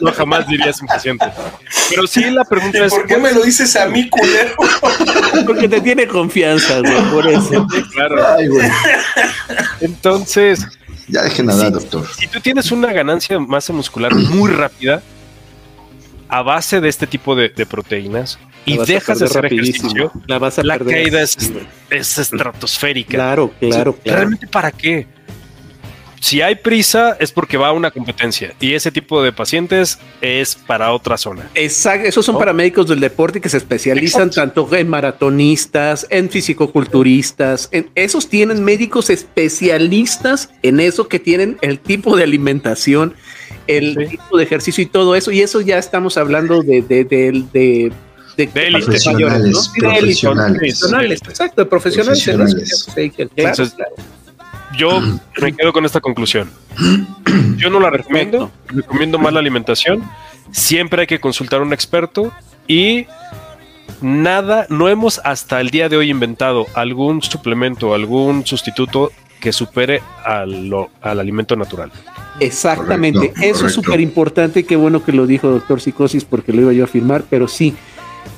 No, 0.01 0.13
jamás 0.13 0.47
dirías 0.47 0.81
un 0.81 0.89
paciente. 0.89 1.27
Pero 1.89 2.07
sí, 2.07 2.31
la 2.31 2.45
pregunta 2.45 2.85
es: 2.85 2.93
¿Por 2.93 3.07
qué 3.07 3.17
me 3.17 3.33
lo 3.33 3.43
dices 3.43 3.75
a 3.77 3.87
mí, 3.87 4.09
culero? 4.09 4.55
Porque 5.47 5.69
te 5.69 5.81
tiene 5.81 6.07
confianza, 6.07 6.81
güey, 6.81 7.03
por 7.11 7.27
eso. 7.27 7.67
Claro. 7.93 8.27
Ay, 8.37 8.49
güey. 8.49 8.69
Entonces. 9.81 10.67
Ya 11.09 11.23
dejen 11.23 11.47
nada, 11.47 11.69
doctor. 11.71 12.07
Si 12.17 12.27
tú 12.29 12.41
tienes 12.41 12.71
una 12.71 12.93
ganancia 12.93 13.37
de 13.37 13.45
masa 13.45 13.73
muscular 13.73 14.15
muy 14.15 14.51
rápida, 14.51 15.03
a 16.33 16.41
base 16.41 16.81
de 16.81 16.89
este 16.89 17.07
tipo 17.07 17.35
de, 17.37 17.51
proteínas 17.67 18.39
y 18.65 18.79
dejas 18.79 19.19
de 19.19 19.25
hacer 19.27 19.47
ejercicio, 19.47 20.13
la, 20.27 20.39
vas 20.39 20.59
a 20.59 20.63
la 20.63 20.79
caída 20.79 21.23
es, 21.23 21.39
estratosférica. 21.91 23.11
Claro, 23.11 23.53
claro, 23.59 23.95
claro. 23.95 24.19
¿Realmente 24.19 24.47
para 24.47 24.71
qué? 24.71 25.07
Si 26.23 26.41
hay 26.41 26.55
prisa 26.55 27.17
es 27.19 27.33
porque 27.33 27.57
va 27.57 27.69
a 27.69 27.73
una 27.73 27.91
competencia 27.91 28.55
y 28.61 28.75
ese 28.75 28.93
tipo 28.93 29.25
de 29.25 29.33
pacientes 29.33 29.99
es 30.21 30.55
para 30.55 30.93
otra 30.93 31.19
zona. 31.19 31.51
Exacto, 31.57 32.07
esos 32.07 32.25
son 32.25 32.39
paramédicos 32.39 32.87
del 32.87 33.01
deporte 33.01 33.41
que 33.41 33.49
se 33.49 33.57
especializan 33.57 34.31
tanto 34.31 34.69
en 34.73 34.89
maratonistas, 34.89 36.07
en 36.11 36.31
fisicoculturistas, 36.31 37.69
en, 37.73 37.91
esos 37.97 38.29
tienen 38.29 38.63
médicos 38.63 39.11
especialistas 39.11 40.51
en 40.63 40.79
eso 40.79 41.09
que 41.09 41.19
tienen 41.19 41.59
el 41.61 41.81
tipo 41.81 42.17
de 42.17 42.23
alimentación 42.23 43.17
el 43.67 44.09
tipo 44.09 44.39
de 44.39 44.45
ejercicio 44.45 44.83
y 44.83 44.87
todo 44.87 45.15
eso, 45.15 45.31
y 45.31 45.41
eso 45.41 45.61
ya 45.61 45.79
estamos 45.79 46.17
hablando 46.17 46.63
de, 46.63 46.83
de, 46.83 47.05
de, 47.05 47.45
de 47.53 47.93
de, 48.37 48.49
profesionales, 48.49 49.71
profesionales, 49.79 51.21
exacto, 51.29 51.69
profesionales. 51.69 52.27
Entonces, 53.37 53.75
yo 54.77 55.01
me 55.41 55.55
quedo 55.55 55.73
con 55.73 55.85
esta 55.85 56.01
conclusión. 56.01 56.51
Yo 57.57 57.71
no 57.71 57.81
la 57.81 57.91
recomiendo, 57.91 58.51
recomiendo 58.69 59.19
más 59.19 59.33
la 59.33 59.41
alimentación. 59.41 60.03
Siempre 60.51 61.03
hay 61.03 61.07
que 61.07 61.21
consultar 61.21 61.61
a 61.61 61.63
un 61.63 61.73
experto 61.73 62.33
y 62.67 63.07
nada, 64.01 64.67
no 64.69 64.89
hemos 64.89 65.21
hasta 65.25 65.61
el 65.61 65.71
día 65.71 65.89
de 65.89 65.97
hoy 65.97 66.11
inventado 66.11 66.67
algún 66.75 67.23
suplemento, 67.23 67.95
algún 67.95 68.47
sustituto 68.47 69.13
que 69.41 69.53
supere 69.53 70.03
al, 70.25 70.71
al 71.01 71.21
alimento 71.21 71.57
natural. 71.57 71.91
Exactamente, 72.41 73.33
eso 73.43 73.67
es 73.67 73.73
súper 73.73 74.01
importante, 74.01 74.65
qué 74.65 74.77
bueno 74.77 75.05
que 75.05 75.13
lo 75.13 75.27
dijo 75.27 75.51
doctor 75.51 75.81
Psicosis 75.81 76.25
porque 76.25 76.53
lo 76.53 76.63
iba 76.63 76.73
yo 76.73 76.85
a 76.85 76.87
afirmar, 76.87 77.25
pero 77.29 77.47
sí, 77.49 77.75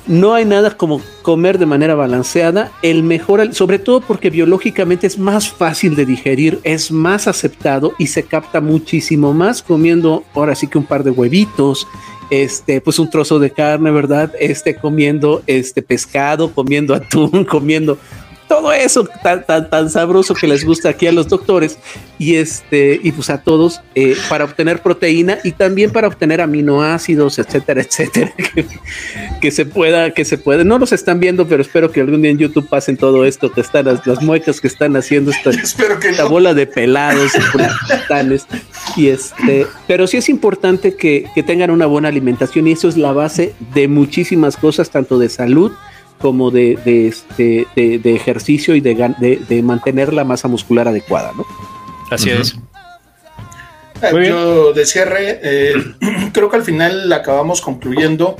no 0.07 0.33
hay 0.33 0.45
nada 0.45 0.77
como 0.77 1.01
comer 1.21 1.57
de 1.57 1.65
manera 1.65 1.95
balanceada, 1.95 2.71
el 2.81 3.03
mejor, 3.03 3.53
sobre 3.53 3.79
todo 3.79 4.01
porque 4.01 4.29
biológicamente 4.29 5.07
es 5.07 5.17
más 5.17 5.49
fácil 5.49 5.95
de 5.95 6.05
digerir, 6.05 6.59
es 6.63 6.91
más 6.91 7.27
aceptado 7.27 7.93
y 7.97 8.07
se 8.07 8.23
capta 8.23 8.61
muchísimo 8.61 9.33
más 9.33 9.63
comiendo 9.63 10.23
ahora 10.33 10.55
sí 10.55 10.67
que 10.67 10.77
un 10.77 10.85
par 10.85 11.03
de 11.03 11.11
huevitos, 11.11 11.87
este, 12.29 12.81
pues 12.81 12.99
un 12.99 13.09
trozo 13.09 13.39
de 13.39 13.51
carne, 13.51 13.91
¿verdad? 13.91 14.31
Este, 14.39 14.75
comiendo 14.75 15.43
este 15.47 15.81
pescado, 15.81 16.51
comiendo 16.51 16.93
atún, 16.93 17.45
comiendo 17.49 17.97
todo 18.47 18.71
eso 18.71 19.07
tan, 19.23 19.45
tan, 19.45 19.69
tan, 19.69 19.89
sabroso 19.89 20.33
que 20.33 20.47
les 20.47 20.63
gusta 20.63 20.89
aquí 20.89 21.07
a 21.07 21.11
los 21.11 21.27
doctores 21.27 21.77
y 22.19 22.35
este 22.35 22.99
y 23.01 23.11
pues 23.11 23.29
a 23.29 23.41
todos 23.41 23.81
eh, 23.95 24.15
para 24.29 24.45
obtener 24.45 24.81
proteína 24.81 25.39
y 25.43 25.51
también 25.51 25.91
para 25.91 26.07
obtener 26.07 26.41
aminoácidos 26.41 27.39
etcétera 27.39 27.81
etcétera 27.87 28.33
que, 29.41 29.51
se 29.51 29.65
pueda 29.65 30.11
que 30.11 30.25
se 30.25 30.37
puede. 30.37 30.63
No 30.63 30.77
los 30.77 30.91
están 30.91 31.19
viendo 31.19 31.47
pero 31.47 31.61
espero 31.61 31.91
que 31.91 32.01
algún 32.01 32.21
día 32.21 32.31
en 32.31 32.37
YouTube 32.37 32.67
pasen 32.69 32.97
todo 32.97 33.25
esto 33.25 33.51
que 33.51 33.61
están 33.61 33.85
las, 33.85 34.21
muecas 34.21 34.61
que 34.61 34.67
están 34.67 34.95
haciendo 34.95 35.31
esta, 35.31 35.49
esta 36.09 36.25
bola 36.25 36.53
de 36.53 36.67
pelados 36.67 37.31
y 38.95 39.07
este 39.07 39.67
pero 39.87 40.07
sí 40.07 40.17
es 40.17 40.29
importante 40.29 40.95
que, 40.95 41.25
que 41.33 41.43
tengan 41.43 41.71
una 41.71 41.85
buena 41.85 42.09
alimentación 42.09 42.67
y 42.67 42.73
eso 42.73 42.87
es 42.87 42.97
la 42.97 43.11
base 43.11 43.53
de 43.73 43.87
muchísimas 43.87 44.57
cosas 44.57 44.89
tanto 44.89 45.19
de 45.19 45.29
salud 45.29 45.71
como 46.19 46.51
de, 46.51 46.77
de, 46.85 47.07
este, 47.07 47.67
de, 47.75 48.15
ejercicio 48.15 48.75
y 48.75 48.81
de, 48.81 49.39
de, 49.47 49.63
mantener 49.63 50.13
la 50.13 50.23
masa 50.23 50.47
muscular 50.47 50.87
adecuada, 50.87 51.31
¿no? 51.35 51.45
Así 52.09 52.29
es. 52.29 52.55
Eh, 54.01 54.27
yo 54.27 54.73
de 54.73 54.85
cierre, 54.85 55.39
eh, 55.43 55.73
creo 56.33 56.49
que 56.49 56.55
al 56.57 56.63
final 56.63 57.11
acabamos 57.11 57.61
concluyendo 57.61 58.37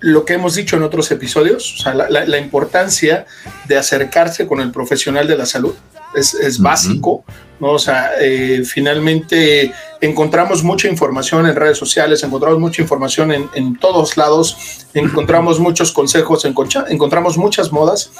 lo 0.00 0.24
que 0.24 0.34
hemos 0.34 0.54
dicho 0.54 0.76
en 0.76 0.82
otros 0.82 1.10
episodios, 1.10 1.74
o 1.74 1.82
sea, 1.82 1.94
la, 1.94 2.08
la, 2.08 2.38
importancia 2.38 3.26
de 3.68 3.76
acercarse 3.76 4.46
con 4.46 4.60
el 4.60 4.70
profesional 4.70 5.28
de 5.28 5.36
la 5.36 5.44
salud 5.44 5.74
es, 6.14 6.34
es 6.34 6.60
básico, 6.60 7.24
¿no? 7.60 7.72
O 7.72 7.78
sea, 7.78 8.12
eh, 8.20 8.62
finalmente 8.64 9.72
encontramos 10.00 10.62
mucha 10.62 10.88
información 10.88 11.46
en 11.46 11.54
redes 11.54 11.78
sociales, 11.78 12.22
encontramos 12.22 12.58
mucha 12.58 12.82
información 12.82 13.32
en, 13.32 13.48
en 13.54 13.78
todos 13.78 14.16
lados, 14.16 14.56
encontramos 14.94 15.60
muchos 15.60 15.92
consejos, 15.92 16.44
encontramos 16.44 17.36
muchas 17.36 17.72
modas, 17.72 18.10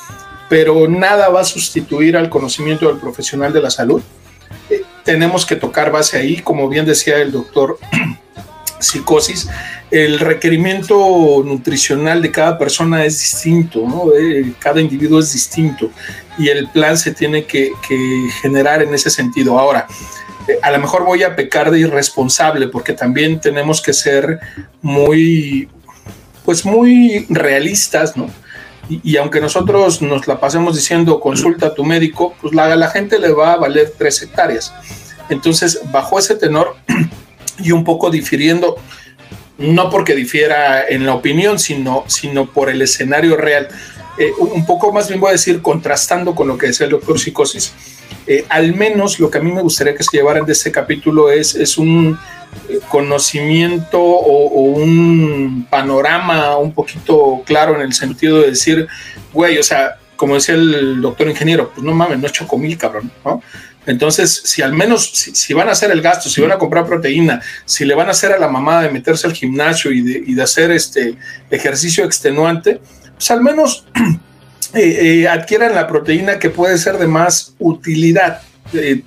pero 0.48 0.88
nada 0.88 1.28
va 1.28 1.40
a 1.40 1.44
sustituir 1.44 2.16
al 2.16 2.28
conocimiento 2.28 2.88
del 2.88 2.98
profesional 2.98 3.52
de 3.52 3.62
la 3.62 3.70
salud. 3.70 4.02
Eh, 4.68 4.82
tenemos 5.04 5.46
que 5.46 5.56
tocar 5.56 5.90
base 5.90 6.18
ahí, 6.18 6.40
como 6.40 6.68
bien 6.68 6.84
decía 6.84 7.18
el 7.18 7.32
doctor 7.32 7.78
psicosis, 8.80 9.48
el 9.90 10.18
requerimiento 10.18 11.42
nutricional 11.44 12.22
de 12.22 12.30
cada 12.30 12.58
persona 12.58 13.04
es 13.04 13.18
distinto, 13.18 13.80
¿no? 13.86 14.04
cada 14.58 14.80
individuo 14.80 15.20
es 15.20 15.32
distinto 15.32 15.90
y 16.38 16.48
el 16.48 16.68
plan 16.68 16.96
se 16.96 17.12
tiene 17.12 17.44
que, 17.44 17.72
generar 18.40 18.82
en 18.82 18.94
ese 18.94 19.10
sentido. 19.10 19.58
Ahora, 19.58 19.86
eh, 20.48 20.58
a 20.62 20.70
lo 20.70 20.78
mejor 20.78 21.04
voy 21.04 21.22
a 21.22 21.36
pecar 21.36 21.70
de 21.70 21.80
irresponsable 21.80 22.68
porque 22.68 22.94
también 22.94 23.40
tenemos 23.40 23.82
que 23.82 23.92
ser 23.92 24.40
muy, 24.80 25.68
pues 26.44 26.64
muy 26.64 27.26
realistas, 27.28 28.16
¿no? 28.16 28.28
Y, 28.88 29.16
aunque 29.18 29.40
nosotros 29.40 30.02
nos 30.02 30.26
la 30.26 30.40
pasemos 30.40 30.74
diciendo 30.74 31.20
consulta 31.20 31.66
a 31.66 31.74
tu 31.74 31.84
médico, 31.84 32.34
pues 32.40 32.52
la, 32.52 32.74
la 32.74 32.90
gente 32.90 33.20
le 33.20 33.30
va 33.30 33.52
a 33.52 33.56
valer 33.56 33.92
tres 33.96 34.20
hectáreas. 34.20 34.74
Entonces, 35.28 35.80
bajo 35.92 36.18
ese 36.18 36.34
tenor 36.34 36.74
y 37.62 37.72
un 37.72 37.84
poco 37.84 38.10
difiriendo, 38.10 38.76
no 39.58 39.90
porque 39.90 40.14
difiera 40.14 40.86
en 40.88 41.06
la 41.06 41.14
opinión, 41.14 41.58
sino, 41.58 42.04
sino 42.06 42.50
por 42.50 42.70
el 42.70 42.82
escenario 42.82 43.36
real. 43.36 43.68
Eh, 44.18 44.32
un 44.38 44.66
poco 44.66 44.92
más 44.92 45.08
bien 45.08 45.20
voy 45.20 45.30
a 45.30 45.32
decir, 45.32 45.62
contrastando 45.62 46.34
con 46.34 46.48
lo 46.48 46.58
que 46.58 46.68
decía 46.68 46.84
el 46.84 46.92
doctor 46.92 47.18
Psicosis, 47.18 47.72
eh, 48.26 48.44
al 48.48 48.74
menos 48.74 49.18
lo 49.18 49.30
que 49.30 49.38
a 49.38 49.40
mí 49.40 49.50
me 49.50 49.62
gustaría 49.62 49.94
que 49.94 50.02
se 50.02 50.16
llevaran 50.16 50.44
de 50.44 50.52
este 50.52 50.70
capítulo 50.70 51.30
es, 51.30 51.54
es 51.54 51.78
un 51.78 52.18
eh, 52.68 52.80
conocimiento 52.88 54.00
o, 54.00 54.62
un 54.62 55.66
panorama 55.70 56.56
un 56.56 56.72
poquito 56.72 57.42
claro 57.46 57.76
en 57.76 57.82
el 57.82 57.92
sentido 57.92 58.40
de 58.40 58.50
decir, 58.50 58.88
güey, 59.32 59.58
o 59.58 59.62
sea, 59.62 59.96
como 60.16 60.34
decía 60.34 60.54
el 60.54 61.00
doctor 61.00 61.28
ingeniero, 61.28 61.70
pues 61.70 61.82
no 61.82 61.92
mames, 61.92 62.18
no 62.18 62.26
es 62.26 62.32
chocomil, 62.32 62.76
cabrón, 62.76 63.10
¿no? 63.24 63.42
Entonces, 63.86 64.42
si 64.44 64.62
al 64.62 64.72
menos, 64.72 65.10
si, 65.10 65.54
van 65.54 65.68
a 65.68 65.72
hacer 65.72 65.90
el 65.90 66.02
gasto, 66.02 66.28
si 66.28 66.40
van 66.40 66.52
a 66.52 66.58
comprar 66.58 66.86
proteína, 66.86 67.40
si 67.64 67.84
le 67.84 67.94
van 67.94 68.08
a 68.08 68.10
hacer 68.10 68.32
a 68.32 68.38
la 68.38 68.48
mamá 68.48 68.82
de 68.82 68.90
meterse 68.90 69.26
al 69.26 69.32
gimnasio 69.32 69.90
y 69.90 70.34
de, 70.34 70.42
hacer 70.42 70.70
este 70.70 71.16
ejercicio 71.50 72.04
extenuante, 72.04 72.80
pues 73.14 73.30
al 73.30 73.42
menos 73.42 73.86
eh, 74.74 75.22
eh, 75.22 75.28
adquieran 75.28 75.74
la 75.74 75.86
proteína 75.86 76.38
que 76.38 76.50
puede 76.50 76.78
ser 76.78 76.98
de 76.98 77.06
más 77.06 77.54
utilidad. 77.58 78.42
Eh, 78.72 79.02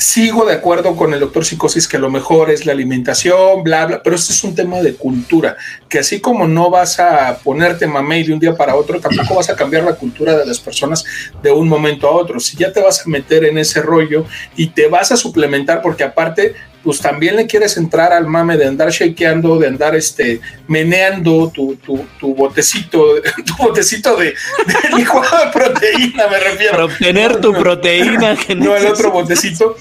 sigo 0.00 0.46
de 0.46 0.54
acuerdo 0.54 0.96
con 0.96 1.12
el 1.12 1.20
doctor 1.20 1.44
Psicosis 1.44 1.86
que 1.86 1.98
lo 1.98 2.08
mejor 2.08 2.50
es 2.50 2.64
la 2.64 2.72
alimentación, 2.72 3.62
bla, 3.62 3.84
bla, 3.84 4.02
pero 4.02 4.16
este 4.16 4.32
es 4.32 4.42
un 4.42 4.54
tema 4.54 4.80
de 4.80 4.94
cultura, 4.94 5.58
que 5.90 5.98
así 5.98 6.20
como 6.20 6.48
no 6.48 6.70
vas 6.70 6.98
a 6.98 7.38
ponerte 7.44 7.86
mamey 7.86 8.24
de 8.24 8.32
un 8.32 8.40
día 8.40 8.56
para 8.56 8.76
otro, 8.76 8.98
tampoco 8.98 9.34
vas 9.34 9.50
a 9.50 9.56
cambiar 9.56 9.84
la 9.84 9.94
cultura 9.94 10.36
de 10.38 10.46
las 10.46 10.58
personas 10.58 11.04
de 11.42 11.52
un 11.52 11.68
momento 11.68 12.08
a 12.08 12.12
otro. 12.12 12.40
Si 12.40 12.56
ya 12.56 12.72
te 12.72 12.80
vas 12.80 13.06
a 13.06 13.10
meter 13.10 13.44
en 13.44 13.58
ese 13.58 13.82
rollo 13.82 14.24
y 14.56 14.68
te 14.68 14.88
vas 14.88 15.12
a 15.12 15.18
suplementar, 15.18 15.82
porque 15.82 16.02
aparte 16.02 16.54
pues 16.82 17.00
también 17.00 17.36
le 17.36 17.46
quieres 17.46 17.76
entrar 17.76 18.12
al 18.12 18.26
mame 18.26 18.56
de 18.56 18.66
andar 18.66 18.90
shakeando, 18.90 19.58
de 19.58 19.68
andar 19.68 19.94
este, 19.94 20.40
meneando 20.66 21.50
tu, 21.54 21.76
tu, 21.76 22.06
tu 22.18 22.34
botecito, 22.34 23.04
tu 23.46 23.56
botecito 23.62 24.16
de, 24.16 24.26
de, 24.26 24.96
licuado 24.96 25.44
de 25.44 25.52
proteína, 25.52 26.26
me 26.28 26.40
refiero. 26.40 26.72
Para 26.72 26.84
obtener 26.84 27.40
tu 27.40 27.52
proteína. 27.52 28.36
Que 28.36 28.54
no, 28.54 28.76
el 28.76 28.86
otro 28.86 29.10
botecito. 29.10 29.76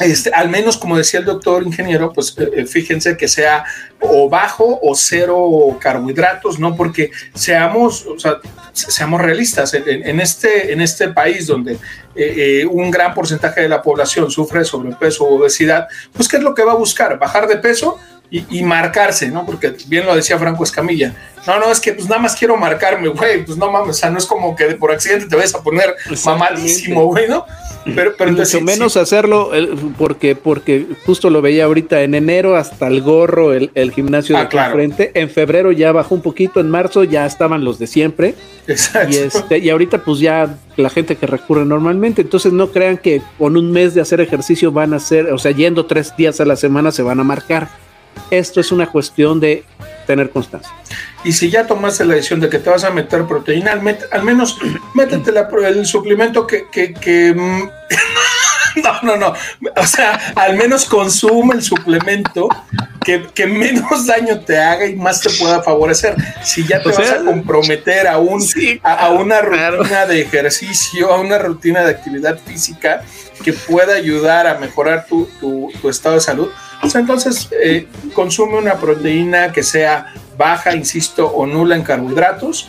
Este, 0.00 0.30
al 0.30 0.48
menos 0.48 0.76
como 0.76 0.96
decía 0.96 1.20
el 1.20 1.26
doctor 1.26 1.62
ingeniero, 1.64 2.12
pues 2.12 2.34
eh, 2.38 2.50
eh, 2.54 2.66
fíjense 2.66 3.16
que 3.16 3.26
sea 3.26 3.64
o 4.00 4.28
bajo 4.28 4.78
o 4.82 4.94
cero 4.94 5.76
carbohidratos, 5.80 6.58
¿no? 6.58 6.76
Porque 6.76 7.10
seamos, 7.34 8.06
o 8.06 8.18
sea, 8.18 8.38
seamos 8.72 9.20
realistas, 9.20 9.74
en, 9.74 10.20
este, 10.20 10.72
en 10.72 10.80
este 10.80 11.08
país 11.08 11.48
donde 11.48 11.78
eh, 12.14 12.64
un 12.70 12.90
gran 12.90 13.12
porcentaje 13.12 13.62
de 13.62 13.68
la 13.68 13.82
población 13.82 14.30
sufre 14.30 14.64
sobrepeso 14.64 15.24
o 15.24 15.36
obesidad, 15.36 15.88
pues 16.12 16.28
¿qué 16.28 16.36
es 16.36 16.42
lo 16.42 16.54
que 16.54 16.62
va 16.62 16.72
a 16.72 16.76
buscar? 16.76 17.18
¿Bajar 17.18 17.48
de 17.48 17.56
peso? 17.56 17.98
Y, 18.30 18.62
marcarse, 18.62 19.30
¿no? 19.30 19.46
Porque 19.46 19.74
bien 19.86 20.04
lo 20.04 20.14
decía 20.14 20.38
Franco 20.38 20.62
Escamilla. 20.62 21.14
No, 21.46 21.58
no, 21.58 21.72
es 21.72 21.80
que 21.80 21.94
pues 21.94 22.08
nada 22.08 22.20
más 22.20 22.36
quiero 22.36 22.56
marcarme, 22.58 23.08
güey. 23.08 23.44
Pues 23.44 23.56
no 23.56 23.72
mames, 23.72 23.90
o 23.90 23.94
sea, 23.94 24.10
no 24.10 24.18
es 24.18 24.26
como 24.26 24.54
que 24.54 24.66
por 24.74 24.92
accidente 24.92 25.26
te 25.26 25.34
vayas 25.34 25.54
a 25.54 25.62
poner 25.62 25.94
mamadísimo, 26.24 27.06
güey, 27.06 27.26
¿no? 27.26 27.46
Pero, 27.94 28.12
pero 28.18 28.32
Mucho 28.32 28.60
menos 28.60 28.98
hacerlo 28.98 29.50
porque, 29.96 30.36
porque 30.36 30.86
justo 31.06 31.30
lo 31.30 31.40
veía 31.40 31.64
ahorita 31.64 32.02
en 32.02 32.14
enero 32.14 32.54
hasta 32.54 32.86
el 32.88 33.00
gorro, 33.00 33.54
el, 33.54 33.92
gimnasio 33.92 34.36
de 34.36 34.58
ah, 34.58 34.70
frente. 34.70 35.10
En 35.14 35.30
febrero 35.30 35.72
ya 35.72 35.90
bajó 35.92 36.14
un 36.14 36.20
poquito, 36.20 36.60
en 36.60 36.68
marzo 36.68 37.04
ya 37.04 37.24
estaban 37.24 37.64
los 37.64 37.78
de 37.78 37.86
siempre. 37.86 38.34
Exacto. 38.66 39.16
Y, 39.16 39.18
este, 39.18 39.58
y 39.58 39.70
ahorita 39.70 40.04
pues 40.04 40.18
ya 40.18 40.54
la 40.76 40.90
gente 40.90 41.16
que 41.16 41.26
recurre 41.26 41.64
normalmente. 41.64 42.20
Entonces 42.20 42.52
no 42.52 42.70
crean 42.72 42.98
que 42.98 43.22
con 43.38 43.56
un 43.56 43.72
mes 43.72 43.94
de 43.94 44.02
hacer 44.02 44.20
ejercicio 44.20 44.70
van 44.70 44.92
a 44.92 44.98
ser, 44.98 45.32
o 45.32 45.38
sea, 45.38 45.52
yendo 45.52 45.86
tres 45.86 46.14
días 46.14 46.42
a 46.42 46.44
la 46.44 46.56
semana 46.56 46.92
se 46.92 47.02
van 47.02 47.20
a 47.20 47.24
marcar 47.24 47.68
esto 48.30 48.60
es 48.60 48.72
una 48.72 48.86
cuestión 48.86 49.40
de 49.40 49.64
tener 50.06 50.30
constancia. 50.30 50.72
Y 51.24 51.32
si 51.32 51.50
ya 51.50 51.66
tomaste 51.66 52.04
la 52.04 52.14
decisión 52.14 52.40
de 52.40 52.48
que 52.48 52.58
te 52.58 52.70
vas 52.70 52.84
a 52.84 52.90
meter 52.90 53.26
proteína, 53.26 53.72
al, 53.72 54.22
menos 54.22 54.58
métete 54.94 55.32
el 55.66 55.86
suplemento 55.86 56.46
que... 56.46 57.34
Mm, 57.34 57.68
no, 58.82 59.02
no, 59.02 59.16
no. 59.16 59.34
O 59.76 59.86
sea, 59.86 60.32
al 60.36 60.56
menos 60.56 60.84
consume 60.84 61.54
el 61.54 61.62
suplemento 61.62 62.48
que, 63.04 63.46
menos 63.46 64.06
daño 64.06 64.40
te 64.40 64.58
haga 64.58 64.86
y 64.86 64.96
más 64.96 65.20
te 65.20 65.30
pueda 65.30 65.62
favorecer. 65.62 66.14
Si 66.42 66.66
ya 66.66 66.82
te 66.82 66.90
vas 66.90 67.10
a 67.10 67.24
comprometer 67.24 68.06
a, 68.06 68.18
un, 68.18 68.42
a, 68.82 69.08
una 69.10 69.40
rutina 69.40 70.06
de 70.06 70.20
ejercicio, 70.20 71.12
a 71.12 71.20
una 71.20 71.38
rutina 71.38 71.82
de 71.84 71.90
actividad 71.90 72.38
física 72.38 73.02
que 73.42 73.52
pueda 73.52 73.94
ayudar 73.94 74.46
a 74.46 74.58
mejorar 74.58 75.06
tu, 75.06 75.26
tu 75.80 75.88
estado 75.88 76.16
de 76.16 76.20
salud, 76.20 76.50
pues 76.80 76.94
entonces 76.94 77.48
eh, 77.62 77.86
consume 78.14 78.58
una 78.58 78.74
proteína 78.74 79.52
que 79.52 79.62
sea 79.62 80.12
baja, 80.36 80.74
insisto, 80.74 81.26
o 81.26 81.46
nula 81.46 81.74
en 81.74 81.82
carbohidratos, 81.82 82.68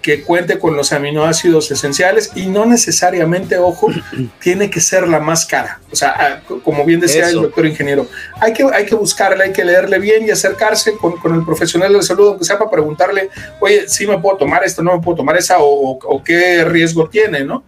que, 0.00 0.22
cuente 0.22 0.60
con 0.60 0.76
los 0.76 0.92
aminoácidos 0.92 1.68
esenciales 1.72 2.30
y 2.36 2.46
no 2.46 2.64
necesariamente, 2.64 3.58
ojo, 3.58 3.88
tiene 4.40 4.70
que 4.70 4.80
ser 4.80 5.08
la 5.08 5.18
más 5.18 5.44
cara. 5.46 5.80
O 5.90 5.96
sea, 5.96 6.14
ah, 6.16 6.40
como 6.62 6.84
bien 6.84 7.00
decía 7.00 7.28
el 7.28 7.34
doctor 7.34 7.66
ingeniero, 7.66 8.06
hay 8.40 8.52
que, 8.52 8.64
hay 8.72 8.86
que 8.86 8.94
buscarle, 8.94 9.42
hay 9.42 9.52
que 9.52 9.64
leerle 9.64 9.98
bien 9.98 10.26
y 10.26 10.30
acercarse 10.30 10.96
con, 10.96 11.14
el 11.34 11.44
profesional 11.44 11.92
de 11.92 12.02
salud, 12.02 12.28
aunque 12.28 12.44
sea 12.44 12.56
para 12.56 12.70
preguntarle, 12.70 13.30
oye, 13.60 13.88
si 13.88 14.06
me 14.06 14.18
puedo 14.18 14.36
tomar 14.36 14.62
esto, 14.62 14.82
no 14.82 14.96
me 14.96 15.02
puedo 15.02 15.16
tomar 15.16 15.36
esa, 15.36 15.58
o, 15.58 15.98
o 15.98 16.22
qué 16.22 16.64
riesgo 16.64 17.08
tiene, 17.08 17.44
¿no? 17.44 17.64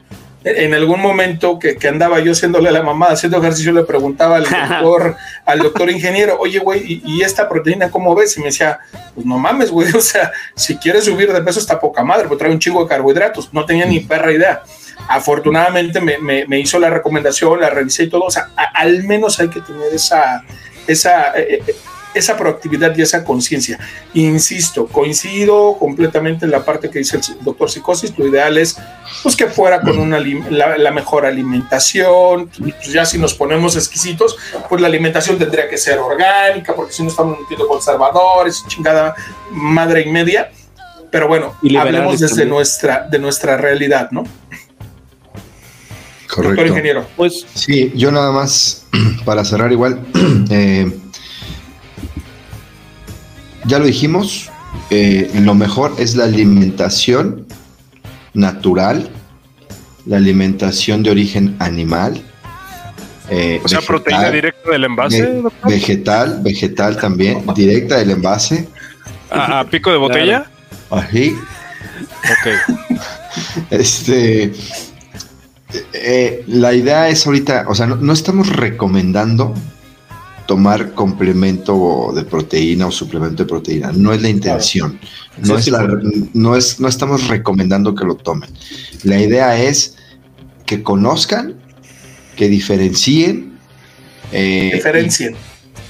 En 0.48 0.74
algún 0.74 1.00
momento 1.00 1.58
que, 1.58 1.76
andaba 1.88 2.20
yo 2.20 2.30
haciéndole 2.30 2.68
a 2.68 2.72
la 2.72 2.82
mamá, 2.82 3.08
haciendo 3.08 3.38
ejercicio, 3.38 3.72
le 3.72 3.82
preguntaba 3.82 4.36
al 4.36 4.44
doctor, 4.48 5.16
al 5.44 5.58
doctor 5.58 5.90
ingeniero, 5.90 6.36
oye, 6.38 6.60
güey, 6.60 7.02
¿y, 7.04 7.22
esta 7.22 7.48
proteína 7.48 7.90
cómo 7.90 8.14
ves? 8.14 8.36
Y 8.36 8.40
me 8.40 8.46
decía, 8.46 8.78
pues 9.14 9.26
no 9.26 9.38
mames, 9.38 9.72
güey, 9.72 9.92
o 9.96 10.00
sea, 10.00 10.30
si 10.54 10.76
quieres 10.76 11.04
subir 11.06 11.32
de 11.32 11.42
peso 11.42 11.58
está 11.58 11.80
poca 11.80 12.04
madre, 12.04 12.28
porque 12.28 12.44
trae 12.44 12.52
un 12.52 12.60
chingo 12.60 12.80
de 12.84 12.88
carbohidratos. 12.88 13.52
No 13.52 13.66
tenía 13.66 13.86
ni 13.86 14.00
perra 14.00 14.32
idea. 14.32 14.62
Afortunadamente 15.08 16.00
me, 16.00 16.60
hizo 16.60 16.78
la 16.78 16.90
recomendación, 16.90 17.60
la 17.60 17.70
revisé 17.70 18.04
y 18.04 18.08
todo. 18.08 18.22
O 18.22 18.30
sea, 18.30 18.50
al 18.72 19.02
menos 19.02 19.40
hay 19.40 19.48
que 19.48 19.60
tener 19.60 19.92
esa, 19.92 20.44
esa, 20.86 21.36
eh, 21.36 21.60
eh, 21.66 21.74
esa 22.18 22.36
proactividad 22.36 22.96
y 22.96 23.02
esa 23.02 23.24
conciencia. 23.24 23.78
Insisto, 24.14 24.86
coincido 24.86 25.76
completamente 25.78 26.44
en 26.44 26.50
la 26.50 26.64
parte 26.64 26.90
que 26.90 26.98
dice 26.98 27.18
el 27.18 27.44
doctor 27.44 27.70
Psicosis, 27.70 28.16
lo 28.18 28.26
ideal 28.26 28.56
es 28.58 28.76
pues, 29.22 29.36
que 29.36 29.46
fuera 29.46 29.80
con 29.80 29.98
una, 29.98 30.18
la, 30.18 30.90
mejor 30.90 31.26
alimentación, 31.26 32.50
pues, 32.58 32.92
ya 32.92 33.04
si 33.04 33.18
nos 33.18 33.34
ponemos 33.34 33.76
exquisitos, 33.76 34.36
pues 34.68 34.80
la 34.80 34.88
alimentación 34.88 35.38
tendría 35.38 35.68
que 35.68 35.76
ser 35.76 35.98
orgánica, 35.98 36.74
porque 36.74 36.92
si 36.92 37.02
no 37.02 37.10
estamos 37.10 37.38
metiendo 37.40 37.68
conservadores, 37.68 38.64
chingada 38.68 39.14
madre 39.50 40.02
y 40.02 40.10
media, 40.10 40.50
pero 41.10 41.28
bueno, 41.28 41.54
hablemos 41.78 42.20
desde 42.20 42.46
nuestra, 42.46 43.06
de 43.10 43.18
nuestra 43.18 43.56
realidad, 43.56 44.10
¿no? 44.10 44.24
Correcto. 46.28 46.48
Doctor 46.48 46.66
ingeniero. 46.66 47.06
Pues, 47.16 47.46
sí, 47.54 47.92
yo 47.94 48.10
nada 48.10 48.32
más 48.32 48.86
para 49.24 49.44
cerrar 49.44 49.72
igual. 49.72 50.00
Eh, 50.48 50.88
ya 53.66 53.78
lo 53.78 53.86
dijimos, 53.86 54.50
eh, 54.90 55.30
lo 55.34 55.54
mejor 55.54 55.94
es 55.98 56.14
la 56.14 56.24
alimentación 56.24 57.46
natural, 58.34 59.08
la 60.06 60.18
alimentación 60.18 61.02
de 61.02 61.10
origen 61.10 61.56
animal. 61.58 62.22
Eh, 63.28 63.60
o 63.64 63.68
sea, 63.68 63.80
proteína 63.80 64.30
directa 64.30 64.70
del 64.70 64.84
envase. 64.84 65.42
vegetal, 65.64 66.40
vegetal 66.42 66.96
también, 66.96 67.44
directa 67.54 67.98
del 67.98 68.10
envase. 68.10 68.68
¿A, 69.30 69.64
pico 69.64 69.90
de 69.90 69.96
botella? 69.96 70.46
Así. 70.90 71.36
Ok. 72.24 72.76
este. 73.70 74.52
Eh, 75.92 76.44
la 76.46 76.72
idea 76.72 77.08
es 77.08 77.26
ahorita, 77.26 77.64
o 77.68 77.74
sea, 77.74 77.86
no 77.86 78.12
estamos 78.12 78.48
recomendando 78.48 79.52
tomar 80.46 80.92
complemento 80.94 82.12
de 82.14 82.24
proteína 82.24 82.86
o 82.86 82.90
suplemento 82.90 83.42
de 83.42 83.48
proteína. 83.48 83.92
No 83.92 84.12
es 84.12 84.22
la 84.22 84.28
intención. 84.28 84.98
No, 85.42 85.58
es 85.58 85.70
no, 86.32 86.56
es, 86.56 86.80
no 86.80 86.88
estamos 86.88 87.28
recomendando 87.28 87.94
que 87.94 88.04
lo 88.04 88.14
tomen. 88.14 88.50
La 89.02 89.20
idea 89.20 89.60
es 89.60 89.96
que 90.64 90.82
conozcan, 90.82 91.56
que 92.36 92.48
diferencien. 92.48 93.58
Eh, 94.32 94.70
diferencien. 94.74 95.36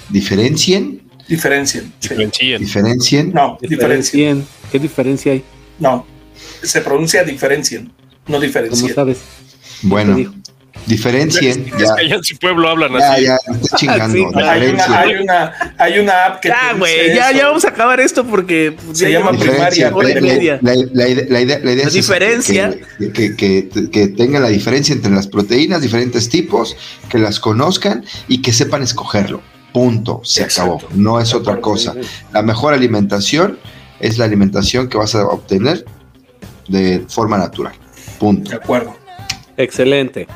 Diferencien. 0.08 1.02
Diferencien. 1.28 1.92
Diferencien. 2.00 2.60
Diferencien. 2.60 3.32
No, 3.32 3.58
diferencien. 3.60 4.46
¿Qué 4.70 4.78
diferencia 4.78 5.32
hay? 5.32 5.44
No, 5.78 6.06
se 6.62 6.80
pronuncia 6.80 7.24
diferencien, 7.24 7.92
no 8.26 8.40
diferencien. 8.40 8.82
¿Cómo 8.82 8.94
sabes? 8.94 9.18
Bueno, 9.82 10.16
diferencien. 10.86 11.66
ya. 11.78 11.84
Es 11.84 11.92
que 11.92 12.14
en 12.14 12.24
su 12.24 12.36
pueblo 12.36 12.68
hablan 12.68 12.94
así. 12.96 13.24
Ya, 13.24 13.38
ya, 13.38 13.60
chingando. 13.76 14.30
hay, 14.34 14.68
una, 14.68 14.98
hay, 14.98 15.14
una, 15.14 15.74
hay, 15.78 15.98
una, 15.98 16.24
app 16.26 16.40
que. 16.40 16.48
Ya, 16.48 16.72
güey, 16.76 17.14
ya, 17.14 17.32
ya 17.32 17.46
vamos 17.46 17.64
a 17.64 17.68
acabar 17.68 18.00
esto 18.00 18.24
porque 18.24 18.76
se 18.92 19.10
llama 19.10 19.32
primaria. 19.32 19.90
La, 20.62 20.74
la, 20.92 21.08
idea, 21.08 21.58
la 21.62 21.72
idea 21.72 21.86
es 21.86 21.92
diferencia. 21.92 22.74
Que, 22.98 23.36
que, 23.36 23.68
que, 23.90 24.08
tengan 24.08 24.42
la 24.42 24.48
diferencia 24.48 24.94
entre 24.94 25.10
las 25.10 25.26
proteínas, 25.26 25.82
diferentes 25.82 26.28
tipos, 26.28 26.76
que 27.08 27.18
las 27.18 27.40
conozcan 27.40 28.04
y 28.28 28.42
que 28.42 28.52
sepan 28.52 28.82
escogerlo. 28.82 29.42
Punto. 29.72 30.20
Se 30.24 30.44
acabó. 30.44 30.80
No 30.94 31.20
es 31.20 31.34
otra 31.34 31.60
cosa. 31.60 31.94
La 32.32 32.42
mejor 32.42 32.72
alimentación 32.72 33.58
es 34.00 34.18
la 34.18 34.24
alimentación 34.24 34.88
que 34.88 34.96
vas 34.96 35.14
a 35.14 35.26
obtener 35.26 35.84
de 36.68 37.04
forma 37.08 37.38
natural. 37.38 37.74
Punto. 38.18 38.50
De 38.50 38.56
acuerdo. 38.56 38.96
Excelente. 39.56 40.26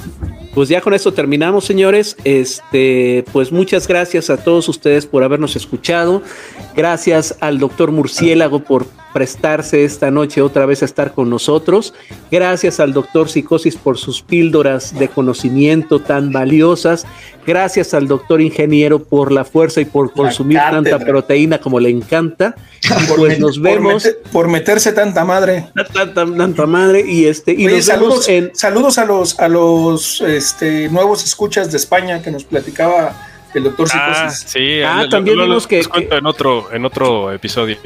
free. 0.00 0.49
Pues 0.54 0.68
ya 0.68 0.80
con 0.80 0.94
esto 0.94 1.12
terminamos, 1.12 1.64
señores. 1.64 2.16
Este, 2.24 3.24
pues 3.32 3.52
muchas 3.52 3.86
gracias 3.86 4.30
a 4.30 4.36
todos 4.38 4.68
ustedes 4.68 5.06
por 5.06 5.22
habernos 5.22 5.54
escuchado. 5.54 6.22
Gracias 6.74 7.36
al 7.40 7.58
doctor 7.58 7.92
Murciélago 7.92 8.60
por 8.60 8.86
prestarse 9.12 9.84
esta 9.84 10.10
noche 10.10 10.42
otra 10.42 10.66
vez 10.66 10.82
a 10.82 10.84
estar 10.84 11.12
con 11.12 11.30
nosotros. 11.30 11.94
Gracias 12.30 12.80
al 12.80 12.92
doctor 12.92 13.28
Psicosis 13.28 13.76
por 13.76 13.98
sus 13.98 14.22
píldoras 14.22 14.98
de 14.98 15.08
conocimiento 15.08 16.00
tan 16.00 16.32
valiosas. 16.32 17.06
Gracias 17.46 17.94
al 17.94 18.06
doctor 18.06 18.40
Ingeniero 18.40 19.02
por 19.02 19.32
la 19.32 19.44
fuerza 19.44 19.80
y 19.80 19.84
por 19.84 20.12
consumir 20.12 20.58
tanta 20.58 20.98
proteína 20.98 21.58
como 21.58 21.80
le 21.80 21.90
encanta. 21.90 22.54
Y 22.82 23.12
pues 23.14 23.38
nos 23.38 23.60
vemos. 23.60 24.08
Por, 24.32 24.48
meterse 24.48 24.92
tanta 24.92 25.24
madre. 25.24 25.66
Tanta, 25.92 26.12
tanta 26.14 26.66
madre. 26.66 27.04
Y 27.06 27.26
este, 27.26 27.52
y 27.52 27.82
saludos, 27.82 28.28
saludos 28.54 28.98
a 28.98 29.04
los 29.04 29.38
a 29.38 29.48
los 29.48 30.20
este, 30.40 30.88
nuevos 30.88 31.22
escuchas 31.22 31.70
de 31.70 31.76
España 31.76 32.22
que 32.22 32.30
nos 32.30 32.44
platicaba 32.44 33.14
el 33.52 33.64
doctor 33.64 33.88
ah, 33.92 34.30
Psicosis. 34.30 34.50
sí, 34.50 34.80
ah, 34.82 35.04
también 35.10 35.38
vimos 35.38 35.66
que, 35.66 35.82
en 35.94 36.26
otro, 36.26 36.72
en 36.72 36.84
otro 36.86 37.30
episodio. 37.30 37.76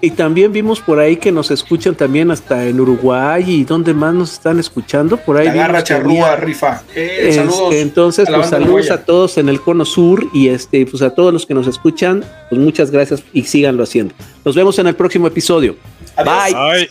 Y 0.00 0.10
también 0.10 0.52
vimos 0.52 0.80
por 0.80 0.98
ahí 0.98 1.16
que 1.16 1.30
nos 1.30 1.52
escuchan 1.52 1.94
también 1.94 2.32
hasta 2.32 2.64
en 2.64 2.80
Uruguay 2.80 3.44
y 3.46 3.64
donde 3.64 3.94
más 3.94 4.12
nos 4.12 4.32
están 4.32 4.58
escuchando. 4.58 5.16
Por 5.16 5.36
ahí. 5.36 5.46
Agarra 5.46 5.84
charrúa, 5.84 6.34
rifa. 6.34 6.82
Eh, 6.96 7.28
este, 7.38 7.80
entonces, 7.80 8.28
pues 8.28 8.48
saludos 8.48 8.90
a 8.90 9.04
todos 9.04 9.38
en 9.38 9.48
el 9.48 9.60
cono 9.60 9.84
sur 9.84 10.26
y 10.32 10.48
este, 10.48 10.86
pues 10.86 11.02
a 11.02 11.10
todos 11.10 11.32
los 11.32 11.46
que 11.46 11.54
nos 11.54 11.68
escuchan, 11.68 12.24
pues 12.48 12.60
muchas 12.60 12.90
gracias 12.90 13.22
y 13.32 13.44
síganlo 13.44 13.84
haciendo. 13.84 14.12
Nos 14.44 14.56
vemos 14.56 14.76
en 14.80 14.88
el 14.88 14.96
próximo 14.96 15.28
episodio. 15.28 15.76
Bye. 16.16 16.88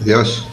Adiós. 0.00 0.48